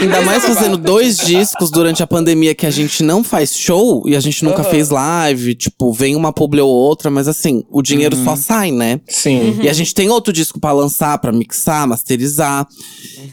ainda 0.00 0.20
mais 0.22 0.42
fazendo 0.44 0.78
dois 0.78 1.18
discos 1.18 1.70
durante 1.70 2.02
a 2.02 2.06
pandemia 2.06 2.54
que 2.54 2.64
a 2.66 2.70
gente 2.70 3.02
não 3.02 3.22
faz 3.22 3.54
show 3.54 4.02
e 4.06 4.16
a 4.16 4.20
gente 4.20 4.42
nunca 4.42 4.62
Aham. 4.62 4.70
fez 4.70 4.88
live, 4.88 5.54
tipo, 5.54 5.92
vem 5.92 6.16
uma 6.16 6.32
publi 6.32 6.60
ou 6.62 6.70
outra, 6.70 7.10
mas 7.10 7.28
assim, 7.28 7.62
o 7.70 7.82
dinheiro 7.82 8.16
Uhum. 8.16 8.24
só 8.24 8.36
sai, 8.36 8.70
né? 8.72 9.00
Sim. 9.06 9.58
E 9.62 9.68
a 9.68 9.72
gente 9.72 9.92
tem 9.94 10.08
outro 10.08 10.32
disco 10.32 10.58
pra 10.58 10.72
lançar, 10.72 11.18
pra 11.18 11.30
mixar, 11.30 11.86
masterizar. 11.86 12.66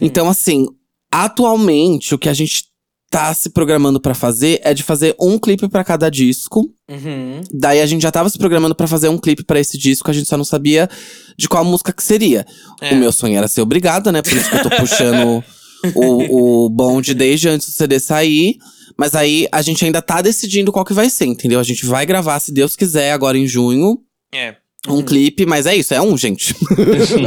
Então, 0.02 0.28
assim, 0.28 0.66
atualmente 1.10 2.14
o 2.14 2.18
que 2.18 2.28
a 2.28 2.34
gente 2.34 2.64
tá 3.10 3.32
se 3.32 3.50
programando 3.50 4.00
pra 4.00 4.14
fazer 4.14 4.60
é 4.62 4.74
de 4.74 4.82
fazer 4.82 5.14
um 5.20 5.38
clipe 5.38 5.68
pra 5.68 5.84
cada 5.84 6.10
disco. 6.10 6.70
Uhum. 6.88 7.40
Daí 7.52 7.80
a 7.80 7.86
gente 7.86 8.02
já 8.02 8.10
tava 8.10 8.28
se 8.28 8.38
programando 8.38 8.74
pra 8.74 8.86
fazer 8.86 9.08
um 9.08 9.18
clipe 9.18 9.44
pra 9.44 9.60
esse 9.60 9.78
disco, 9.78 10.10
a 10.10 10.14
gente 10.14 10.28
só 10.28 10.36
não 10.36 10.44
sabia 10.44 10.88
de 11.36 11.48
qual 11.48 11.64
música 11.64 11.92
que 11.92 12.02
seria. 12.02 12.44
É. 12.80 12.92
O 12.92 12.96
meu 12.96 13.12
sonho 13.12 13.36
era 13.36 13.48
ser 13.48 13.60
obrigada, 13.60 14.10
né? 14.10 14.22
Por 14.22 14.32
isso 14.32 14.50
que 14.50 14.56
eu 14.56 14.62
tô 14.62 14.70
puxando 14.70 15.42
o, 15.94 16.64
o 16.66 16.68
bonde 16.68 17.14
desde 17.14 17.48
antes 17.48 17.68
do 17.68 17.72
CD 17.72 18.00
sair. 18.00 18.58
Mas 18.98 19.14
aí 19.14 19.46
a 19.52 19.60
gente 19.60 19.84
ainda 19.84 20.00
tá 20.00 20.22
decidindo 20.22 20.72
qual 20.72 20.84
que 20.84 20.94
vai 20.94 21.10
ser, 21.10 21.26
entendeu? 21.26 21.60
A 21.60 21.64
gente 21.64 21.84
vai 21.84 22.06
gravar, 22.06 22.40
se 22.40 22.52
Deus 22.52 22.74
quiser, 22.74 23.12
agora 23.12 23.36
em 23.36 23.46
junho. 23.46 23.98
É. 24.32 24.56
um 24.88 25.02
clipe, 25.02 25.46
mas 25.46 25.66
é 25.66 25.74
isso, 25.74 25.94
é 25.94 26.00
um, 26.00 26.16
gente. 26.16 26.54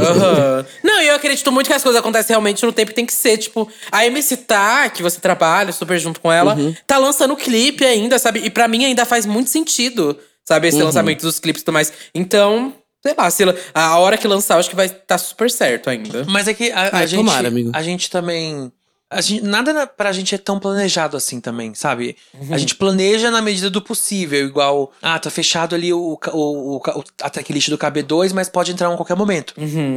Aham. 0.00 0.66
Não, 0.82 1.02
e 1.02 1.08
eu 1.08 1.14
acredito 1.14 1.50
muito 1.52 1.66
que 1.66 1.72
as 1.72 1.82
coisas 1.82 1.98
acontecem 2.00 2.34
realmente 2.34 2.64
no 2.64 2.72
tempo 2.72 2.90
que 2.90 2.94
tem 2.94 3.06
que 3.06 3.12
ser. 3.12 3.38
Tipo, 3.38 3.68
a 3.90 4.06
MC 4.06 4.36
Tá, 4.38 4.88
que 4.88 5.02
você 5.02 5.20
trabalha 5.20 5.72
super 5.72 5.98
junto 5.98 6.20
com 6.20 6.30
ela, 6.32 6.56
tá 6.86 6.98
lançando 6.98 7.36
clipe 7.36 7.84
ainda, 7.84 8.18
sabe? 8.18 8.40
E 8.40 8.50
pra 8.50 8.66
mim 8.66 8.84
ainda 8.84 9.04
faz 9.04 9.26
muito 9.26 9.50
sentido, 9.50 10.18
sabe? 10.44 10.68
Esse 10.68 10.82
lançamento 10.82 11.22
dos 11.22 11.38
clipes 11.38 11.62
e 11.62 11.64
tudo 11.64 11.74
mais. 11.74 11.92
Então, 12.14 12.72
sei 13.02 13.14
lá, 13.16 13.30
se, 13.30 13.44
a 13.74 13.98
hora 13.98 14.16
que 14.16 14.26
lançar, 14.26 14.54
eu 14.54 14.60
acho 14.60 14.70
que 14.70 14.76
vai 14.76 14.86
estar 14.86 15.18
super 15.18 15.50
certo 15.50 15.88
ainda. 15.90 16.24
Mas 16.28 16.48
é 16.48 16.54
que 16.54 16.70
a, 16.70 16.80
a 16.82 16.96
Ai, 16.98 17.06
gente. 17.06 17.18
tomara, 17.20 17.48
amigo. 17.48 17.70
A 17.74 17.82
gente 17.82 18.10
também. 18.10 18.72
A 19.12 19.20
gente, 19.20 19.42
nada 19.42 19.72
na- 19.72 19.86
pra 19.88 20.12
gente 20.12 20.34
é 20.34 20.38
tão 20.38 20.60
planejado 20.60 21.16
assim 21.16 21.40
também, 21.40 21.74
sabe? 21.74 22.16
A 22.50 22.56
gente 22.56 22.76
planeja 22.76 23.28
na 23.30 23.42
medida 23.42 23.68
do 23.68 23.82
possível, 23.82 24.46
igual, 24.46 24.92
ah, 25.02 25.18
tá 25.18 25.28
fechado 25.30 25.74
ali 25.74 25.92
o, 25.92 26.16
o, 26.28 26.30
o, 26.32 26.76
o 26.76 27.04
a 27.20 27.28
tracklist 27.28 27.68
do 27.70 27.76
KB2, 27.78 28.32
mas 28.32 28.48
pode 28.48 28.70
entrar 28.70 28.88
a 28.88 28.96
qualquer 28.96 29.16
momento. 29.16 29.52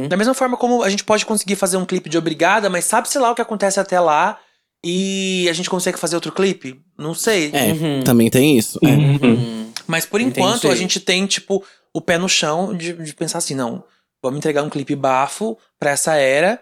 Da 0.08 0.16
mesma 0.16 0.34
forma 0.34 0.56
como 0.56 0.82
a 0.82 0.90
gente 0.90 1.04
pode 1.04 1.24
conseguir 1.24 1.54
fazer 1.54 1.76
um 1.76 1.84
clipe 1.86 2.10
de 2.10 2.18
obrigada, 2.18 2.68
mas 2.68 2.86
sabe, 2.86 3.08
sei 3.08 3.20
lá, 3.20 3.30
o 3.30 3.34
que 3.36 3.42
acontece 3.42 3.78
até 3.78 4.00
lá 4.00 4.36
e 4.84 5.46
a 5.48 5.52
gente 5.52 5.70
consegue 5.70 5.98
fazer 5.98 6.16
outro 6.16 6.32
clipe? 6.32 6.80
Não 6.98 7.14
sei. 7.14 7.50
É, 7.54 8.02
também 8.02 8.28
tem 8.30 8.58
isso. 8.58 8.78
é. 8.82 8.88
Uhum. 8.88 9.70
Mas 9.86 10.04
por 10.06 10.20
enquanto 10.20 10.66
a 10.72 10.74
gente 10.74 10.98
tem, 10.98 11.24
tipo, 11.26 11.62
o 11.92 12.00
pé 12.00 12.18
no 12.18 12.28
chão 12.28 12.74
de, 12.76 12.92
de 12.94 13.14
pensar 13.14 13.38
assim, 13.38 13.54
não, 13.54 13.84
vamos 14.22 14.38
entregar 14.38 14.62
um 14.64 14.70
clipe 14.70 14.96
bafo 14.96 15.56
pra 15.78 15.90
essa 15.90 16.14
era. 16.16 16.60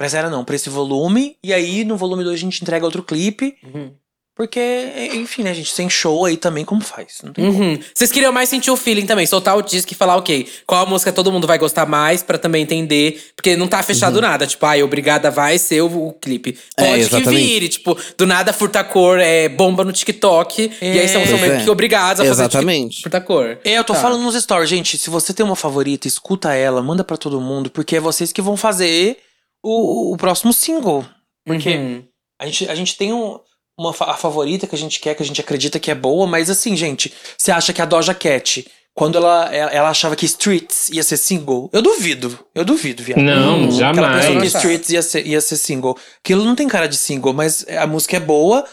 Pra 0.00 0.06
essa 0.06 0.16
era 0.16 0.30
não, 0.30 0.46
pra 0.46 0.56
esse 0.56 0.70
volume. 0.70 1.36
E 1.44 1.52
aí 1.52 1.84
no 1.84 1.94
volume 1.94 2.24
2 2.24 2.34
a 2.34 2.40
gente 2.42 2.62
entrega 2.62 2.86
outro 2.86 3.02
clipe. 3.02 3.54
Uhum. 3.62 3.90
Porque, 4.34 5.10
enfim, 5.12 5.42
né, 5.42 5.52
gente, 5.52 5.74
tem 5.74 5.90
show 5.90 6.24
aí 6.24 6.38
também, 6.38 6.64
como 6.64 6.80
faz? 6.80 7.18
Não 7.22 7.30
tem 7.34 7.44
como. 7.52 7.62
Uhum. 7.62 7.78
Vocês 7.94 8.10
queriam 8.10 8.32
mais 8.32 8.48
sentir 8.48 8.70
o 8.70 8.76
feeling 8.78 9.04
também, 9.04 9.26
soltar 9.26 9.54
o 9.58 9.60
disco 9.60 9.92
e 9.92 9.94
falar, 9.94 10.16
ok, 10.16 10.48
qual 10.66 10.86
a 10.86 10.88
música 10.88 11.12
todo 11.12 11.30
mundo 11.30 11.46
vai 11.46 11.58
gostar 11.58 11.84
mais 11.84 12.22
pra 12.22 12.38
também 12.38 12.62
entender. 12.62 13.22
Porque 13.36 13.54
não 13.54 13.68
tá 13.68 13.82
fechado 13.82 14.18
nada. 14.22 14.46
Tipo, 14.46 14.64
ai, 14.64 14.82
obrigada 14.82 15.30
vai 15.30 15.58
ser 15.58 15.82
o, 15.82 16.06
o 16.08 16.12
clipe. 16.14 16.56
É, 16.78 16.82
Pode 16.86 16.94
que 16.94 17.00
exatamente. 17.16 17.44
vire, 17.46 17.68
tipo, 17.68 17.94
do 18.16 18.26
nada 18.26 18.54
furta 18.54 18.82
cor, 18.82 19.18
é 19.20 19.50
bomba 19.50 19.84
no 19.84 19.92
TikTok. 19.92 20.72
E 20.80 20.86
aí 20.98 21.06
são, 21.08 21.20
Pois 21.26 21.38
meio 21.38 21.52
é. 21.52 21.62
que 21.64 21.68
obrigados 21.68 22.20
a 22.20 22.24
fazer 22.24 22.40
Exatamente. 22.44 23.02
furta 23.02 23.20
cor. 23.20 23.58
É, 23.62 23.72
eu 23.76 23.84
tô 23.84 23.92
Tá. 23.92 24.00
falando 24.00 24.22
nos 24.22 24.42
stories, 24.42 24.70
gente. 24.70 24.96
Se 24.96 25.10
você 25.10 25.34
tem 25.34 25.44
uma 25.44 25.56
favorita, 25.56 26.08
escuta 26.08 26.54
ela, 26.54 26.82
manda 26.82 27.04
pra 27.04 27.18
todo 27.18 27.38
mundo, 27.42 27.68
porque 27.68 27.96
é 27.96 28.00
vocês 28.00 28.32
que 28.32 28.40
vão 28.40 28.56
fazer 28.56 29.18
o, 29.62 30.12
o 30.12 30.16
próximo 30.16 30.52
single. 30.52 31.04
Porque 31.46 31.70
Uhum. 31.76 32.02
A 32.38 32.46
gente, 32.46 32.68
a 32.70 32.74
gente 32.74 32.96
tem 32.96 33.12
um- 33.12 33.38
uma 33.78 33.90
a 33.90 34.14
favorita 34.14 34.66
que 34.66 34.74
a 34.74 34.78
gente 34.78 34.98
quer, 34.98 35.14
que 35.14 35.22
a 35.22 35.26
gente 35.26 35.40
acredita 35.42 35.78
que 35.78 35.90
é 35.90 35.94
boa, 35.94 36.26
mas 36.26 36.48
assim, 36.48 36.74
gente, 36.76 37.12
você 37.36 37.50
acha 37.52 37.72
que 37.72 37.82
a 37.82 37.84
Doja 37.84 38.14
Cat, 38.14 38.66
quando 38.94 39.16
ela, 39.18 39.54
ela, 39.54 39.70
ela 39.70 39.88
achava 39.90 40.16
que 40.16 40.24
Streets 40.26 40.88
ia 40.88 41.02
ser 41.02 41.16
single, 41.18 41.68
eu 41.72 41.82
duvido. 41.82 42.38
Eu 42.54 42.64
duvido, 42.64 43.02
viado. 43.02 43.20
Não, 43.20 43.56
ela 43.56 43.66
pensou 43.66 43.78
jamais. 43.78 44.40
que 44.40 44.46
Streets 44.58 44.90
ia 44.90 45.02
ser, 45.02 45.26
ia 45.26 45.40
ser 45.40 45.56
single. 45.56 45.96
Aquilo 46.24 46.44
não 46.44 46.54
tem 46.54 46.66
cara 46.66 46.86
de 46.88 46.96
single, 46.96 47.32
mas 47.34 47.66
a 47.68 47.86
música 47.86 48.16
é 48.16 48.20
boa 48.20 48.64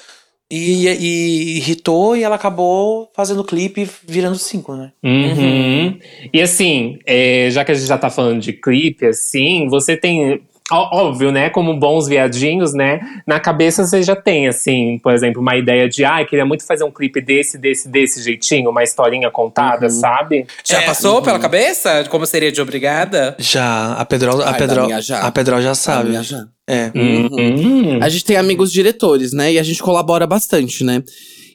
e, 0.49 0.87
e 0.87 1.57
irritou 1.57 2.15
e 2.15 2.23
ela 2.23 2.35
acabou 2.37 3.11
fazendo 3.13 3.43
clipe 3.43 3.89
virando 4.05 4.37
single, 4.37 4.77
né? 4.77 4.91
Uhum. 5.03 5.99
E 6.33 6.41
assim, 6.41 6.99
é, 7.05 7.49
já 7.51 7.65
que 7.65 7.71
a 7.71 7.75
gente 7.75 7.87
já 7.87 7.97
tá 7.97 8.09
falando 8.09 8.39
de 8.41 8.53
clipe, 8.53 9.05
assim, 9.05 9.67
você 9.69 9.97
tem. 9.97 10.41
Ó- 10.71 10.89
Óbvio, 11.07 11.31
né? 11.31 11.49
Como 11.49 11.77
bons 11.77 12.07
viadinhos, 12.07 12.73
né? 12.73 12.99
Na 13.25 13.39
cabeça 13.39 13.85
você 13.85 14.01
já 14.03 14.15
tem, 14.15 14.47
assim, 14.47 14.99
por 15.01 15.13
exemplo, 15.13 15.41
uma 15.41 15.55
ideia 15.55 15.87
de, 15.87 16.03
ah, 16.05 16.23
queria 16.25 16.45
muito 16.45 16.65
fazer 16.65 16.83
um 16.83 16.91
clipe 16.91 17.21
desse, 17.21 17.57
desse, 17.57 17.87
desse 17.89 18.21
jeitinho, 18.23 18.69
uma 18.69 18.83
historinha 18.83 19.29
contada, 19.31 19.89
sabe? 19.89 20.45
Já 20.63 20.81
É, 20.81 20.85
passou 20.85 21.21
pela 21.21 21.39
cabeça? 21.39 22.03
Como 22.09 22.25
seria 22.25 22.51
de 22.51 22.61
obrigada? 22.61 23.35
Já, 23.39 23.93
a 23.93 24.05
Pedro, 24.05 24.41
a 24.41 24.51
Ai, 24.51 24.57
Pedro, 24.57 25.01
já. 25.01 25.19
a 25.21 25.31
Pedro 25.31 25.61
já 25.61 25.75
sabe. 25.75 26.09
minha 26.09 26.23
já. 26.23 26.45
É. 26.69 26.91
Uhum. 26.93 27.99
A 28.01 28.09
gente 28.09 28.25
tem 28.25 28.35
amigos 28.37 28.71
diretores, 28.71 29.31
né? 29.33 29.53
E 29.53 29.59
a 29.59 29.63
gente 29.63 29.81
colabora 29.81 30.27
bastante, 30.27 30.83
né? 30.83 31.01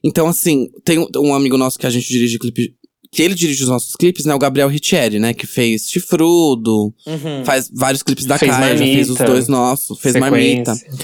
Então, 0.02 0.26
assim, 0.26 0.68
tem 0.84 0.98
um- 0.98 1.06
um 1.18 1.34
amigo 1.34 1.56
nosso 1.58 1.78
que 1.78 1.86
a 1.86 1.90
gente 1.90 2.08
dirige 2.08 2.38
clipe. 2.38 2.74
Que 3.14 3.22
ele 3.22 3.34
dirige 3.34 3.62
os 3.62 3.68
nossos 3.68 3.94
clipes, 3.94 4.24
né? 4.24 4.34
O 4.34 4.38
Gabriel 4.38 4.68
Riccieri, 4.68 5.18
né? 5.18 5.34
Que 5.34 5.46
fez 5.46 5.90
Chifrudo, 5.90 6.92
Uhum. 7.06 7.44
faz 7.44 7.70
vários 7.72 8.02
clipes 8.02 8.24
da 8.24 8.38
Fez 8.38 8.50
Caia, 8.50 8.74
já 8.76 8.84
fez 8.84 9.10
os 9.10 9.18
dois 9.18 9.48
nossos, 9.48 9.98
fez 10.00 10.14
Sequência. 10.14 10.30
Marmita. 10.30 11.02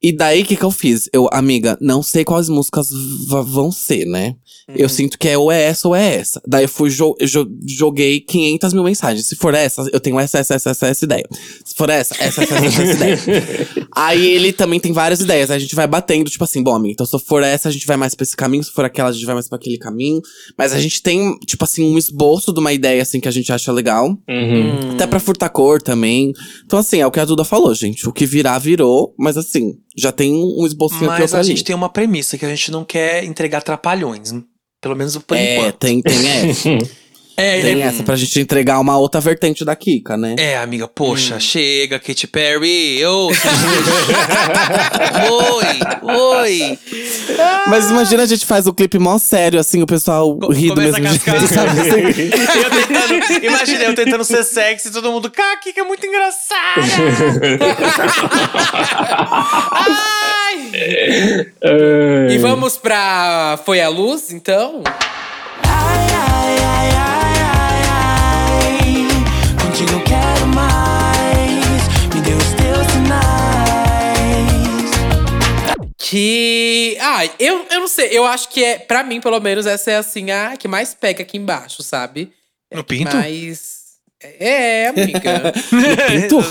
E 0.00 0.12
daí, 0.12 0.42
o 0.42 0.44
que 0.44 0.54
que 0.56 0.62
eu 0.64 0.70
fiz? 0.70 1.08
Eu, 1.12 1.28
amiga, 1.32 1.76
não 1.80 2.02
sei 2.04 2.24
quais 2.24 2.48
músicas 2.48 2.88
vão 3.28 3.72
ser, 3.72 4.04
né? 4.06 4.36
Eu 4.76 4.88
sinto 4.88 5.18
que 5.18 5.26
é 5.28 5.36
ou 5.36 5.50
é 5.50 5.62
essa 5.62 5.88
ou 5.88 5.96
é 5.96 6.14
essa. 6.16 6.40
Daí 6.46 6.64
eu 6.64 6.68
fui, 6.68 6.90
jo 6.90 7.16
jo- 7.22 7.48
joguei 7.66 8.20
500 8.20 8.74
mil 8.74 8.84
mensagens. 8.84 9.26
Se 9.26 9.34
for 9.34 9.54
essa, 9.54 9.82
eu 9.92 9.98
tenho 9.98 10.20
essa, 10.20 10.38
essa, 10.38 10.54
essa, 10.54 10.70
essa, 10.70 10.86
essa 10.86 11.04
ideia. 11.04 11.26
Se 11.64 11.74
for 11.74 11.88
essa, 11.90 12.14
essa, 12.22 12.42
essa, 12.42 12.54
essa, 12.54 12.82
essa 12.82 12.92
ideia. 12.94 13.68
Aí 13.96 14.26
ele 14.26 14.52
também 14.52 14.78
tem 14.78 14.92
várias 14.92 15.20
ideias. 15.20 15.50
Aí 15.50 15.56
a 15.56 15.60
gente 15.60 15.74
vai 15.74 15.86
batendo, 15.86 16.30
tipo 16.30 16.44
assim, 16.44 16.62
bom, 16.62 16.74
amiga, 16.74 16.92
então 16.92 17.06
se 17.06 17.18
for 17.24 17.42
essa, 17.42 17.68
a 17.68 17.72
gente 17.72 17.86
vai 17.86 17.96
mais 17.96 18.14
pra 18.14 18.22
esse 18.24 18.36
caminho. 18.36 18.62
Se 18.62 18.70
for 18.70 18.84
aquela, 18.84 19.08
a 19.08 19.12
gente 19.12 19.24
vai 19.24 19.34
mais 19.34 19.48
pra 19.48 19.56
aquele 19.56 19.78
caminho. 19.78 20.20
Mas 20.56 20.72
a 20.74 20.78
gente 20.78 21.02
tem, 21.02 21.36
tipo 21.46 21.64
assim, 21.64 21.82
um 21.84 21.96
esboço 21.98 22.52
de 22.52 22.60
uma 22.60 22.72
ideia, 22.72 23.02
assim, 23.02 23.20
que 23.20 23.28
a 23.28 23.32
gente 23.32 23.50
acha 23.50 23.72
legal. 23.72 24.06
Uhum. 24.28 24.92
Até 24.92 25.06
pra 25.06 25.18
furtar 25.18 25.48
cor 25.48 25.80
também. 25.82 26.32
Então, 26.64 26.78
assim, 26.78 26.98
é 27.00 27.06
o 27.06 27.10
que 27.10 27.18
a 27.20 27.24
Duda 27.24 27.42
falou, 27.42 27.74
gente. 27.74 28.06
O 28.08 28.12
que 28.12 28.26
virar, 28.26 28.58
virou. 28.58 29.14
Mas 29.18 29.36
assim, 29.38 29.78
já 29.96 30.12
tem 30.12 30.32
um 30.32 30.66
esbocinho 30.66 31.10
aqui 31.10 31.20
Mas 31.22 31.34
a 31.34 31.38
ali. 31.38 31.48
gente 31.48 31.64
tem 31.64 31.74
uma 31.74 31.88
premissa 31.88 32.36
que 32.38 32.44
a 32.44 32.48
gente 32.48 32.70
não 32.70 32.84
quer 32.84 33.24
entregar 33.24 33.62
trapalhões. 33.62 34.32
Pelo 34.80 34.94
menos 34.94 35.16
por 35.18 35.36
É, 35.36 35.56
enquanto. 35.56 35.76
tem, 35.76 36.00
tem 36.02 36.28
essa. 36.50 36.68
É, 37.40 37.60
Tem 37.62 37.80
é, 37.82 37.86
essa 37.86 38.02
pra 38.02 38.16
gente 38.16 38.40
entregar 38.40 38.80
uma 38.80 38.98
outra 38.98 39.20
vertente 39.20 39.64
da 39.64 39.76
Kika, 39.76 40.16
né? 40.16 40.34
é, 40.36 40.56
amiga, 40.58 40.88
poxa, 40.88 41.38
chega, 41.38 42.00
Katy 42.00 42.26
Perry. 42.26 43.06
Ô, 43.06 43.28
oi, 45.30 45.78
oi. 46.02 46.76
Mas 47.68 47.90
imagina 47.90 48.24
a 48.24 48.26
gente 48.26 48.44
faz 48.44 48.66
o 48.66 48.74
clipe 48.74 48.98
mó 48.98 49.16
sério, 49.18 49.60
assim, 49.60 49.80
o 49.80 49.86
pessoal 49.86 50.36
Co- 50.36 50.50
ri 50.52 50.74
do 50.74 50.80
mesmo 50.80 51.06
jeito, 51.06 51.46
sabe? 51.46 51.80
Assim. 51.80 52.00
eu 52.58 52.70
tentando, 52.70 53.14
imagina 53.44 53.84
eu 53.84 53.94
tentando 53.94 54.24
ser 54.24 54.42
sexy, 54.42 54.90
todo 54.90 55.12
mundo, 55.12 55.30
cara, 55.30 55.58
que 55.58 55.78
é 55.78 55.84
muito 55.84 56.04
engraçada. 56.04 56.58
Ai! 59.70 60.72
E 62.30 62.38
vamos 62.38 62.76
pra 62.76 63.58
Foi 63.64 63.80
a 63.80 63.88
Luz, 63.88 64.32
então? 64.32 64.82
Ai, 64.84 65.17
Eu 69.90 70.04
quero 70.04 70.46
mais. 70.48 71.88
Me 72.14 72.20
dê 72.20 72.32
os 72.32 72.52
teus 72.54 72.86
sinais. 72.92 73.28
Que. 75.96 76.96
Ah, 77.00 77.24
eu, 77.38 77.66
eu 77.70 77.80
não 77.80 77.88
sei. 77.88 78.08
Eu 78.10 78.26
acho 78.26 78.48
que 78.50 78.62
é. 78.62 78.78
Pra 78.78 79.02
mim, 79.02 79.20
pelo 79.20 79.40
menos, 79.40 79.66
essa 79.66 79.90
é 79.90 79.96
assim 79.96 80.30
a 80.30 80.56
que 80.56 80.68
mais 80.68 80.94
pega 80.94 81.22
aqui 81.22 81.38
embaixo, 81.38 81.82
sabe? 81.82 82.32
No 82.72 82.84
pinto? 82.84 83.16
Mas. 83.16 83.78
É, 84.20 84.88
amiga. 84.88 85.52
Pinto? 86.08 86.44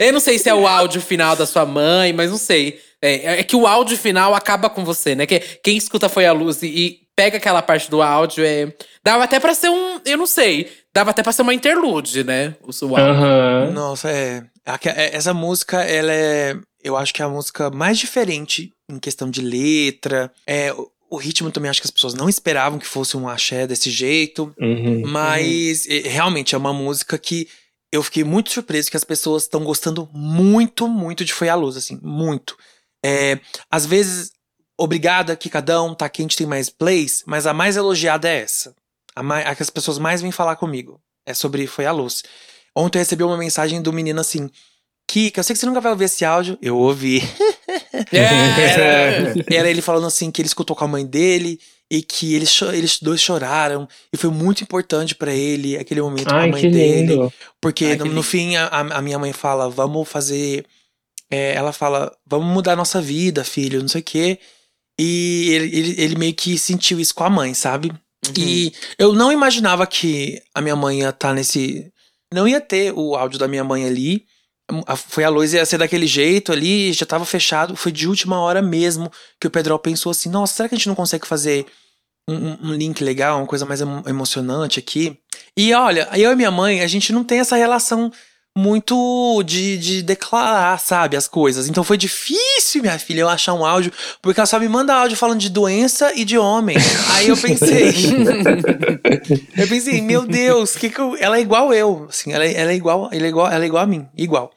eu 0.00 0.12
não 0.12 0.20
sei 0.20 0.38
se 0.38 0.48
é 0.48 0.54
o 0.54 0.66
áudio 0.66 1.00
final 1.02 1.36
da 1.36 1.46
sua 1.46 1.66
mãe, 1.66 2.12
mas 2.12 2.30
não 2.30 2.38
sei. 2.38 2.80
É, 3.00 3.40
é 3.40 3.42
que 3.44 3.54
o 3.54 3.66
áudio 3.66 3.98
final 3.98 4.34
acaba 4.34 4.70
com 4.70 4.84
você, 4.84 5.14
né? 5.14 5.26
Que 5.26 5.38
quem 5.62 5.76
escuta 5.76 6.08
foi 6.08 6.24
a 6.24 6.32
luz 6.32 6.62
e, 6.62 6.66
e 6.66 7.03
pega 7.16 7.36
aquela 7.36 7.62
parte 7.62 7.90
do 7.90 8.02
áudio 8.02 8.44
é. 8.44 8.72
Dava 9.02 9.24
até 9.24 9.38
pra 9.38 9.54
ser 9.54 9.68
um. 9.68 10.00
Eu 10.04 10.18
não 10.18 10.26
sei. 10.26 10.70
Dava 10.92 11.10
até 11.10 11.22
pra 11.22 11.32
ser 11.32 11.42
uma 11.42 11.54
interlude, 11.54 12.24
né? 12.24 12.54
O 12.62 12.72
seu 12.72 12.88
áudio. 12.88 13.04
Aham. 13.04 13.70
Nossa, 13.72 14.10
é, 14.10 14.44
é- 14.64 15.16
Essa 15.16 15.34
música, 15.34 15.82
ela 15.82 16.12
é. 16.12 16.56
Eu 16.82 16.96
acho 16.96 17.14
que 17.14 17.22
é 17.22 17.24
a 17.24 17.28
música 17.28 17.70
mais 17.70 17.98
diferente 17.98 18.72
em 18.90 18.98
questão 18.98 19.30
de 19.30 19.40
letra. 19.40 20.30
É, 20.46 20.72
o, 21.08 21.16
ritmo 21.16 21.50
também 21.50 21.70
acho 21.70 21.80
que 21.80 21.86
as 21.86 21.90
pessoas 21.90 22.12
não 22.12 22.28
esperavam 22.28 22.78
que 22.78 22.86
fosse 22.86 23.16
um 23.16 23.26
axé 23.26 23.66
desse 23.66 23.90
jeito. 23.90 24.54
Uhum. 24.60 25.02
Mas 25.06 25.86
é, 25.88 26.08
realmente 26.08 26.54
é 26.54 26.58
uma 26.58 26.72
música 26.72 27.16
que 27.16 27.48
eu 27.90 28.02
fiquei 28.02 28.24
muito 28.24 28.50
surpreso 28.50 28.90
que 28.90 28.96
as 28.96 29.04
pessoas 29.04 29.44
estão 29.44 29.62
gostando 29.64 30.08
muito, 30.12 30.88
muito 30.88 31.24
de 31.24 31.32
Foi 31.32 31.48
a 31.48 31.54
Luz, 31.54 31.76
assim, 31.76 31.98
muito. 32.02 32.56
É, 33.04 33.38
às 33.70 33.86
vezes, 33.86 34.32
obrigada, 34.78 35.36
Kikadão, 35.36 35.94
tá 35.94 36.08
quente, 36.08 36.36
tem 36.36 36.46
mais 36.46 36.68
plays, 36.70 37.22
mas 37.26 37.46
a 37.46 37.52
mais 37.54 37.76
elogiada 37.76 38.28
é 38.28 38.40
essa. 38.42 38.74
A, 39.14 39.22
mai- 39.22 39.44
a 39.46 39.54
que 39.54 39.62
as 39.62 39.70
pessoas 39.70 39.98
mais 39.98 40.20
vêm 40.22 40.32
falar 40.32 40.56
comigo. 40.56 41.00
É 41.26 41.32
sobre 41.34 41.66
Foi 41.66 41.86
a 41.86 41.92
Luz. 41.92 42.22
Ontem 42.76 42.98
eu 42.98 43.00
recebi 43.02 43.22
uma 43.22 43.36
mensagem 43.36 43.80
do 43.80 43.92
menino 43.92 44.20
assim. 44.20 44.50
Kika, 45.08 45.40
eu 45.40 45.44
sei 45.44 45.54
que 45.54 45.60
você 45.60 45.66
nunca 45.66 45.80
vai 45.80 45.92
ouvir 45.92 46.04
esse 46.06 46.24
áudio. 46.24 46.58
Eu 46.60 46.76
ouvi. 46.76 47.22
É. 48.12 49.34
Era 49.56 49.70
ele 49.70 49.80
falando 49.82 50.06
assim 50.06 50.30
que 50.30 50.40
ele 50.42 50.48
escutou 50.48 50.74
com 50.76 50.84
a 50.84 50.88
mãe 50.88 51.06
dele 51.06 51.58
e 51.90 52.02
que 52.02 52.34
eles, 52.34 52.60
eles 52.62 52.98
dois 53.00 53.20
choraram. 53.20 53.88
E 54.12 54.16
foi 54.16 54.30
muito 54.30 54.62
importante 54.62 55.14
pra 55.14 55.32
ele 55.32 55.76
aquele 55.76 56.02
momento 56.02 56.28
com 56.28 56.34
a 56.34 56.40
Ai, 56.40 56.50
mãe 56.50 56.60
que 56.62 56.70
dele. 56.70 57.32
Porque 57.60 57.86
Ai, 57.86 57.96
que 57.96 58.04
no, 58.04 58.12
no 58.12 58.22
fim 58.22 58.56
a, 58.56 58.66
a 58.68 59.02
minha 59.02 59.18
mãe 59.18 59.32
fala: 59.32 59.68
vamos 59.68 60.08
fazer. 60.08 60.64
é, 61.30 61.54
ela 61.54 61.72
fala: 61.72 62.14
vamos 62.26 62.46
mudar 62.52 62.76
nossa 62.76 63.00
vida, 63.00 63.44
filho, 63.44 63.80
não 63.80 63.88
sei 63.88 64.00
o 64.00 64.04
quê. 64.04 64.38
E 64.98 65.48
ele, 65.52 65.76
ele, 65.78 65.94
ele 66.02 66.16
meio 66.16 66.34
que 66.34 66.58
sentiu 66.58 67.00
isso 67.00 67.14
com 67.14 67.24
a 67.24 67.30
mãe, 67.30 67.52
sabe? 67.54 67.92
E 68.38 68.72
eu 68.98 69.12
não 69.12 69.30
imaginava 69.32 69.86
que 69.86 70.40
a 70.54 70.60
minha 70.60 70.76
mãe 70.76 71.00
ia 71.00 71.10
estar 71.10 71.34
nesse. 71.34 71.90
Não 72.32 72.48
ia 72.48 72.60
ter 72.60 72.92
o 72.96 73.14
áudio 73.14 73.38
da 73.38 73.46
minha 73.48 73.64
mãe 73.64 73.84
ali. 73.84 74.24
A- 74.86 74.96
Foi 74.96 75.24
a 75.24 75.28
luz 75.28 75.52
ia 75.52 75.66
ser 75.66 75.76
daquele 75.78 76.06
jeito 76.06 76.50
ali, 76.52 76.92
já 76.92 77.04
tava 77.04 77.24
fechado. 77.26 77.76
Foi 77.76 77.92
de 77.92 78.08
última 78.08 78.40
hora 78.40 78.62
mesmo 78.62 79.10
que 79.40 79.46
o 79.46 79.50
Pedro 79.50 79.78
pensou 79.78 80.10
assim: 80.10 80.30
nossa, 80.30 80.54
será 80.54 80.68
que 80.68 80.74
a 80.74 80.78
gente 80.78 80.88
não 80.88 80.94
consegue 80.94 81.26
fazer 81.26 81.66
um, 82.28 82.68
um- 82.70 82.74
link 82.74 83.02
legal, 83.04 83.38
uma 83.38 83.46
coisa 83.46 83.66
mais 83.66 83.80
emo- 83.82 84.02
emocionante 84.06 84.78
aqui? 84.78 85.18
E 85.56 85.74
olha, 85.74 86.08
eu 86.14 86.32
e 86.32 86.36
minha 86.36 86.50
mãe, 86.50 86.80
a 86.80 86.86
gente 86.86 87.12
não 87.12 87.22
tem 87.24 87.40
essa 87.40 87.56
relação 87.56 88.10
muito 88.56 89.42
de, 89.42 89.76
de 89.78 90.02
declarar, 90.02 90.78
sabe, 90.78 91.16
as 91.16 91.26
coisas. 91.26 91.68
Então 91.68 91.82
foi 91.82 91.96
difícil, 91.96 92.82
minha 92.82 92.98
filha, 92.98 93.20
eu 93.22 93.28
achar 93.28 93.52
um 93.52 93.64
áudio, 93.64 93.92
porque 94.22 94.38
ela 94.38 94.46
só 94.46 94.60
me 94.60 94.68
manda 94.68 94.94
áudio 94.94 95.16
falando 95.16 95.40
de 95.40 95.50
doença 95.50 96.12
e 96.14 96.24
de 96.24 96.38
homem. 96.38 96.76
Aí 97.14 97.28
eu 97.28 97.36
pensei. 97.36 97.92
eu 99.58 99.68
pensei, 99.68 100.00
meu 100.00 100.24
Deus, 100.24 100.76
que 100.76 100.88
que 100.88 101.00
eu, 101.00 101.16
ela 101.18 101.36
é 101.36 101.40
igual 101.40 101.74
eu. 101.74 102.06
Assim, 102.08 102.32
ela, 102.32 102.44
é- 102.44 102.54
ela 102.54 102.70
é 102.70 102.76
igual, 102.76 103.08
ela 103.12 103.24
é 103.24 103.28
igual, 103.28 103.50
ela 103.50 103.64
é 103.64 103.66
igual 103.66 103.82
a 103.82 103.86
mim, 103.86 104.06
igual. 104.16 104.52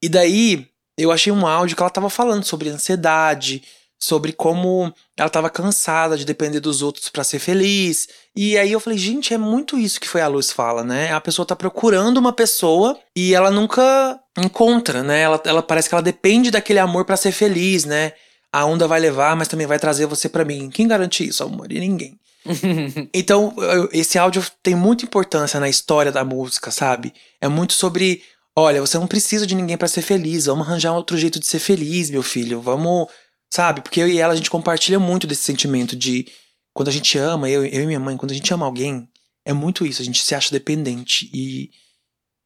E 0.00 0.08
daí 0.08 0.66
eu 0.96 1.10
achei 1.10 1.32
um 1.32 1.46
áudio 1.46 1.76
que 1.76 1.82
ela 1.82 1.90
tava 1.90 2.08
falando 2.08 2.44
sobre 2.44 2.68
ansiedade, 2.68 3.62
sobre 3.98 4.32
como 4.32 4.92
ela 5.16 5.30
tava 5.30 5.48
cansada 5.50 6.16
de 6.16 6.24
depender 6.24 6.60
dos 6.60 6.82
outros 6.82 7.08
pra 7.08 7.24
ser 7.24 7.38
feliz. 7.38 8.08
E 8.34 8.56
aí 8.58 8.72
eu 8.72 8.80
falei, 8.80 8.98
gente, 8.98 9.32
é 9.32 9.38
muito 9.38 9.78
isso 9.78 10.00
que 10.00 10.08
foi 10.08 10.20
a 10.20 10.28
Luz 10.28 10.52
fala, 10.52 10.84
né? 10.84 11.12
A 11.12 11.20
pessoa 11.20 11.46
tá 11.46 11.56
procurando 11.56 12.18
uma 12.18 12.32
pessoa 12.32 12.98
e 13.14 13.34
ela 13.34 13.50
nunca 13.50 14.20
encontra, 14.38 15.02
né? 15.02 15.20
Ela, 15.20 15.42
ela 15.44 15.62
parece 15.62 15.88
que 15.88 15.94
ela 15.94 16.02
depende 16.02 16.50
daquele 16.50 16.78
amor 16.78 17.04
pra 17.04 17.16
ser 17.16 17.32
feliz, 17.32 17.84
né? 17.84 18.12
A 18.52 18.64
onda 18.64 18.86
vai 18.86 19.00
levar, 19.00 19.34
mas 19.36 19.48
também 19.48 19.66
vai 19.66 19.78
trazer 19.78 20.06
você 20.06 20.28
pra 20.28 20.44
mim. 20.44 20.70
Quem 20.70 20.86
garante 20.86 21.26
isso, 21.26 21.42
amor? 21.42 21.72
E 21.72 21.80
ninguém. 21.80 22.18
Então, 23.12 23.54
esse 23.92 24.18
áudio 24.18 24.44
tem 24.62 24.74
muita 24.74 25.04
importância 25.04 25.58
na 25.58 25.68
história 25.68 26.12
da 26.12 26.24
música, 26.24 26.70
sabe? 26.70 27.12
É 27.40 27.48
muito 27.48 27.72
sobre, 27.72 28.22
olha, 28.54 28.80
você 28.80 28.98
não 28.98 29.06
precisa 29.06 29.46
de 29.46 29.54
ninguém 29.54 29.76
pra 29.76 29.88
ser 29.88 30.02
feliz, 30.02 30.46
vamos 30.46 30.66
arranjar 30.66 30.92
um 30.92 30.96
outro 30.96 31.16
jeito 31.16 31.40
de 31.40 31.46
ser 31.46 31.58
feliz, 31.58 32.10
meu 32.10 32.22
filho. 32.22 32.60
Vamos, 32.60 33.08
sabe? 33.52 33.80
Porque 33.80 34.00
eu 34.00 34.08
e 34.08 34.18
ela 34.18 34.32
a 34.32 34.36
gente 34.36 34.50
compartilha 34.50 34.98
muito 34.98 35.26
desse 35.26 35.42
sentimento 35.42 35.96
de 35.96 36.26
quando 36.74 36.88
a 36.88 36.92
gente 36.92 37.16
ama, 37.18 37.48
eu, 37.48 37.64
eu 37.64 37.82
e 37.82 37.86
minha 37.86 38.00
mãe, 38.00 38.16
quando 38.16 38.32
a 38.32 38.34
gente 38.34 38.52
ama 38.52 38.66
alguém, 38.66 39.08
é 39.46 39.52
muito 39.52 39.86
isso, 39.86 40.02
a 40.02 40.04
gente 40.04 40.22
se 40.22 40.34
acha 40.34 40.50
dependente 40.50 41.30
e, 41.32 41.70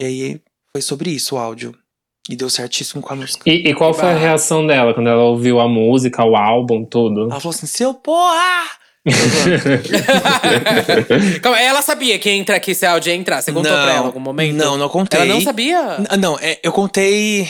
e 0.01 0.05
aí 0.05 0.41
foi 0.71 0.81
sobre 0.81 1.09
isso 1.11 1.35
o 1.35 1.37
áudio. 1.37 1.75
E 2.29 2.35
deu 2.35 2.49
certíssimo 2.51 3.01
com 3.01 3.11
a 3.11 3.15
música. 3.15 3.49
E, 3.49 3.69
e 3.69 3.73
qual 3.73 3.95
foi 3.95 4.07
a 4.09 4.15
reação 4.15 4.65
dela 4.65 4.93
quando 4.93 5.09
ela 5.09 5.23
ouviu 5.23 5.59
a 5.59 5.67
música, 5.67 6.23
o 6.23 6.35
álbum, 6.35 6.85
tudo? 6.85 7.23
Ela 7.31 7.39
falou 7.39 7.53
assim: 7.55 7.65
"Seu 7.65 7.95
porra!" 7.95 8.69
Calma, 11.41 11.59
ela 11.59 11.81
sabia 11.81 12.17
que, 12.19 12.29
ia 12.29 12.35
entrar, 12.35 12.59
que 12.59 12.71
esse 12.71 12.85
áudio 12.85 13.09
ia 13.11 13.15
entrar. 13.15 13.41
Você 13.41 13.51
contou 13.51 13.71
Não, 13.71 13.81
pra 13.83 13.91
ela 13.93 14.03
em 14.03 14.05
algum 14.05 14.19
momento? 14.19 14.55
Não, 14.55 14.77
não 14.77 14.89
contei. 14.89 15.21
Ela 15.21 15.33
não 15.33 15.41
sabia? 15.41 15.97
N- 15.97 16.17
Não, 16.19 16.37
é, 16.39 16.59
eu 16.63 16.71
contei. 16.71 17.49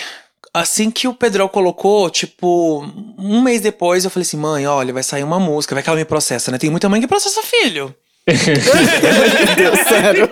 Assim 0.53 0.91
que 0.91 1.07
o 1.07 1.13
Pedrão 1.13 1.47
colocou, 1.47 2.09
tipo, 2.09 2.85
um 3.17 3.41
mês 3.41 3.61
depois, 3.61 4.03
eu 4.03 4.11
falei 4.11 4.23
assim: 4.23 4.37
mãe, 4.37 4.67
olha, 4.67 4.93
vai 4.93 5.03
sair 5.03 5.23
uma 5.23 5.39
música, 5.39 5.73
vai 5.73 5.83
que 5.83 5.89
ela 5.89 5.97
me 5.97 6.05
processa, 6.05 6.51
né? 6.51 6.57
Tem 6.57 6.69
muita 6.69 6.89
mãe 6.89 6.99
que 6.99 7.07
processa 7.07 7.41
filho. 7.41 7.95
Deus, 8.27 9.79
sério. 9.87 10.29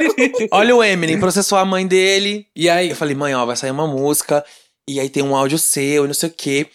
Olha 0.51 0.75
o 0.75 0.83
Eminem, 0.83 1.19
processou 1.19 1.57
a 1.57 1.65
mãe 1.65 1.87
dele. 1.87 2.45
E 2.55 2.69
aí? 2.69 2.89
Eu 2.89 2.95
falei, 2.95 3.15
mãe, 3.15 3.33
ó, 3.33 3.45
vai 3.45 3.55
sair 3.55 3.71
uma 3.71 3.87
música, 3.87 4.43
e 4.87 4.99
aí 4.99 5.09
tem 5.09 5.23
um 5.23 5.35
áudio 5.35 5.57
seu, 5.57 6.03
e 6.03 6.07
não 6.07 6.13
sei 6.13 6.29
o 6.29 6.33
quê. 6.33 6.67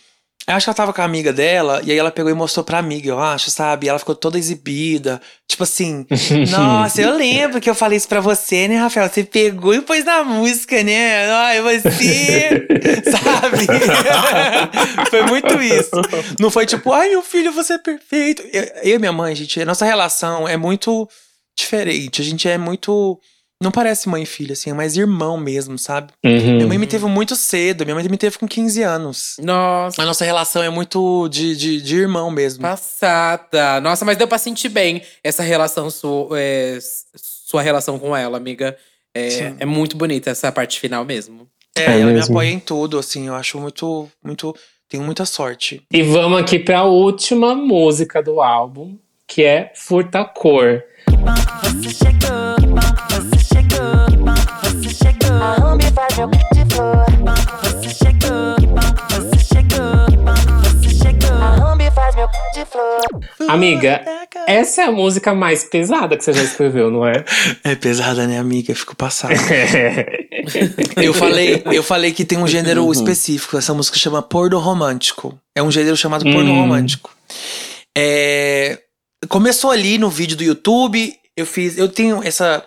Eu 0.46 0.54
acho 0.54 0.64
que 0.64 0.70
ela 0.70 0.76
tava 0.76 0.92
com 0.92 1.00
a 1.00 1.04
amiga 1.04 1.32
dela, 1.32 1.80
e 1.84 1.90
aí 1.90 1.98
ela 1.98 2.10
pegou 2.10 2.30
e 2.30 2.34
mostrou 2.34 2.62
pra 2.62 2.78
amiga, 2.78 3.08
eu 3.08 3.18
acho, 3.18 3.50
sabe? 3.50 3.86
E 3.86 3.88
ela 3.88 3.98
ficou 3.98 4.14
toda 4.14 4.38
exibida. 4.38 5.20
Tipo 5.48 5.62
assim, 5.62 6.06
nossa, 6.50 7.00
eu 7.00 7.16
lembro 7.16 7.60
que 7.60 7.70
eu 7.70 7.74
falei 7.74 7.96
isso 7.96 8.08
pra 8.08 8.20
você, 8.20 8.68
né, 8.68 8.76
Rafael? 8.76 9.08
Você 9.08 9.24
pegou 9.24 9.74
e 9.74 9.80
pôs 9.80 10.04
na 10.04 10.22
música, 10.22 10.82
né? 10.82 11.30
Ai, 11.30 11.62
você. 11.62 12.66
sabe? 13.10 13.66
foi 15.08 15.22
muito 15.22 15.62
isso. 15.62 15.90
Não 16.38 16.50
foi 16.50 16.66
tipo, 16.66 16.92
ai, 16.92 17.08
meu 17.08 17.22
filho, 17.22 17.50
você 17.52 17.74
é 17.74 17.78
perfeito. 17.78 18.42
Eu, 18.52 18.64
eu 18.82 18.96
e 18.96 18.98
minha 18.98 19.12
mãe, 19.12 19.34
gente, 19.34 19.60
a 19.60 19.64
nossa 19.64 19.86
relação 19.86 20.46
é 20.46 20.56
muito 20.56 21.08
diferente. 21.56 22.20
A 22.20 22.24
gente 22.24 22.48
é 22.48 22.58
muito. 22.58 23.18
Não 23.62 23.70
parece 23.70 24.08
mãe 24.08 24.24
e 24.24 24.26
filha, 24.26 24.52
assim, 24.52 24.70
é 24.70 24.74
mais 24.74 24.96
irmão 24.96 25.36
mesmo, 25.38 25.78
sabe? 25.78 26.12
Uhum. 26.24 26.56
Minha 26.56 26.66
mãe 26.66 26.76
me 26.76 26.86
teve 26.86 27.06
muito 27.06 27.34
cedo, 27.36 27.84
minha 27.84 27.94
mãe 27.94 28.06
me 28.08 28.18
teve 28.18 28.36
com 28.36 28.46
15 28.46 28.82
anos. 28.82 29.36
Nossa, 29.40 30.02
A 30.02 30.04
nossa 30.04 30.24
relação 30.24 30.62
é 30.62 30.68
muito 30.68 31.28
de, 31.28 31.56
de, 31.56 31.80
de 31.80 31.96
irmão 31.96 32.30
mesmo. 32.30 32.62
passada. 32.62 33.80
Nossa, 33.80 34.04
mas 34.04 34.16
deu 34.18 34.26
pra 34.28 34.38
sentir 34.38 34.68
bem 34.68 35.02
essa 35.22 35.42
relação, 35.42 35.88
sua, 35.88 36.28
é, 36.38 36.78
sua 37.16 37.62
relação 37.62 37.98
com 37.98 38.14
ela, 38.14 38.36
amiga. 38.36 38.76
É, 39.14 39.54
é 39.60 39.64
muito 39.64 39.96
bonita 39.96 40.30
essa 40.30 40.50
parte 40.50 40.80
final 40.80 41.04
mesmo. 41.04 41.46
É, 41.76 41.82
É 41.84 42.00
ela 42.00 42.06
me 42.06 42.14
mesmo. 42.14 42.34
apoia 42.34 42.50
em 42.50 42.58
tudo, 42.58 42.98
assim, 42.98 43.28
eu 43.28 43.34
acho 43.34 43.58
muito, 43.58 44.08
muito. 44.22 44.54
Tenho 44.88 45.02
muita 45.04 45.24
sorte. 45.24 45.80
E 45.92 46.02
vamos 46.02 46.38
aqui 46.40 46.58
pra 46.58 46.84
última 46.84 47.54
música 47.54 48.22
do 48.22 48.40
álbum, 48.42 48.96
que 49.26 49.42
é 49.44 49.72
Furta 49.74 50.24
Cor. 50.24 50.82
Você 51.82 51.90
chegou, 51.94 52.78
você 53.08 53.13
chegou, 53.54 54.24
você 54.72 54.88
chegou. 54.94 55.36
A 55.42 55.72
Ambi 55.72 55.84
faz 55.92 56.16
meu 56.16 56.28
de 56.28 56.74
flor. 56.74 57.04
Você 57.62 57.88
chegou, 57.90 58.56
você 59.10 59.38
chegou, 59.44 60.80
você 60.80 60.90
chegou. 60.90 61.36
A 61.38 61.72
Ambi 61.72 61.90
faz 61.92 62.14
meu 62.16 62.26
de 62.54 62.64
flor. 62.64 63.48
Amiga, 63.48 64.02
essa 64.46 64.82
é 64.82 64.84
a 64.86 64.92
música 64.92 65.32
mais 65.34 65.64
pesada 65.64 66.16
que 66.16 66.24
você 66.24 66.32
já 66.32 66.42
escreveu, 66.42 66.90
não 66.90 67.06
é? 67.06 67.24
É 67.62 67.74
pesada, 67.76 68.26
né, 68.26 68.38
amiga? 68.38 68.72
Eu 68.72 68.76
fico 68.76 68.96
passado. 68.96 69.34
Eu 70.96 71.14
falei, 71.14 71.62
eu 71.72 71.82
falei 71.82 72.12
que 72.12 72.22
tem 72.22 72.36
um 72.36 72.46
gênero 72.46 72.90
específico. 72.92 73.56
Essa 73.56 73.72
música 73.72 73.96
chama 73.98 74.20
porno 74.20 74.58
romântico. 74.58 75.38
É 75.56 75.62
um 75.62 75.70
gênero 75.70 75.96
chamado 75.96 76.22
porno 76.22 76.52
Hum. 76.52 76.60
romântico. 76.60 77.10
É, 77.96 78.78
começou 79.26 79.70
ali 79.70 79.96
no 79.96 80.10
vídeo 80.10 80.36
do 80.36 80.44
YouTube. 80.44 81.14
Eu 81.34 81.46
fiz, 81.46 81.78
eu 81.78 81.88
tenho 81.88 82.22
essa 82.22 82.62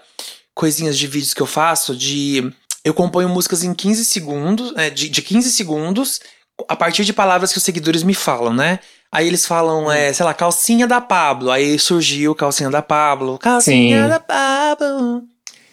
coisinhas 0.57 0.97
de 0.97 1.05
vídeos 1.07 1.33
que 1.33 1.41
eu 1.41 1.45
faço 1.45 1.95
de 1.95 2.51
eu 2.83 2.93
componho 2.93 3.29
músicas 3.29 3.63
em 3.63 3.73
15 3.73 4.03
segundos, 4.05 4.73
é, 4.75 4.89
de, 4.89 5.07
de 5.09 5.21
15 5.21 5.51
segundos, 5.51 6.19
a 6.67 6.75
partir 6.75 7.05
de 7.05 7.13
palavras 7.13 7.51
que 7.51 7.57
os 7.57 7.63
seguidores 7.63 8.01
me 8.03 8.13
falam, 8.13 8.53
né? 8.53 8.79
Aí 9.11 9.27
eles 9.27 9.45
falam, 9.45 9.91
é, 9.91 10.11
sei 10.11 10.25
lá, 10.25 10.33
calcinha 10.33 10.87
da 10.87 10.99
Pablo. 10.99 11.51
Aí 11.51 11.77
surgiu 11.77 12.33
calcinha 12.33 12.69
da 12.69 12.81
Pablo. 12.81 13.37
Calcinha 13.37 14.03
Sim. 14.03 14.09
da 14.09 14.19
Pablo. 14.19 15.23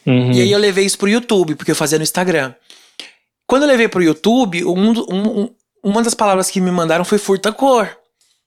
Uhum. 0.07 0.33
E 0.33 0.43
aí 0.43 0.53
eu 0.53 0.59
levei 0.59 0.85
isso 0.85 0.99
pro 0.99 1.09
YouTube, 1.09 1.55
porque 1.55 1.71
eu 1.71 1.77
fazia 1.77 1.99
no 1.99 2.05
Instagram. 2.05 2.53
Quando 3.47 3.63
eu 3.63 3.69
levei 3.69 3.89
pro 3.89 4.03
YouTube, 4.03 4.65
um, 4.65 4.91
um- 4.93 5.41
um- 5.43 5.51
uma 5.83 6.03
das 6.03 6.15
palavras 6.15 6.51
que 6.51 6.61
me 6.61 6.71
mandaram 6.71 7.05
foi 7.05 7.19
furta 7.19 7.53
cor. 7.53 7.89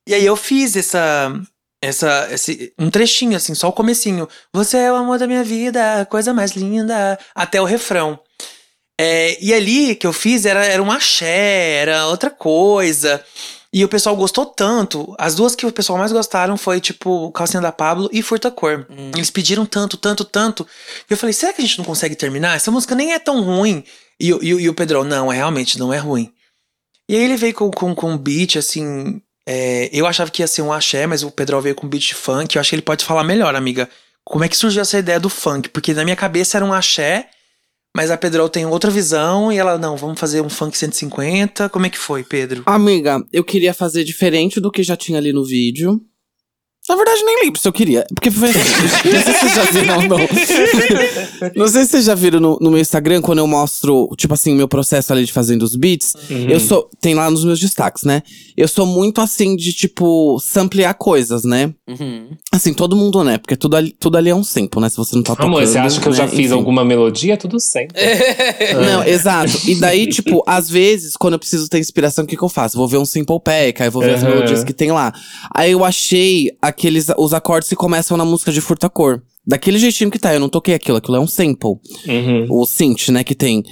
E 0.08 0.14
aí 0.14 0.26
eu 0.26 0.36
fiz 0.36 0.76
essa. 0.76 1.34
Essa, 1.82 2.28
esse, 2.32 2.74
um 2.80 2.90
trechinho, 2.90 3.38
assim, 3.38 3.54
só 3.54 3.70
o 3.70 3.74
comecinho. 3.74 4.28
Você 4.54 4.78
é 4.78 4.92
o 4.92 4.96
amor 4.96 5.20
da 5.20 5.28
minha 5.28 5.44
vida, 5.44 6.02
a 6.02 6.06
coisa 6.06 6.34
mais 6.34 6.52
linda. 6.52 7.20
Até 7.36 7.62
o 7.62 7.66
refrão. 7.66 8.20
É, 9.00 9.38
e 9.44 9.54
ali 9.54 9.96
que 9.96 10.08
eu 10.08 10.14
fiz 10.14 10.46
era, 10.46 10.66
era 10.66 10.82
um 10.82 10.92
axé, 10.92 11.76
era 11.82 12.08
outra 12.08 12.32
coisa. 12.32 13.24
E 13.72 13.84
o 13.84 13.88
pessoal 13.90 14.16
gostou 14.16 14.46
tanto. 14.46 15.14
As 15.20 15.36
duas 15.36 15.54
que 15.54 15.66
o 15.68 15.72
pessoal 15.72 16.00
mais 16.00 16.12
gostaram 16.12 16.58
foi, 16.58 16.80
tipo, 16.82 17.32
Calcinha 17.32 17.62
da 17.62 17.72
Pablo 17.72 18.10
e 18.12 18.24
Furta 18.24 18.50
Cor. 18.50 18.88
Eles 19.16 19.30
pediram 19.30 19.66
tanto, 19.66 19.98
tanto, 19.98 20.24
tanto. 20.26 20.66
E 21.08 21.14
eu 21.14 21.18
falei, 21.18 21.34
será 21.34 21.54
que 21.54 21.62
a 21.62 21.66
gente 21.66 21.78
não 21.78 21.86
consegue 21.86 22.16
terminar? 22.16 22.56
Essa 22.56 22.72
música 22.72 22.96
nem 22.96 23.14
é 23.14 23.20
tão 23.20 23.42
ruim. 23.44 23.84
E, 24.20 24.34
o- 24.34 24.42
e, 24.44 24.48
e 24.48 24.70
o 24.70 24.74
Pedrão, 24.74 25.04
não, 25.04 25.32
é 25.32 25.36
realmente 25.36 25.78
não 25.78 25.94
é 25.94 25.98
ruim. 26.00 26.34
E 27.08 27.16
aí 27.16 27.24
ele 27.24 27.38
veio 27.38 27.54
com, 27.54 27.70
com, 27.70 27.94
com 27.94 28.12
um 28.14 28.18
beat, 28.18 28.56
assim. 28.56 29.22
É, 29.50 29.90
eu 29.94 30.06
achava 30.06 30.30
que 30.30 30.44
ia 30.44 30.48
ser 30.48 30.62
um 30.62 30.74
axé, 30.74 31.08
mas 31.08 31.24
o 31.24 31.32
Pedrão 31.32 31.62
veio 31.62 31.74
com 31.74 31.88
beat 31.88 32.14
funk. 32.14 32.56
Eu 32.56 32.60
acho 32.60 32.70
que 32.70 32.76
ele 32.76 32.82
pode 32.82 33.06
falar 33.06 33.24
melhor, 33.24 33.56
amiga. 33.56 33.90
Como 34.26 34.44
é 34.44 34.50
que 34.50 34.58
surgiu 34.58 34.82
essa 34.82 35.00
ideia 35.00 35.22
do 35.22 35.30
funk? 35.30 35.70
Porque 35.70 35.94
na 35.94 36.04
minha 36.04 36.18
cabeça 36.18 36.58
era 36.58 36.66
um 36.66 36.74
axé, 36.74 37.30
mas 37.96 38.12
a 38.12 38.18
Pedrão 38.18 38.50
tem 38.50 38.66
outra 38.66 38.92
visão 38.92 39.50
e 39.50 39.58
ela, 39.58 39.78
não, 39.78 39.96
vamos 39.96 40.20
fazer 40.20 40.42
um 40.42 40.50
funk 40.50 40.78
150. 40.78 41.70
Como 41.70 41.86
é 41.86 41.90
que 41.90 41.98
foi, 41.98 42.26
Pedro? 42.26 42.64
Amiga, 42.66 43.24
eu 43.32 43.42
queria 43.42 43.74
fazer 43.74 44.04
diferente 44.04 44.60
do 44.60 44.70
que 44.70 44.84
já 44.84 44.98
tinha 44.98 45.18
ali 45.18 45.32
no 45.32 45.46
vídeo. 45.46 46.02
Na 46.90 46.96
verdade, 46.96 47.24
nem 47.26 47.44
lembro 47.46 47.60
se 47.60 47.68
eu 47.68 47.74
queria. 47.74 48.06
Porque 48.14 48.32
foi 48.32 48.50
assim. 48.50 48.60
não 49.12 49.22
sei 49.22 49.34
se 49.34 49.40
vocês 49.40 49.56
já 49.56 49.64
viram, 49.72 50.02
não. 50.08 50.18
não 51.56 51.68
sei 51.68 51.84
se 51.84 51.90
vocês 51.92 52.06
já 52.06 52.16
viram 52.16 52.40
no, 52.40 52.58
no 52.62 52.72
meu 52.72 52.80
Instagram, 52.80 53.22
quando 53.22 53.40
eu 53.40 53.48
mostro, 53.48 54.10
tipo 54.18 54.34
assim, 54.34 54.54
o 54.54 54.56
meu 54.56 54.68
processo 54.68 55.12
ali 55.12 55.26
de 55.26 55.34
fazendo 55.34 55.64
os 55.64 55.76
beats. 55.76 56.14
Uhum. 56.30 56.50
Eu 56.50 56.60
sou. 56.60 56.90
Tem 57.02 57.14
lá 57.14 57.30
nos 57.30 57.44
meus 57.44 57.60
destaques, 57.60 58.04
né? 58.04 58.24
Eu 58.56 58.68
sou 58.68 58.86
muito 58.86 59.20
assim 59.22 59.56
de, 59.56 59.74
tipo, 59.74 60.40
samplear 60.40 60.96
coisas, 60.98 61.44
né? 61.44 61.74
Uhum. 61.88 62.30
Assim, 62.52 62.74
todo 62.74 62.96
mundo, 62.96 63.24
né? 63.24 63.38
Porque 63.38 63.56
tudo 63.56 63.76
ali, 63.76 63.92
tudo 64.00 64.18
ali 64.18 64.30
é 64.30 64.36
um 64.36 64.44
sample, 64.44 64.82
né? 64.82 64.90
Se 64.90 64.98
você 64.98 65.16
não 65.16 65.24
tá 65.24 65.36
tocando. 65.36 65.48
Amor, 65.48 65.66
você 65.66 65.78
acha 65.78 66.00
que 66.00 66.08
eu 66.08 66.14
já 66.14 66.24
né? 66.24 66.30
fiz 66.30 66.48
Enfim. 66.48 66.54
alguma 66.54 66.84
melodia? 66.86 67.36
Tudo 67.38 67.60
certo. 67.60 67.94
Não, 68.86 69.04
exato. 69.04 69.52
E 69.68 69.76
daí, 69.76 70.08
tipo, 70.08 70.44
às 70.48 70.70
vezes, 70.70 71.16
quando 71.16 71.34
eu 71.34 71.40
preciso 71.40 71.68
ter 71.70 71.80
inspiração, 71.80 72.24
o 72.24 72.28
que, 72.28 72.36
que 72.38 72.44
eu 72.44 72.50
faço? 72.50 72.78
Vou 72.78 72.88
ver 72.88 72.98
um 72.98 73.06
Simple 73.06 73.40
Pack, 73.40 73.84
aí 73.84 73.90
vou 73.90 74.02
ver 74.02 74.16
as 74.16 74.24
Aham. 74.24 74.32
melodias 74.36 74.64
que 74.64 74.74
tem 74.74 74.92
lá. 74.92 75.14
Aí 75.54 75.72
eu 75.72 75.84
achei 75.84 76.50
a- 76.62 76.72
aqueles 76.78 77.08
os 77.18 77.34
acordes 77.34 77.68
que 77.68 77.76
começam 77.76 78.16
na 78.16 78.24
música 78.24 78.52
de 78.52 78.62
Furta 78.62 78.88
Cor. 78.88 79.24
Daquele 79.46 79.80
jeitinho 79.80 80.12
que 80.12 80.20
tá, 80.20 80.34
eu 80.34 80.40
não 80.40 80.50
toquei 80.50 80.76
aquilo, 80.76 80.98
aquilo 80.98 81.18
é 81.18 81.20
um 81.20 81.26
sample. 81.26 81.78
Uhum. 82.06 82.48
O 82.50 82.66
synth, 82.66 83.10
né, 83.10 83.24
que 83.24 83.34
tem. 83.34 83.64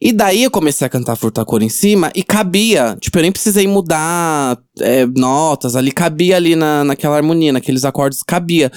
E 0.00 0.12
daí 0.12 0.44
eu 0.44 0.50
comecei 0.50 0.86
a 0.86 0.90
cantar 0.90 1.16
Furta 1.16 1.44
Cor 1.44 1.62
em 1.62 1.68
cima 1.68 2.10
e 2.14 2.22
cabia. 2.22 2.96
Tipo, 3.00 3.18
eu 3.18 3.22
nem 3.22 3.32
precisei 3.32 3.66
mudar 3.66 4.56
é, 4.80 5.04
notas 5.06 5.76
ali, 5.76 5.92
cabia 5.92 6.36
ali 6.36 6.56
na, 6.56 6.84
naquela 6.84 7.16
harmonia, 7.16 7.52
naqueles 7.52 7.84
acordes, 7.84 8.22
cabia. 8.22 8.72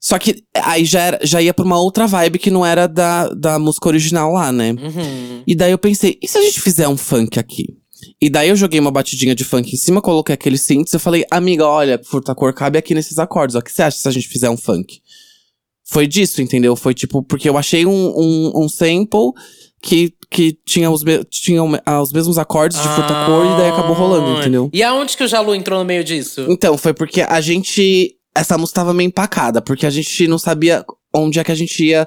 Só 0.00 0.18
que 0.18 0.42
aí 0.54 0.84
já, 0.84 1.00
era, 1.00 1.18
já 1.22 1.42
ia 1.42 1.52
pra 1.52 1.64
uma 1.64 1.78
outra 1.78 2.06
vibe 2.06 2.38
que 2.38 2.50
não 2.50 2.64
era 2.64 2.86
da, 2.86 3.28
da 3.30 3.58
música 3.58 3.88
original 3.88 4.32
lá, 4.32 4.52
né? 4.52 4.70
Uhum. 4.70 5.42
E 5.44 5.54
daí 5.56 5.72
eu 5.72 5.78
pensei, 5.78 6.16
e 6.22 6.28
se 6.28 6.38
a 6.38 6.42
gente 6.42 6.60
fizer 6.60 6.88
um 6.88 6.96
funk 6.96 7.38
aqui? 7.38 7.76
E 8.20 8.28
daí 8.30 8.48
eu 8.48 8.56
joguei 8.56 8.78
uma 8.80 8.90
batidinha 8.90 9.34
de 9.34 9.44
funk 9.44 9.72
em 9.74 9.76
cima, 9.76 10.00
coloquei 10.00 10.34
aquele 10.34 10.56
synths, 10.58 10.92
eu 10.92 11.00
falei, 11.00 11.24
amiga, 11.30 11.66
olha, 11.66 12.00
Furta 12.04 12.34
Cor 12.34 12.52
cabe 12.54 12.78
aqui 12.78 12.94
nesses 12.94 13.18
acordes, 13.18 13.56
ó. 13.56 13.58
O 13.58 13.62
que 13.62 13.72
você 13.72 13.82
acha 13.82 13.98
se 13.98 14.08
a 14.08 14.10
gente 14.10 14.28
fizer 14.28 14.48
um 14.50 14.56
funk? 14.56 15.00
Foi 15.90 16.06
disso, 16.06 16.42
entendeu? 16.42 16.76
Foi 16.76 16.92
tipo, 16.94 17.22
porque 17.22 17.48
eu 17.48 17.56
achei 17.56 17.86
um, 17.86 17.90
um, 18.16 18.52
um 18.64 18.68
sample 18.68 19.32
que, 19.82 20.12
que 20.30 20.58
tinha, 20.66 20.90
os, 20.90 21.02
me- 21.02 21.24
tinha 21.24 21.60
ah, 21.86 22.02
os 22.02 22.12
mesmos 22.12 22.36
acordes 22.36 22.76
de 22.80 22.88
Furta 22.88 23.24
Cor 23.26 23.46
e 23.46 23.56
daí 23.56 23.70
acabou 23.70 23.94
rolando, 23.94 24.36
Ah. 24.36 24.40
entendeu? 24.40 24.68
E 24.72 24.82
aonde 24.82 25.16
que 25.16 25.24
o 25.24 25.28
Jalu 25.28 25.54
entrou 25.54 25.78
no 25.78 25.84
meio 25.84 26.04
disso? 26.04 26.44
Então, 26.48 26.76
foi 26.76 26.92
porque 26.92 27.22
a 27.22 27.40
gente. 27.40 28.14
Essa 28.36 28.56
música 28.58 28.80
tava 28.80 28.92
meio 28.94 29.08
empacada, 29.08 29.60
porque 29.62 29.86
a 29.86 29.90
gente 29.90 30.28
não 30.28 30.38
sabia 30.38 30.84
onde 31.12 31.38
é 31.40 31.44
que 31.44 31.50
a 31.50 31.54
gente 31.54 31.82
ia. 31.84 32.06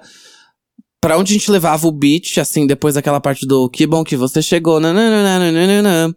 Pra 1.01 1.17
onde 1.17 1.33
a 1.33 1.37
gente 1.37 1.49
levava 1.49 1.87
o 1.87 1.91
beat, 1.91 2.37
assim, 2.37 2.67
depois 2.67 2.93
daquela 2.93 3.19
parte 3.19 3.47
do 3.47 3.67
que 3.67 3.87
bom 3.87 4.03
que 4.03 4.15
você 4.15 4.39
chegou. 4.41 4.79
nananana. 4.79 6.15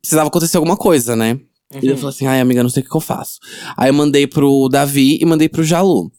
Precisava 0.00 0.28
acontecer 0.28 0.58
alguma 0.58 0.76
coisa, 0.76 1.16
né? 1.16 1.40
E 1.82 1.86
eu 1.86 1.96
falei 1.96 2.14
assim, 2.14 2.26
ai, 2.26 2.40
amiga, 2.40 2.62
não 2.62 2.70
sei 2.70 2.80
o 2.80 2.84
que, 2.84 2.90
que 2.90 2.96
eu 2.96 3.00
faço. 3.00 3.38
Aí 3.76 3.90
eu 3.90 3.94
mandei 3.94 4.26
pro 4.26 4.68
Davi 4.68 5.18
e 5.20 5.24
mandei 5.24 5.48
pro 5.48 5.64
Jalu. 5.64 6.10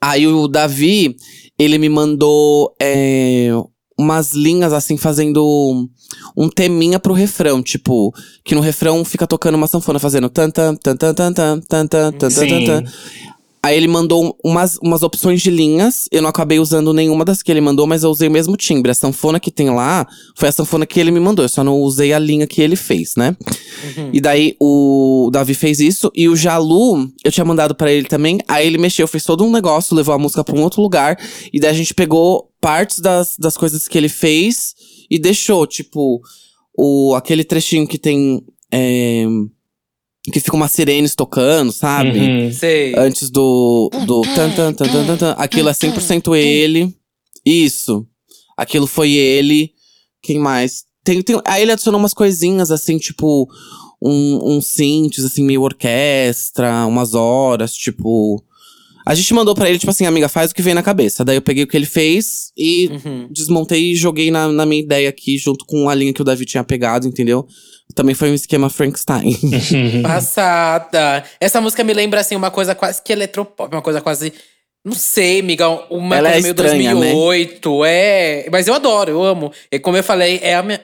Aí 0.00 0.26
o 0.26 0.46
Davi, 0.46 1.16
ele 1.58 1.78
me 1.78 1.88
mandou 1.88 2.74
é, 2.80 3.50
umas 3.98 4.32
linhas, 4.32 4.72
assim, 4.72 4.96
fazendo 4.96 5.88
um 6.36 6.48
teminha 6.48 6.98
pro 6.98 7.14
refrão, 7.14 7.62
tipo, 7.62 8.12
que 8.44 8.54
no 8.54 8.60
refrão 8.60 9.04
fica 9.04 9.26
tocando 9.26 9.54
uma 9.54 9.66
sanfona 9.66 9.98
fazendo 9.98 10.28
tan 10.28 10.50
tan 10.50 10.76
tan 10.76 10.96
tan 10.96 11.14
tan 11.14 11.32
tan 11.32 11.86
tan 11.88 12.12
tan 12.12 12.64
tan. 12.66 12.84
Aí 13.64 13.78
ele 13.78 13.88
mandou 13.88 14.36
umas, 14.44 14.76
umas 14.82 15.02
opções 15.02 15.40
de 15.40 15.50
linhas. 15.50 16.06
Eu 16.12 16.20
não 16.20 16.28
acabei 16.28 16.58
usando 16.58 16.92
nenhuma 16.92 17.24
das 17.24 17.42
que 17.42 17.50
ele 17.50 17.62
mandou, 17.62 17.86
mas 17.86 18.02
eu 18.02 18.10
usei 18.10 18.28
o 18.28 18.30
mesmo 18.30 18.58
timbre. 18.58 18.90
A 18.90 18.94
sanfona 18.94 19.40
que 19.40 19.50
tem 19.50 19.70
lá 19.70 20.06
foi 20.36 20.50
a 20.50 20.52
sanfona 20.52 20.84
que 20.84 21.00
ele 21.00 21.10
me 21.10 21.18
mandou. 21.18 21.42
Eu 21.42 21.48
só 21.48 21.64
não 21.64 21.80
usei 21.80 22.12
a 22.12 22.18
linha 22.18 22.46
que 22.46 22.60
ele 22.60 22.76
fez, 22.76 23.16
né? 23.16 23.34
E 24.12 24.20
daí 24.20 24.54
o 24.60 25.30
Davi 25.32 25.54
fez 25.54 25.80
isso. 25.80 26.12
E 26.14 26.28
o 26.28 26.36
Jalu, 26.36 27.08
eu 27.24 27.32
tinha 27.32 27.42
mandado 27.42 27.74
pra 27.74 27.90
ele 27.90 28.06
também. 28.06 28.38
Aí 28.46 28.66
ele 28.66 28.76
mexeu, 28.76 29.08
fez 29.08 29.24
todo 29.24 29.42
um 29.42 29.50
negócio, 29.50 29.96
levou 29.96 30.14
a 30.14 30.18
música 30.18 30.44
pra 30.44 30.54
um 30.54 30.62
outro 30.62 30.82
lugar. 30.82 31.18
E 31.50 31.58
daí 31.58 31.70
a 31.70 31.74
gente 31.74 31.94
pegou 31.94 32.50
partes 32.60 32.98
das, 32.98 33.34
das 33.38 33.56
coisas 33.56 33.88
que 33.88 33.96
ele 33.96 34.10
fez 34.10 34.74
e 35.10 35.18
deixou, 35.18 35.66
tipo, 35.66 36.20
o, 36.76 37.14
aquele 37.14 37.42
trechinho 37.42 37.88
que 37.88 37.96
tem. 37.96 38.44
é, 38.70 39.24
que 40.32 40.40
fica 40.40 40.56
uma 40.56 40.68
sirenes 40.68 41.14
tocando, 41.14 41.70
sabe? 41.72 42.18
Uhum. 42.18 42.52
Sei. 42.52 42.94
Antes 42.96 43.28
do. 43.30 43.90
do 44.06 44.22
tan, 44.34 44.50
tan, 44.50 44.72
tan, 44.72 44.86
tan, 44.86 45.06
tan, 45.06 45.16
tan. 45.16 45.30
Aquilo 45.36 45.68
é 45.68 45.72
100% 45.72 46.34
ele. 46.36 46.94
Isso. 47.44 48.06
Aquilo 48.56 48.86
foi 48.86 49.12
ele. 49.12 49.72
Quem 50.22 50.38
mais? 50.38 50.84
Tem, 51.04 51.20
tem, 51.20 51.38
aí 51.46 51.62
ele 51.62 51.72
adicionou 51.72 51.98
umas 52.00 52.14
coisinhas, 52.14 52.70
assim, 52.70 52.98
tipo. 52.98 53.48
Um, 54.06 54.56
uns 54.56 54.66
synths, 54.66 55.24
assim, 55.24 55.42
meio 55.44 55.62
orquestra, 55.62 56.86
umas 56.86 57.14
horas, 57.14 57.74
tipo. 57.74 58.42
A 59.06 59.14
gente 59.14 59.34
mandou 59.34 59.54
pra 59.54 59.68
ele, 59.68 59.78
tipo 59.78 59.90
assim, 59.90 60.06
amiga, 60.06 60.30
faz 60.30 60.50
o 60.50 60.54
que 60.54 60.62
vem 60.62 60.72
na 60.72 60.82
cabeça. 60.82 61.22
Daí 61.24 61.36
eu 61.36 61.42
peguei 61.42 61.64
o 61.64 61.66
que 61.66 61.76
ele 61.76 61.84
fez 61.84 62.50
e 62.56 62.88
Uhum. 62.88 63.28
desmontei 63.30 63.92
e 63.92 63.94
joguei 63.94 64.30
na, 64.30 64.48
na 64.48 64.64
minha 64.64 64.80
ideia 64.82 65.10
aqui, 65.10 65.36
junto 65.36 65.66
com 65.66 65.90
a 65.90 65.94
linha 65.94 66.12
que 66.14 66.22
o 66.22 66.24
Davi 66.24 66.46
tinha 66.46 66.64
pegado, 66.64 67.06
entendeu? 67.06 67.46
Também 67.94 68.14
foi 68.14 68.30
um 68.30 68.34
esquema 68.34 68.68
Frankenstein. 68.68 69.38
Passada. 70.02 71.24
Essa 71.40 71.60
música 71.60 71.84
me 71.84 71.94
lembra, 71.94 72.20
assim, 72.20 72.36
uma 72.36 72.50
coisa 72.50 72.74
quase 72.74 73.00
que 73.02 73.12
eletropop. 73.12 73.74
Uma 73.74 73.82
coisa 73.82 74.00
quase… 74.00 74.32
Não 74.84 74.94
sei, 74.94 75.40
amiga. 75.40 75.68
Uma 75.88 76.16
Ela 76.16 76.30
coisa 76.30 76.38
é 76.38 76.42
meio 76.42 76.52
estranha, 76.52 76.94
né? 76.94 77.12
2008. 77.12 77.84
É… 77.86 78.48
Mas 78.50 78.66
eu 78.66 78.74
adoro, 78.74 79.10
eu 79.10 79.22
amo. 79.22 79.52
E 79.70 79.78
como 79.78 79.96
eu 79.96 80.02
falei, 80.02 80.40
é 80.42 80.54
a 80.56 80.62
minha… 80.62 80.80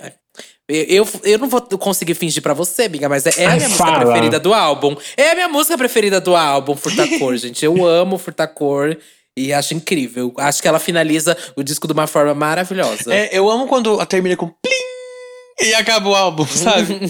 Eu, 0.69 1.07
eu 1.25 1.37
não 1.37 1.49
vou 1.49 1.61
conseguir 1.63 2.15
fingir 2.15 2.41
pra 2.41 2.55
você, 2.55 2.85
amiga, 2.85 3.09
mas 3.09 3.27
é, 3.27 3.31
é 3.39 3.47
a 3.47 3.57
minha 3.57 3.69
música 3.69 3.85
fala. 3.85 4.05
preferida 4.05 4.39
do 4.39 4.55
álbum. 4.55 4.97
É 5.17 5.33
a 5.33 5.35
minha 5.35 5.49
música 5.49 5.77
preferida 5.77 6.21
do 6.21 6.37
álbum, 6.37 6.77
Furtacor, 6.77 7.35
gente. 7.39 7.65
Eu 7.65 7.85
amo 7.85 8.17
Furtacor 8.17 8.97
e 9.37 9.53
acho 9.53 9.75
incrível. 9.75 10.33
Acho 10.39 10.63
que 10.63 10.69
ela 10.69 10.79
finaliza 10.79 11.37
o 11.57 11.65
disco 11.65 11.89
de 11.89 11.93
uma 11.93 12.07
forma 12.07 12.35
maravilhosa. 12.35 13.13
É, 13.13 13.37
eu 13.37 13.51
amo 13.51 13.67
quando 13.67 14.05
termina 14.07 14.37
com 14.37 14.47
plim 14.47 14.90
e 15.61 15.75
acaba 15.75 16.09
o 16.09 16.15
álbum, 16.15 16.47
sabe? 16.49 17.01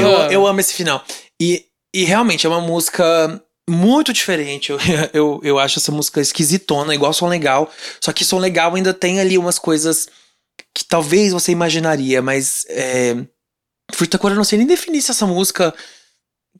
Eu, 0.00 0.10
eu 0.30 0.46
amo 0.46 0.60
esse 0.60 0.74
final. 0.74 1.04
E, 1.40 1.64
e 1.94 2.04
realmente 2.04 2.46
é 2.46 2.48
uma 2.48 2.60
música 2.60 3.42
muito 3.68 4.12
diferente. 4.12 4.70
Eu, 4.70 4.78
eu, 5.12 5.40
eu 5.42 5.58
acho 5.58 5.78
essa 5.78 5.92
música 5.92 6.20
esquisitona, 6.20 6.94
igual 6.94 7.12
Som 7.12 7.28
Legal. 7.28 7.70
Só 8.00 8.12
que 8.12 8.24
Som 8.24 8.38
Legal 8.38 8.74
ainda 8.74 8.94
tem 8.94 9.20
ali 9.20 9.38
umas 9.38 9.58
coisas 9.58 10.08
que 10.74 10.84
talvez 10.84 11.32
você 11.32 11.52
imaginaria, 11.52 12.20
mas. 12.22 12.64
É, 12.68 13.16
Fruta 13.92 14.18
Cor, 14.18 14.30
eu 14.30 14.36
não 14.36 14.44
sei 14.44 14.58
nem 14.58 14.66
definir 14.66 15.02
se 15.02 15.10
essa 15.10 15.26
música. 15.26 15.74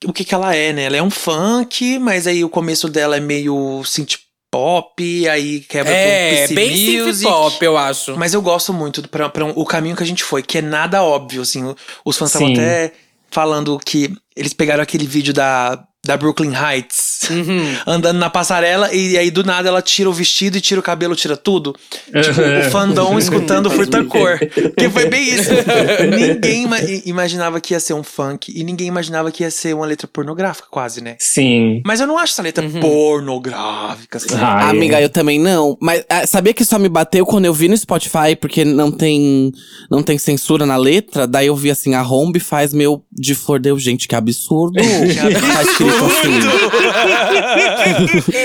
O 0.05 0.13
que, 0.13 0.25
que 0.25 0.35
ela 0.35 0.55
é, 0.55 0.73
né? 0.73 0.85
Ela 0.85 0.97
é 0.97 1.03
um 1.03 1.11
funk, 1.11 1.99
mas 2.01 2.27
aí 2.27 2.45
o 2.45 2.51
começo 2.51 2.89
dela 2.89 3.17
é 3.17 3.21
meio 3.21 3.83
synth 3.85 4.19
pop, 4.59 5.29
aí 5.29 5.61
quebra 5.61 5.93
É, 5.93 6.29
pro 6.29 6.39
PC 6.49 6.55
bem 6.55 7.03
music. 7.03 7.29
pop, 7.29 7.65
eu 7.65 7.77
acho. 7.77 8.17
Mas 8.17 8.33
eu 8.35 8.41
gosto 8.41 8.73
muito 8.73 9.03
do, 9.03 9.09
pra, 9.09 9.29
pra 9.29 9.45
um- 9.45 9.53
o 9.57 9.65
caminho 9.65 9.97
que 9.97 10.03
a 10.03 10.07
gente 10.07 10.23
foi, 10.23 10.43
que 10.43 10.59
é 10.59 10.63
nada 10.63 11.03
óbvio, 11.03 11.43
assim. 11.43 11.75
Os 12.05 12.17
fãs 12.17 12.31
estavam 12.31 12.53
até 12.53 12.93
falando 13.31 13.79
que 13.85 14.15
eles 14.37 14.53
pegaram 14.53 14.83
aquele 14.83 15.07
vídeo 15.07 15.35
da, 15.35 15.85
da 16.05 16.17
Brooklyn 16.17 16.53
Heights, 16.55 17.29
Uhum. 17.31 17.75
andando 17.87 18.19
na 18.19 18.29
passarela, 18.29 18.93
e 18.93 19.17
aí 19.17 19.31
do 19.31 19.43
nada 19.45 19.69
ela 19.69 19.81
tira 19.83 20.09
o 20.11 20.13
vestido 20.13 20.59
e 20.59 20.61
tira 20.61 20.79
o 20.81 20.83
cabelo, 20.83 21.17
tira 21.17 21.37
tudo. 21.37 21.75
Tipo, 22.07 22.41
o 22.67 22.71
fandom 22.71 23.17
escutando 23.19 23.71
Furta 23.71 24.05
Cor. 24.05 24.39
Que 24.77 24.89
foi 24.91 25.07
bem 25.09 25.23
isso. 25.35 25.51
ninguém 26.17 26.65
ima- 26.65 26.81
i- 26.81 27.03
imaginava 27.07 27.61
que 27.61 27.73
ia 27.75 27.81
ser 27.81 27.95
um 27.95 28.03
funk, 28.03 28.53
e 28.55 28.63
ninguém 28.65 28.87
imaginava 28.89 29.31
que 29.31 29.43
ia 29.43 29.51
ser 29.51 29.75
uma 29.75 29.87
letra 29.87 30.07
pornográfica, 30.07 30.69
quase, 30.71 31.01
né? 31.01 31.17
Sim. 31.19 31.83
Mas 31.87 32.01
eu 32.01 32.07
não 32.07 32.19
acho 32.19 32.33
essa 32.35 32.43
letra 32.43 32.65
pornográfica, 32.81 34.19
assim. 34.19 34.29
Ai, 34.35 34.71
Amiga, 34.71 35.01
eu 35.01 35.09
também 35.09 35.39
não. 35.41 35.77
Mas 35.81 36.05
ah, 36.09 36.27
sabia 36.27 36.53
que 36.53 36.65
só 36.65 36.79
me 36.79 36.89
bateu 36.89 37.25
quando 37.25 37.45
eu 37.47 37.55
vi 37.55 37.69
no 37.69 37.77
Spotify, 37.77 38.37
porque 38.39 38.65
não 38.65 38.91
tem, 38.91 39.53
não 39.91 40.03
tem 40.03 40.19
censura 40.19 40.67
na 40.67 40.77
letra. 40.77 41.27
Daí 41.27 41.47
eu 41.47 41.57
vi 41.57 41.71
assim, 41.71 41.95
a 41.95 42.03
Rombe 42.03 42.41
faz 42.41 42.73
meu 42.73 43.03
de 43.13 43.35
flor 43.35 43.59
deu. 43.61 43.79
Gente, 43.79 44.07
que 44.09 44.15
absurdo. 44.15 44.75
tá 44.75 45.63
escrito 45.63 45.94
assim. 45.97 46.41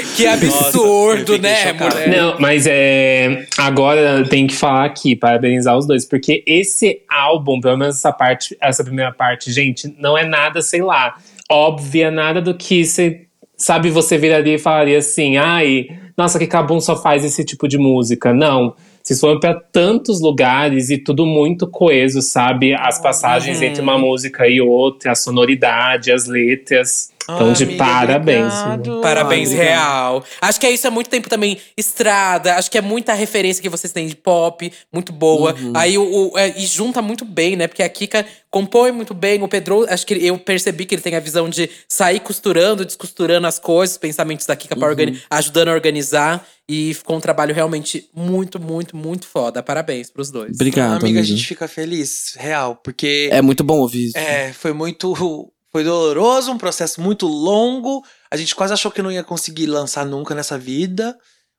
Que 0.16 0.26
absurdo, 0.28 1.34
fiquei 1.34 1.40
né, 1.40 1.74
mulher? 1.74 2.10
Não, 2.10 2.36
mas 2.40 2.66
é. 2.68 3.46
Agora 3.58 4.24
tem 4.28 4.48
que 4.48 4.56
falar 4.56 4.86
aqui, 4.86 5.16
parabenizar 5.16 5.78
os 5.78 5.88
dois, 5.88 6.06
porque 6.06 6.44
esse 6.46 7.02
álbum, 7.10 7.60
pelo 7.60 7.78
menos 7.78 7.98
essa 7.98 8.12
parte, 8.12 8.58
essa 8.62 8.84
primeira 8.84 9.12
parte, 9.12 9.52
gente, 9.52 9.94
não 9.98 10.18
é 10.18 10.26
nada, 10.26 10.62
sei 10.62 10.82
lá, 10.82 11.16
óbvia, 11.50 12.12
nada 12.12 12.42
do 12.42 12.54
que 12.54 12.86
você. 12.86 13.26
Sabe, 13.58 13.90
você 13.90 14.18
viraria 14.18 14.56
e 14.56 14.58
falaria 14.58 15.00
assim, 15.00 15.36
ai, 15.36 15.88
nossa, 16.20 16.40
que 16.40 16.48
Cabum 16.48 16.80
só 16.80 16.96
faz 16.96 17.26
esse 17.26 17.44
tipo 17.44 17.68
de 17.68 17.78
música. 17.78 18.34
Não. 18.34 18.74
Vocês 19.02 19.20
foram 19.20 19.40
pra 19.40 19.54
tantos 19.54 20.22
lugares 20.22 20.90
e 20.90 20.98
tudo 20.98 21.26
muito 21.26 21.66
coeso, 21.66 22.22
sabe? 22.22 22.74
As 22.74 23.02
passagens 23.02 23.62
entre 23.62 23.82
uma 23.82 23.98
música 23.98 24.48
e 24.48 24.62
outra, 24.62 25.14
a 25.14 25.16
sonoridade, 25.16 26.12
as 26.12 26.28
letras. 26.28 27.10
Então, 27.36 27.54
de 27.54 27.64
Amiga, 27.64 27.78
parabéns. 27.84 28.54
obrigado. 28.54 29.02
Parabéns, 29.02 29.52
real. 29.52 30.24
Acho 30.42 30.60
que 30.60 30.66
é 30.66 30.72
isso 30.72 30.88
há 30.88 30.92
muito 30.92 31.10
tempo 31.10 31.30
também. 31.30 31.58
Estrada, 31.78 32.56
acho 32.56 32.70
que 32.70 32.78
é 32.78 32.82
muita 32.82 33.14
referência 33.14 33.62
que 33.62 33.70
vocês 33.70 33.92
têm 33.94 34.08
de 34.08 34.16
pop, 34.16 34.72
muito 34.94 35.12
boa. 35.12 35.56
Aí 35.76 35.98
o, 35.98 36.32
o- 36.32 36.38
é, 36.38 36.50
e 36.58 36.66
junta 36.66 37.02
muito 37.02 37.26
bem, 37.26 37.56
né? 37.56 37.68
Porque 37.68 37.84
a 37.84 37.90
Kika 37.90 38.26
compõe 38.50 38.92
muito 38.92 39.14
bem. 39.14 39.42
O 39.44 39.48
Pedro, 39.48 39.86
acho 39.90 40.06
que 40.06 40.14
eu 40.14 40.38
percebi 40.38 40.86
que 40.86 40.96
ele 40.96 41.02
tem 41.02 41.16
a 41.16 41.20
visão 41.20 41.50
de 41.50 41.70
sair 41.88 42.20
costurando, 42.20 42.86
descosturando 42.86 43.48
as 43.48 43.60
coisas, 43.60 43.96
os 43.96 43.98
pensamentos 44.00 44.46
da 44.46 44.56
Kika 44.56 44.76
pra 44.76 44.88
organi- 44.88 45.20
ajudando 45.30 45.70
a 45.70 45.74
organizar. 45.74 46.46
E 46.72 46.94
ficou 46.94 47.18
um 47.18 47.20
trabalho 47.20 47.52
realmente 47.56 48.08
muito, 48.16 48.60
muito, 48.62 48.96
muito 48.96 49.26
foda. 49.28 49.64
Parabéns 49.64 50.12
pros 50.12 50.30
dois. 50.30 50.52
Obrigado, 50.54 50.92
amiga, 50.92 51.06
amiga. 51.08 51.20
a 51.22 51.24
gente 51.24 51.44
fica 51.48 51.68
feliz, 51.68 52.36
real, 52.38 52.76
porque 52.84 53.28
É 53.32 53.42
muito 53.42 53.64
bom 53.64 53.80
ouvir 53.80 54.06
isso. 54.10 54.18
É, 54.18 54.54
foi 54.54 54.72
muito. 54.72 55.52
Foi 55.72 55.84
doloroso, 55.84 56.52
um 56.52 56.58
processo 56.58 57.02
muito 57.02 57.28
longo. 57.28 58.04
A 58.32 58.38
gente 58.38 58.56
quase 58.56 58.74
achou 58.74 58.92
que 58.92 59.02
não 59.02 59.12
ia 59.12 59.24
conseguir 59.24 59.68
lançar 59.68 60.06
nunca 60.06 60.34
nessa 60.34 60.58
vida, 60.58 61.18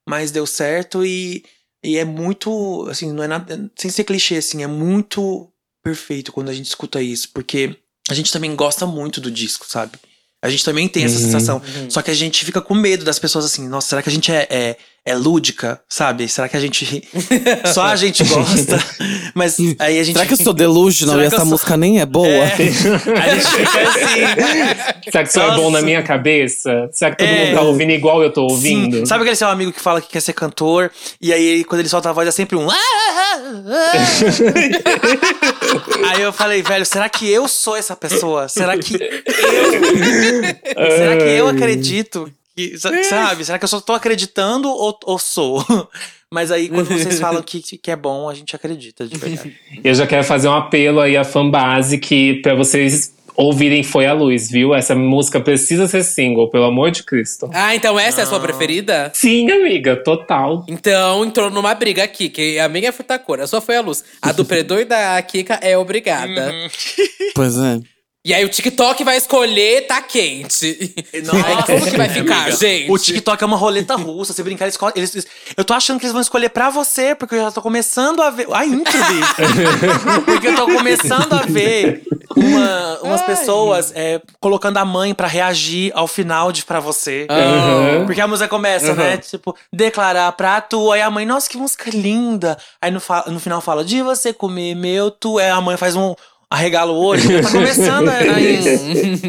mas 0.08 0.30
deu 0.30 0.46
certo 0.46 1.04
e, 1.04 1.44
e 1.82 1.96
é 1.96 2.04
muito. 2.04 2.86
Assim, 2.90 3.12
não 3.12 3.22
é 3.22 3.28
nada. 3.28 3.70
Sem 3.76 3.90
ser 3.90 4.04
clichê, 4.04 4.36
assim, 4.36 4.62
é 4.62 4.66
muito 4.66 5.48
perfeito 5.82 6.32
quando 6.32 6.48
a 6.48 6.52
gente 6.52 6.66
escuta 6.66 7.00
isso, 7.00 7.30
porque 7.32 7.76
a 8.08 8.14
gente 8.14 8.32
também 8.32 8.54
gosta 8.56 8.84
muito 8.84 9.20
do 9.20 9.30
disco, 9.30 9.64
sabe? 9.68 9.98
A 10.42 10.48
gente 10.48 10.64
também 10.64 10.88
tem 10.88 11.04
essa 11.04 11.18
sensação. 11.18 11.60
Só 11.88 12.00
que 12.00 12.10
a 12.10 12.14
gente 12.14 12.44
fica 12.44 12.62
com 12.62 12.74
medo 12.74 13.04
das 13.04 13.18
pessoas 13.18 13.44
assim, 13.44 13.68
nossa, 13.68 13.88
será 13.88 14.02
que 14.02 14.08
a 14.08 14.12
gente 14.12 14.32
é, 14.32 14.46
é, 14.50 14.76
é 15.04 15.14
lúdica, 15.14 15.80
sabe? 15.88 16.28
Será 16.28 16.48
que 16.48 16.56
a 16.56 16.60
gente. 16.60 17.02
Só 17.72 17.82
a 17.84 17.96
gente 17.96 18.22
gosta. 18.24 18.78
Mas 19.34 19.56
aí 19.78 19.98
a 19.98 20.04
gente. 20.04 20.14
Será 20.16 20.26
que 20.26 20.34
eu 20.34 20.36
sou 20.36 20.52
delusional 20.52 21.14
Será 21.16 21.24
e 21.24 21.26
essa 21.26 21.36
sou- 21.38 21.46
música 21.46 21.76
nem 21.76 22.00
é 22.00 22.06
boa? 22.06 22.26
É, 22.28 22.52
a 22.52 22.56
gente 23.34 23.46
fica 23.46 23.80
assim. 23.88 25.10
Será 25.10 25.24
que 25.24 25.30
isso 25.30 25.40
é 25.40 25.56
bom 25.56 25.70
na 25.70 25.80
minha 25.82 26.02
cabeça? 26.02 26.88
Será 26.92 27.10
que 27.12 27.18
todo 27.18 27.28
É. 27.28 27.46
mundo 27.46 27.54
tá 27.54 27.62
ouvindo 27.62 27.92
igual 27.92 28.22
eu 28.22 28.30
tô 28.32 28.42
ouvindo? 28.42 28.98
Sim. 28.98 29.06
Sabe 29.06 29.22
aquele 29.22 29.36
seu 29.36 29.48
amigo 29.48 29.72
que 29.72 29.80
fala 29.80 30.00
que 30.02 30.08
quer 30.08 30.20
ser 30.20 30.32
cantor? 30.34 30.90
E 31.20 31.32
aí, 31.32 31.64
quando 31.64 31.80
ele 31.80 31.88
solta 31.88 32.10
a 32.10 32.12
voz, 32.12 32.28
é 32.28 32.32
sempre 32.32 32.56
um. 32.56 32.68
"Ah, 32.70 32.74
ah, 32.74 33.40
ah". 36.04 36.10
aí 36.10 36.22
eu 36.22 36.32
falei, 36.32 36.62
velho, 36.62 36.84
será 36.84 37.08
que 37.08 37.28
eu 37.28 37.48
sou 37.48 37.76
essa 37.76 37.96
pessoa? 37.96 38.48
Será 38.48 38.76
que 38.76 38.94
eu. 38.94 39.00
será 40.96 41.16
que 41.16 41.24
eu 41.24 41.48
acredito? 41.48 42.30
Que, 42.56 42.78
sa- 42.78 43.02
sabe? 43.04 43.44
Será 43.44 43.58
que 43.58 43.64
eu 43.64 43.68
só 43.68 43.80
tô 43.80 43.92
acreditando 43.92 44.68
ou, 44.68 44.98
ou 45.04 45.18
sou? 45.18 45.64
Mas 46.32 46.52
aí, 46.52 46.68
quando 46.68 46.86
vocês 46.88 47.18
falam 47.20 47.42
que, 47.42 47.60
que 47.60 47.90
é 47.90 47.96
bom, 47.96 48.28
a 48.28 48.34
gente 48.34 48.54
acredita, 48.54 49.06
de 49.06 49.16
verdade. 49.18 49.56
Eu 49.82 49.94
já 49.94 50.06
quero 50.06 50.22
fazer 50.24 50.48
um 50.48 50.54
apelo 50.54 51.00
aí 51.00 51.16
à 51.16 51.24
fanbase 51.24 51.98
que 51.98 52.34
pra 52.42 52.54
vocês 52.54 53.12
ouvirem 53.36 53.82
Foi 53.82 54.06
a 54.06 54.12
Luz, 54.12 54.50
viu? 54.50 54.74
Essa 54.74 54.94
música 54.94 55.40
precisa 55.40 55.88
ser 55.88 56.04
single, 56.04 56.48
pelo 56.50 56.64
amor 56.66 56.90
de 56.90 57.02
Cristo. 57.02 57.48
Ah, 57.54 57.74
então 57.74 57.98
essa 57.98 58.20
é 58.20 58.24
a 58.24 58.26
sua 58.26 58.38
preferida? 58.38 59.10
Sim, 59.14 59.50
amiga, 59.50 59.96
total. 59.96 60.64
Então 60.68 61.24
entrou 61.24 61.50
numa 61.50 61.74
briga 61.74 62.04
aqui, 62.04 62.28
que 62.28 62.58
a 62.58 62.68
minha 62.68 62.90
é 62.90 62.92
furtacor, 62.92 63.40
a 63.40 63.46
sua 63.46 63.60
foi 63.60 63.76
a 63.76 63.80
luz. 63.80 64.04
A 64.20 64.30
do 64.32 64.44
Predor 64.44 64.80
e 64.80 64.84
da 64.84 65.20
Kika 65.22 65.54
é 65.62 65.76
obrigada. 65.78 66.52
Pois 67.34 67.56
é. 67.58 67.80
E 68.22 68.34
aí 68.34 68.44
o 68.44 68.50
TikTok 68.50 69.02
vai 69.02 69.16
escolher, 69.16 69.86
tá 69.86 70.02
quente. 70.02 70.94
Nossa, 71.24 71.62
Como 71.72 71.90
que 71.90 71.96
vai 71.96 72.08
ficar, 72.08 72.42
amiga. 72.42 72.56
gente? 72.56 72.92
O 72.92 72.98
TikTok 72.98 73.42
é 73.42 73.46
uma 73.46 73.56
roleta 73.56 73.96
russa. 73.96 74.34
Se 74.34 74.42
brincar, 74.42 74.66
eles, 74.66 74.78
eles, 74.94 75.14
eles- 75.14 75.26
Eu 75.56 75.64
tô 75.64 75.72
achando 75.72 75.98
que 75.98 76.04
eles 76.04 76.12
vão 76.12 76.20
escolher 76.20 76.50
pra 76.50 76.68
você, 76.68 77.14
porque 77.14 77.34
eu 77.34 77.40
já 77.44 77.50
tô 77.50 77.62
começando 77.62 78.20
a 78.20 78.28
ver. 78.28 78.46
A 78.52 78.66
intro, 78.66 78.92
bicho. 78.92 79.34
porque 80.26 80.48
eu 80.48 80.54
tô 80.54 80.66
começando 80.66 81.32
a 81.32 81.42
ver 81.46 82.02
uma- 82.36 82.98
umas 83.04 83.22
pessoas 83.22 83.90
é, 83.94 84.20
colocando 84.38 84.76
a 84.76 84.84
mãe 84.84 85.14
pra 85.14 85.26
reagir 85.26 85.90
ao 85.94 86.06
final 86.06 86.52
de 86.52 86.62
pra 86.66 86.78
você. 86.78 87.26
Ah. 87.30 88.04
Porque 88.04 88.20
a 88.20 88.28
música 88.28 88.48
começa, 88.48 88.94
né? 88.94 89.16
Tipo, 89.16 89.56
declarar 89.72 90.30
pra 90.32 90.60
tu. 90.60 90.92
Aí 90.92 91.00
a 91.00 91.10
mãe, 91.10 91.24
nossa, 91.24 91.48
que 91.48 91.56
música 91.56 91.88
linda. 91.90 92.58
Aí 92.82 92.90
no, 92.90 93.00
no 93.28 93.40
final 93.40 93.62
fala, 93.62 93.82
de 93.82 94.02
você 94.02 94.30
comer 94.30 94.74
meu 94.74 95.10
tu. 95.10 95.38
Aí 95.38 95.48
a 95.48 95.60
mãe 95.60 95.78
faz 95.78 95.96
um. 95.96 96.14
Arregala 96.50 96.90
o 96.90 96.96
olho. 96.96 97.42
Tá 97.42 97.50
começando 97.50 98.08
a, 98.08 98.18
a 98.18 98.40
isso. 98.40 99.26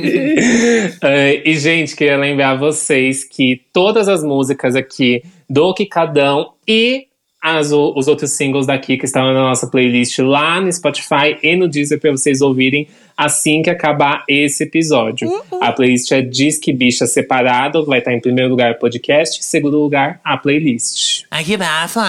É, 1.03 1.47
e, 1.47 1.57
gente, 1.57 1.95
queria 1.95 2.17
lembrar 2.17 2.55
vocês 2.55 3.23
que 3.23 3.61
todas 3.71 4.07
as 4.07 4.23
músicas 4.23 4.75
aqui 4.75 5.23
do 5.47 5.73
Kikadão 5.73 6.53
e 6.67 7.05
as 7.41 7.71
os 7.71 8.07
outros 8.07 8.31
singles 8.31 8.67
daqui 8.67 8.97
que 8.97 9.05
estão 9.05 9.23
na 9.33 9.33
nossa 9.33 9.67
playlist 9.67 10.19
lá 10.19 10.61
no 10.61 10.71
Spotify 10.71 11.37
e 11.41 11.55
no 11.55 11.67
Deezer 11.67 11.99
pra 11.99 12.11
vocês 12.11 12.39
ouvirem 12.39 12.87
assim 13.17 13.61
que 13.61 13.69
acabar 13.69 14.23
esse 14.27 14.63
episódio. 14.63 15.27
A 15.59 15.71
playlist 15.71 16.11
é 16.11 16.21
Disque 16.21 16.71
Bicha 16.71 17.07
separado, 17.07 17.85
vai 17.85 17.99
estar 17.99 18.13
em 18.13 18.19
primeiro 18.19 18.49
lugar 18.49 18.73
o 18.73 18.79
podcast, 18.79 19.39
em 19.39 19.43
segundo 19.43 19.79
lugar 19.79 20.19
a 20.23 20.37
playlist. 20.37 21.23
Ai, 21.31 21.43
que 21.43 21.57
bafo. 21.57 21.99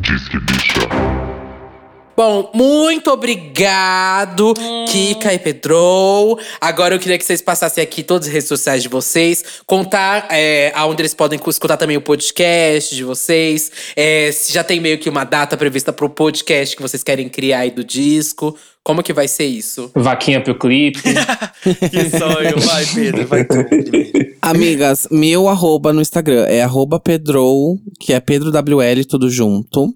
Diz 0.00 0.28
que 0.28 0.38
bicha. 0.38 1.15
Bom, 2.16 2.50
muito 2.54 3.10
obrigado, 3.10 4.54
Kika 4.88 5.34
e 5.34 5.38
Pedro. 5.38 6.38
Agora 6.58 6.94
eu 6.94 6.98
queria 6.98 7.18
que 7.18 7.24
vocês 7.24 7.42
passassem 7.42 7.84
aqui 7.84 8.02
todas 8.02 8.26
as 8.26 8.32
redes 8.32 8.48
sociais 8.48 8.82
de 8.82 8.88
vocês, 8.88 9.44
contar 9.66 10.26
é, 10.30 10.72
aonde 10.74 11.02
eles 11.02 11.12
podem 11.12 11.38
escutar 11.46 11.76
também 11.76 11.98
o 11.98 12.00
podcast 12.00 12.94
de 12.94 13.04
vocês, 13.04 13.70
é, 13.94 14.32
se 14.32 14.50
já 14.50 14.64
tem 14.64 14.80
meio 14.80 14.96
que 14.96 15.10
uma 15.10 15.24
data 15.24 15.58
prevista 15.58 15.92
pro 15.92 16.08
podcast 16.08 16.74
que 16.74 16.80
vocês 16.80 17.02
querem 17.02 17.28
criar 17.28 17.60
aí 17.60 17.70
do 17.70 17.84
disco. 17.84 18.56
Como 18.82 19.02
que 19.02 19.12
vai 19.12 19.28
ser 19.28 19.46
isso? 19.46 19.90
Vaquinha 19.96 20.40
pro 20.40 20.58
clipe. 20.58 21.02
Que 21.90 22.10
sonho. 22.16 22.60
Vai, 22.60 22.86
Pedro, 22.86 23.26
vai 23.26 23.44
tu 23.44 23.64
primeiro. 23.64 24.36
Amigas, 24.40 25.08
meu 25.10 25.48
arroba 25.48 25.92
no 25.92 26.00
Instagram 26.00 26.44
é 26.46 26.62
arroba 26.62 27.00
Pedro, 27.00 27.76
que 27.98 28.12
é 28.12 28.20
Pedro 28.20 28.50
WL, 28.52 29.04
tudo 29.06 29.28
junto. 29.28 29.92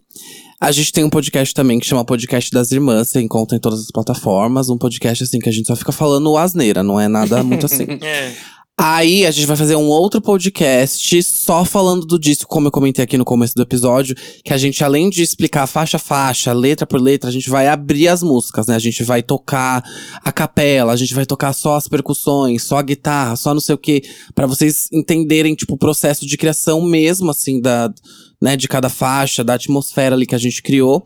A 0.63 0.71
gente 0.73 0.93
tem 0.93 1.03
um 1.03 1.09
podcast 1.09 1.55
também 1.55 1.81
que 1.81 1.87
chama 1.87 2.05
Podcast 2.05 2.51
das 2.51 2.71
Irmãs, 2.71 3.09
você 3.09 3.23
encontra 3.23 3.57
em 3.57 3.61
todas 3.61 3.81
as 3.81 3.91
plataformas. 3.91 4.69
Um 4.69 4.77
podcast 4.77 5.25
assim 5.25 5.39
que 5.39 5.49
a 5.49 5.53
gente 5.53 5.67
só 5.67 5.75
fica 5.75 5.91
falando 5.91 6.37
asneira, 6.37 6.83
não 6.83 7.01
é 7.01 7.09
nada 7.09 7.43
muito 7.43 7.65
assim. 7.65 7.87
É. 8.03 8.35
Aí 8.83 9.27
a 9.27 9.31
gente 9.31 9.47
vai 9.47 9.59
fazer 9.59 9.77
um 9.77 9.89
outro 9.89 10.23
podcast 10.23 11.23
só 11.23 11.67
falando 11.67 12.07
do 12.07 12.19
disco, 12.19 12.49
como 12.49 12.69
eu 12.69 12.71
comentei 12.71 13.05
aqui 13.05 13.19
no 13.19 13.27
começo 13.27 13.55
do 13.55 13.61
episódio, 13.61 14.17
que 14.43 14.55
a 14.55 14.57
gente, 14.57 14.83
além 14.83 15.11
de 15.11 15.23
explicar 15.23 15.67
faixa 15.67 15.99
a 15.99 16.01
faixa, 16.01 16.51
letra 16.55 16.87
por 16.87 16.99
letra, 16.99 17.29
a 17.29 17.33
gente 17.33 17.51
vai 17.51 17.69
abrir 17.69 18.09
as 18.09 18.23
músicas, 18.23 18.67
né? 18.67 18.75
A 18.75 18.79
gente 18.79 19.05
vai 19.05 19.23
tocar 19.23 19.85
a 20.25 20.33
capela, 20.33 20.95
a 20.95 20.97
gente 20.97 21.15
vai 21.15 21.27
tocar 21.27 21.53
só 21.53 21.77
as 21.77 21.89
percussões, 21.89 22.63
só 22.63 22.79
a 22.79 22.83
guitarra, 22.83 23.37
só 23.37 23.53
não 23.53 23.61
sei 23.61 23.75
o 23.75 23.79
quê, 23.79 24.03
Pra 24.35 24.47
vocês 24.47 24.89
entenderem, 24.91 25.55
tipo, 25.55 25.75
o 25.75 25.79
processo 25.79 26.27
de 26.27 26.39
criação 26.39 26.81
mesmo, 26.81 27.31
assim, 27.31 27.61
da, 27.61 27.93
né, 28.41 28.57
de 28.57 28.67
cada 28.69 28.89
faixa, 28.89 29.45
da 29.45 29.55
atmosfera 29.55 30.15
ali 30.15 30.25
que 30.27 30.35
a 30.35 30.39
gente 30.39 30.63
criou. 30.63 31.05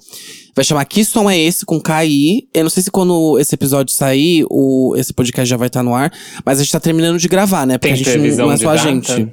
Vai 0.55 0.65
chamar 0.65 0.85
Que 0.85 1.05
Som 1.05 1.29
é 1.29 1.37
Esse 1.39 1.67
com 1.67 1.81
KI. 1.81 2.49
Eu 2.55 2.63
não 2.63 2.71
sei 2.71 2.83
se 2.83 2.91
quando 2.91 3.37
esse 3.41 3.55
episódio 3.55 3.93
sair, 3.93 4.47
o, 4.49 4.95
esse 4.97 5.13
podcast 5.13 5.49
já 5.51 5.57
vai 5.57 5.67
estar 5.67 5.83
no 5.83 5.95
ar. 5.95 6.13
Mas 6.45 6.61
a 6.61 6.63
gente 6.63 6.73
tá 6.73 6.79
terminando 6.81 7.19
de 7.19 7.27
gravar, 7.27 7.67
né? 7.67 7.77
Porque 7.77 7.93
Tem 7.93 7.95
a 7.95 7.97
gente 8.19 8.37
não- 8.37 8.53
é 8.53 8.57
só 8.57 8.71
a 8.71 8.77
gente. 8.77 9.29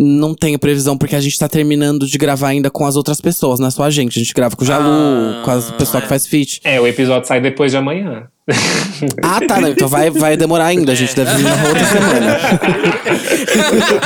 Não 0.00 0.32
tenho 0.32 0.58
previsão, 0.60 0.96
porque 0.96 1.16
a 1.16 1.20
gente 1.20 1.36
tá 1.36 1.48
terminando 1.48 2.06
de 2.06 2.16
gravar 2.18 2.48
ainda 2.48 2.70
com 2.70 2.86
as 2.86 2.94
outras 2.94 3.20
pessoas, 3.20 3.58
não 3.58 3.66
é 3.66 3.70
só 3.70 3.82
a 3.82 3.90
gente. 3.90 4.18
A 4.18 4.22
gente 4.22 4.32
grava 4.32 4.54
com 4.54 4.62
o 4.62 4.66
Jalu, 4.66 4.84
Ah, 4.88 5.42
com 5.44 5.50
as- 5.50 5.70
o 5.70 5.72
pessoal 5.72 6.00
que 6.00 6.08
faz 6.08 6.24
feat. 6.26 6.60
é, 6.62 6.80
o 6.80 6.86
episódio 6.86 7.26
sai 7.26 7.40
depois 7.40 7.72
de 7.72 7.78
amanhã. 7.78 8.28
Ah, 9.22 9.40
tá, 9.46 9.60
não, 9.60 9.68
então 9.68 9.86
vai, 9.88 10.10
vai 10.10 10.36
demorar 10.36 10.66
ainda, 10.66 10.92
a 10.92 10.94
gente 10.94 11.14
deve 11.14 11.36
vir 11.36 11.42
na 11.44 11.68
outra 11.68 11.84
semana. 11.86 12.38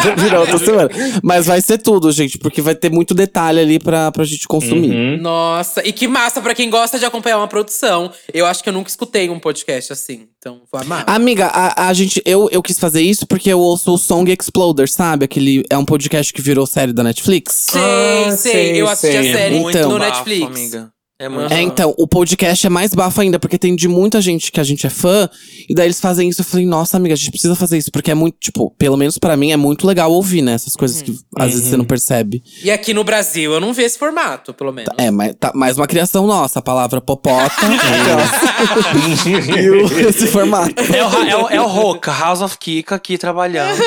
deve 0.05 0.23
vir 0.23 0.33
na 0.33 0.41
outra 0.41 0.59
semana. 0.59 0.91
Mas 1.23 1.47
vai 1.47 1.61
ser 1.61 1.79
tudo, 1.79 2.11
gente, 2.13 2.39
porque 2.39 2.61
vai 2.61 2.75
ter 2.75 2.91
muito 2.91 3.15
detalhe 3.15 3.61
ali 3.61 3.79
pra, 3.79 4.11
pra 4.13 4.25
gente 4.25 4.47
consumir. 4.49 4.91
Uhum. 4.91 5.19
Nossa, 5.21 5.87
e 5.87 5.93
que 5.93 6.07
massa 6.09 6.41
pra 6.41 6.55
quem 6.55 6.69
gosta 6.71 6.99
de 6.99 7.05
acompanhar 7.05 7.39
uma 7.39 7.49
produção. 7.49 8.11
Eu 8.33 8.47
acho 8.47 8.63
que 8.63 8.69
eu 8.69 8.73
nunca 8.73 8.91
escutei 8.91 9.29
um 9.31 9.39
podcast 9.39 9.93
assim, 9.93 10.27
então 10.39 10.63
vou 10.71 10.81
amar. 10.81 11.05
Amiga, 11.07 11.47
a, 11.47 11.89
a 11.89 11.93
gente, 11.93 12.21
eu, 12.25 12.49
eu 12.51 12.63
quis 12.63 12.79
fazer 12.79 13.03
isso 13.03 13.27
porque 13.27 13.49
eu 13.51 13.61
ouço 13.61 13.93
o 13.93 13.99
Song 13.99 14.31
Exploder, 14.31 14.91
sabe? 14.91 15.25
Aquele 15.25 15.65
é 15.71 15.79
um 15.79 15.85
podcast 15.85 16.33
que 16.33 16.43
virou 16.43 16.67
série 16.67 16.93
da 16.93 17.03
Netflix. 17.03 17.55
Sei, 17.71 17.81
Ah, 17.81 18.37
sei, 18.37 18.53
sei, 18.53 18.81
eu 18.81 18.89
assisti 18.89 19.17
sei. 19.23 19.33
a 19.33 19.37
série 19.37 19.57
Então. 19.57 19.91
no 19.91 19.99
bafo, 19.99 20.11
Netflix. 20.11 20.47
amiga. 20.47 20.92
É 21.23 21.29
muito 21.29 21.53
É, 21.55 21.63
então, 21.63 21.95
o 21.97 22.09
podcast 22.09 22.67
é 22.67 22.71
mais 22.71 22.93
bafo 22.93 23.21
ainda, 23.21 23.39
porque 23.39 23.57
tem 23.57 23.77
de 23.77 23.87
muita 23.87 24.21
gente 24.21 24.51
que 24.51 24.59
a 24.59 24.65
gente 24.65 24.85
é 24.89 24.91
fã, 24.91 25.31
e 25.69 25.75
daí 25.75 25.87
eles 25.87 26.01
fazem 26.01 26.29
isso. 26.29 26.41
Eu 26.41 26.45
falei, 26.45 26.67
nossa, 26.67 26.97
amiga, 26.97 27.15
a 27.15 27.17
gente 27.17 27.31
precisa 27.31 27.55
fazer 27.55 27.79
isso, 27.79 27.93
porque 27.93 28.11
é 28.11 28.15
muito, 28.15 28.37
tipo, 28.41 28.71
pelo 28.77 28.97
menos 28.97 29.19
pra 29.19 29.37
mim, 29.37 29.53
é 29.53 29.57
muito 29.57 29.87
legal 29.87 30.11
ouvir, 30.11 30.43
né? 30.43 30.55
Essas 30.55 30.75
coisas 30.75 31.01
que 31.01 31.17
às 31.37 31.53
vezes 31.53 31.69
você 31.69 31.77
não 31.77 31.85
percebe. 31.85 32.43
E 32.65 32.73
aqui 32.73 32.93
no 32.93 33.05
Brasil 33.05 33.53
eu 33.53 33.61
não 33.61 33.73
vi 33.73 33.85
esse 33.85 33.97
formato, 33.97 34.53
pelo 34.53 34.73
menos. 34.73 34.93
É, 34.99 35.13
mas 35.13 35.33
tá, 35.39 35.53
mais 35.55 35.77
uma 35.79 35.87
criação 35.87 36.27
nossa, 36.27 36.59
a 36.59 36.63
palavra 36.63 37.01
popota. 37.01 37.55
e 39.57 39.71
o- 39.71 40.09
esse 40.09 40.27
formato. 40.27 40.75
É 40.93 41.05
o, 41.05 41.23
é, 41.25 41.37
o, 41.37 41.49
é 41.51 41.61
o 41.61 41.67
Roca, 41.69 42.11
House 42.13 42.41
of 42.43 42.59
Kika 42.59 42.97
aqui 42.97 43.17
trabalhando. 43.17 43.79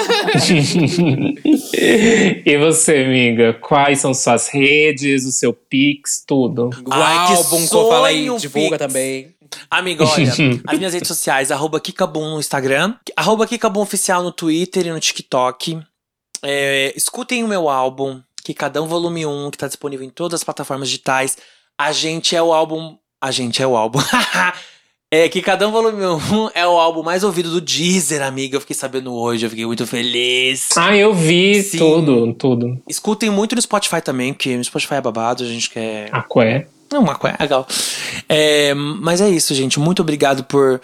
e 2.46 2.58
você, 2.58 3.04
amiga? 3.06 3.54
Quais 3.62 4.00
são 4.00 4.14
suas 4.14 4.48
redes, 4.48 5.26
o 5.26 5.32
seu 5.32 5.52
Pix, 5.54 6.24
tudo? 6.26 6.70
Que 6.70 6.84
álbum 7.26 7.68
que 7.68 7.76
eu 7.76 7.90
falei, 7.90 8.38
divulga 8.38 8.78
Pix. 8.78 8.88
também. 8.88 9.36
Amiga, 9.70 10.06
olha, 10.06 10.32
as 10.68 10.78
minhas 10.78 10.94
redes 10.94 11.08
sociais, 11.08 11.52
arroba 11.52 11.80
Kikabum 11.80 12.32
no 12.32 12.40
Instagram, 12.40 12.96
arroba 13.16 13.48
Kikabum 13.48 13.82
Oficial 13.82 14.24
no 14.24 14.32
Twitter 14.32 14.88
e 14.88 14.92
no 14.92 15.00
TikTok. 15.00 15.80
É, 16.44 16.94
escutem 16.96 17.44
o 17.44 17.48
meu 17.48 17.70
álbum, 17.70 18.22
Kikadão 18.44 18.88
Volume 18.88 19.26
1, 19.26 19.52
que 19.52 19.58
tá 19.58 19.68
disponível 19.68 20.06
em 20.06 20.10
todas 20.10 20.40
as 20.40 20.44
plataformas 20.44 20.90
digitais. 20.90 21.38
A 21.78 21.92
gente 21.92 22.36
é 22.36 22.42
o 22.42 22.54
álbum. 22.54 22.98
A 23.22 23.32
gente 23.32 23.62
é 23.62 23.68
o 23.68 23.76
álbum. 23.76 24.00
É, 25.12 25.30
Kikadão 25.30 25.72
Volume 25.72 26.04
1 26.04 26.50
é 26.56 26.68
o 26.68 26.72
álbum 26.72 27.02
mais 27.02 27.24
ouvido 27.24 27.50
do 27.50 27.62
Deezer, 27.62 28.22
amiga. 28.22 28.58
Eu 28.58 28.60
fiquei 28.60 28.76
sabendo 28.76 29.14
hoje, 29.14 29.46
eu 29.46 29.50
fiquei 29.50 29.66
muito 29.66 29.86
feliz. 29.86 30.70
Ah, 30.76 30.98
eu 30.98 31.14
vi 31.14 31.62
Sim. 31.64 31.78
tudo, 31.78 32.34
tudo. 32.34 32.82
Escutem 32.90 33.30
muito 33.30 33.56
no 33.56 33.62
Spotify 33.62 34.02
também, 34.02 34.34
porque 34.34 34.58
no 34.58 34.64
Spotify 34.64 34.96
é 34.96 35.02
babado, 35.02 35.44
a 35.44 35.48
gente 35.48 35.70
quer. 35.70 36.10
Aqué. 36.12 36.68
Não, 36.96 37.04
uma 37.04 37.16
coisa 37.16 37.36
legal. 37.38 37.68
É, 38.30 38.74
mas 38.74 39.20
é 39.20 39.30
isso, 39.30 39.54
gente. 39.54 39.80
Muito 39.80 40.02
obrigado 40.02 40.46
por. 40.46 40.80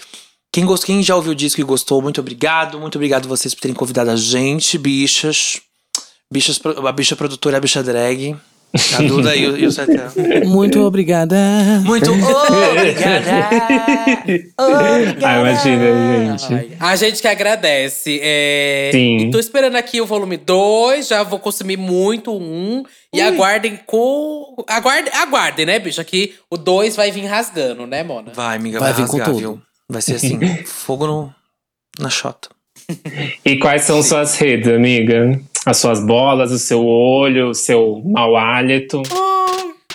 Quem, 0.52 0.66
gost... 0.66 0.86
Quem 0.86 1.02
já 1.02 1.16
ouviu 1.16 1.32
o 1.32 1.36
disco 1.36 1.62
e 1.62 1.64
gostou, 1.64 2.02
muito 2.02 2.20
obrigado. 2.20 2.78
Muito 2.78 2.98
obrigado 2.98 3.30
vocês 3.30 3.56
por 3.56 3.62
terem 3.62 3.74
convidado 3.74 4.12
a 4.12 4.18
gente, 4.18 4.78
bichas. 4.78 5.62
Bichas, 6.30 6.60
a 6.86 6.92
bicha 6.92 7.16
produtora, 7.16 7.56
a 7.56 7.60
bicha 7.62 7.82
drag. 7.82 8.36
A 8.98 9.02
Duda 9.02 9.36
e 9.36 9.48
o, 9.48 9.58
e 9.58 9.66
o 9.66 9.72
Satã. 9.72 10.12
Muito 10.46 10.80
obrigada. 10.80 11.36
Muito 11.84 12.10
obrigada. 12.72 13.32
Ah, 14.58 15.40
imagina, 15.40 16.38
gente. 16.38 16.78
A 16.80 16.96
gente 16.96 17.22
que 17.22 17.28
agradece. 17.28 18.20
É... 18.24 18.90
Sim. 18.94 19.18
e 19.18 19.32
Tô 19.32 19.40
esperando 19.40 19.76
aqui 19.76 20.00
o 20.00 20.06
volume 20.06 20.38
2, 20.38 21.08
já 21.08 21.22
vou 21.24 21.40
consumir 21.40 21.78
muito 21.78 22.34
um. 22.34 22.84
E 23.14 23.20
aguardem 23.22 23.78
com. 23.86 24.56
Aguardem, 24.68 25.12
aguardem, 25.14 25.66
né, 25.66 25.78
bicho? 25.78 26.00
Aqui 26.00 26.36
o 26.50 26.56
2 26.58 26.96
vai 26.96 27.12
vir 27.12 27.26
rasgando, 27.26 27.86
né, 27.86 28.04
Mona? 28.04 28.32
Vai, 28.34 28.56
amiga, 28.56 28.80
Vai 28.80 28.94
vai, 28.94 29.04
vir 29.04 29.10
com 29.10 29.18
rasgar, 29.18 29.36
tudo. 29.36 29.40
viu? 29.40 29.62
Vai 29.90 30.02
ser 30.02 30.16
assim, 30.16 30.40
fogo 30.66 31.06
no, 31.06 31.36
na 32.00 32.10
chota. 32.10 32.48
E 33.46 33.58
quais 33.58 33.84
são 33.84 34.02
suas 34.04 34.36
redes, 34.38 34.68
amiga? 34.72 35.40
As 35.66 35.78
suas 35.78 36.04
bolas, 36.06 36.52
o 36.52 36.58
seu 36.60 36.86
olho, 36.86 37.50
o 37.50 37.54
seu 37.54 38.02
mau 38.06 38.36
hálito. 38.36 39.02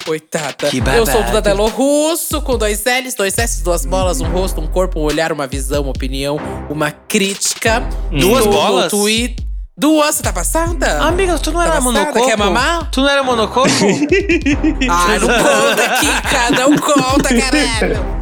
Coitada. 0.04 0.68
Que 0.70 0.78
Eu 0.78 1.04
sou 1.04 1.14
o 1.16 1.18
babado. 1.18 1.26
Duda 1.26 1.42
Delo 1.42 1.66
Russo, 1.66 2.40
com 2.42 2.56
dois 2.56 2.84
L's, 2.84 3.14
dois 3.14 3.36
S, 3.36 3.62
duas 3.64 3.84
bolas, 3.84 4.20
um 4.20 4.26
rosto, 4.28 4.60
um 4.60 4.66
corpo, 4.68 5.00
um 5.00 5.02
olhar, 5.02 5.32
uma 5.32 5.46
visão, 5.48 5.82
uma 5.82 5.90
opinião, 5.90 6.38
uma 6.70 6.92
crítica. 6.92 7.80
Duas 8.12 8.44
No- 8.46 8.52
bolas? 8.52 8.92
No 8.92 8.98
Twitter. 9.00 9.44
Duas, 9.78 10.14
você 10.14 10.22
tá 10.22 10.32
passada? 10.32 11.00
Amiga, 11.02 11.38
tu 11.38 11.52
não 11.52 11.60
era 11.60 11.72
Tá 11.72 11.76
passada? 11.78 11.98
monococo? 11.98 12.26
Quer 12.26 12.38
mamar? 12.38 12.90
Tu 12.90 13.00
não 13.02 13.08
era 13.10 13.22
monococo? 13.22 13.68
Ai, 14.88 15.18
não 15.18 15.28
conta, 15.28 15.88
Kika, 16.00 16.50
não 16.52 16.78
conta, 16.78 17.28
caralho. 17.34 18.15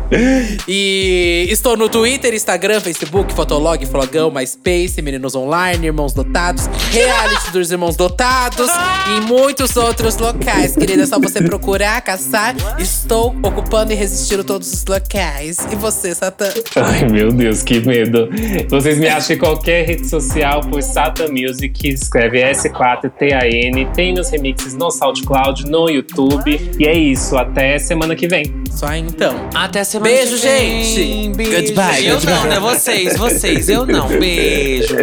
E 0.69 1.47
estou 1.49 1.77
no 1.77 1.89
Twitter, 1.89 2.35
Instagram, 2.35 2.81
Facebook, 2.81 3.33
Fotolog, 3.33 3.85
Flogão, 3.87 4.31
MySpace, 4.31 5.01
Meninos 5.03 5.35
Online, 5.35 5.87
Irmãos 5.87 6.13
Dotados, 6.13 6.69
Reality 6.91 7.51
dos 7.51 7.73
Irmãos 7.73 7.97
Dotados 7.97 8.71
e 9.17 9.21
muitos 9.27 9.77
outros 9.77 10.17
locais, 10.17 10.77
querida. 10.77 11.03
É 11.03 11.07
só 11.07 11.19
você 11.19 11.43
procurar, 11.43 12.01
caçar. 12.03 12.55
Estou 12.79 13.35
ocupando 13.43 13.93
e 13.93 13.97
resistindo 13.97 14.45
todos 14.45 14.73
os 14.73 14.85
locais. 14.85 15.59
E 15.73 15.77
você, 15.77 16.15
Satã? 16.15 16.49
Ai, 16.77 17.05
meu 17.09 17.33
Deus, 17.33 17.63
que 17.63 17.81
medo. 17.81 18.29
Vocês 18.69 18.99
me 18.99 19.09
acham 19.09 19.37
em 19.37 19.39
qualquer 19.39 19.87
rede 19.87 20.09
social 20.09 20.61
por 20.61 20.83
Sata 20.83 21.27
Music, 21.29 21.89
escreve 21.89 22.41
S4TAN. 22.43 23.93
Tem 23.95 24.15
meus 24.15 24.31
remixes 24.31 24.75
no 24.75 24.91
SoundCloud, 24.91 25.71
no 25.71 25.89
YouTube. 25.89 26.73
E 26.79 26.87
é 26.87 26.97
isso, 26.97 27.37
até 27.37 27.79
semana 27.79 28.15
que 28.15 28.29
vem. 28.29 28.63
Só 28.71 28.87
aí, 28.87 29.01
então. 29.01 29.49
Até 29.55 29.83
semana 29.83 29.94
Beijo, 30.01 30.37
que 30.37 30.43
vem. 30.47 30.85
gente. 30.85 31.37
Beijo. 31.37 31.53
Goodbye, 31.53 32.07
Eu 32.07 32.15
goodbye. 32.17 32.35
não, 32.35 32.45
né? 32.47 32.61
Vocês, 32.61 33.17
vocês. 33.17 33.69
Eu 33.69 33.87
não. 33.87 34.09
Beijo. 34.19 34.95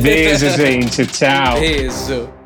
Beijo, 0.00 0.50
gente. 0.50 1.06
Tchau. 1.06 1.60
Beijo. 1.60 2.37